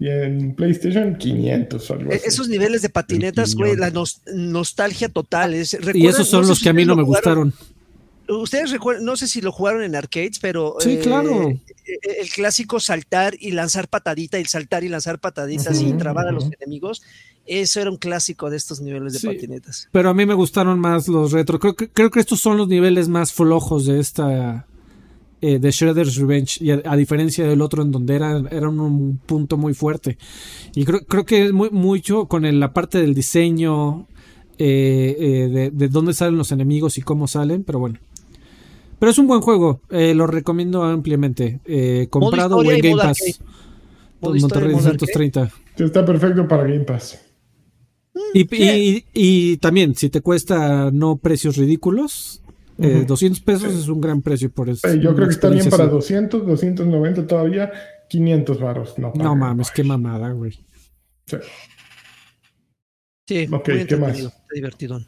Y 0.01 0.09
en 0.09 0.55
PlayStation 0.55 1.17
500 1.17 1.91
algo 1.93 2.13
e-, 2.13 2.21
Esos 2.25 2.49
niveles 2.49 2.83
de 2.83 2.89
patinetas, 2.89 3.55
güey, 3.55 3.77
la 3.77 3.93
nostalgia 4.35 5.09
total. 5.09 5.55
Es, 5.55 5.77
y 5.95 6.07
esos 6.07 6.29
son 6.29 6.49
los 6.49 6.61
que 6.61 6.69
a 6.69 6.73
mí 6.73 6.85
no 6.85 6.97
me 6.97 7.03
gustaron. 7.03 7.55
Ustedes 8.27 8.71
recuerdan, 8.71 9.05
no 9.05 9.17
sé 9.17 9.29
si 9.29 9.43
lo 9.43 9.53
jugaron 9.53 9.83
en 9.83 9.95
arcades, 9.95 10.39
pero 10.41 10.77
sí, 10.81 10.99
claro. 11.03 11.51
Eh, 11.51 11.61
eh, 11.87 12.17
el 12.23 12.31
clásico 12.31 12.81
saltar 12.81 13.35
y 13.39 13.51
lanzar 13.51 13.87
patadita 13.89 14.39
y 14.39 14.47
saltar 14.47 14.83
y 14.83 14.89
lanzar 14.89 15.19
pataditas 15.19 15.81
y 15.83 15.93
trabar 15.93 16.27
a 16.29 16.33
los 16.33 16.51
enemigos, 16.51 17.03
eso 17.47 17.81
era 17.81 17.91
un 17.91 17.97
clásico 17.97 18.51
de 18.51 18.57
estos 18.57 18.81
niveles 18.81 19.21
de 19.21 19.29
patinetas. 19.29 19.89
Pero 19.93 20.11
a 20.11 20.15
mí 20.15 20.27
me 20.27 20.35
gustaron 20.35 20.79
más 20.79 21.09
los 21.09 21.33
retro. 21.33 21.59
Creo 21.59 21.75
que, 21.75 21.89
creo 21.89 22.11
que 22.11 22.21
estos 22.21 22.41
son 22.41 22.57
los 22.57 22.69
niveles 22.69 23.09
más 23.09 23.33
flojos 23.33 23.87
de 23.87 24.01
esta 24.01 24.67
eh, 25.47 25.59
de 25.59 25.71
Shredder's 25.71 26.17
Revenge, 26.17 26.59
y 26.65 26.71
a, 26.71 26.97
diferencia 26.97 27.47
del 27.47 27.61
otro 27.61 27.83
en 27.83 27.93
donde 27.93 28.15
era, 28.15 28.43
era 28.51 28.67
un, 28.67 29.19
punto 29.27 29.59
muy 29.59 29.75
fuerte. 29.75 30.17
Y 30.75 30.87
creo, 30.87 31.01
creo 31.05 31.27
que 31.27 31.45
es 31.45 31.53
muy, 31.53 31.69
mucho 31.69 32.29
con 32.29 32.59
la 32.59 32.73
parte 32.73 32.99
del 32.99 33.13
diseño, 33.13 34.07
eh, 34.57 35.15
eh, 35.19 35.71
de, 35.71 35.89
dónde 35.89 36.15
salen 36.15 36.39
los 36.39 36.51
enemigos 36.51 36.97
y 36.97 37.03
cómo 37.03 37.29
salen, 37.29 37.63
pero 37.63 37.79
bueno. 37.79 37.99
Pero 38.99 39.11
es 39.13 39.19
un 39.19 39.27
buen 39.27 39.43
juego, 39.43 39.83
lo 39.91 40.27
recomiendo 40.27 40.83
ampliamente. 40.83 41.61
comprado 42.09 42.63
en 42.63 42.81
Game 42.81 42.97
Pass. 42.97 43.39
Monterrey 44.23 44.73
230. 44.73 45.51
Está 45.77 46.07
perfecto 46.07 46.49
para 46.49 46.63
Game 46.63 46.85
Pass. 46.85 47.21
Y, 48.33 49.05
y, 49.13 49.57
también, 49.57 49.95
si 49.95 50.09
te 50.09 50.21
cuesta 50.21 50.91
no 50.93 51.17
precios 51.17 51.57
ridículos, 51.57 52.43
200 52.77 53.39
eh, 53.39 53.43
pesos 53.45 53.75
es 53.75 53.89
un 53.89 54.01
gran 54.01 54.23
precio 54.23 54.51
por 54.51 54.69
eso. 54.69 54.93
yo 54.95 55.15
creo 55.15 55.29
que 55.29 55.35
está 55.35 55.49
bien 55.49 55.69
para 55.69 55.87
200, 55.87 56.47
290 56.47 57.27
todavía, 57.27 57.73
500 58.09 58.61
varos. 58.61 58.99
No, 58.99 59.13
no 59.15 59.37
mames, 59.37 59.71
qué 59.71 59.83
mamada, 59.83 60.31
güey. 60.31 60.53
Sí. 61.27 61.37
Sí, 63.27 63.49
ok, 63.51 63.71
¿qué 63.89 63.97
más? 63.97 64.19
Está 64.19 64.35
divertido. 64.55 65.01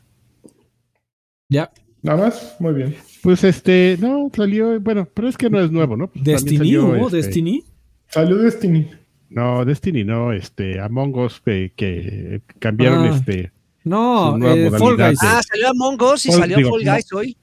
Ya. 1.48 1.70
Nada 2.02 2.24
más, 2.24 2.56
muy 2.58 2.72
bien. 2.72 2.96
Pues 3.22 3.44
este, 3.44 3.98
no, 4.00 4.30
salió, 4.34 4.80
bueno, 4.80 5.08
pero 5.12 5.28
es 5.28 5.36
que 5.36 5.50
no 5.50 5.60
es 5.60 5.70
nuevo, 5.70 5.96
¿no? 5.96 6.08
Pues 6.08 6.24
¿Destiny 6.24 6.76
o 6.76 7.06
este, 7.06 7.16
Destiny? 7.16 7.64
Salió 8.08 8.36
Destiny. 8.36 8.90
No, 9.28 9.64
Destiny 9.64 10.04
no, 10.04 10.32
este, 10.32 10.80
Among 10.80 11.14
Us 11.16 11.40
que, 11.40 12.42
cambiaron 12.58 13.06
ah. 13.06 13.16
este. 13.16 13.52
No, 13.84 14.36
eh, 14.46 14.70
Fall 14.70 14.96
Guys. 14.96 15.18
Ah, 15.22 15.40
salió 15.42 15.68
Among 15.70 16.00
Us 16.02 16.26
y 16.26 16.32
salió 16.32 16.68
Fall 16.68 16.84
Guys 16.84 17.12
hoy. 17.12 17.36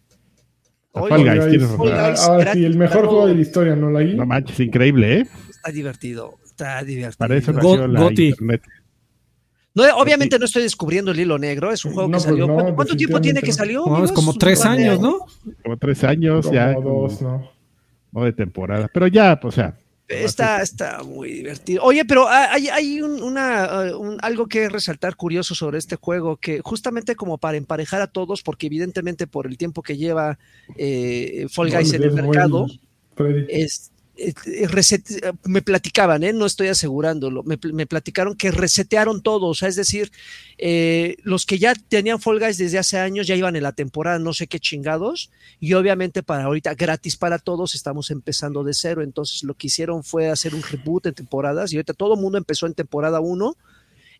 Fall 0.94 1.24
Guys, 1.24 1.50
tienes 1.50 1.70
Ahora 1.70 2.54
sí, 2.54 2.66
el 2.66 2.78
mejor 2.78 3.08
juego 3.08 3.28
de 3.28 3.36
la 3.36 3.42
historia, 3.42 3.76
¿no? 3.76 3.90
La 3.90 4.04
No 4.04 4.26
manches, 4.26 4.60
increíble, 4.60 5.20
¿eh? 5.20 5.28
Está 5.50 5.72
divertido, 5.72 6.38
está 6.44 6.84
divertido. 6.84 7.18
Para 7.18 7.36
eso 7.38 7.54
nació 7.54 7.88
la 7.88 8.10
internet. 8.10 8.62
No, 9.76 9.84
obviamente 9.98 10.38
no 10.38 10.46
estoy 10.46 10.62
descubriendo 10.64 11.12
el 11.12 11.20
hilo 11.20 11.40
negro, 11.40 11.72
es 11.72 11.84
un 11.84 11.94
juego 11.94 12.08
que 12.08 12.14
pues 12.14 12.24
salió. 12.24 12.48
¿Cuánto, 12.76 12.96
tiempo 12.96 13.20
tiene 13.20 13.42
que 13.42 13.52
salió? 13.52 13.84
como 14.14 14.34
tres 14.36 14.64
años, 14.66 15.00
¿no? 15.00 15.26
Como 15.64 15.78
tres 15.78 16.04
años, 16.04 16.52
ya. 16.52 16.76
Como 16.76 17.02
dos, 17.02 17.22
¿no? 17.22 17.50
No 18.12 18.24
de 18.24 18.34
temporada. 18.34 18.88
Pero 18.94 19.08
ya, 19.08 19.40
pues, 19.40 19.56
o 19.56 19.56
sea, 19.56 19.76
Está, 20.08 20.62
está 20.62 21.02
muy 21.04 21.32
divertido. 21.32 21.82
Oye, 21.84 22.06
pero 22.06 22.28
hay, 22.28 22.68
hay 22.68 23.02
una, 23.02 23.96
uh, 23.96 24.18
algo 24.22 24.48
que 24.48 24.70
resaltar 24.70 25.16
curioso 25.16 25.56
sobre 25.56 25.78
este 25.78 25.96
juego, 25.96 26.38
que 26.38 26.62
justamente 26.62 27.16
como 27.16 27.38
para 27.38 27.58
emparejar 27.58 28.02
a 28.02 28.08
todos, 28.08 28.44
porque 28.44 28.68
evidentemente 28.68 29.28
por 29.28 29.48
el 29.48 29.58
tiempo 29.58 29.82
que 29.82 29.98
lleva 29.98 30.38
eh, 30.78 31.48
Fall 31.50 31.72
Guys 31.72 31.94
en 31.94 32.04
el 32.04 32.12
mercado, 32.12 32.68
es, 32.68 32.76
eh, 33.18 33.42
eh, 33.48 33.93
me 35.46 35.62
platicaban, 35.62 36.24
¿eh? 36.24 36.34
no 36.34 36.46
estoy 36.46 36.68
asegurándolo, 36.68 37.44
me, 37.44 37.58
platicaron 37.86 38.36
que 38.36 38.52
resetearon 38.52 39.22
todo, 39.22 39.48
o 39.48 39.54
sea, 39.54 39.70
es 39.70 39.76
decir, 39.76 40.12
los 41.24 41.46
que 41.46 41.60
ya 41.60 41.74
tenían 41.76 42.20
Fall 42.20 42.40
Guys 42.40 42.58
desde 42.58 42.80
hace 42.80 42.98
años 43.00 43.28
ya 43.28 43.36
iban 43.36 43.56
en 43.56 43.64
la 43.64 43.74
temporada 43.74 44.20
no 44.20 44.34
sé 44.34 44.48
qué 44.48 44.60
chingados, 44.60 45.32
y 45.60 45.74
obviamente 45.74 46.24
para 46.24 46.46
ahorita 46.46 46.76
gratis 46.76 47.18
para 47.18 47.40
todos 47.40 47.76
estamos 47.76 48.12
empezando 48.12 48.64
de 48.64 48.74
cero, 48.74 49.02
entonces 49.02 49.44
lo 49.44 49.54
que 49.56 49.68
hicieron 49.68 50.04
fue 50.04 50.30
hacer 50.30 50.56
un 50.56 50.64
reboot 50.64 51.04
de 51.04 51.12
temporadas 51.12 51.74
y 51.74 51.78
ahorita 51.78 51.94
todo 51.94 52.16
el 52.16 52.22
mundo 52.22 52.38
empezó 52.38 52.68
en 52.68 52.74
temporada 52.74 53.20
1 53.20 53.56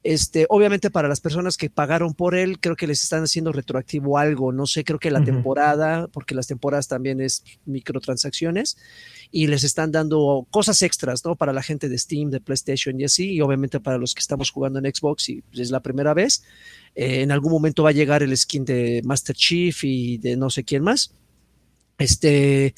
este, 0.04 0.46
obviamente 0.50 0.92
para 0.92 1.08
las 1.08 1.22
personas 1.22 1.56
que 1.56 1.70
pagaron 1.70 2.14
por 2.14 2.36
él, 2.36 2.60
creo 2.60 2.76
que 2.76 2.88
les 2.88 3.02
están 3.04 3.24
haciendo 3.24 3.54
retroactivo 3.54 4.18
algo, 4.18 4.52
no 4.52 4.68
sé, 4.68 4.84
creo 4.84 5.00
que 5.00 5.10
la 5.10 5.24
temporada, 5.24 6.10
porque 6.10 6.36
las 6.36 6.48
temporadas 6.48 6.90
también 6.90 7.22
es 7.22 7.44
microtransacciones, 7.66 8.78
y 9.36 9.48
les 9.48 9.64
están 9.64 9.92
dando 9.92 10.46
cosas 10.52 10.84
extras, 10.84 11.26
¿no? 11.26 11.36
Para 11.36 11.54
la 11.54 11.64
gente 11.64 11.90
de 11.90 11.98
Steam, 11.98 12.30
de 12.30 12.40
PlayStation 12.40 13.00
y 13.00 13.06
así, 13.06 13.32
y 13.32 13.42
obviamente 13.42 13.80
para 13.80 13.98
los 13.98 14.14
que 14.14 14.20
estamos 14.20 14.52
jugando 14.52 14.78
en 14.78 14.86
Xbox 14.94 15.28
y 15.30 15.44
es 15.54 15.72
la 15.72 15.82
primera 15.82 16.14
vez, 16.14 16.44
eh, 16.94 17.24
en 17.24 17.32
algún 17.32 17.52
momento 17.52 17.82
va 17.82 17.90
a 17.90 17.94
llegar 17.94 18.22
el 18.22 18.38
skin 18.38 18.64
de 18.64 19.02
Master 19.04 19.36
Chief 19.36 19.84
y 19.86 20.20
de 20.20 20.38
no 20.38 20.52
sé 20.52 20.64
quién 20.64 20.84
más. 20.84 21.16
Este, 21.98 22.76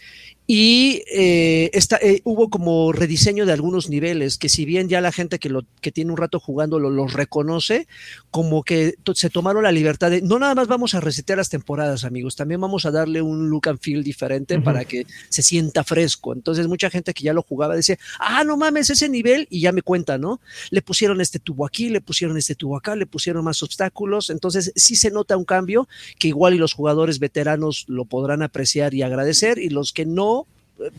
Y 0.47 1.01
eh, 1.11 1.71
eh, 1.73 2.21
hubo 2.23 2.49
como 2.49 2.91
rediseño 2.91 3.47
de 3.47 3.53
algunos 3.53 3.89
niveles, 3.89 4.37
que 4.37 4.47
si 4.47 4.65
bien 4.65 4.89
ya 4.89 5.01
la 5.01 5.11
gente 5.11 5.39
que, 5.39 5.49
lo, 5.49 5.63
que 5.81 5.91
tiene 5.91 6.11
un 6.11 6.17
rato 6.17 6.39
jugando 6.39 6.79
lo, 6.79 6.91
los 6.91 7.13
reconoce, 7.13 7.87
como 8.29 8.63
que 8.63 8.95
se 9.15 9.29
tomaron 9.31 9.63
la 9.63 9.71
libertad 9.71 10.11
de, 10.11 10.21
no 10.21 10.37
nada 10.37 10.53
más 10.53 10.67
vamos 10.67 10.93
a 10.93 10.99
resetear 10.99 11.37
las 11.37 11.49
temporadas, 11.49 12.03
amigos, 12.03 12.35
también 12.35 12.61
vamos 12.61 12.85
a 12.85 12.91
darle 12.91 13.23
un 13.23 13.49
look 13.49 13.69
and 13.69 13.79
feel 13.79 14.03
diferente 14.03 14.59
para 14.59 14.85
que 14.85 15.07
se 15.29 15.41
sienta 15.41 15.83
fresco. 15.83 16.33
Entonces 16.33 16.67
mucha 16.67 16.89
gente 16.89 17.13
que 17.13 17.23
ya 17.23 17.33
lo 17.33 17.41
jugaba 17.41 17.75
decía, 17.75 17.97
ah, 18.19 18.43
no 18.43 18.55
mames, 18.57 18.89
ese 18.91 19.09
nivel, 19.09 19.47
y 19.49 19.61
ya 19.61 19.71
me 19.71 19.81
cuenta, 19.81 20.17
¿no? 20.17 20.41
Le 20.69 20.81
pusieron 20.81 21.21
este 21.21 21.39
tubo 21.39 21.65
aquí, 21.65 21.89
le 21.89 22.01
pusieron 22.01 22.37
este 22.37 22.53
tubo 22.53 22.77
acá, 22.77 22.95
le 22.95 23.07
pusieron 23.07 23.43
más 23.43 23.63
obstáculos, 23.63 24.29
entonces 24.29 24.71
sí 24.75 24.95
se 24.95 25.09
nota 25.09 25.37
un 25.37 25.45
cambio 25.45 25.87
que 26.19 26.27
igual 26.27 26.53
y 26.53 26.57
los 26.57 26.73
jugadores 26.73 27.19
veteranos 27.19 27.85
lo 27.87 28.05
podrán 28.05 28.43
apreciar 28.43 28.93
y 28.93 29.01
agradecer, 29.01 29.57
y 29.57 29.69
los 29.69 29.91
que 29.91 30.05
no, 30.05 30.34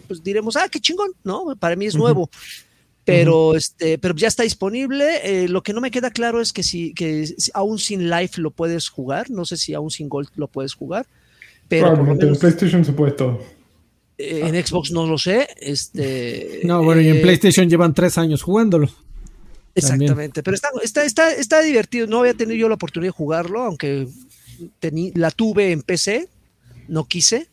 pues 0.06 0.22
diremos, 0.22 0.56
ah, 0.56 0.68
qué 0.70 0.80
chingón, 0.80 1.12
¿no? 1.24 1.54
Para 1.58 1.76
mí 1.76 1.86
es 1.86 1.94
nuevo. 1.94 2.30
Pero, 3.04 3.54
este, 3.54 3.98
pero 3.98 4.14
ya 4.16 4.26
está 4.26 4.42
disponible. 4.42 5.20
Eh, 5.22 5.48
lo 5.48 5.62
que 5.62 5.72
no 5.72 5.80
me 5.80 5.92
queda 5.92 6.10
claro 6.10 6.40
es 6.40 6.52
que 6.52 6.64
si, 6.64 6.92
que 6.92 7.24
aún 7.54 7.78
sin 7.78 8.10
live 8.10 8.30
lo 8.38 8.50
puedes 8.50 8.88
jugar. 8.88 9.30
No 9.30 9.44
sé 9.44 9.56
si 9.56 9.74
aún 9.74 9.92
sin 9.92 10.08
Gold 10.08 10.30
lo 10.34 10.48
puedes 10.48 10.74
jugar. 10.74 11.06
Pero 11.68 11.94
en 11.94 12.36
PlayStation 12.36 12.84
se 12.84 12.92
puede 12.92 13.12
todo. 13.12 13.40
Eh, 14.18 14.40
en 14.44 14.66
Xbox 14.66 14.90
no 14.90 15.06
lo 15.06 15.18
sé. 15.18 15.46
Este, 15.60 16.62
no, 16.64 16.82
bueno, 16.82 17.00
y 17.00 17.08
en 17.08 17.18
eh, 17.18 17.20
PlayStation 17.20 17.70
llevan 17.70 17.94
tres 17.94 18.18
años 18.18 18.42
jugándolo. 18.42 18.90
Exactamente, 19.74 20.42
pero 20.42 20.54
está, 20.54 20.70
está, 20.82 21.04
está, 21.04 21.32
está, 21.32 21.60
divertido. 21.60 22.06
No 22.06 22.20
había 22.20 22.32
tenido 22.32 22.56
yo 22.56 22.68
la 22.68 22.76
oportunidad 22.76 23.08
de 23.08 23.16
jugarlo, 23.16 23.62
aunque 23.62 24.08
la 25.14 25.30
tuve 25.30 25.70
en 25.70 25.82
PC, 25.82 26.30
no 26.88 27.04
quise 27.04 27.46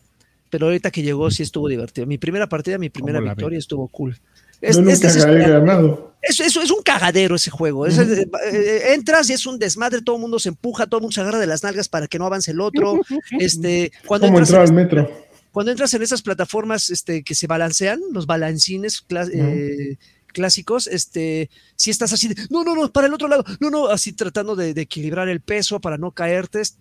pero 0.54 0.68
ahorita 0.68 0.92
que 0.92 1.02
llegó 1.02 1.32
sí 1.32 1.42
estuvo 1.42 1.68
divertido. 1.68 2.06
Mi 2.06 2.20
primera 2.20 2.48
partida, 2.48 2.78
mi 2.78 2.92
primera 2.92 3.20
victoria 3.20 3.58
estuvo 3.58 3.88
cool. 3.88 4.16
Es, 4.62 4.78
no 4.78 4.88
este 4.88 5.08
es, 5.08 5.26
ganado. 5.26 6.14
Es, 6.22 6.40
es, 6.40 6.56
un 6.56 6.84
cagadero 6.84 7.38
ese 7.38 7.50
juego. 7.50 7.88
Eh, 7.88 8.94
entras 8.94 9.32
y 9.32 9.34
es 9.34 9.48
un 9.48 9.58
desmadre, 9.58 10.04
todo 10.04 10.18
el 10.18 10.22
mundo 10.22 10.38
se 10.38 10.50
empuja, 10.50 10.86
todo 10.86 11.00
el 11.00 11.02
mundo 11.02 11.16
se 11.16 11.22
agarra 11.22 11.40
de 11.40 11.48
las 11.48 11.64
nalgas 11.64 11.90
para 11.90 12.06
que 12.06 12.20
no 12.20 12.28
avance 12.28 12.52
el 12.52 12.62
otro. 12.62 13.02
Este, 13.40 13.92
cuando 14.06 14.28
entras 14.28 14.50
entrar 14.50 14.68
al 14.68 14.74
metro. 14.74 15.12
Cuando 15.52 15.72
entras 15.72 15.92
en 15.96 16.04
esas 16.04 16.22
plataformas 16.22 16.92
este, 16.92 17.24
que 17.24 17.34
se 17.34 17.48
balancean, 17.48 18.00
los 18.12 18.28
balancines 18.28 19.04
eh, 19.34 19.98
clásicos, 20.28 20.86
este, 20.86 21.50
si 21.76 21.90
estás 21.90 22.14
así 22.14 22.28
de, 22.28 22.36
no, 22.52 22.64
no, 22.64 22.76
no, 22.76 22.92
para 22.92 23.08
el 23.08 23.14
otro 23.16 23.28
lado, 23.28 23.44
no, 23.60 23.72
no, 23.72 23.88
así 23.88 24.14
tratando 24.14 24.56
de, 24.56 24.70
equilibrar 24.80 25.30
el 25.30 25.42
peso 25.42 25.80
para 25.80 25.98
no 25.98 26.12
caerte, 26.12 26.62
es, 26.62 26.78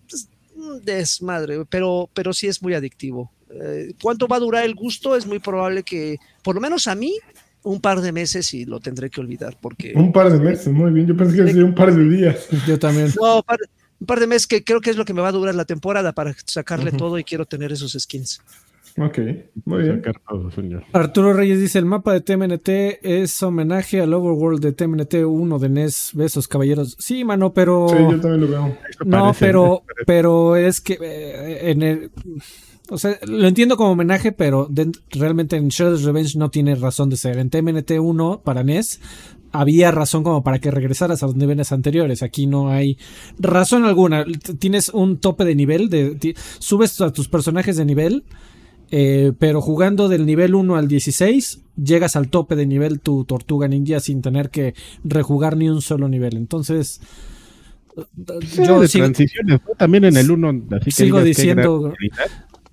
un 0.55 0.85
desmadre, 0.85 1.65
pero, 1.65 2.07
pero 2.13 2.33
sí 2.33 2.47
es 2.47 2.61
muy 2.61 2.75
adictivo. 2.75 3.31
Eh, 3.61 3.93
¿Cuánto 4.01 4.27
va 4.27 4.37
a 4.37 4.39
durar 4.39 4.65
el 4.65 4.75
gusto? 4.75 5.15
Es 5.15 5.25
muy 5.25 5.39
probable 5.39 5.83
que, 5.83 6.17
por 6.41 6.55
lo 6.55 6.61
menos 6.61 6.87
a 6.87 6.95
mí, 6.95 7.17
un 7.63 7.79
par 7.79 8.01
de 8.01 8.11
meses 8.11 8.53
y 8.53 8.65
lo 8.65 8.79
tendré 8.79 9.09
que 9.09 9.21
olvidar. 9.21 9.57
porque 9.61 9.93
Un 9.95 10.11
par 10.11 10.31
de 10.31 10.39
meses, 10.39 10.67
muy 10.67 10.91
bien. 10.91 11.07
Yo 11.07 11.15
pensé 11.15 11.37
que 11.37 11.47
sería 11.47 11.65
un 11.65 11.75
par 11.75 11.93
de 11.93 12.03
días. 12.03 12.47
Yo 12.67 12.77
también. 12.77 13.09
No, 13.19 13.37
un 13.37 14.05
par 14.07 14.19
de 14.19 14.27
meses 14.27 14.47
que 14.47 14.63
creo 14.63 14.81
que 14.81 14.89
es 14.89 14.97
lo 14.97 15.05
que 15.05 15.13
me 15.13 15.21
va 15.21 15.29
a 15.29 15.33
durar 15.33 15.55
la 15.55 15.65
temporada 15.65 16.11
para 16.13 16.35
sacarle 16.45 16.91
todo 16.91 17.17
y 17.17 17.23
quiero 17.23 17.45
tener 17.45 17.71
esos 17.71 17.93
skins. 17.93 18.41
Ok, 18.97 19.17
muy 19.65 19.83
bien. 19.83 20.03
Arturo 20.91 21.33
Reyes 21.33 21.59
dice: 21.59 21.79
el 21.79 21.85
mapa 21.85 22.13
de 22.13 22.21
TMNT 22.21 22.69
es 23.01 23.41
homenaje 23.41 24.01
al 24.01 24.13
Overworld 24.13 24.61
de 24.61 24.71
TMNT 24.71 25.15
1 25.25 25.59
de 25.59 25.69
NES. 25.69 26.11
Besos, 26.13 26.47
caballeros. 26.47 26.95
Sí, 26.99 27.23
mano, 27.23 27.53
pero. 27.53 27.87
Sí, 27.89 27.95
yo 27.97 28.19
también 28.19 28.41
lo 28.41 28.47
veo. 28.47 28.77
No, 29.05 29.33
pero, 29.39 29.83
pero 30.05 30.55
es 30.55 30.79
que 30.79 30.99
eh, 31.01 31.71
en 31.71 31.81
el 31.81 32.11
o 32.89 32.97
sea, 32.97 33.17
lo 33.25 33.47
entiendo 33.47 33.77
como 33.77 33.91
homenaje, 33.91 34.31
pero 34.31 34.69
realmente 35.11 35.55
en 35.55 35.69
Shredder's 35.69 36.03
Revenge 36.03 36.37
no 36.37 36.49
tiene 36.49 36.75
razón 36.75 37.09
de 37.09 37.17
ser. 37.17 37.37
En 37.37 37.49
TMNT 37.49 37.91
1 37.99 38.41
para 38.43 38.63
NES 38.63 38.99
había 39.53 39.91
razón 39.91 40.23
como 40.23 40.43
para 40.43 40.59
que 40.59 40.71
regresaras 40.71 41.23
a 41.23 41.27
los 41.27 41.35
niveles 41.35 41.71
anteriores. 41.71 42.23
Aquí 42.23 42.45
no 42.45 42.69
hay 42.69 42.97
razón 43.39 43.85
alguna. 43.85 44.25
Tienes 44.59 44.89
un 44.89 45.17
tope 45.19 45.45
de 45.45 45.55
nivel, 45.55 45.89
de, 45.89 46.35
subes 46.59 46.99
a 46.99 47.13
tus 47.13 47.29
personajes 47.29 47.77
de 47.77 47.85
nivel, 47.85 48.25
eh, 48.91 49.31
pero 49.39 49.61
jugando 49.61 50.09
del 50.09 50.25
nivel 50.25 50.53
1 50.53 50.75
al 50.75 50.87
16, 50.87 51.61
llegas 51.81 52.15
al 52.15 52.29
tope 52.29 52.55
de 52.55 52.65
nivel 52.65 52.99
tu 52.99 53.23
tortuga 53.23 53.67
ninja 53.67 53.99
sin 54.01 54.21
tener 54.21 54.49
que 54.49 54.73
rejugar 55.03 55.55
ni 55.55 55.69
un 55.69 55.81
solo 55.81 56.09
nivel. 56.09 56.35
Entonces... 56.35 56.99
yo 57.95 58.81
de 58.81 58.87
transiciones, 58.87 59.61
también 59.77 60.03
en 60.03 60.17
el 60.17 60.31
1, 60.31 60.63
así 60.71 60.85
que 60.85 60.91
sigo 60.91 61.21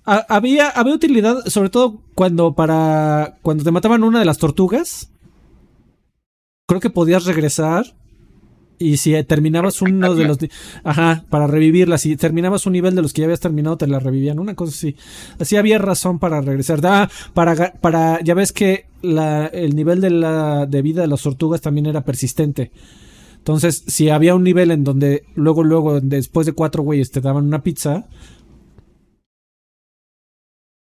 había, 0.05 0.69
había 0.69 0.95
utilidad, 0.95 1.45
sobre 1.45 1.69
todo 1.69 2.01
cuando 2.15 2.53
para. 2.53 3.37
cuando 3.41 3.63
te 3.63 3.71
mataban 3.71 4.03
una 4.03 4.19
de 4.19 4.25
las 4.25 4.37
tortugas. 4.37 5.11
Creo 6.67 6.81
que 6.81 6.89
podías 6.89 7.25
regresar. 7.25 7.85
Y 8.79 8.97
si 8.97 9.21
terminabas 9.25 9.81
uno 9.83 10.15
de 10.15 10.25
los. 10.25 10.39
Ajá, 10.83 11.25
para 11.29 11.45
revivirla. 11.45 11.99
Si 11.99 12.15
terminabas 12.15 12.65
un 12.65 12.73
nivel 12.73 12.95
de 12.95 13.03
los 13.03 13.13
que 13.13 13.21
ya 13.21 13.25
habías 13.25 13.39
terminado, 13.39 13.77
te 13.77 13.85
la 13.85 13.99
revivían. 13.99 14.39
Una 14.39 14.55
cosa 14.55 14.71
así. 14.71 14.95
Así 15.39 15.55
había 15.55 15.77
razón 15.77 16.17
para 16.17 16.41
regresar. 16.41 16.81
Para, 17.33 17.73
para. 17.73 18.21
Ya 18.21 18.33
ves 18.33 18.51
que 18.51 18.87
la, 19.03 19.45
el 19.45 19.75
nivel 19.75 20.01
de, 20.01 20.09
la, 20.09 20.65
de 20.65 20.81
vida 20.81 21.01
de 21.01 21.07
las 21.07 21.21
tortugas 21.21 21.61
también 21.61 21.85
era 21.85 22.03
persistente. 22.03 22.71
Entonces, 23.37 23.83
si 23.87 24.09
había 24.09 24.35
un 24.35 24.43
nivel 24.43 24.71
en 24.71 24.83
donde 24.83 25.25
luego, 25.35 25.63
luego, 25.63 25.99
después 25.99 26.45
de 26.45 26.53
cuatro 26.53 26.83
güeyes 26.83 27.11
te 27.11 27.21
daban 27.21 27.45
una 27.45 27.63
pizza, 27.63 28.07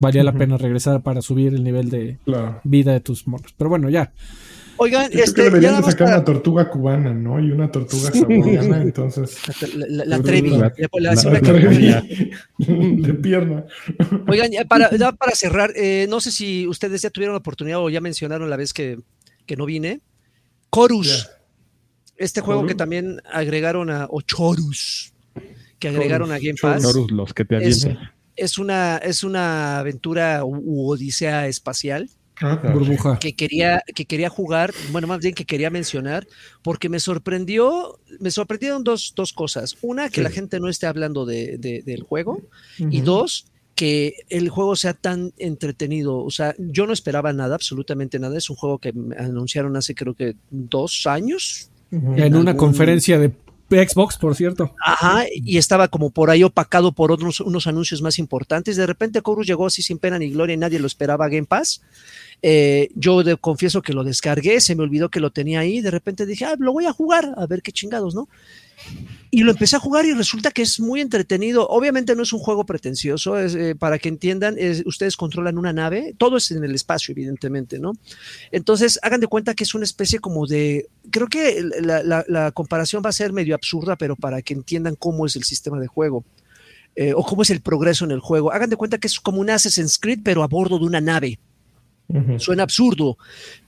valía 0.00 0.24
la 0.24 0.32
pena 0.32 0.56
regresar 0.56 1.02
para 1.02 1.22
subir 1.22 1.54
el 1.54 1.62
nivel 1.62 1.90
de 1.90 2.18
vida 2.64 2.92
de 2.92 3.00
tus 3.00 3.28
morros. 3.28 3.54
Pero 3.56 3.70
bueno, 3.70 3.88
ya. 3.88 4.12
Oigan, 4.78 5.10
Yo 5.10 5.22
este, 5.22 5.42
deberían 5.42 5.76
de 5.76 5.82
sacar 5.82 6.08
una 6.08 6.24
tortuga 6.24 6.70
cubana, 6.70 7.12
¿no? 7.12 7.38
Y 7.38 7.50
una 7.50 7.70
tortuga 7.70 8.10
saboreana, 8.10 8.80
entonces. 8.82 9.36
La, 9.74 10.06
la, 10.06 10.22
Trevi. 10.22 10.48
La, 10.48 10.70
de 12.58 13.14
pierna. 13.14 13.66
Oigan, 14.26 14.50
ya 14.50 14.64
para, 14.64 14.90
ya 14.96 15.12
para 15.12 15.32
cerrar, 15.32 15.74
eh, 15.76 16.06
no 16.08 16.18
sé 16.20 16.32
si 16.32 16.66
ustedes 16.66 17.02
ya 17.02 17.10
tuvieron 17.10 17.34
la 17.34 17.40
oportunidad 17.40 17.78
o 17.80 17.90
ya 17.90 18.00
mencionaron 18.00 18.48
la 18.48 18.56
vez 18.56 18.72
que, 18.72 18.98
que 19.44 19.54
no 19.54 19.66
vine. 19.66 20.00
Chorus. 20.74 21.28
Este 22.16 22.40
juego 22.40 22.64
que 22.66 22.74
también 22.74 23.20
agregaron 23.30 23.90
a. 23.90 24.06
O 24.08 24.22
Chorus. 24.22 25.12
Que 25.78 25.88
agregaron 25.88 26.32
a 26.32 26.38
Game 26.38 26.56
Pass. 26.60 26.82
Chorus, 26.82 27.10
los 27.10 27.34
que 27.34 27.44
te 27.44 27.56
avientan 27.56 27.98
es 28.40 28.58
una, 28.58 28.96
es 28.96 29.22
una 29.22 29.78
aventura 29.78 30.44
u, 30.44 30.90
odisea 30.90 31.46
espacial. 31.46 32.08
Ah, 32.42 32.58
burbuja. 32.72 33.18
Que 33.18 33.34
quería, 33.34 33.82
que 33.94 34.06
quería 34.06 34.30
jugar, 34.30 34.72
bueno, 34.92 35.06
más 35.06 35.20
bien 35.20 35.34
que 35.34 35.44
quería 35.44 35.68
mencionar, 35.68 36.26
porque 36.62 36.88
me 36.88 36.98
sorprendió, 36.98 37.98
me 38.18 38.30
sorprendieron 38.30 38.82
dos, 38.82 39.12
dos 39.14 39.34
cosas. 39.34 39.76
Una, 39.82 40.08
que 40.08 40.22
la 40.22 40.30
gente 40.30 40.58
no 40.58 40.68
esté 40.70 40.86
hablando 40.86 41.26
de, 41.26 41.58
del 41.58 42.02
juego, 42.02 42.40
y 42.78 43.02
dos, 43.02 43.44
que 43.74 44.14
el 44.30 44.48
juego 44.48 44.74
sea 44.74 44.94
tan 44.94 45.34
entretenido. 45.36 46.16
O 46.16 46.30
sea, 46.30 46.54
yo 46.58 46.86
no 46.86 46.94
esperaba 46.94 47.34
nada, 47.34 47.54
absolutamente 47.56 48.18
nada. 48.18 48.38
Es 48.38 48.48
un 48.48 48.56
juego 48.56 48.78
que 48.78 48.94
anunciaron 49.18 49.76
hace 49.76 49.94
creo 49.94 50.14
que 50.14 50.34
dos 50.50 51.06
años. 51.06 51.70
En 51.90 52.36
una 52.36 52.56
conferencia 52.56 53.18
de 53.18 53.32
Xbox, 53.76 54.16
por 54.16 54.34
cierto. 54.34 54.74
Ajá, 54.84 55.24
y 55.32 55.58
estaba 55.58 55.88
como 55.88 56.10
por 56.10 56.30
ahí 56.30 56.42
opacado 56.42 56.92
por 56.92 57.12
otros 57.12 57.40
unos 57.40 57.66
anuncios 57.66 58.02
más 58.02 58.18
importantes. 58.18 58.76
De 58.76 58.86
repente 58.86 59.20
Chorus 59.22 59.46
llegó 59.46 59.66
así 59.66 59.82
sin 59.82 59.98
pena 59.98 60.18
ni 60.18 60.30
gloria 60.30 60.54
y 60.54 60.58
nadie 60.58 60.78
lo 60.78 60.86
esperaba 60.86 61.28
Game 61.28 61.46
Pass. 61.46 61.82
Eh, 62.42 62.88
yo 62.94 63.22
confieso 63.40 63.82
que 63.82 63.92
lo 63.92 64.04
descargué, 64.04 64.60
se 64.60 64.74
me 64.74 64.82
olvidó 64.82 65.10
que 65.10 65.20
lo 65.20 65.30
tenía 65.30 65.60
ahí. 65.60 65.80
De 65.80 65.90
repente 65.90 66.26
dije, 66.26 66.44
ah, 66.44 66.56
lo 66.58 66.72
voy 66.72 66.86
a 66.86 66.92
jugar, 66.92 67.34
a 67.36 67.46
ver 67.46 67.62
qué 67.62 67.72
chingados, 67.72 68.14
¿no? 68.14 68.28
Y 69.32 69.44
lo 69.44 69.52
empecé 69.52 69.76
a 69.76 69.78
jugar 69.78 70.06
y 70.06 70.12
resulta 70.12 70.50
que 70.50 70.62
es 70.62 70.80
muy 70.80 71.00
entretenido. 71.00 71.68
Obviamente 71.68 72.16
no 72.16 72.24
es 72.24 72.32
un 72.32 72.40
juego 72.40 72.66
pretencioso, 72.66 73.38
eh, 73.38 73.76
para 73.76 73.98
que 73.98 74.08
entiendan, 74.08 74.56
ustedes 74.86 75.16
controlan 75.16 75.56
una 75.56 75.72
nave, 75.72 76.14
todo 76.18 76.36
es 76.36 76.50
en 76.50 76.64
el 76.64 76.74
espacio, 76.74 77.12
evidentemente, 77.12 77.78
¿no? 77.78 77.92
Entonces, 78.50 78.98
hagan 79.02 79.20
de 79.20 79.28
cuenta 79.28 79.54
que 79.54 79.62
es 79.62 79.74
una 79.74 79.84
especie 79.84 80.18
como 80.18 80.46
de, 80.46 80.88
creo 81.10 81.28
que 81.28 81.62
la, 81.80 82.50
comparación 82.52 83.02
va 83.04 83.10
a 83.10 83.12
ser 83.12 83.32
medio 83.32 83.54
absurda, 83.54 83.94
pero 83.94 84.16
para 84.16 84.42
que 84.42 84.54
entiendan 84.54 84.96
cómo 84.96 85.26
es 85.26 85.36
el 85.36 85.44
sistema 85.44 85.78
de 85.78 85.86
juego. 85.86 86.24
Eh, 86.96 87.14
o 87.14 87.22
cómo 87.22 87.42
es 87.42 87.50
el 87.50 87.60
progreso 87.60 88.04
en 88.04 88.10
el 88.10 88.18
juego. 88.18 88.52
Hagan 88.52 88.68
de 88.68 88.76
cuenta 88.76 88.98
que 88.98 89.06
es 89.06 89.20
como 89.20 89.40
un 89.40 89.48
Assassin's 89.48 89.96
Creed, 89.96 90.20
pero 90.24 90.42
a 90.42 90.48
bordo 90.48 90.76
de 90.76 90.86
una 90.86 91.00
nave. 91.00 91.38
Suena 92.38 92.64
absurdo, 92.64 93.16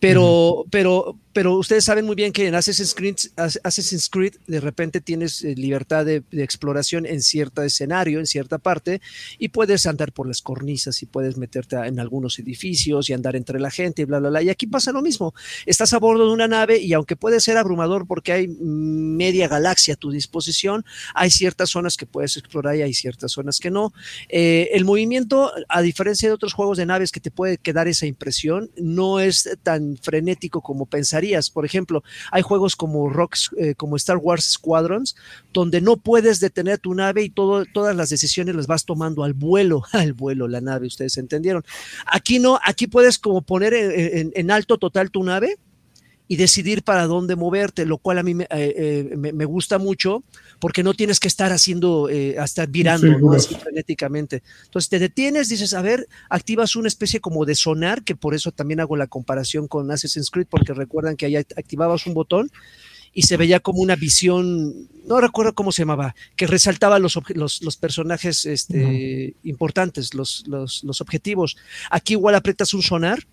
pero, 0.01 0.65
pero 0.71 1.17
pero 1.33 1.57
ustedes 1.57 1.85
saben 1.85 2.05
muy 2.05 2.15
bien 2.15 2.33
que 2.33 2.47
en 2.47 2.55
Assassin's 2.55 2.95
Creed, 2.95 4.35
de 4.47 4.61
repente 4.61 5.01
tienes 5.01 5.43
eh, 5.43 5.55
libertad 5.57 6.05
de, 6.05 6.23
exploración 6.33 7.07
en 7.07 7.23
cierto 7.23 7.63
escenario, 7.63 8.19
en 8.19 8.27
cierta 8.27 8.59
parte, 8.59 9.01
y 9.39 9.49
puedes 9.49 9.87
andar 9.87 10.13
por 10.13 10.27
las 10.27 10.43
cornisas 10.43 11.03
y 11.03 11.07
puedes 11.07 11.37
meterte 11.37 11.77
en 11.77 12.01
algunos 12.01 12.39
edificios 12.39 13.09
y 13.09 13.13
andar 13.13 13.37
entre 13.37 13.61
la 13.61 13.71
gente 13.71 14.03
y 14.03 14.05
bla, 14.05 14.19
bla, 14.19 14.29
bla. 14.29 14.43
Y 14.43 14.51
aquí 14.51 14.67
pasa 14.67 14.93
lo 14.93 15.03
mismo. 15.03 15.35
Estás 15.67 15.93
a 15.93 15.99
bordo 15.99 16.27
de 16.27 16.33
una 16.33 16.49
nave 16.49 16.79
y 16.79 16.93
aunque 16.93 17.17
puede 17.17 17.41
ser 17.41 17.57
abrumador 17.57 18.07
porque 18.07 18.33
hay 18.33 18.49
media 18.49 19.49
galaxia 19.49 19.95
a 19.95 19.97
tu 19.97 20.11
disposición, 20.11 20.85
hay 21.15 21.31
ciertas 21.31 21.71
zonas 21.71 21.97
que 21.97 22.07
puedes 22.07 22.37
explorar 22.37 22.77
y 22.77 22.83
hay 22.83 22.95
ciertas 22.95 23.33
zonas 23.33 23.59
que 23.59 23.71
no. 23.71 23.93
Eh, 24.29 24.71
el 24.73 24.85
movimiento, 24.85 25.53
a 25.69 25.83
diferencia 25.83 26.29
de 26.29 26.35
otros 26.35 26.53
juegos 26.53 26.79
de 26.79 26.87
naves 26.87 27.13
que 27.13 27.21
te 27.21 27.31
puede 27.31 27.59
quedar 27.59 27.89
esa 27.89 28.07
impresión, 28.07 28.71
no 28.77 29.21
es 29.21 29.49
tan 29.63 29.97
frenético 29.97 30.61
como 30.61 30.87
por 31.53 31.65
ejemplo, 31.65 32.03
hay 32.31 32.43
juegos 32.43 32.77
como 32.77 33.09
Rocks, 33.09 33.51
eh, 33.57 33.75
como 33.75 33.97
Star 33.97 34.17
Wars 34.17 34.45
Squadrons, 34.45 35.17
donde 35.53 35.81
no 35.81 35.97
puedes 35.97 36.41
detener 36.41 36.79
tu 36.79 36.95
nave 36.95 37.23
y 37.23 37.31
todo, 37.31 37.65
todas 37.67 37.95
las 37.95 38.11
decisiones 38.11 38.55
las 38.55 38.67
vas 38.67 38.85
tomando 38.85 39.25
al 39.25 39.35
vuelo, 39.35 39.85
al 39.93 40.13
vuelo 40.13 40.49
la 40.49 40.61
nave, 40.61 40.87
ustedes 40.87 41.17
entendieron. 41.19 41.65
Aquí 42.07 42.39
no, 42.39 42.59
aquí 42.65 42.87
puedes 42.87 43.19
como 43.19 43.43
poner 43.43 43.73
en 43.75 44.51
alto 44.51 44.79
total 44.79 45.11
tu 45.11 45.23
nave 45.23 45.59
y 46.29 46.37
decidir 46.37 46.83
para 46.83 47.07
dónde 47.07 47.37
moverte, 47.37 47.85
lo 47.85 47.99
cual 47.99 48.19
a 48.19 48.23
mí 48.23 48.35
me, 48.35 48.45
eh, 48.45 49.11
eh, 49.13 49.45
gusta 49.45 49.79
mucho 49.79 50.23
porque 50.61 50.83
no 50.83 50.95
tienes 50.95 51.21
que 51.21 51.29
estar 51.29 51.53
haciendo, 51.53 52.09
eh, 52.09 52.39
hasta 52.39 52.67
virando 52.67 53.19
frenéticamente. 53.61 54.43
Entonces 54.65 54.89
te 54.89 54.99
detienes, 54.99 55.49
dices, 55.49 55.75
a 55.75 55.83
ver, 55.83 56.09
activas 56.31 56.77
una 56.77 56.89
especie 56.89 57.21
como 57.21 57.45
de 57.45 57.55
sonar, 57.55 58.03
que 58.03 58.15
por 58.15 58.35
eso 58.35 58.53
también 58.53 58.81
hago 58.81 58.97
la 58.97 59.09
comparación 59.09 59.69
con 59.69 59.91
Assassin's 59.91 60.31
Creed, 60.31 60.47
porque 60.49 60.73
recuerdan 60.73 61.17
que 61.17 61.27
ahí 61.27 61.37
activabas 61.37 62.07
un 62.07 62.15
botón 62.15 62.51
y 63.13 63.23
se 63.23 63.37
veía 63.37 63.61
como 63.61 63.81
una 63.81 63.97
visión, 63.97 64.89
no 65.07 65.21
recuerdo 65.21 65.55
cómo 65.55 65.71
se 65.73 65.83
llamaba, 65.83 66.15
que 66.37 66.47
resaltaba 66.47 66.99
los, 66.99 67.19
los, 67.35 67.77
personajes 67.77 68.47
este, 68.47 69.35
importantes, 69.43 70.15
los, 70.15 70.45
los, 70.47 71.01
objetivos. 71.01 71.57
Aquí 71.91 72.15
igual 72.15 72.37
aprietas 72.37 72.73
un 72.73 72.83
sonar 72.83 73.27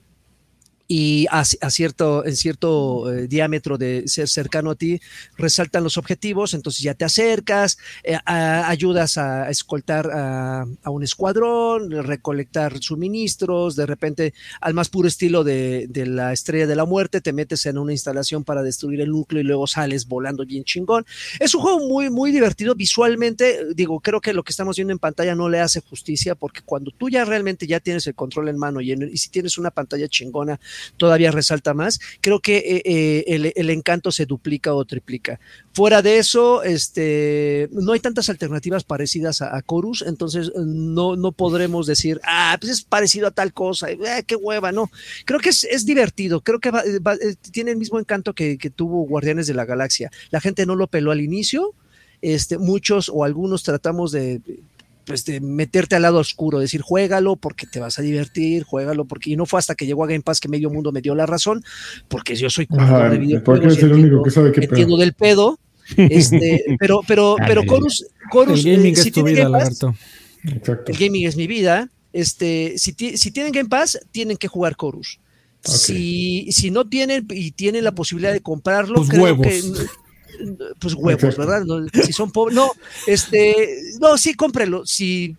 y 0.91 1.28
a, 1.30 1.45
cierto, 1.45 2.26
en 2.26 2.36
cierto 2.36 3.14
eh, 3.14 3.28
diámetro 3.28 3.78
de 3.78 4.07
ser 4.07 4.28
cercano 4.28 4.72
a 4.72 4.76
ti 4.76 4.99
resaltan 5.38 5.84
los 5.84 5.98
objetivos, 5.98 6.56
entonces 6.56 6.82
ya 6.82 6.95
te 6.95 7.06
acercas, 7.06 7.78
eh, 8.03 8.18
ayudas 8.26 9.20
a 9.20 9.52
escoltar 9.52 10.10
a, 10.11 10.66
un 10.88 11.03
escuadrón, 11.03 11.91
recolectar 11.91 12.80
suministros, 12.82 13.76
de 13.76 13.86
repente 13.86 14.34
al 14.61 14.74
más 14.74 14.90
puro 14.90 15.07
estilo 15.07 15.44
de, 15.44 15.88
la 16.07 16.34
estrella 16.34 16.66
de 16.66 16.76
la 16.76 16.86
muerte, 16.86 17.22
te 17.22 17.34
metes 17.34 17.68
en 17.68 17.78
una 17.78 17.91
instalación 17.91 18.44
para 18.44 18.64
destruir 18.64 19.02
el 19.02 19.11
núcleo 19.11 19.41
y 19.41 19.45
luego 19.45 19.68
sales 19.68 20.07
volando 20.07 20.44
bien 20.44 20.64
chingón. 20.64 21.06
Es 21.40 21.53
un 21.53 21.61
juego 21.61 21.88
muy, 21.88 22.10
muy 22.10 22.32
divertido 22.32 22.74
visualmente, 22.74 23.76
digo, 23.76 23.99
creo 23.99 24.22
que 24.22 24.34
lo 24.34 24.41
que 24.41 24.52
estamos 24.52 24.76
viendo 24.76 24.91
en 24.91 24.98
pantalla 24.98 25.36
no 25.36 25.49
le 25.49 25.60
hace 25.60 25.82
justicia 25.82 26.34
porque 26.34 26.61
cuando 26.66 26.90
tú 26.90 27.10
ya 27.10 27.26
realmente 27.26 27.68
ya 27.68 27.80
tienes 27.80 28.07
el 28.07 28.16
control 28.16 28.49
en 28.49 28.57
mano 28.57 28.82
y 28.82 29.18
si 29.18 29.30
tienes 29.30 29.60
una 29.60 29.70
pantalla 29.70 30.07
chingona, 30.07 30.60
todavía 30.97 31.31
resalta 31.31 31.73
más. 31.73 31.99
Creo 32.22 32.39
que 32.39 32.57
eh, 32.57 32.81
eh, 32.85 33.53
el, 33.56 33.69
encanto 33.69 34.11
se 34.11 34.26
duplica 34.26 34.73
o 34.73 34.85
triplica. 34.85 35.39
Fuera 35.73 36.01
de 36.01 36.18
eso, 36.18 36.64
este, 36.64 37.69
no 37.72 37.93
hay 37.93 37.99
tantas 37.99 38.30
alternativas 38.30 38.84
parecidas 38.84 39.41
a, 39.41 39.61
Chorus, 39.61 40.03
entonces 40.07 40.51
no, 40.56 41.15
no 41.15 41.31
podremos 41.31 41.85
decir, 41.85 42.19
ah, 42.23 42.57
pues 42.60 42.72
es 42.72 42.81
parecido 42.84 43.27
a 43.27 43.31
tal 43.31 43.53
cosa, 43.53 43.89
eh, 43.91 44.23
qué 44.26 44.35
hueva, 44.35 44.72
no. 44.72 44.89
Creo 45.26 45.39
que 45.39 45.49
es, 45.49 45.85
divertido, 45.85 46.41
creo 46.41 46.60
que 46.60 46.72
tiene 47.51 47.72
el 47.72 47.77
mismo 47.77 47.99
encanto 47.99 48.34
que, 48.34 48.57
que 48.57 48.69
tuvo 48.69 49.06
Guardianes 49.06 49.47
de 49.47 49.53
la 49.53 49.65
Galaxia. 49.65 50.11
La 50.31 50.41
gente 50.41 50.65
no 50.65 50.76
lo 50.76 50.88
peló 50.88 51.11
al 51.11 51.22
inicio, 51.22 51.73
este, 52.22 52.57
muchos 52.57 53.10
o 53.14 53.23
algunos 53.23 53.64
tratamos 53.64 54.11
de 54.11 54.41
pues, 55.10 55.26
de 55.26 55.41
meterte 55.41 55.95
al 55.95 56.03
lado 56.03 56.19
oscuro, 56.19 56.60
decir, 56.60 56.81
juégalo 56.81 57.36
porque 57.36 57.65
te 57.65 57.80
vas 57.80 57.98
a 57.98 58.03
divertir, 58.03 58.61
juégalo 58.61 59.06
porque, 59.06 59.31
y 59.31 59.36
no 59.36 59.48
fue 59.48 59.57
hasta 59.57 59.73
que 59.73 59.88
llegó 59.88 60.03
a 60.03 60.07
Game 60.07 60.22
Pass 60.22 60.40
que 60.40 60.48
medio 60.48 60.69
mundo 60.69 60.91
me 60.91 61.02
dio 61.02 61.15
la 61.15 61.26
razón, 61.26 61.64
porque 62.07 62.36
yo 62.36 62.48
soy 62.52 62.68
jugador 62.69 63.10
de 63.10 63.18
videojuegos. 63.18 63.76
es 63.76 63.84
el 63.84 63.94
único 63.94 64.22
que 64.22 64.30
sabe 64.30 64.52
qué 64.52 64.65
entiendo 64.65 64.98
del 64.98 65.14
pedo, 65.14 65.60
este, 65.98 66.64
pero, 66.80 67.02
pero, 67.07 67.38
pero 67.48 67.64
Chorus, 67.65 68.06
Chorus, 68.31 68.64
el 68.64 68.76
gaming 68.76 68.95
eh, 68.95 68.99
es 68.99 69.11
tu 69.11 69.23
vida, 69.23 69.49
El 70.86 70.98
gaming 70.98 71.26
es 71.26 71.36
mi 71.36 71.48
vida. 71.48 71.90
Este, 72.14 72.76
si, 72.77 72.94
si 72.94 73.31
tienen 73.31 73.52
Game 73.52 73.69
Pass, 73.69 73.99
tienen 74.11 74.38
que 74.38 74.48
jugar 74.48 74.76
Chorus. 74.76 75.19
Si, 75.64 76.52
si 76.52 76.69
no 76.69 76.88
tienen 76.88 77.26
y 77.31 77.52
tienen 77.52 77.84
la 77.84 77.94
posibilidad 77.94 78.31
de 78.31 78.41
comprarlo, 78.41 78.98
pues 78.98 79.10
creo 79.10 79.41
que 79.41 79.64
pues 80.80 80.93
huevos, 80.93 81.38
¿verdad? 81.38 81.64
si 82.03 82.14
son 82.14 82.31
pobres, 82.31 82.56
no, 82.56 82.72
este, 83.07 83.77
no, 83.99 84.18
sí, 84.18 84.34
cómprelo, 84.34 84.85
si, 84.85 85.35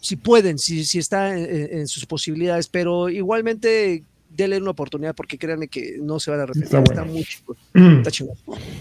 si 0.00 0.16
pueden, 0.16 0.58
si, 0.58 0.84
si 0.84 0.98
está 0.98 1.38
en, 1.38 1.86
sus 1.88 2.06
posibilidades, 2.06 2.68
pero 2.68 3.08
igualmente 3.08 4.02
denle 4.30 4.58
una 4.58 4.70
oportunidad 4.70 5.14
porque 5.14 5.38
créanme 5.38 5.68
que 5.68 5.96
no 6.00 6.18
se 6.18 6.30
van 6.30 6.40
a 6.40 6.42
arrepentir, 6.44 6.78
está, 6.78 7.04
muy 7.04 7.24
chico, 7.24 7.56
mm. 7.74 7.96
está 7.98 8.10
chingón. 8.10 8.36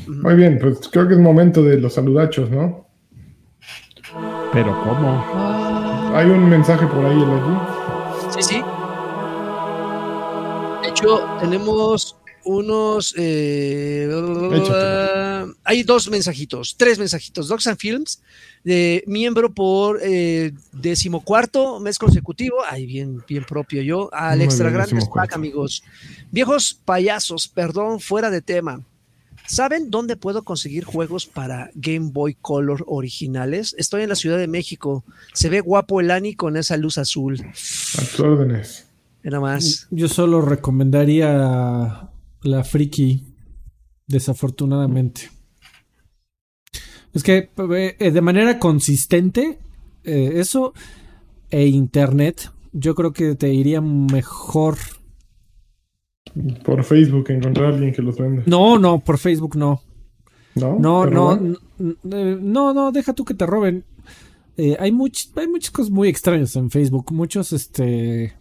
Muy 0.07 0.35
bien, 0.35 0.59
pues 0.59 0.89
creo 0.91 1.07
que 1.07 1.13
es 1.13 1.19
momento 1.19 1.63
de 1.63 1.79
los 1.79 1.93
saludachos, 1.93 2.49
¿no? 2.49 2.87
Pero 4.51 4.83
¿cómo? 4.83 6.13
Hay 6.15 6.29
un 6.29 6.47
mensaje 6.47 6.85
por 6.85 7.05
ahí, 7.05 7.19
Sí, 8.35 8.43
sí. 8.43 8.63
De 10.81 10.89
hecho, 10.89 11.25
tenemos 11.39 12.15
unos. 12.45 13.13
Eh, 13.17 14.09
hay 15.63 15.83
dos 15.83 16.09
mensajitos, 16.09 16.75
tres 16.77 16.99
mensajitos. 16.99 17.47
Docs 17.47 17.69
Films, 17.77 18.21
de 18.63 19.03
miembro 19.07 19.53
por 19.53 19.99
eh, 20.01 20.53
decimocuarto 20.71 21.79
mes 21.79 21.97
consecutivo. 21.97 22.57
Ay, 22.69 22.85
bien, 22.85 23.23
bien 23.27 23.43
propio 23.43 23.81
yo. 23.81 24.09
Al 24.13 24.41
extra 24.41 24.69
grande 24.69 24.99
amigos. 25.31 25.83
Viejos 26.31 26.79
payasos, 26.85 27.47
perdón, 27.47 27.99
fuera 27.99 28.29
de 28.29 28.41
tema. 28.41 28.81
¿Saben 29.45 29.91
dónde 29.91 30.15
puedo 30.15 30.43
conseguir 30.43 30.85
juegos 30.85 31.25
para 31.25 31.69
Game 31.75 32.11
Boy 32.11 32.35
Color 32.35 32.85
originales? 32.87 33.75
Estoy 33.77 34.03
en 34.03 34.09
la 34.09 34.15
Ciudad 34.15 34.37
de 34.37 34.47
México. 34.47 35.03
Se 35.33 35.49
ve 35.49 35.59
guapo 35.59 35.99
el 35.99 36.11
Ani 36.11 36.33
con 36.33 36.55
esa 36.55 36.77
luz 36.77 36.97
azul. 36.97 37.39
A 37.41 38.01
tus 38.01 38.19
órdenes. 38.19 38.87
Nada 39.21 39.39
más. 39.41 39.87
Yo 39.89 40.07
solo 40.07 40.41
recomendaría 40.41 42.09
la 42.43 42.63
friki, 42.63 43.23
desafortunadamente. 44.07 45.29
Es 47.13 47.23
que 47.23 47.49
eh, 47.99 48.11
de 48.11 48.21
manera 48.21 48.59
consistente, 48.59 49.59
eh, 50.03 50.31
eso 50.35 50.73
e 51.49 51.67
internet, 51.67 52.51
yo 52.71 52.95
creo 52.95 53.13
que 53.13 53.35
te 53.35 53.53
iría 53.53 53.81
mejor. 53.81 54.77
Por 56.65 56.83
Facebook 56.83 57.29
encontrar 57.29 57.67
a 57.67 57.75
alguien 57.75 57.93
que 57.93 58.01
los 58.01 58.17
vende. 58.17 58.43
No, 58.47 58.79
no, 58.79 58.99
por 58.99 59.19
Facebook 59.19 59.55
no. 59.55 59.81
No, 60.55 60.79
no, 60.79 61.05
no, 61.05 61.33
eh, 61.79 62.37
no, 62.39 62.73
no, 62.73 62.91
deja 62.91 63.13
tú 63.13 63.25
que 63.25 63.33
te 63.33 63.45
roben. 63.45 63.85
hay, 64.57 64.75
hay 64.79 64.91
muchas 64.91 65.71
cosas 65.71 65.91
muy 65.91 66.09
extrañas 66.09 66.55
en 66.55 66.71
Facebook. 66.71 67.11
Muchos, 67.11 67.53
este, 67.53 68.33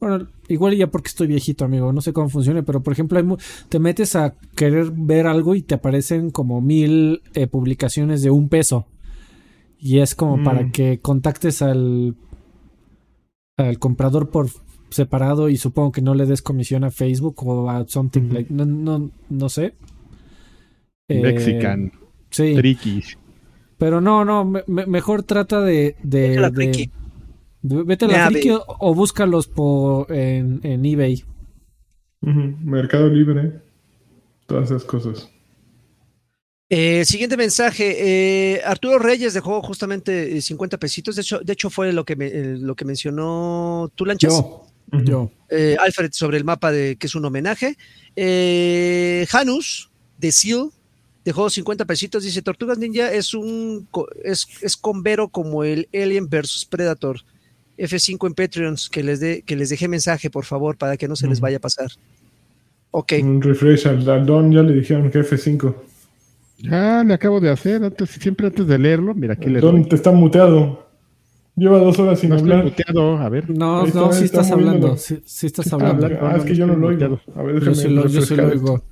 bueno, 0.00 0.28
igual 0.48 0.76
ya 0.76 0.88
porque 0.88 1.08
estoy 1.08 1.26
viejito, 1.26 1.64
amigo, 1.64 1.92
no 1.92 2.00
sé 2.00 2.12
cómo 2.12 2.28
funciona, 2.28 2.62
pero 2.62 2.82
por 2.82 2.92
ejemplo, 2.92 3.38
te 3.68 3.78
metes 3.78 4.16
a 4.16 4.34
querer 4.54 4.92
ver 4.92 5.26
algo 5.26 5.54
y 5.54 5.62
te 5.62 5.74
aparecen 5.74 6.30
como 6.30 6.60
mil 6.60 7.22
eh, 7.34 7.46
publicaciones 7.46 8.22
de 8.22 8.30
un 8.30 8.48
peso. 8.48 8.86
Y 9.78 9.98
es 9.98 10.14
como 10.14 10.42
para 10.42 10.62
mm. 10.62 10.72
que 10.72 11.00
contactes 11.00 11.62
al, 11.62 12.16
al 13.56 13.78
comprador 13.78 14.30
por 14.30 14.48
separado 14.90 15.48
y 15.48 15.56
supongo 15.56 15.92
que 15.92 16.02
no 16.02 16.14
le 16.14 16.26
des 16.26 16.42
comisión 16.42 16.84
a 16.84 16.90
Facebook 16.90 17.36
o 17.46 17.70
a 17.70 17.86
something 17.86 18.32
like, 18.32 18.52
no, 18.52 18.64
no, 18.64 19.10
no 19.28 19.48
sé. 19.48 19.74
Eh, 21.08 21.20
Mexican. 21.20 21.92
Sí. 22.30 22.54
Pero 23.78 24.00
no, 24.00 24.24
no, 24.24 24.44
mejor 24.66 25.22
trata 25.22 25.60
de, 25.60 25.96
de, 26.02 26.90
Vete 27.62 28.04
a 28.04 28.08
la 28.08 28.30
friki 28.30 28.50
o, 28.50 28.94
búscalos 28.94 29.46
por, 29.48 30.10
en, 30.12 30.84
eBay. 30.84 31.24
Mercado 32.20 33.08
Libre. 33.08 33.60
Todas 34.46 34.70
esas 34.70 34.84
cosas. 34.84 35.28
Eh, 36.70 37.04
siguiente 37.04 37.36
mensaje. 37.36 38.54
Eh, 38.54 38.62
Arturo 38.64 38.98
Reyes 38.98 39.34
dejó 39.34 39.62
justamente 39.62 40.40
50 40.40 40.76
eh, 40.76 40.78
pesitos. 40.78 41.16
De 41.16 41.22
hecho, 41.22 41.40
de 41.40 41.52
hecho 41.52 41.70
fue 41.70 41.92
lo 41.92 42.04
que, 42.04 42.14
lo 42.60 42.74
que 42.76 42.84
mencionó 42.84 43.90
tú, 43.94 44.04
Lanchas. 44.04 44.44
Yo. 45.04 45.30
Alfred 45.80 46.12
sobre 46.12 46.38
el 46.38 46.44
mapa 46.44 46.72
de 46.72 46.96
que 46.96 47.06
es 47.06 47.14
un 47.14 47.24
homenaje. 47.24 47.76
Janus 49.28 49.90
de 50.16 50.32
Seal 50.32 50.70
dejó 51.24 51.50
50 51.50 51.84
pesitos. 51.84 52.22
Dice: 52.22 52.42
Tortugas 52.42 52.78
Ninja 52.78 53.12
es 53.12 53.34
un 53.34 53.88
es, 54.24 54.46
es 54.62 54.76
convero 54.76 55.28
como 55.28 55.64
el 55.64 55.88
Alien 55.92 56.28
versus 56.28 56.64
Predator. 56.64 57.20
F5 57.78 58.26
en 58.26 58.34
Patreons, 58.34 58.88
que 58.88 59.02
les, 59.02 59.20
de, 59.20 59.42
que 59.42 59.56
les 59.56 59.70
dejé 59.70 59.88
mensaje, 59.88 60.30
por 60.30 60.44
favor, 60.44 60.76
para 60.76 60.96
que 60.96 61.06
no 61.08 61.16
se 61.16 61.28
les 61.28 61.40
vaya 61.40 61.58
a 61.58 61.60
pasar. 61.60 61.88
Ok. 62.90 63.14
Un 63.22 63.40
refresh 63.40 63.86
al 63.86 64.26
Don, 64.26 64.50
ya 64.50 64.62
le 64.62 64.72
dijeron 64.72 65.10
que 65.10 65.20
F5. 65.20 65.74
Ya 66.58 67.04
le 67.04 67.14
acabo 67.14 67.40
de 67.40 67.50
hacer, 67.50 67.84
antes, 67.84 68.10
siempre 68.10 68.48
antes 68.48 68.66
de 68.66 68.78
leerlo. 68.78 69.14
Mira, 69.14 69.34
aquí 69.34 69.48
le 69.48 69.60
Don 69.60 69.88
te 69.88 69.94
está 69.94 70.10
muteado. 70.10 70.88
Lleva 71.54 71.78
dos 71.78 71.98
horas 71.98 72.20
sin 72.20 72.32
hablar. 72.32 72.64
Muteado. 72.64 73.18
A 73.18 73.28
ver. 73.28 73.48
No, 73.50 73.86
no, 73.86 74.12
sí 74.12 74.24
estás 74.24 74.50
hablando. 74.50 74.96
Sí, 74.96 75.46
estás 75.46 75.72
hablando. 75.72 76.08
Ah, 76.20 76.36
es 76.38 76.44
que 76.44 76.54
yo 76.54 76.66
no 76.66 76.76
lo 76.76 76.88
oigo. 76.88 77.20
A 77.34 77.42
ver, 77.42 77.62
yo 77.62 77.74
sí 77.74 77.88
lo, 77.88 78.06
yo 78.06 78.22
sí 78.22 78.34
lo 78.34 78.48
oigo. 78.48 78.82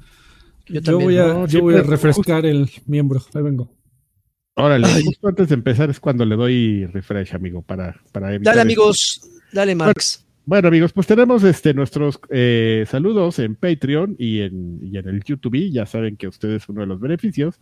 Yo, 0.69 0.81
yo 0.81 0.99
voy 0.99 1.19
a, 1.19 1.47
yo 1.47 1.61
voy 1.61 1.77
a 1.77 1.83
refrescar 1.83 2.45
el 2.45 2.69
miembro. 2.87 3.21
Ahí 3.35 3.43
vengo. 3.43 3.71
Órale, 4.59 4.89
justo 5.05 5.29
antes 5.29 5.49
de 5.49 5.55
empezar 5.55 5.91
es 5.91 6.01
cuando 6.01 6.25
le 6.25 6.35
doy 6.35 6.87
refresh, 6.87 7.35
amigo, 7.35 7.61
para, 7.61 7.95
para 8.11 8.35
evitar 8.35 8.55
Dale, 8.55 8.63
amigos. 8.63 9.21
Dale, 9.53 9.75
Max. 9.75 10.25
Bueno, 10.47 10.69
amigos, 10.69 10.95
pues 10.95 11.07
tenemos 11.07 11.45
este 11.45 11.75
nuestros 11.75 12.19
eh, 12.31 12.87
saludos 12.89 13.39
en 13.39 13.55
Patreon 13.55 14.17
y 14.19 14.41
en, 14.41 14.79
y 14.81 14.97
en 14.97 15.09
el 15.09 15.23
YouTube. 15.23 15.71
Ya 15.71 15.85
saben 15.85 16.17
que 16.17 16.27
ustedes 16.27 16.69
uno 16.71 16.81
de 16.81 16.87
los 16.87 17.01
beneficios, 17.01 17.61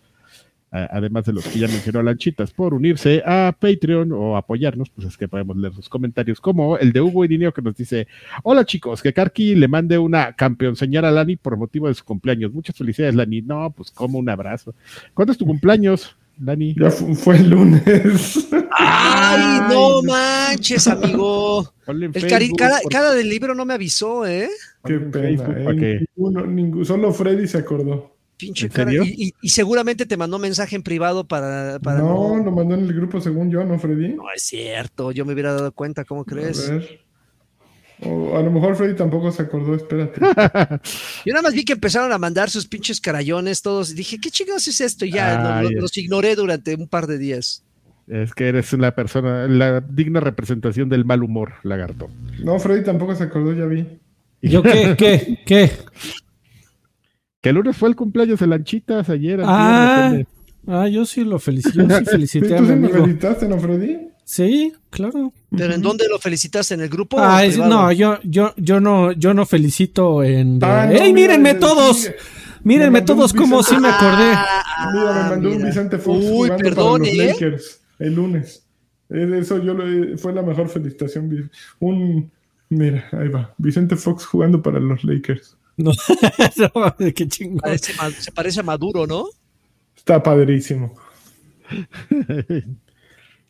además 0.71 1.25
de 1.25 1.33
los 1.33 1.45
que 1.49 1.59
ya 1.59 1.67
mencionó 1.67 2.01
Lanchitas, 2.03 2.53
por 2.53 2.75
unirse 2.75 3.23
a 3.27 3.57
Patreon 3.59 4.13
o 4.13 4.37
apoyarnos, 4.37 4.91
pues 4.91 5.09
es 5.09 5.17
que 5.17 5.27
podemos 5.27 5.57
leer 5.57 5.75
sus 5.75 5.89
comentarios, 5.89 6.41
como 6.41 6.79
el 6.79 6.93
de 6.93 7.01
Hugo 7.01 7.25
Irineo 7.25 7.53
que 7.53 7.63
nos 7.63 7.75
dice: 7.75 8.07
Hola 8.45 8.65
chicos, 8.65 9.03
que 9.03 9.13
Karki 9.13 9.57
le 9.57 9.67
mande 9.67 9.99
una 9.99 10.33
campeón 10.35 10.77
señal 10.77 11.07
a 11.07 11.11
Lani 11.11 11.35
por 11.35 11.57
motivo 11.57 11.89
de 11.89 11.95
su 11.95 12.05
cumpleaños. 12.05 12.53
Muchas 12.53 12.77
felicidades, 12.77 13.17
Lani. 13.17 13.43
No, 13.43 13.73
pues 13.77 13.91
como 13.91 14.19
un 14.19 14.29
abrazo. 14.29 14.77
¿Cuándo 15.13 15.33
es 15.33 15.39
tu 15.39 15.47
cumpleaños? 15.47 16.17
Dani. 16.37 16.75
Ya 16.79 16.91
fue, 16.91 17.37
el 17.37 17.51
lunes. 17.51 18.49
¡Ay, 18.77 19.61
no 19.73 20.03
manches, 20.03 20.87
amigo! 20.87 21.73
El 21.87 22.53
cada, 22.57 23.13
del 23.13 23.29
libro 23.29 23.55
no 23.55 23.65
me 23.65 23.75
avisó, 23.75 24.27
¿eh? 24.27 24.49
Qué 24.85 24.99
pena, 24.99 25.45
¿eh? 25.57 26.07
Ninguno, 26.17 26.85
solo 26.85 27.13
Freddy 27.13 27.47
se 27.47 27.59
acordó. 27.59 28.15
Pinche 28.37 28.69
cara. 28.69 28.91
Y, 28.93 29.33
seguramente 29.49 30.07
te 30.07 30.17
mandó 30.17 30.39
mensaje 30.39 30.75
en 30.75 30.83
privado 30.83 31.25
para. 31.25 31.79
para 31.79 32.01
no, 32.01 32.37
lo 32.37 32.51
mandó 32.51 32.75
en 32.75 32.83
el 32.83 32.93
grupo 32.93 33.21
según 33.21 33.51
yo, 33.51 33.65
¿no, 33.65 33.79
Freddy? 33.79 34.15
No 34.15 34.25
es 34.35 34.43
cierto, 34.43 35.13
yo 35.13 35.25
me 35.25 35.35
hubiera 35.35 35.53
dado 35.53 35.73
cuenta, 35.73 36.05
¿cómo 36.05 36.25
crees? 36.25 36.69
A 36.69 36.75
ver. 36.75 37.04
O 38.07 38.37
a 38.37 38.43
lo 38.43 38.51
mejor 38.51 38.77
Freddy 38.77 38.95
tampoco 38.95 39.33
se 39.33 39.43
acordó, 39.43 39.75
espérate. 39.75 40.21
Yo 41.25 41.33
nada 41.33 41.43
más 41.43 41.55
vi 41.55 41.65
que 41.65 41.75
empezaron 41.75 42.13
a 42.13 42.19
mandar 42.19 42.51
sus 42.51 42.67
pinches 42.67 43.01
carayones 43.01 43.63
todos. 43.63 43.95
Dije, 43.95 44.19
¿qué 44.21 44.31
chingados 44.31 44.69
es 44.69 44.81
esto? 44.81 45.05
Y 45.05 45.13
ya 45.13 45.63
los 45.63 45.97
ignoré 45.97 46.37
durante 46.37 46.75
un 46.75 46.89
par 46.89 47.07
de 47.07 47.19
días. 47.19 47.65
Es 48.07 48.35
que 48.35 48.49
eres 48.49 48.73
una 48.75 48.95
persona, 48.95 49.49
la 49.49 49.81
digna 49.81 50.21
representación 50.21 50.91
del 50.91 51.07
mal 51.07 51.23
humor, 51.23 51.55
lagarto. 51.63 52.11
No, 52.43 52.59
Freddy 52.59 52.85
tampoco 52.85 53.15
se 53.15 53.25
acordó, 53.25 53.55
ya 53.55 53.65
vi. 53.65 53.87
¿Yo 54.43 54.63
qué? 54.63 54.95
¿Qué? 54.99 55.39
¿Qué? 55.47 55.71
Que 57.41 57.49
el 57.49 57.57
lunes 57.57 57.77
fue 57.77 57.89
el 57.89 57.97
cumpleaños 57.97 58.41
de 58.41 58.47
Lanchitas 58.47 59.09
ayer. 59.09 59.41
Ah, 59.45 60.19
ah 60.67 60.89
yo 60.89 61.07
sí 61.07 61.25
lo 61.25 61.39
felicité. 61.39 61.87
Yo 61.87 61.99
sí 61.99 62.05
felicité 62.11 62.57
a 62.57 62.61
mi 62.61 62.73
amigo. 62.73 63.05
felicitaste, 63.05 63.49
no, 63.49 63.59
Freddy? 63.59 64.14
Sí, 64.25 64.73
claro. 64.91 65.33
¿Pero 65.55 65.75
en 65.75 65.83
dónde 65.83 66.07
lo 66.09 66.19
felicitaste? 66.19 66.75
¿En 66.75 66.81
el 66.81 66.89
grupo? 66.89 67.19
Ah, 67.21 67.43
no, 67.59 67.93
yo, 67.93 68.19
yo, 68.25 68.55
yo 68.57 68.81
no, 68.81 69.13
yo 69.13 69.35
no 69.35 69.45
felicito 69.47 70.23
en. 70.23 70.59
Ah, 70.63 70.91
¡Ey, 70.91 71.13
mírenme 71.13 71.55
todos! 71.55 72.11
Mírenme 72.63 73.03
todos 73.03 73.35
como 73.35 73.63
si 73.63 73.77
me 73.77 73.89
acordé. 73.89 74.33
Ah, 74.35 74.91
mira, 74.93 75.13
me 75.13 75.31
mandó 75.31 75.51
un 75.51 75.65
Vicente 75.65 75.99
Fox 75.99 76.25
Uy, 76.27 76.49
perdón, 76.57 77.03
para 77.03 77.13
los 77.13 77.21
¿eh? 77.21 77.29
Lakers 77.29 77.81
el 77.99 78.15
lunes. 78.15 78.65
Eso 79.09 79.63
yo 79.63 79.75
lo, 79.75 80.19
fue 80.19 80.33
la 80.33 80.43
mejor 80.43 80.69
felicitación. 80.69 81.51
Un, 81.79 82.31
mira, 82.69 83.09
ahí 83.13 83.29
va. 83.29 83.55
Vicente 83.59 83.97
Fox 83.97 84.25
jugando 84.25 84.63
para 84.63 84.81
los 84.81 85.05
Lakers. 85.05 85.57
No, 85.77 85.93
qué 87.15 87.29
chingón. 87.29 87.79
se 87.79 88.33
parece 88.33 88.61
a 88.61 88.63
Maduro, 88.63 89.07
¿no? 89.07 89.27
Está 89.97 90.23
padrísimo. 90.23 90.95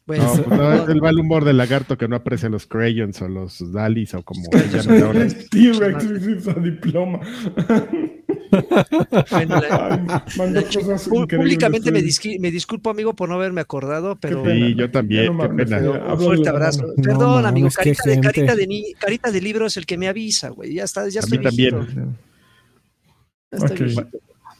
Bueno, 0.06 0.24
no, 0.24 0.42
pues 0.42 0.58
no, 0.58 0.72
es 0.74 0.88
el 0.90 1.00
mal 1.00 1.18
humor 1.18 1.46
del 1.46 1.56
lagarto 1.56 1.96
que 1.96 2.06
no 2.08 2.16
aprecia 2.16 2.50
los 2.50 2.66
crayons 2.66 3.22
o 3.22 3.28
los 3.28 3.72
dalis 3.72 4.12
o 4.12 4.22
como. 4.22 4.42
T-Rex 5.50 6.62
diploma. 6.62 7.20
públicamente 11.08 11.90
me, 11.90 12.02
me, 12.38 12.50
disculpo, 12.50 12.90
amigo, 12.90 13.14
por 13.14 13.30
no 13.30 13.36
haberme 13.36 13.62
acordado, 13.62 14.16
pero. 14.20 14.44
Sí, 14.44 14.74
yo 14.74 14.90
también. 14.90 15.38
qué 15.38 15.48
pena. 15.48 15.78
Un 15.78 16.20
fuerte 16.20 16.50
abrazo. 16.50 16.86
Perdón, 17.02 17.46
amigo. 17.46 17.68
Carita, 17.74 18.02
de, 18.04 18.20
carita, 18.20 18.54
de 18.54 18.94
carita, 18.98 19.30
de, 19.30 19.40
libro 19.40 19.64
es 19.66 19.78
el 19.78 19.86
que 19.86 19.96
me 19.96 20.08
avisa, 20.08 20.50
güey. 20.50 20.74
Ya 20.74 20.84
está, 20.84 21.08
ya 21.08 21.22
A 21.22 21.26
mí 21.26 21.38
también. 21.38 22.18
Ya 23.50 23.66
estoy 23.66 23.96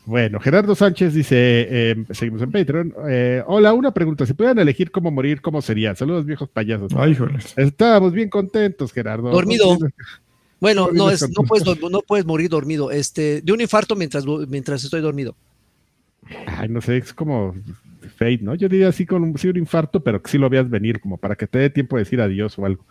bueno, 0.06 0.38
Gerardo 0.40 0.74
Sánchez 0.74 1.14
dice, 1.14 1.90
em, 1.90 2.06
seguimos 2.10 2.42
en 2.42 2.52
Patreon. 2.52 2.94
Eh, 3.08 3.42
hola, 3.46 3.72
una 3.72 3.92
pregunta. 3.92 4.26
Si 4.26 4.34
pudieran 4.34 4.58
elegir 4.58 4.90
cómo 4.90 5.10
morir, 5.10 5.40
¿cómo 5.40 5.62
sería? 5.62 5.94
Saludos, 5.94 6.26
viejos 6.26 6.48
payasos. 6.48 6.92
Ay, 6.96 7.16
Estábamos 7.56 8.12
bien 8.12 8.28
contentos, 8.28 8.92
Gerardo. 8.92 9.30
Dormido. 9.30 9.78
Bueno, 10.60 10.88
no, 10.92 11.10
es, 11.10 11.22
no, 11.22 11.42
puedes, 11.42 11.64
no 11.90 12.00
puedes 12.00 12.24
morir 12.26 12.48
dormido. 12.48 12.90
Este, 12.90 13.42
de 13.42 13.52
un 13.52 13.60
infarto 13.60 13.96
mientras, 13.96 14.24
mientras 14.48 14.84
estoy 14.84 15.00
dormido. 15.00 15.34
Ay, 16.46 16.68
no 16.68 16.80
sé, 16.80 16.98
es 16.98 17.12
como 17.12 17.54
fate, 18.16 18.40
¿no? 18.42 18.54
Yo 18.54 18.68
diría 18.68 18.88
así 18.88 19.06
con 19.06 19.22
un, 19.22 19.34
un 19.42 19.56
infarto, 19.56 20.00
pero 20.02 20.22
que 20.22 20.30
sí 20.30 20.38
lo 20.38 20.48
veas 20.48 20.68
venir, 20.68 21.00
como 21.00 21.16
para 21.16 21.36
que 21.36 21.46
te 21.46 21.58
dé 21.58 21.70
tiempo 21.70 21.96
de 21.96 22.04
decir 22.04 22.20
adiós 22.20 22.58
o 22.58 22.64
algo. 22.64 22.84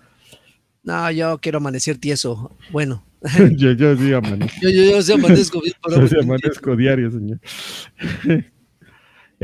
No, 0.83 1.09
yo 1.11 1.37
quiero 1.39 1.57
amanecer 1.57 1.97
tieso. 1.97 2.51
Bueno. 2.71 3.03
yo, 3.57 3.71
yo 3.71 3.95
sí 3.95 4.13
amanezco. 4.13 4.59
yo, 4.61 4.69
yo, 4.69 4.83
yo 4.91 5.01
sí 5.01 5.13
amanezco. 5.13 5.61
yo 5.95 6.07
sí 6.07 6.15
amanezco 6.21 6.75
diario, 6.75 7.11
señor. 7.11 7.39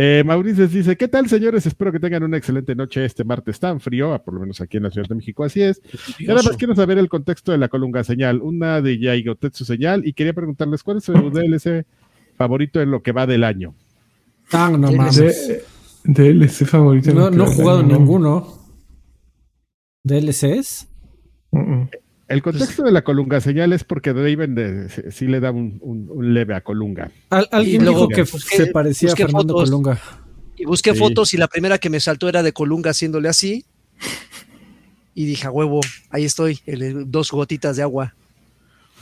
Eh, 0.01 0.23
Mauricio 0.25 0.65
dice, 0.65 0.95
¿qué 0.95 1.09
tal 1.09 1.27
señores? 1.27 1.65
Espero 1.65 1.91
que 1.91 1.99
tengan 1.99 2.23
una 2.23 2.37
excelente 2.37 2.73
noche 2.73 3.03
este 3.03 3.25
martes 3.25 3.59
tan 3.59 3.81
frío, 3.81 4.17
por 4.23 4.33
lo 4.33 4.39
menos 4.39 4.61
aquí 4.61 4.77
en 4.77 4.83
la 4.83 4.91
Ciudad 4.91 5.09
de 5.09 5.15
México, 5.15 5.43
así 5.43 5.61
es. 5.61 5.81
Y 6.17 6.25
nada 6.25 6.41
más 6.41 6.55
quiero 6.55 6.73
saber 6.73 6.97
el 6.99 7.09
contexto 7.09 7.51
de 7.51 7.57
la 7.57 7.67
colunga 7.67 8.01
señal, 8.05 8.41
una 8.41 8.81
de 8.81 8.97
Yaigotetsu 8.97 9.65
señal, 9.65 10.07
y 10.07 10.13
quería 10.13 10.31
preguntarles 10.31 10.83
cuál 10.83 10.99
es 10.99 11.03
su 11.03 11.11
DLC 11.11 11.85
favorito 12.37 12.79
en 12.79 12.91
lo 12.91 13.03
que 13.03 13.11
va 13.11 13.27
del 13.27 13.43
año. 13.43 13.75
Ah, 14.53 14.71
no 14.71 14.89
mames. 14.89 15.65
DLC 16.05 16.65
favorito. 16.65 17.13
No, 17.13 17.29
no 17.29 17.43
he 17.43 17.53
jugado 17.53 17.83
ninguno. 17.83 18.57
¿DLCs? 20.05 20.87
El 21.51 22.43
contexto 22.43 22.83
de 22.83 22.91
la 22.91 23.03
colunga 23.03 23.41
señal 23.41 23.73
es 23.73 23.83
porque 23.83 24.13
Draven 24.13 24.89
sí 25.11 25.25
le 25.25 25.39
da 25.39 25.51
un, 25.51 26.11
leve 26.21 26.53
a 26.53 26.61
Colunga. 26.61 27.11
alguien 27.29 27.85
dijo 27.85 28.07
que 28.07 28.25
se 28.25 28.67
parecía 28.67 29.13
a 29.13 29.15
Fernando 29.15 29.55
Colunga. 29.55 29.99
Y 30.55 30.65
busqué 30.65 30.93
fotos 30.93 31.33
y 31.33 31.37
la 31.37 31.47
primera 31.47 31.77
que 31.79 31.89
me 31.89 31.99
saltó 31.99 32.29
era 32.29 32.43
de 32.43 32.53
Colunga 32.53 32.91
haciéndole 32.91 33.29
así. 33.29 33.65
Y 35.15 35.25
dije, 35.25 35.47
a 35.47 35.51
huevo, 35.51 35.81
ahí 36.11 36.23
estoy, 36.23 36.59
dos 37.07 37.31
gotitas 37.31 37.75
de 37.77 37.81
agua. 37.81 38.15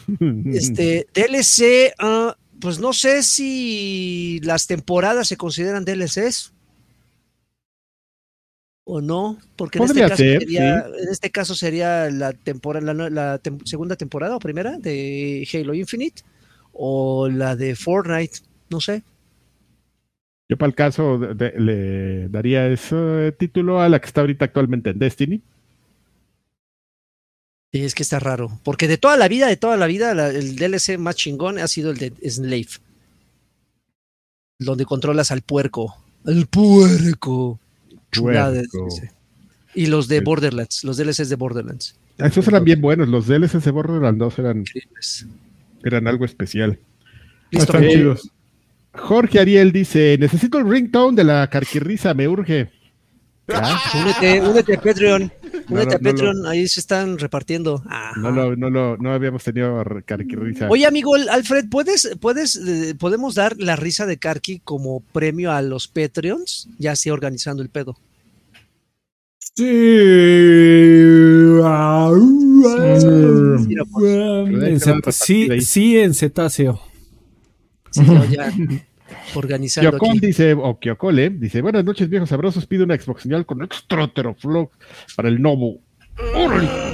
este, 0.53 1.07
DLC, 1.14 1.94
ah, 1.99 2.38
pues 2.61 2.80
no 2.80 2.94
sé 2.94 3.24
si 3.24 4.40
las 4.41 4.68
temporadas 4.68 5.28
se 5.28 5.36
consideran 5.36 5.84
DLCs 5.84 6.53
o 8.89 9.01
no, 9.01 9.38
porque 9.57 9.80
en 9.80 9.84
este, 9.84 9.99
caso 9.99 10.15
sería, 10.15 10.77
en 10.80 11.09
este 11.11 11.30
caso 11.30 11.55
sería 11.55 12.09
la 12.09 12.31
temporada, 12.31 12.93
la, 12.93 13.41
segunda 13.65 13.97
temporada 13.97 14.38
o 14.38 14.39
primera 14.39 14.77
de 14.80 15.45
Halo 15.53 15.73
Infinite 15.73 16.22
o 16.72 17.27
la 17.27 17.57
de 17.57 17.76
Fortnite, 17.76 18.39
no 18.69 18.80
sé. 18.80 19.03
Yo 20.49 20.57
para 20.57 20.69
el 20.69 20.76
caso 20.76 21.18
le 21.18 22.30
daría 22.30 22.68
ese 22.68 23.34
título 23.38 23.81
a 23.81 23.89
la 23.89 23.99
que 23.99 24.05
está 24.07 24.22
ahorita 24.22 24.45
actualmente 24.45 24.91
en 24.91 24.99
Destiny. 24.99 25.41
Sí, 27.73 27.84
es 27.84 27.93
que 27.93 28.03
está 28.03 28.19
raro, 28.19 28.57
porque 28.64 28.88
de 28.88 28.97
toda 28.97 29.18
la 29.18 29.27
vida, 29.27 29.47
de 29.47 29.57
toda 29.57 29.76
la 29.76 29.88
vida, 29.88 30.11
el 30.30 30.55
DLC 30.55 30.97
más 30.97 31.18
chingón 31.18 31.59
ha 31.59 31.68
sido 31.68 31.91
el 31.91 31.97
de 31.97 32.14
Slave, 32.30 32.69
donde 34.59 34.85
controlas 34.85 35.31
al 35.31 35.41
puerco, 35.41 35.97
el 36.26 36.47
puerco. 36.47 37.59
Y 39.73 39.88
los 39.88 40.07
de 40.07 40.22
Borderlands, 40.22 40.84
los 40.84 40.98
DLCs 40.98 41.30
de 41.30 41.35
Borderlands. 41.35 41.95
Esos 42.18 42.48
eran 42.48 42.64
bien 42.64 42.81
buenos, 42.81 43.07
los 43.07 43.27
DLCs 43.27 43.64
de 43.64 43.72
Borderlands 43.72 44.18
2 44.19 44.39
eran, 44.39 44.64
eran 45.84 46.07
algo 46.07 46.26
especial. 46.26 46.80
Listo. 47.52 47.77
Jorge 48.94 49.39
Ariel 49.39 49.72
dice, 49.72 50.18
necesito 50.19 50.57
el 50.57 50.68
ringtone 50.68 51.15
de 51.15 51.23
la 51.23 51.48
carquirriza, 51.49 52.14
me 52.14 52.27
urge. 52.27 52.72
Únete, 53.48 54.41
únete 54.41 54.76
a 54.76 54.81
Patreon. 54.81 55.31
Únete 55.69 55.95
a 55.95 55.99
Patreon, 55.99 56.45
ahí 56.48 56.68
se 56.68 56.81
están 56.81 57.18
repartiendo. 57.18 57.81
No, 58.18 58.31
no, 58.31 58.56
no, 58.56 58.98
no 58.98 59.14
habíamos 59.14 59.44
tenido 59.44 59.84
carquirriza. 60.06 60.68
Oye, 60.69 60.85
amigo 60.85 61.15
Alfred, 61.15 61.69
¿puedes, 61.69 62.18
puedes, 62.19 62.56
eh, 62.57 62.95
¿podemos 62.99 63.35
dar 63.35 63.56
la 63.57 63.76
risa 63.76 64.06
de 64.06 64.18
Carqui 64.18 64.60
como 64.60 64.99
premio 64.99 65.52
a 65.52 65.61
los 65.61 65.88
Patreons? 65.88 66.68
Ya 66.77 66.91
así 66.94 67.10
organizando 67.10 67.64
el 67.64 67.69
pedo. 67.69 67.98
Sí. 69.57 69.63
Sí, 75.09 75.61
sí, 75.61 75.97
en 75.97 76.13
cetáceo. 76.13 76.79
Sí, 77.89 78.03
ya 78.29 78.53
organizando. 79.34 79.97
Dice, 80.21 80.53
o 80.53 80.77
Kyokole, 80.79 81.31
dice: 81.31 81.61
Buenas 81.61 81.84
noches, 81.84 82.07
viejos 82.07 82.29
sabrosos. 82.29 82.67
Pide 82.67 82.84
una 82.84 82.99
Xbox 82.99 83.23
señal 83.23 83.47
con 83.47 83.63
extra 83.63 84.07
teraflop 84.07 84.71
para 85.15 85.29
el 85.29 85.41
Novo. 85.41 85.79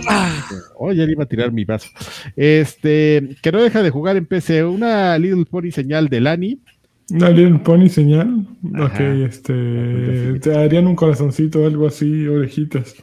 Ah. 0.07 0.45
Oye, 0.77 1.03
iba 1.03 1.23
a 1.23 1.27
tirar 1.27 1.51
mi 1.51 1.65
vaso. 1.65 1.89
Este, 2.37 3.35
que 3.41 3.51
no 3.51 3.61
deja 3.61 3.83
de 3.83 3.89
jugar 3.89 4.15
en 4.15 4.25
PC. 4.25 4.63
Una 4.63 5.17
Little 5.17 5.45
Pony 5.45 5.71
señal 5.71 6.07
de 6.07 6.21
Lani. 6.21 6.61
Una 7.09 7.29
Little 7.29 7.59
Pony 7.59 7.89
señal. 7.89 8.47
Ok, 8.79 8.99
este. 8.99 10.39
Te 10.39 10.49
darían 10.49 10.87
un 10.87 10.95
corazoncito 10.95 11.61
o 11.61 11.67
algo 11.67 11.87
así, 11.87 12.27
orejitas. 12.27 12.95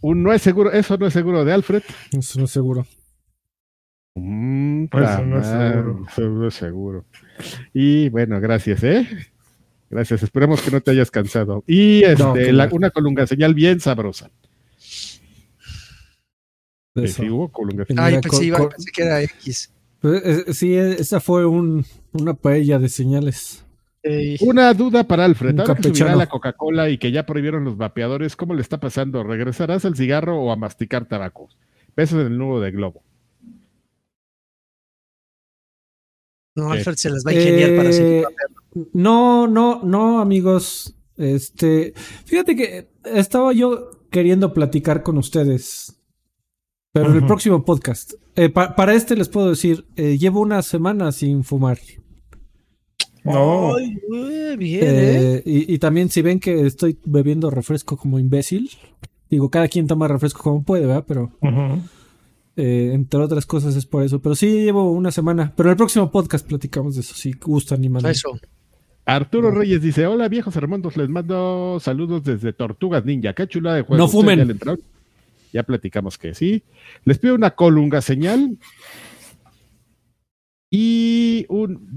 Un 0.00 0.22
no 0.22 0.32
es 0.32 0.42
seguro, 0.42 0.72
eso 0.72 0.96
no 0.96 1.06
es 1.06 1.12
seguro 1.12 1.44
de 1.44 1.52
Alfred. 1.52 1.82
Eso 2.12 2.38
no 2.38 2.44
es 2.46 2.50
seguro. 2.50 2.86
Mm, 4.14 4.84
eso 4.84 5.24
no 5.24 5.40
es 5.40 5.46
seguro. 5.46 6.06
Eso 6.08 6.22
no 6.22 6.48
es 6.48 6.54
seguro. 6.54 7.04
Y 7.72 8.08
bueno, 8.10 8.40
gracias, 8.40 8.82
¿eh? 8.84 9.06
Gracias. 9.90 10.22
Esperemos 10.22 10.60
que 10.62 10.70
no 10.70 10.80
te 10.80 10.90
hayas 10.90 11.10
cansado. 11.10 11.64
Y 11.66 12.02
este, 12.02 12.52
una 12.72 12.90
colunga 12.90 13.26
señal 13.26 13.54
bien 13.54 13.80
sabrosa. 13.80 14.30
Sí, 17.06 17.28
hubo 17.28 17.50
colunga 17.50 17.84
Ay, 17.96 18.20
pensé, 18.20 18.44
iba, 18.44 18.68
pensé 18.68 18.90
que 18.92 19.02
era 19.02 19.20
X. 19.22 19.73
Pues, 20.04 20.22
eh, 20.22 20.52
sí, 20.52 20.74
esa 20.74 21.18
fue 21.18 21.46
un, 21.46 21.82
una 22.12 22.34
paella 22.34 22.78
de 22.78 22.90
señales. 22.90 23.64
Una 24.42 24.74
duda 24.74 25.04
para 25.04 25.24
Alfred. 25.24 25.58
Ahora 25.58 25.76
que 25.76 25.90
la 25.90 26.26
Coca-Cola 26.26 26.90
y 26.90 26.98
que 26.98 27.10
ya 27.10 27.24
prohibieron 27.24 27.64
los 27.64 27.78
vapeadores, 27.78 28.36
¿cómo 28.36 28.52
le 28.52 28.60
está 28.60 28.78
pasando? 28.78 29.22
¿Regresarás 29.22 29.86
al 29.86 29.96
cigarro 29.96 30.38
o 30.42 30.52
a 30.52 30.56
masticar 30.56 31.08
tabaco? 31.08 31.48
Besos 31.96 32.20
en 32.20 32.32
el 32.32 32.36
nudo 32.36 32.60
de 32.60 32.70
globo. 32.72 33.02
No, 36.54 36.70
Alfred 36.70 36.96
se 36.96 37.08
las 37.08 37.24
va 37.26 37.30
a 37.30 37.34
ingeniar 37.34 37.74
para 37.74 37.90
seguir 37.90 38.12
eh, 38.12 38.86
No, 38.92 39.46
no, 39.46 39.80
no, 39.84 40.20
amigos. 40.20 40.94
Este, 41.16 41.94
fíjate 42.26 42.54
que 42.54 42.90
estaba 43.06 43.54
yo 43.54 44.02
queriendo 44.10 44.52
platicar 44.52 45.02
con 45.02 45.16
ustedes, 45.16 45.98
pero 46.94 47.10
en 47.10 47.16
el 47.16 47.26
próximo 47.26 47.64
podcast. 47.64 48.12
Eh, 48.36 48.50
para 48.50 48.94
este 48.94 49.16
les 49.16 49.28
puedo 49.28 49.50
decir, 49.50 49.84
eh, 49.96 50.16
llevo 50.16 50.40
una 50.40 50.62
semana 50.62 51.10
sin 51.10 51.42
fumar. 51.42 51.76
No. 53.24 53.74
bien, 54.56 54.84
¿eh? 54.84 55.42
y, 55.44 55.76
también 55.78 56.08
si 56.08 56.22
ven 56.22 56.38
que 56.38 56.64
estoy 56.64 56.96
bebiendo 57.04 57.50
refresco 57.50 57.96
como 57.96 58.20
imbécil, 58.20 58.70
digo, 59.28 59.50
cada 59.50 59.66
quien 59.66 59.88
toma 59.88 60.06
refresco 60.06 60.44
como 60.44 60.62
puede, 60.62 60.86
¿verdad? 60.86 61.04
Pero 61.08 61.32
eh, 62.54 62.92
entre 62.94 63.18
otras 63.18 63.44
cosas 63.44 63.74
es 63.74 63.86
por 63.86 64.04
eso. 64.04 64.22
Pero 64.22 64.36
sí 64.36 64.46
llevo 64.62 64.92
una 64.92 65.10
semana. 65.10 65.52
Pero 65.56 65.70
en 65.70 65.72
el 65.72 65.76
próximo 65.76 66.12
podcast 66.12 66.46
platicamos 66.46 66.94
de 66.94 67.00
eso, 67.00 67.16
si 67.16 67.32
gustan 67.32 67.82
y 67.82 67.88
mandan. 67.88 68.12
Eso. 68.12 68.38
Arturo 69.04 69.50
Reyes 69.50 69.82
dice: 69.82 70.06
Hola 70.06 70.28
viejos 70.28 70.54
hermanos, 70.54 70.96
les 70.96 71.08
mando 71.08 71.78
saludos 71.80 72.22
desde 72.22 72.52
Tortugas 72.52 73.04
Ninja. 73.04 73.32
Qué 73.32 73.48
chula 73.48 73.74
de 73.74 73.82
juego. 73.82 74.00
No 74.00 74.08
fumen. 74.08 74.56
Ya 75.54 75.62
platicamos 75.62 76.18
que 76.18 76.34
sí. 76.34 76.64
Les 77.04 77.18
pido 77.18 77.36
una 77.36 77.52
colunga 77.52 78.02
señal 78.02 78.58
y 80.68 81.46
un 81.48 81.88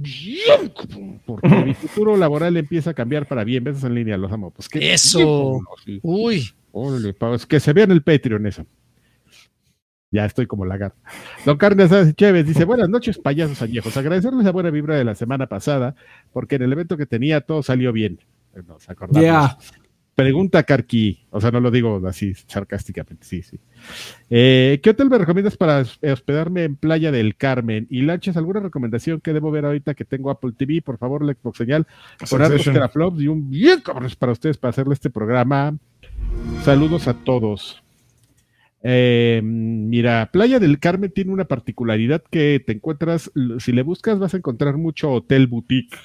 porque 1.25 1.47
mi 1.65 1.73
futuro 1.73 2.15
laboral 2.15 2.55
empieza 2.55 2.91
a 2.91 2.93
cambiar 2.93 3.25
para 3.25 3.43
bien. 3.43 3.63
Besos 3.63 3.83
en 3.85 3.95
línea, 3.95 4.15
los 4.15 4.31
amo. 4.31 4.51
Pues 4.51 4.69
que 4.69 4.93
eso. 4.93 5.59
Uy. 6.03 6.51
Pues 7.17 7.47
que 7.47 7.59
se 7.59 7.73
vea 7.73 7.85
en 7.85 7.91
el 7.91 8.03
Patreon 8.03 8.45
eso. 8.45 8.67
Ya 10.11 10.25
estoy 10.25 10.45
como 10.45 10.63
lagarto. 10.63 10.99
Don 11.43 11.57
Carnes 11.57 11.89
Chévez 12.15 12.45
dice: 12.45 12.63
Buenas 12.63 12.89
noches, 12.89 13.17
payasos 13.17 13.59
añejos. 13.63 13.97
Agradecerles 13.97 14.45
la 14.45 14.51
buena 14.51 14.69
vibra 14.69 14.95
de 14.95 15.03
la 15.03 15.15
semana 15.15 15.47
pasada, 15.47 15.95
porque 16.31 16.57
en 16.57 16.61
el 16.61 16.71
evento 16.73 16.95
que 16.95 17.07
tenía 17.07 17.41
todo 17.41 17.63
salió 17.63 17.91
bien. 17.91 18.19
Nos 18.67 18.87
acordamos. 18.87 19.57
Pregunta 20.17 20.63
Carqui, 20.63 21.27
o 21.29 21.39
sea, 21.39 21.51
no 21.51 21.59
lo 21.59 21.69
digo 21.69 22.01
así 22.07 22.33
sarcásticamente, 22.33 23.23
sí, 23.23 23.43
sí. 23.43 23.59
Eh, 24.31 24.79
¿Qué 24.81 24.89
hotel 24.89 25.11
me 25.11 25.19
recomiendas 25.19 25.55
para 25.55 25.85
hospedarme 26.01 26.63
en 26.63 26.75
Playa 26.75 27.11
del 27.11 27.35
Carmen? 27.35 27.85
Y 27.91 28.01
Lanches, 28.01 28.35
¿alguna 28.35 28.59
recomendación 28.59 29.21
que 29.21 29.31
debo 29.31 29.51
ver 29.51 29.65
ahorita 29.65 29.93
que 29.93 30.05
tengo 30.05 30.31
Apple 30.31 30.53
TV? 30.57 30.81
Por 30.81 30.97
favor, 30.97 31.23
la 31.23 31.33
Xbox 31.33 31.59
señal, 31.59 31.85
por 32.31 32.41
teraflops 32.49 33.21
y 33.21 33.27
un 33.27 33.51
bien 33.51 33.83
para 34.17 34.31
ustedes 34.31 34.57
para 34.57 34.71
hacerle 34.71 34.95
este 34.95 35.11
programa. 35.11 35.77
Saludos 36.63 37.07
a 37.07 37.13
todos. 37.13 37.83
Eh, 38.81 39.41
mira, 39.43 40.31
Playa 40.33 40.57
del 40.57 40.79
Carmen 40.79 41.11
tiene 41.11 41.31
una 41.31 41.45
particularidad 41.45 42.23
que 42.27 42.59
te 42.65 42.73
encuentras, 42.73 43.29
si 43.59 43.71
le 43.71 43.83
buscas 43.83 44.17
vas 44.17 44.33
a 44.33 44.37
encontrar 44.37 44.77
mucho 44.77 45.11
hotel 45.11 45.45
boutique. 45.45 45.95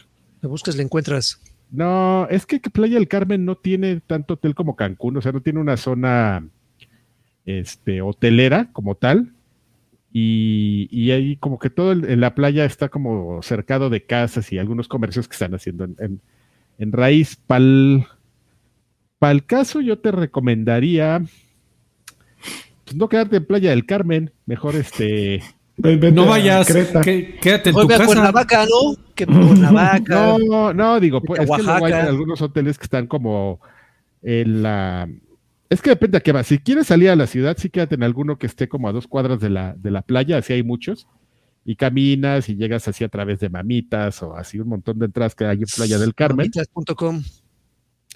Le 0.42 0.48
buscas, 0.50 0.76
le 0.76 0.82
encuentras. 0.82 1.40
No, 1.72 2.28
es 2.28 2.44
que 2.44 2.60
Playa 2.60 2.96
del 2.96 3.08
Carmen 3.08 3.46
no 3.46 3.56
tiene 3.56 4.00
tanto 4.00 4.34
hotel 4.34 4.54
como 4.54 4.76
Cancún, 4.76 5.16
o 5.16 5.22
sea, 5.22 5.32
no 5.32 5.40
tiene 5.40 5.58
una 5.58 5.78
zona 5.78 6.46
este, 7.46 8.02
hotelera 8.02 8.68
como 8.72 8.94
tal. 8.94 9.32
Y, 10.12 10.88
y 10.90 11.12
ahí 11.12 11.36
como 11.36 11.58
que 11.58 11.70
todo 11.70 11.92
en 11.92 12.20
la 12.20 12.34
playa 12.34 12.66
está 12.66 12.90
como 12.90 13.42
cercado 13.42 13.88
de 13.88 14.04
casas 14.04 14.52
y 14.52 14.58
algunos 14.58 14.86
comercios 14.86 15.26
que 15.26 15.32
están 15.32 15.54
haciendo 15.54 15.84
en, 15.98 16.20
raíz. 16.92 17.36
Para 17.46 17.62
el 19.32 19.46
caso 19.46 19.80
yo 19.80 19.98
te 19.98 20.12
recomendaría 20.12 21.24
pues, 22.84 22.96
no 22.96 23.08
quedarte 23.08 23.36
en 23.36 23.46
Playa 23.46 23.70
del 23.70 23.86
Carmen, 23.86 24.30
mejor 24.44 24.76
este 24.76 25.42
no 25.76 26.26
vayas, 26.26 26.66
quédate 26.66 27.70
en 27.70 27.74
tu 27.74 27.88
casa. 27.88 28.06
Cuernavaca, 28.06 28.66
¿no? 28.66 28.96
Que 29.14 29.26
Cuernavaca. 29.26 30.36
No, 30.38 30.72
no, 30.72 31.00
digo, 31.00 31.20
pues, 31.22 31.40
es 31.40 31.50
que 31.50 31.62
luego 31.62 31.86
hay 31.86 31.92
algunos 31.92 32.42
hoteles 32.42 32.78
que 32.78 32.84
están 32.84 33.06
como 33.06 33.60
en 34.22 34.62
la... 34.62 35.08
Es 35.70 35.80
que 35.80 35.90
depende 35.90 36.18
a 36.18 36.20
qué 36.20 36.32
va. 36.32 36.44
Si 36.44 36.58
quieres 36.58 36.86
salir 36.88 37.08
a 37.08 37.16
la 37.16 37.26
ciudad, 37.26 37.56
sí 37.58 37.70
quédate 37.70 37.94
en 37.94 38.02
alguno 38.02 38.36
que 38.38 38.46
esté 38.46 38.68
como 38.68 38.88
a 38.88 38.92
dos 38.92 39.06
cuadras 39.06 39.40
de 39.40 39.48
la, 39.48 39.74
de 39.74 39.90
la 39.90 40.02
playa, 40.02 40.36
así 40.36 40.52
hay 40.52 40.62
muchos. 40.62 41.08
Y 41.64 41.76
caminas 41.76 42.48
y 42.48 42.56
llegas 42.56 42.88
así 42.88 43.04
a 43.04 43.08
través 43.08 43.40
de 43.40 43.48
Mamitas 43.48 44.22
o 44.22 44.36
así 44.36 44.58
un 44.58 44.68
montón 44.68 44.98
de 44.98 45.06
entradas 45.06 45.34
que 45.34 45.44
hay 45.44 45.58
en 45.58 45.68
Playa 45.74 45.98
del 45.98 46.14
Carmen. 46.14 46.50
Mamitas.com. 46.54 47.22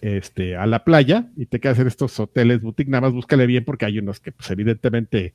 Este, 0.03 0.57
a 0.57 0.67
la 0.67 0.85
playa 0.85 1.31
y 1.37 1.47
te 1.47 1.59
quedas 1.59 1.79
en 1.79 1.87
estos 1.87 2.19
hoteles 2.21 2.61
boutique. 2.61 2.91
Nada 2.91 3.03
más 3.03 3.13
búscale 3.13 3.47
bien 3.47 3.65
porque 3.65 3.87
hay 3.87 3.99
unos 3.99 4.21
que, 4.21 4.33
pues, 4.33 4.51
evidentemente 4.51 5.35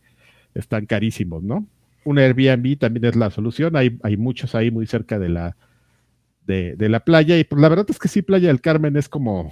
están 0.53 0.85
carísimos, 0.85 1.41
¿no? 1.41 1.65
Un 2.03 2.19
Airbnb 2.19 2.77
también 2.77 3.05
es 3.05 3.15
la 3.15 3.29
solución. 3.29 3.75
Hay, 3.75 3.97
hay 4.03 4.17
muchos 4.17 4.55
ahí 4.55 4.71
muy 4.71 4.87
cerca 4.87 5.19
de 5.19 5.29
la, 5.29 5.55
de, 6.45 6.89
la 6.89 6.99
playa. 7.01 7.37
Y 7.37 7.43
pues 7.43 7.61
la 7.61 7.69
verdad 7.69 7.85
es 7.89 7.99
que 7.99 8.07
sí, 8.07 8.21
Playa 8.21 8.47
del 8.47 8.61
Carmen 8.61 8.97
es 8.97 9.09
como 9.09 9.51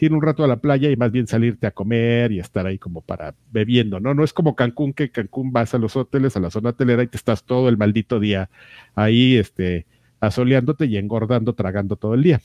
ir 0.00 0.12
un 0.12 0.22
rato 0.22 0.44
a 0.44 0.48
la 0.48 0.58
playa 0.58 0.90
y 0.90 0.96
más 0.96 1.10
bien 1.10 1.26
salirte 1.26 1.66
a 1.66 1.72
comer 1.72 2.30
y 2.30 2.38
estar 2.38 2.66
ahí 2.66 2.78
como 2.78 3.00
para 3.00 3.34
bebiendo, 3.50 3.98
¿no? 3.98 4.14
No 4.14 4.22
es 4.22 4.32
como 4.32 4.54
Cancún, 4.54 4.92
que 4.92 5.10
Cancún 5.10 5.52
vas 5.52 5.74
a 5.74 5.78
los 5.78 5.96
hoteles, 5.96 6.36
a 6.36 6.40
la 6.40 6.50
zona 6.50 6.70
hotelera 6.70 7.02
y 7.02 7.08
te 7.08 7.16
estás 7.16 7.42
todo 7.42 7.68
el 7.68 7.76
maldito 7.76 8.20
día 8.20 8.48
ahí, 8.94 9.36
este, 9.36 9.86
asoleándote 10.20 10.86
y 10.86 10.98
engordando, 10.98 11.52
tragando 11.54 11.96
todo 11.96 12.14
el 12.14 12.22
día. 12.22 12.40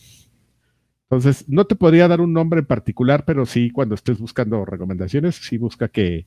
Entonces, 1.04 1.48
no 1.48 1.66
te 1.66 1.76
podría 1.76 2.08
dar 2.08 2.22
un 2.22 2.34
nombre 2.34 2.62
en 2.62 2.66
particular, 2.66 3.24
pero 3.24 3.46
sí, 3.46 3.70
cuando 3.70 3.94
estés 3.94 4.18
buscando 4.18 4.66
recomendaciones, 4.66 5.36
sí 5.36 5.60
busca 5.60 5.90
que, 5.90 6.26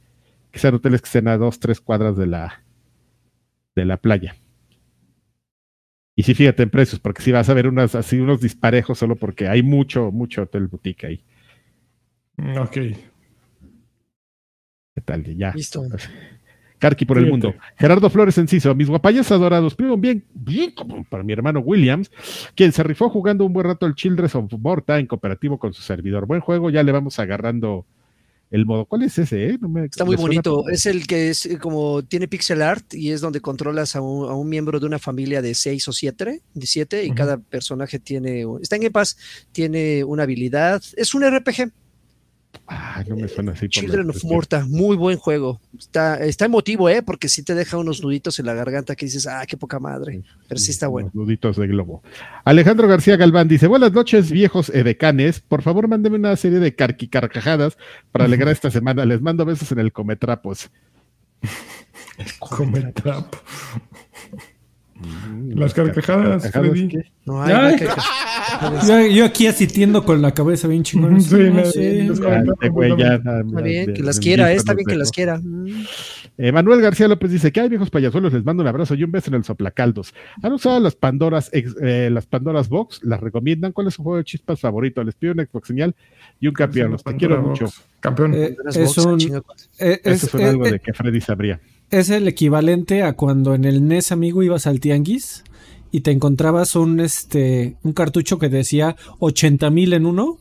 que 0.52 0.60
sean 0.60 0.74
hoteles 0.74 1.02
que 1.02 1.06
estén 1.06 1.26
a 1.26 1.36
dos, 1.36 1.58
tres 1.58 1.80
cuadras 1.80 2.16
de 2.16 2.28
la, 2.28 2.62
de 3.76 3.84
la 3.84 3.98
playa. 3.98 4.34
Y 6.16 6.22
sí, 6.22 6.34
fíjate 6.34 6.62
en 6.62 6.70
precios, 6.70 6.98
porque 6.98 7.22
si 7.22 7.30
vas 7.30 7.50
a 7.50 7.54
ver 7.54 7.68
unas, 7.68 7.94
así 7.94 8.18
unos 8.18 8.40
disparejos 8.40 8.98
solo 8.98 9.16
porque 9.16 9.48
hay 9.48 9.62
mucho, 9.62 10.10
mucho 10.10 10.42
hotel 10.42 10.66
boutique 10.66 11.06
ahí. 11.06 11.22
Mm, 12.38 12.56
ok. 12.56 12.72
¿Qué 12.72 12.96
tal? 15.04 15.36
Ya. 15.36 15.52
Listo. 15.54 15.82
Carqui 16.78 17.04
por 17.04 17.18
el 17.18 17.26
mundo. 17.26 17.54
Gerardo 17.78 18.10
Flores 18.10 18.36
Enciso, 18.36 18.74
mis 18.74 18.88
guapayas 18.88 19.32
adorados, 19.32 19.74
primero 19.74 19.96
bien, 19.96 20.24
bien 20.34 20.74
para 21.08 21.22
mi 21.22 21.32
hermano 21.32 21.60
Williams, 21.60 22.10
quien 22.54 22.72
se 22.72 22.82
rifó 22.82 23.08
jugando 23.08 23.46
un 23.46 23.54
buen 23.54 23.66
rato 23.66 23.86
el 23.86 23.94
Childress 23.94 24.34
of 24.34 24.52
Morta 24.58 24.98
en 24.98 25.06
cooperativo 25.06 25.58
con 25.58 25.72
su 25.72 25.80
servidor. 25.80 26.26
Buen 26.26 26.40
juego, 26.40 26.68
ya 26.68 26.82
le 26.82 26.92
vamos 26.92 27.18
agarrando 27.18 27.86
el 28.50 28.66
modo. 28.66 28.84
¿Cuál 28.84 29.02
es 29.02 29.18
ese? 29.18 29.50
Eh? 29.50 29.58
Está 29.84 30.04
muy 30.04 30.16
bonito. 30.16 30.68
Es 30.68 30.86
el 30.86 31.06
que 31.06 31.30
es 31.30 31.46
eh, 31.46 31.58
como 31.58 32.02
tiene 32.02 32.28
pixel 32.28 32.62
art 32.62 32.94
y 32.94 33.10
es 33.10 33.20
donde 33.20 33.40
controlas 33.40 33.96
a 33.96 34.00
un, 34.00 34.48
miembro 34.48 34.78
de 34.78 34.86
una 34.86 34.98
familia 34.98 35.42
de 35.42 35.54
seis 35.54 35.86
o 35.88 35.92
siete, 35.92 36.42
de 36.54 36.66
siete, 36.66 37.04
y 37.04 37.12
cada 37.12 37.38
personaje 37.38 37.98
tiene. 37.98 38.44
Está 38.60 38.76
en 38.76 38.82
Game 38.82 38.92
Pass, 38.92 39.16
tiene 39.52 40.04
una 40.04 40.22
habilidad. 40.22 40.82
Es 40.96 41.14
un 41.14 41.28
RPG. 41.28 41.72
Ah, 42.68 43.04
no 43.06 43.16
me 43.16 43.28
suena 43.28 43.52
así. 43.52 43.68
Children 43.68 44.10
of 44.10 44.24
Morta, 44.24 44.66
muy 44.66 44.96
buen 44.96 45.18
juego. 45.18 45.60
Está, 45.78 46.16
está 46.24 46.46
emotivo, 46.46 46.88
¿eh? 46.88 47.00
Porque 47.00 47.28
sí 47.28 47.44
te 47.44 47.54
deja 47.54 47.76
unos 47.76 48.02
nuditos 48.02 48.38
en 48.40 48.46
la 48.46 48.54
garganta 48.54 48.96
que 48.96 49.06
dices, 49.06 49.26
ah, 49.26 49.44
qué 49.46 49.56
poca 49.56 49.78
madre. 49.78 50.22
Pero 50.48 50.58
sí 50.58 50.72
está 50.72 50.88
bueno. 50.88 51.10
Nuditos 51.14 51.56
de 51.56 51.66
globo. 51.68 52.02
Alejandro 52.44 52.88
García 52.88 53.16
Galván 53.16 53.46
dice: 53.46 53.68
Buenas 53.68 53.92
noches, 53.92 54.30
viejos 54.30 54.70
edecanes. 54.70 55.40
Por 55.40 55.62
favor, 55.62 55.86
mándeme 55.86 56.16
una 56.16 56.34
serie 56.34 56.58
de 56.58 56.74
carquicarcajadas 56.74 57.78
para 58.10 58.24
alegrar 58.24 58.52
esta 58.52 58.70
semana. 58.70 59.04
Les 59.04 59.20
mando 59.20 59.44
besos 59.44 59.70
en 59.70 59.78
el 59.78 59.92
cometrapos. 59.92 60.70
Cometrapo. 62.40 63.38
Mm, 64.98 65.58
Las 65.58 65.74
carcajadas, 65.74 66.50
Freddy. 66.50 66.88
No 67.26 67.42
hay 67.42 69.14
yo, 69.14 69.24
aquí 69.24 69.46
asistiendo 69.46 70.04
con 70.04 70.22
la 70.22 70.32
cabeza 70.32 70.68
bien 70.68 70.82
chingona. 70.82 71.20
Sí, 71.20 71.36
Está 71.36 73.62
bien, 73.62 73.92
que 73.92 74.02
las 74.02 74.18
quiera, 74.18 74.52
está 74.52 74.74
bien 74.74 74.86
que 74.86 74.96
las 74.96 75.10
quiera. 75.10 75.40
Manuel 76.38 76.80
García 76.80 77.08
López 77.08 77.30
dice 77.30 77.52
que 77.52 77.60
hay 77.60 77.68
viejos 77.68 77.90
payasuelos, 77.90 78.32
les 78.32 78.44
mando 78.44 78.62
un 78.62 78.68
abrazo 78.68 78.94
y 78.94 79.04
un 79.04 79.10
beso 79.10 79.30
en 79.30 79.34
el 79.34 79.44
soplacaldos. 79.44 80.14
¿Han 80.42 80.52
usado 80.52 80.80
las 80.80 80.94
Pandoras, 80.94 81.50
eh, 81.52 82.08
las 82.10 82.26
Pandoras 82.26 82.68
Box? 82.68 83.00
¿Las 83.02 83.20
recomiendan? 83.20 83.72
¿Cuál 83.72 83.88
es 83.88 83.94
su 83.94 84.02
juego 84.02 84.18
de 84.18 84.24
chispas 84.24 84.60
favorito? 84.60 85.02
Les 85.02 85.14
pido 85.14 85.32
un 85.32 85.40
Xbox 85.40 85.68
señal 85.68 85.94
y 86.40 86.48
un 86.48 86.54
campeón. 86.54 86.92
Los 86.92 87.04
te 87.04 87.16
quiero 87.16 87.42
mucho. 87.42 87.66
Campeón. 88.00 88.34
Eh, 88.34 88.56
es 88.66 88.98
un, 88.98 89.20
eh, 89.78 90.00
Eso 90.04 90.38
es, 90.38 90.44
algo 90.44 90.64
de 90.64 90.78
que 90.78 90.92
Freddy 90.92 91.20
sabría 91.20 91.60
es 91.90 92.10
el 92.10 92.28
equivalente 92.28 93.02
a 93.02 93.14
cuando 93.14 93.54
en 93.54 93.64
el 93.64 93.86
NES 93.86 94.12
amigo 94.12 94.42
ibas 94.42 94.66
al 94.66 94.80
tianguis 94.80 95.44
y 95.90 96.00
te 96.00 96.10
encontrabas 96.10 96.76
un 96.76 97.00
este 97.00 97.76
un 97.82 97.92
cartucho 97.92 98.38
que 98.38 98.48
decía 98.48 98.96
80 99.18 99.70
mil 99.70 99.92
en 99.92 100.06
uno. 100.06 100.38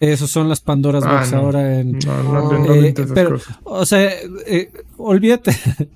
Esos 0.00 0.30
son 0.30 0.48
las 0.48 0.60
Pandoras 0.60 1.04
ah, 1.06 1.16
Box 1.16 1.32
ahora 1.32 1.78
en. 1.78 1.96
Eh, 1.96 2.94
pero, 3.14 3.38
o 3.64 3.84
sea, 3.84 4.10
eh, 4.46 4.72
olvídate. 4.96 5.54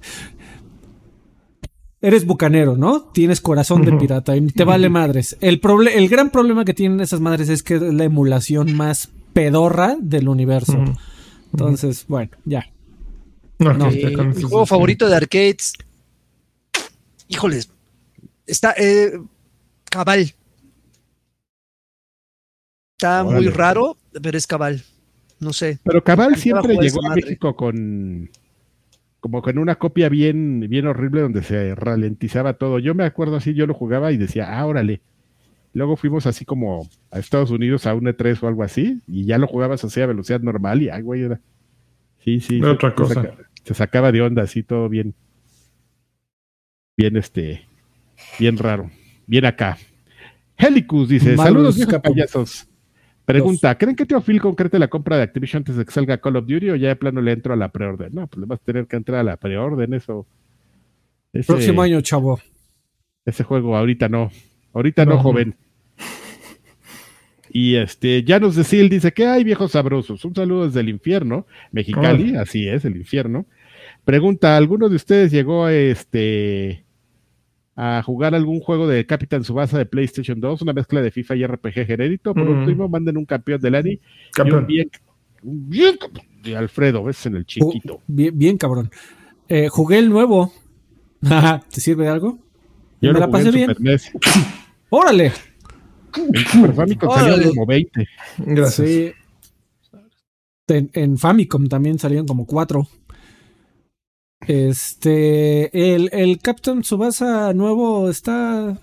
Eres 2.03 2.27
bucanero, 2.27 2.77
¿no? 2.77 3.01
Tienes 3.01 3.41
corazón 3.41 3.83
de 3.83 3.93
pirata 3.93 4.37
y 4.37 4.47
te 4.49 4.65
vale 4.65 4.91
madres. 4.91 5.39
El, 5.41 5.59
el 5.95 6.09
gran 6.11 6.29
problema 6.29 6.67
que 6.67 6.75
tienen 6.75 7.01
esas 7.01 7.21
madres 7.21 7.49
es 7.49 7.63
que 7.63 7.77
es 7.77 7.81
la 7.81 8.05
emulación 8.05 8.75
más 8.77 9.11
pedorra 9.33 9.97
del 9.99 10.29
universo. 10.29 10.85
Entonces, 11.51 12.05
bueno, 12.07 12.31
ya. 12.45 12.67
Mi 13.59 14.43
juego 14.43 14.67
favorito 14.67 15.09
de 15.09 15.17
arcades. 15.17 15.75
Híjoles. 17.29 17.71
Está. 18.47 18.75
Eh, 18.77 19.19
cabal. 19.91 20.35
Está 22.99 23.25
muy 23.25 23.49
raro, 23.49 23.97
pero 24.23 24.39
es 24.39 24.47
cabal. 24.47 24.83
No 25.41 25.53
sé. 25.53 25.79
Pero 25.85 26.03
cabal 26.03 26.37
siempre 26.37 26.77
llegó 26.77 27.07
a 27.07 27.15
México 27.15 27.57
con. 27.57 28.31
Como 29.21 29.41
con 29.41 29.57
una 29.57 29.77
copia 29.77 30.11
bien, 30.11 30.67
bien 30.69 30.87
horrible 30.87 31.23
donde 31.23 31.43
se 31.43 31.75
ralentizaba 31.75 32.55
todo. 32.55 32.79
Yo 32.79 32.95
me 32.95 33.05
acuerdo 33.05 33.37
así, 33.37 33.55
yo 33.55 33.67
lo 33.67 33.73
jugaba 33.73 34.13
y 34.13 34.19
decía, 34.19 34.59
ah, 34.59 34.67
órale. 34.67 35.01
Luego 35.73 35.97
fuimos 35.97 36.27
así 36.27 36.45
como 36.45 36.87
a 37.11 37.19
Estados 37.19 37.51
Unidos 37.51 37.87
a 37.87 37.95
un 37.95 38.05
E3 38.05 38.43
o 38.43 38.49
algo 38.49 38.63
así, 38.63 39.01
y 39.09 39.25
ya 39.25 39.39
lo 39.39 39.47
jugabas 39.47 39.83
así 39.83 40.01
a 40.03 40.07
velocidad 40.07 40.41
normal 40.41 40.83
y 40.83 40.91
ay, 40.91 41.01
güey, 41.01 41.23
era 41.23 41.41
Sí, 42.25 42.41
sí. 42.41 42.63
otra 42.63 42.95
cosa. 42.95 43.35
Se 43.65 43.75
sacaba 43.75 44.13
de 44.13 44.23
onda 44.23 44.43
así 44.43 44.63
todo 44.63 44.89
bien. 44.89 45.15
Bien 46.97 47.17
este. 47.17 47.67
Bien 48.39 48.57
raro. 48.57 48.91
Bien 49.27 49.45
acá. 49.47 49.79
Helicus 50.57 51.09
dice: 51.09 51.37
Saludos, 51.37 51.77
viejos 51.77 51.99
payasos. 52.01 52.69
Pregunta: 53.25 53.77
¿Creen 53.77 53.97
que 53.97 54.07
Tío 54.07 54.21
Phil 54.21 54.41
concrete 54.41 54.79
la 54.79 54.89
compra 54.89 55.17
de 55.17 55.23
Activision 55.23 55.61
antes 55.61 55.77
de 55.77 55.85
que 55.85 55.91
salga 55.91 56.19
Call 56.19 56.37
of 56.37 56.47
Duty 56.47 56.71
o 56.71 56.77
ya 56.77 56.89
de 56.89 56.97
plano 56.97 57.21
le 57.21 57.33
entro 57.33 57.55
a 57.55 57.57
la 57.57 57.71
preorden? 57.73 58.15
No, 58.15 58.27
pues 58.27 58.41
le 58.41 58.47
vas 58.47 58.61
a 58.61 58.65
tener 58.65 58.87
que 58.87 58.97
entrar 58.97 59.21
a 59.21 59.25
la 59.25 59.37
preorden, 59.39 59.95
eso. 59.95 60.27
Próximo 61.47 61.83
año, 61.83 62.01
chavo. 62.03 62.39
Ese 63.25 63.43
juego 63.43 63.77
ahorita 63.77 64.09
no. 64.09 64.31
Ahorita 64.75 65.05
no 65.07 65.19
joven. 65.19 65.57
Y 67.57 67.77
este, 67.77 68.25
Janos 68.27 68.57
de 68.57 68.65
Sil 68.67 68.91
dice 68.91 69.13
que 69.13 69.27
hay 69.27 69.45
viejos 69.45 69.71
sabrosos. 69.71 70.25
Un 70.25 70.35
saludo 70.35 70.67
desde 70.67 70.81
el 70.81 70.89
infierno, 70.89 71.47
Mexicali, 71.71 72.35
así 72.35 72.67
es, 72.67 72.85
el 72.85 72.97
infierno. 72.97 73.47
Pregunta, 74.05 74.57
¿alguno 74.57 74.89
de 74.89 74.97
ustedes 74.97 75.31
llegó 75.31 75.65
a 75.65 75.73
este 75.73 76.85
a 77.77 78.03
jugar 78.03 78.35
algún 78.35 78.59
juego 78.59 78.89
de 78.89 79.07
Capitán 79.07 79.45
Subasa 79.45 79.79
de 79.79 79.87
PlayStation 79.87 80.41
2, 80.41 80.63
una 80.63 80.73
mezcla 80.73 81.01
de 81.01 81.13
FIFA 81.13 81.37
y 81.37 81.47
RPG 81.47 81.87
genérito? 81.87 82.35
Por 82.35 82.49
último, 82.49 82.89
manden 82.89 83.19
un 83.19 83.25
campeón 83.25 83.61
del 83.61 83.77
ANI 83.77 84.01
y 84.45 84.51
un 84.51 84.67
bien, 84.67 84.91
bien 85.45 85.97
de 86.43 86.57
Alfredo, 86.57 87.05
ves 87.05 87.25
en 87.27 87.37
el 87.37 87.47
chiquito. 87.47 88.01
bien, 88.09 88.37
bien, 88.37 88.59
cabrón. 88.59 88.91
Eh, 89.49 89.69
jugué 89.69 90.01
el 90.01 90.09
nuevo. 90.09 90.53
¿Te 91.73 91.81
sirve 91.81 92.03
de 92.03 92.11
algo? 92.11 92.37
Yo 93.01 93.13
me 93.13 93.21
la 93.21 93.31
pasé 93.31 93.53
bien. 93.53 93.73
¡Órale! 94.91 95.31
En 96.35 96.47
Super 96.47 96.75
Famicom 96.75 97.11
salieron 97.15 97.49
como 97.51 97.67
20. 97.67 98.09
Gracias. 98.39 99.15
En, 100.67 101.19
Famicom 101.19 101.69
también 101.69 101.99
salieron 101.99 102.27
como 102.27 102.47
4. 102.47 102.87
Este. 104.47 105.95
El, 105.95 106.11
el 106.13 106.39
Captain 106.39 106.85
Subasa 106.85 107.53
nuevo 107.53 108.09
está. 108.09 108.79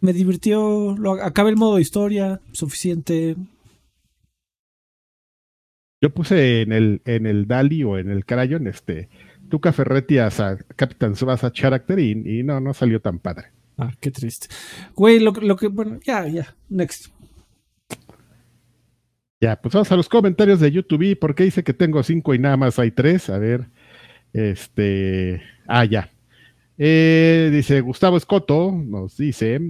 Me 0.00 0.12
divirtió. 0.12 0.96
Lo, 0.98 1.12
acaba 1.22 1.48
el 1.48 1.56
modo 1.56 1.78
historia. 1.78 2.40
Suficiente. 2.52 3.36
Yo 6.02 6.10
puse 6.12 6.60
en 6.60 6.72
el, 6.72 7.00
en 7.06 7.26
el 7.26 7.46
Dali 7.46 7.82
o 7.82 7.98
en 7.98 8.10
el 8.10 8.26
Crayon 8.26 8.66
este. 8.66 9.08
Tuca 9.48 9.72
Ferretti 9.72 10.18
a 10.18 10.28
Captain 10.74 11.14
Subasa 11.14 11.52
Character 11.52 11.98
y 12.00 12.42
no, 12.42 12.60
no 12.60 12.74
salió 12.74 13.00
tan 13.00 13.20
padre. 13.20 13.55
Ah, 13.76 13.92
qué 14.00 14.10
triste. 14.10 14.48
Güey, 14.94 15.20
lo, 15.20 15.32
lo 15.32 15.56
que, 15.56 15.68
bueno, 15.68 15.98
ya, 16.04 16.26
ya, 16.26 16.54
next. 16.68 17.08
Ya, 19.40 19.60
pues 19.60 19.74
vamos 19.74 19.92
a 19.92 19.96
los 19.96 20.08
comentarios 20.08 20.60
de 20.60 20.72
YouTube. 20.72 21.18
¿Por 21.18 21.34
qué 21.34 21.44
dice 21.44 21.62
que 21.62 21.74
tengo 21.74 22.02
cinco 22.02 22.34
y 22.34 22.38
nada 22.38 22.56
más 22.56 22.78
hay 22.78 22.90
tres? 22.90 23.28
A 23.28 23.38
ver, 23.38 23.68
este, 24.32 25.42
ah, 25.66 25.84
ya. 25.84 26.10
Eh, 26.78 27.50
dice 27.52 27.80
Gustavo 27.80 28.16
Escoto, 28.16 28.72
nos 28.72 29.16
dice, 29.16 29.60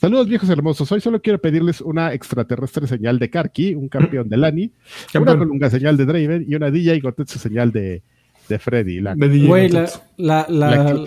Saludos 0.00 0.28
viejos 0.28 0.48
hermosos, 0.48 0.90
hoy 0.92 1.02
solo 1.02 1.20
quiero 1.20 1.42
pedirles 1.42 1.82
una 1.82 2.14
extraterrestre 2.14 2.86
señal 2.86 3.18
de 3.18 3.28
Karki, 3.28 3.74
un 3.74 3.90
campeón 3.90 4.30
de 4.30 4.38
Lani, 4.38 4.72
una 5.14 5.36
colunga 5.36 5.68
señal 5.68 5.98
de 5.98 6.06
Draven 6.06 6.46
y 6.48 6.54
una 6.54 6.70
DJ 6.70 7.00
Gotetsu 7.00 7.38
señal 7.38 7.70
de, 7.70 8.02
de 8.50 8.58
Freddy. 8.58 9.00
La, 9.00 9.14
Güey, 9.14 9.70
la, 9.70 9.88
la, 10.18 10.46
la, 10.48 10.92
la, 10.92 11.04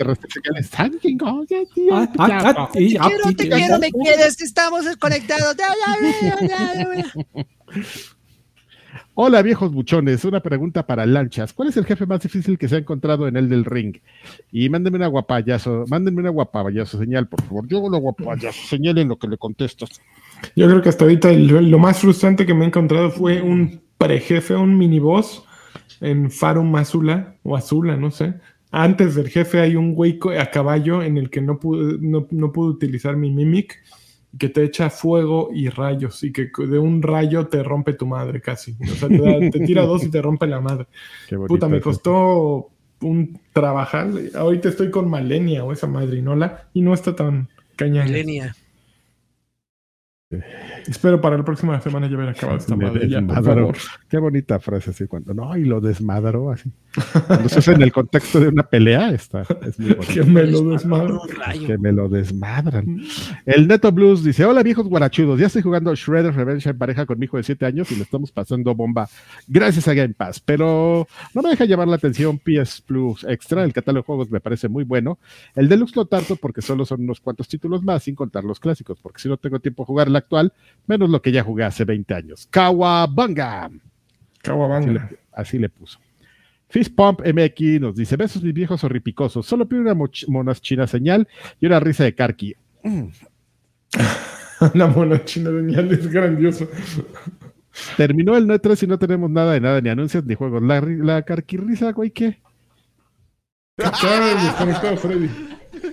te 2.72 2.78
quiero, 2.78 3.32
te 3.36 3.48
quiero, 3.48 3.78
me 3.78 3.92
quieres, 3.92 4.40
estamos 4.40 4.84
desconectados. 4.84 5.54
Hola 9.16 9.42
viejos 9.42 9.72
buchones, 9.72 10.24
una 10.24 10.40
pregunta 10.40 10.86
para 10.86 11.06
lanchas. 11.06 11.52
¿Cuál 11.52 11.68
es 11.68 11.76
el 11.76 11.84
jefe 11.84 12.04
más 12.06 12.20
difícil 12.20 12.58
que 12.58 12.68
se 12.68 12.74
ha 12.74 12.78
encontrado 12.78 13.28
en 13.28 13.36
el 13.36 13.48
del 13.48 13.64
ring? 13.64 13.98
Y 14.50 14.68
mándenme 14.68 14.96
una 14.96 15.06
guapayazo, 15.06 15.84
mándenme 15.88 16.22
una 16.22 16.30
guapayazo 16.30 16.98
señal, 16.98 17.28
por 17.28 17.42
favor. 17.42 17.68
Yo 17.68 17.78
una 17.78 17.98
guapayazo 17.98 18.66
señal 18.66 18.98
en 18.98 19.08
lo 19.08 19.16
que 19.16 19.28
le 19.28 19.38
contesto. 19.38 19.86
Yo 20.56 20.66
creo 20.66 20.82
que 20.82 20.88
hasta 20.88 21.04
ahorita 21.04 21.32
lo, 21.32 21.78
más 21.78 22.00
frustrante 22.00 22.44
que 22.44 22.54
me 22.54 22.64
he 22.64 22.68
encontrado 22.68 23.10
fue 23.10 23.40
un 23.40 23.82
prejefe, 23.98 24.56
un 24.56 24.76
miniboss 24.76 25.44
en 26.00 26.30
Farum 26.30 26.74
Azula 26.76 27.36
o 27.42 27.56
Azula, 27.56 27.96
no 27.96 28.10
sé. 28.10 28.34
Antes 28.70 29.14
del 29.14 29.28
jefe 29.28 29.60
hay 29.60 29.76
un 29.76 29.94
güey 29.94 30.18
a 30.38 30.50
caballo 30.50 31.02
en 31.02 31.16
el 31.16 31.30
que 31.30 31.40
no 31.40 31.60
pude, 31.60 31.98
no, 32.00 32.26
pude 32.52 32.70
utilizar 32.70 33.16
mi 33.16 33.30
mimic, 33.30 33.80
que 34.36 34.48
te 34.48 34.64
echa 34.64 34.90
fuego 34.90 35.50
y 35.54 35.68
rayos, 35.68 36.24
y 36.24 36.32
que 36.32 36.50
de 36.58 36.78
un 36.78 37.00
rayo 37.00 37.46
te 37.46 37.62
rompe 37.62 37.92
tu 37.92 38.06
madre 38.06 38.40
casi. 38.40 38.76
O 38.82 38.94
sea, 38.94 39.08
te, 39.08 39.60
tira 39.60 39.82
dos 39.86 40.02
y 40.02 40.10
te 40.10 40.20
rompe 40.20 40.48
la 40.48 40.60
madre. 40.60 40.86
Puta, 41.46 41.68
me 41.68 41.80
costó 41.80 42.70
un 43.00 43.40
trabajar. 43.52 44.10
Ahorita 44.34 44.70
estoy 44.70 44.90
con 44.90 45.08
Malenia 45.08 45.62
o 45.64 45.72
esa 45.72 45.86
madrinola 45.86 46.68
y 46.72 46.82
no 46.82 46.94
está 46.94 47.14
tan 47.14 47.48
cañón. 47.76 48.06
Malenia. 48.06 48.56
Espero 50.86 51.20
para 51.20 51.36
la 51.36 51.44
próxima 51.44 51.80
semana 51.80 52.06
ya 52.08 52.14
haber 52.14 52.30
acabado 52.30 52.58
esta 52.58 52.76
madre. 52.76 53.08
Qué 54.08 54.18
bonita 54.18 54.60
frase 54.60 54.90
así 54.90 55.06
cuando 55.06 55.34
no, 55.34 55.56
y 55.56 55.64
lo 55.64 55.80
desmadró 55.80 56.50
así. 56.50 56.70
Cuando 57.26 57.48
se 57.48 57.58
hace 57.58 57.72
en 57.72 57.82
el 57.82 57.92
contexto 57.92 58.38
de 58.38 58.48
una 58.48 58.62
pelea, 58.62 59.10
está, 59.10 59.42
es 59.66 59.78
muy 59.80 59.94
bonito. 59.94 60.12
que 60.12 60.22
me 60.22 60.44
lo 60.44 60.62
desmadran. 60.62 61.18
Que 61.66 61.78
me 61.78 61.92
lo 61.92 62.08
desmadran. 62.08 63.02
El 63.46 63.66
Neto 63.66 63.90
Blues 63.92 64.22
dice: 64.22 64.44
Hola 64.44 64.62
viejos 64.62 64.86
guarachudos, 64.86 65.40
ya 65.40 65.46
estoy 65.46 65.62
jugando 65.62 65.94
Shredder 65.94 66.34
Revenge 66.34 66.68
en 66.68 66.78
pareja 66.78 67.06
con 67.06 67.18
mi 67.18 67.24
hijo 67.24 67.36
de 67.36 67.42
7 67.42 67.66
años 67.66 67.90
y 67.90 67.96
le 67.96 68.02
estamos 68.02 68.30
pasando 68.30 68.74
bomba 68.74 69.08
gracias 69.48 69.88
a 69.88 69.94
Game 69.94 70.14
Pass. 70.14 70.40
Pero 70.40 71.06
no 71.34 71.42
me 71.42 71.50
deja 71.50 71.64
llamar 71.64 71.88
la 71.88 71.96
atención 71.96 72.38
PS 72.38 72.82
Plus 72.82 73.24
Extra. 73.24 73.64
El 73.64 73.72
catálogo 73.72 74.02
de 74.02 74.06
juegos 74.06 74.30
me 74.30 74.40
parece 74.40 74.68
muy 74.68 74.84
bueno. 74.84 75.18
El 75.54 75.68
Deluxe 75.68 75.96
lo 75.96 76.06
tanto 76.06 76.36
porque 76.36 76.62
solo 76.62 76.84
son 76.84 77.02
unos 77.02 77.20
cuantos 77.20 77.48
títulos 77.48 77.82
más, 77.82 78.02
sin 78.02 78.14
contar 78.14 78.44
los 78.44 78.60
clásicos, 78.60 78.98
porque 79.00 79.20
si 79.20 79.28
no 79.28 79.36
tengo 79.36 79.58
tiempo 79.58 79.82
de 79.82 79.86
jugar 79.86 80.08
el 80.08 80.16
actual, 80.16 80.52
Menos 80.86 81.08
lo 81.10 81.22
que 81.22 81.32
ya 81.32 81.42
jugué 81.42 81.64
hace 81.64 81.84
20 81.84 82.14
años. 82.14 82.46
Kawabanga. 82.50 83.70
Kawabanga. 84.42 85.10
Así 85.32 85.58
le, 85.58 85.68
puso. 85.68 85.98
Fist 86.68 86.94
Pump 86.94 87.20
MX 87.20 87.80
nos 87.80 87.96
dice: 87.96 88.16
Besos 88.16 88.42
mis 88.42 88.54
viejos 88.54 88.84
horripicosos. 88.84 89.46
Solo 89.46 89.66
pido 89.66 89.82
una 89.82 89.94
monas 90.28 90.60
china 90.60 90.86
señal 90.86 91.26
y 91.60 91.66
una 91.66 91.80
risa 91.80 92.04
de 92.04 92.14
Karki. 92.14 92.54
una 94.74 94.86
mona 94.86 95.24
china 95.24 95.50
señal 95.50 95.92
es 95.92 96.10
grandioso. 96.10 96.68
Terminó 97.96 98.36
el 98.36 98.60
3 98.60 98.82
y 98.82 98.86
no 98.86 98.98
tenemos 98.98 99.30
nada 99.30 99.54
de 99.54 99.60
nada, 99.60 99.80
ni 99.80 99.88
anuncios 99.88 100.24
ni 100.24 100.34
juegos. 100.34 100.62
La, 100.62 100.80
la 100.80 101.22
risa, 101.22 101.92
güey, 101.92 102.10
¿qué? 102.10 102.38
Freddy. 104.96 105.28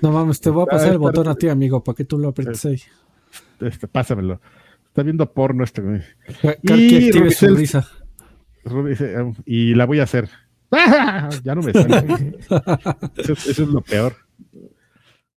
No 0.02 0.12
mames, 0.12 0.40
te 0.40 0.50
voy 0.50 0.64
a 0.64 0.66
pasar 0.66 0.92
el 0.92 1.00
botón 1.00 1.28
a 1.28 1.36
ti, 1.36 1.50
amigo, 1.50 1.84
para 1.84 1.96
que 1.96 2.06
tú 2.06 2.18
lo 2.18 2.30
aprietes 2.30 2.64
ahí. 2.66 2.82
Este, 3.60 3.88
pásamelo. 3.88 4.40
Está 4.92 5.04
viendo 5.04 5.32
porno 5.32 5.64
este 5.64 5.82
güey. 5.82 6.02
Y 6.64 7.12
risa. 7.12 7.88
y 9.46 9.74
la 9.74 9.86
voy 9.86 10.02
a 10.02 10.04
hacer. 10.04 10.28
ya 11.44 11.56
no 11.56 11.62
me 11.62 11.72
sale. 11.72 12.38
eso, 13.16 13.34
es 13.34 13.60
lo 13.60 13.80
peor. 13.80 14.18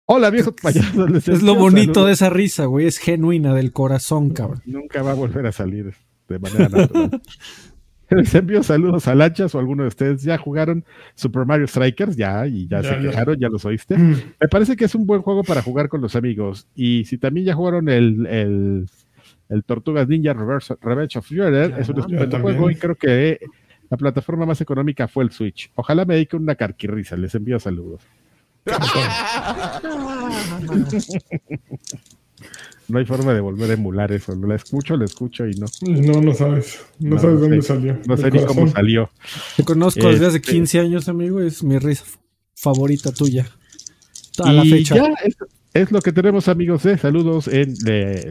Hola, 0.03 0.29
viejo 0.29 0.53
payaso. 0.53 1.07
Es 1.07 1.41
lo 1.41 1.55
bonito 1.55 2.05
de 2.05 2.11
esa 2.11 2.29
risa, 2.29 2.65
güey. 2.65 2.85
Es 2.85 2.97
genuina 2.97 3.53
del 3.53 3.71
corazón, 3.71 4.31
cabrón. 4.31 4.61
Nunca 4.65 5.01
va 5.01 5.11
a 5.11 5.15
volver 5.15 5.45
a 5.45 5.53
salir 5.53 5.93
de 6.27 6.39
manera 6.39 6.67
natural. 6.67 7.21
Les 8.09 8.35
envío 8.35 8.61
saludos 8.61 9.07
a 9.07 9.15
Lanchas 9.15 9.55
o 9.55 9.59
alguno 9.59 9.83
de 9.83 9.87
ustedes. 9.87 10.21
Ya 10.21 10.37
jugaron 10.37 10.83
Super 11.15 11.45
Mario 11.45 11.65
Strikers, 11.65 12.17
ya, 12.17 12.45
y 12.45 12.67
ya, 12.67 12.83
se 12.83 12.99
quejaron, 12.99 13.37
ya 13.39 13.47
los 13.47 13.63
oíste. 13.63 13.97
Mm. 13.97 14.15
Me 14.41 14.47
parece 14.49 14.75
que 14.75 14.83
es 14.83 14.95
un 14.95 15.07
buen 15.07 15.21
juego 15.21 15.45
para 15.45 15.61
jugar 15.61 15.87
con 15.87 16.01
los 16.01 16.17
amigos. 16.17 16.67
Y 16.75 17.05
si 17.05 17.17
también 17.17 17.45
ya 17.45 17.55
jugaron 17.55 17.87
el, 17.87 18.27
el, 18.27 18.85
el 19.49 19.63
Tortugas 19.63 20.07
Ninja 20.07 20.33
Reverse, 20.33 20.75
Revenge 20.81 21.17
of 21.17 21.27
Fury, 21.27 21.41
es 21.77 21.89
un 21.89 21.99
estupendo 21.99 22.39
juego 22.39 22.69
y 22.69 22.75
creo 22.75 22.95
que 22.95 23.39
la 23.89 23.97
plataforma 23.97 24.45
más 24.45 24.61
económica 24.61 25.07
fue 25.07 25.23
el 25.23 25.31
Switch. 25.31 25.71
Ojalá 25.75 26.05
me 26.05 26.15
dedique 26.15 26.35
una 26.35 26.55
carquirrisa. 26.55 27.15
Les 27.15 27.35
envío 27.35 27.59
saludos. 27.59 28.01
No 32.87 32.99
hay 32.99 33.05
forma 33.05 33.33
de 33.33 33.39
volver 33.39 33.71
a 33.71 33.73
emular 33.73 34.11
eso. 34.11 34.35
La 34.35 34.55
escucho, 34.55 34.95
la 34.95 35.05
escucho 35.05 35.47
y 35.47 35.55
no. 35.55 35.65
No, 35.81 36.21
no 36.21 36.33
sabes. 36.33 36.85
No, 36.99 37.17
sabes 37.17 37.39
dónde 37.39 37.61
salió. 37.61 37.99
No 38.05 38.15
sé 38.15 38.29
ni 38.29 38.45
cómo 38.45 38.67
salió. 38.67 39.09
Te 39.57 39.63
conozco 39.63 40.07
desde 40.07 40.27
hace 40.27 40.41
15 40.41 40.63
este 40.63 40.79
años, 40.79 41.09
amigo. 41.09 41.41
Es 41.41 41.63
mi 41.63 41.79
risa 41.79 42.03
favorita 42.55 43.11
tuya. 43.11 43.47
A 44.43 44.53
la 44.53 44.63
fecha. 44.63 44.95
Ya 44.95 45.13
es, 45.75 45.91
lo 45.91 46.01
que 46.01 46.11
tenemos, 46.11 46.47
amigos. 46.47 46.85
¿eh? 46.85 46.97
Saludos. 46.97 47.47
En, 47.47 47.75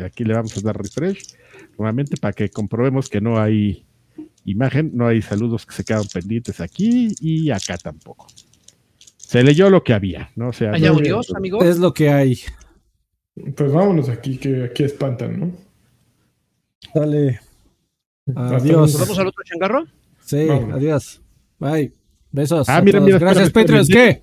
aquí 0.05 0.25
le 0.25 0.35
vamos 0.35 0.57
a 0.57 0.61
dar 0.61 0.77
refresh 0.77 1.37
nuevamente 1.79 2.17
para 2.17 2.33
que 2.33 2.49
comprobemos 2.49 3.09
que 3.09 3.21
no 3.21 3.39
hay 3.39 3.85
imagen, 4.45 4.91
no 4.95 5.07
hay 5.07 5.23
saludos 5.23 5.67
que 5.67 5.75
se 5.75 5.85
quedan 5.85 6.05
pendientes 6.13 6.61
aquí 6.61 7.15
y 7.21 7.51
acá 7.51 7.77
tampoco. 7.79 8.27
Se 9.17 9.43
leyó 9.43 9.71
lo 9.71 9.83
que 9.83 9.95
había, 9.95 10.31
¿no? 10.37 10.49
O 10.49 10.53
sea, 10.53 10.73
¿Hay 10.73 10.87
audios, 10.87 11.35
amigo? 11.35 11.63
Es 11.63 11.79
lo 11.79 11.93
que 11.93 12.11
hay. 12.11 12.39
Pues 13.57 13.73
vámonos 13.73 14.09
aquí, 14.09 14.39
que 14.39 14.65
aquí 14.65 14.85
espantan, 14.85 15.41
¿no? 15.41 15.53
Dale. 16.95 17.41
Adiós. 18.35 18.93
¿Nos 18.93 19.01
vamos 19.01 19.19
al 19.19 19.27
otro 19.27 19.43
changarro? 19.45 19.85
Sí, 20.21 20.49
adiós. 20.49 21.21
Bye. 21.59 21.93
Besos. 22.31 22.69
Ah, 22.69 22.81
mira, 22.81 23.01
mira, 23.01 23.19
Gracias, 23.19 23.51
Patreon. 23.51 23.87
¿Qué? 23.87 24.23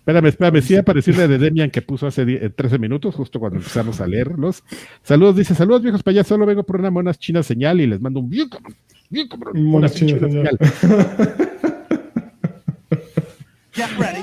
Espérame, 0.00 0.26
espérame. 0.28 0.62
Sí, 0.62 0.76
apareció 0.76 1.12
la 1.14 1.28
de 1.28 1.36
Demian 1.38 1.70
que 1.70 1.82
puso 1.82 2.06
hace 2.06 2.24
13 2.50 2.78
minutos, 2.78 3.14
justo 3.14 3.38
cuando 3.38 3.58
empezamos 3.58 4.00
a 4.00 4.06
leerlos. 4.06 4.64
Saludos, 5.02 5.36
dice: 5.36 5.54
Saludos, 5.54 5.82
viejos 5.82 6.02
para 6.02 6.12
allá. 6.12 6.24
Solo 6.24 6.46
vengo 6.46 6.62
por 6.62 6.80
una 6.80 6.90
monas 6.90 7.18
china 7.18 7.42
señal 7.42 7.80
y 7.80 7.86
les 7.86 8.00
mando 8.00 8.20
un 8.20 8.30
bien 8.30 8.48
cabrón. 8.48 8.74
Bien 9.10 9.28
cabrón. 9.28 9.54
China 9.92 10.18
señal. 10.18 10.58
Get 13.72 13.90
ready. 13.98 14.20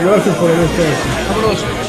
Gracias 0.00 0.36
por 0.36 0.50
el 0.50 0.60
estar. 0.60 0.86
Vámonos. 1.28 1.85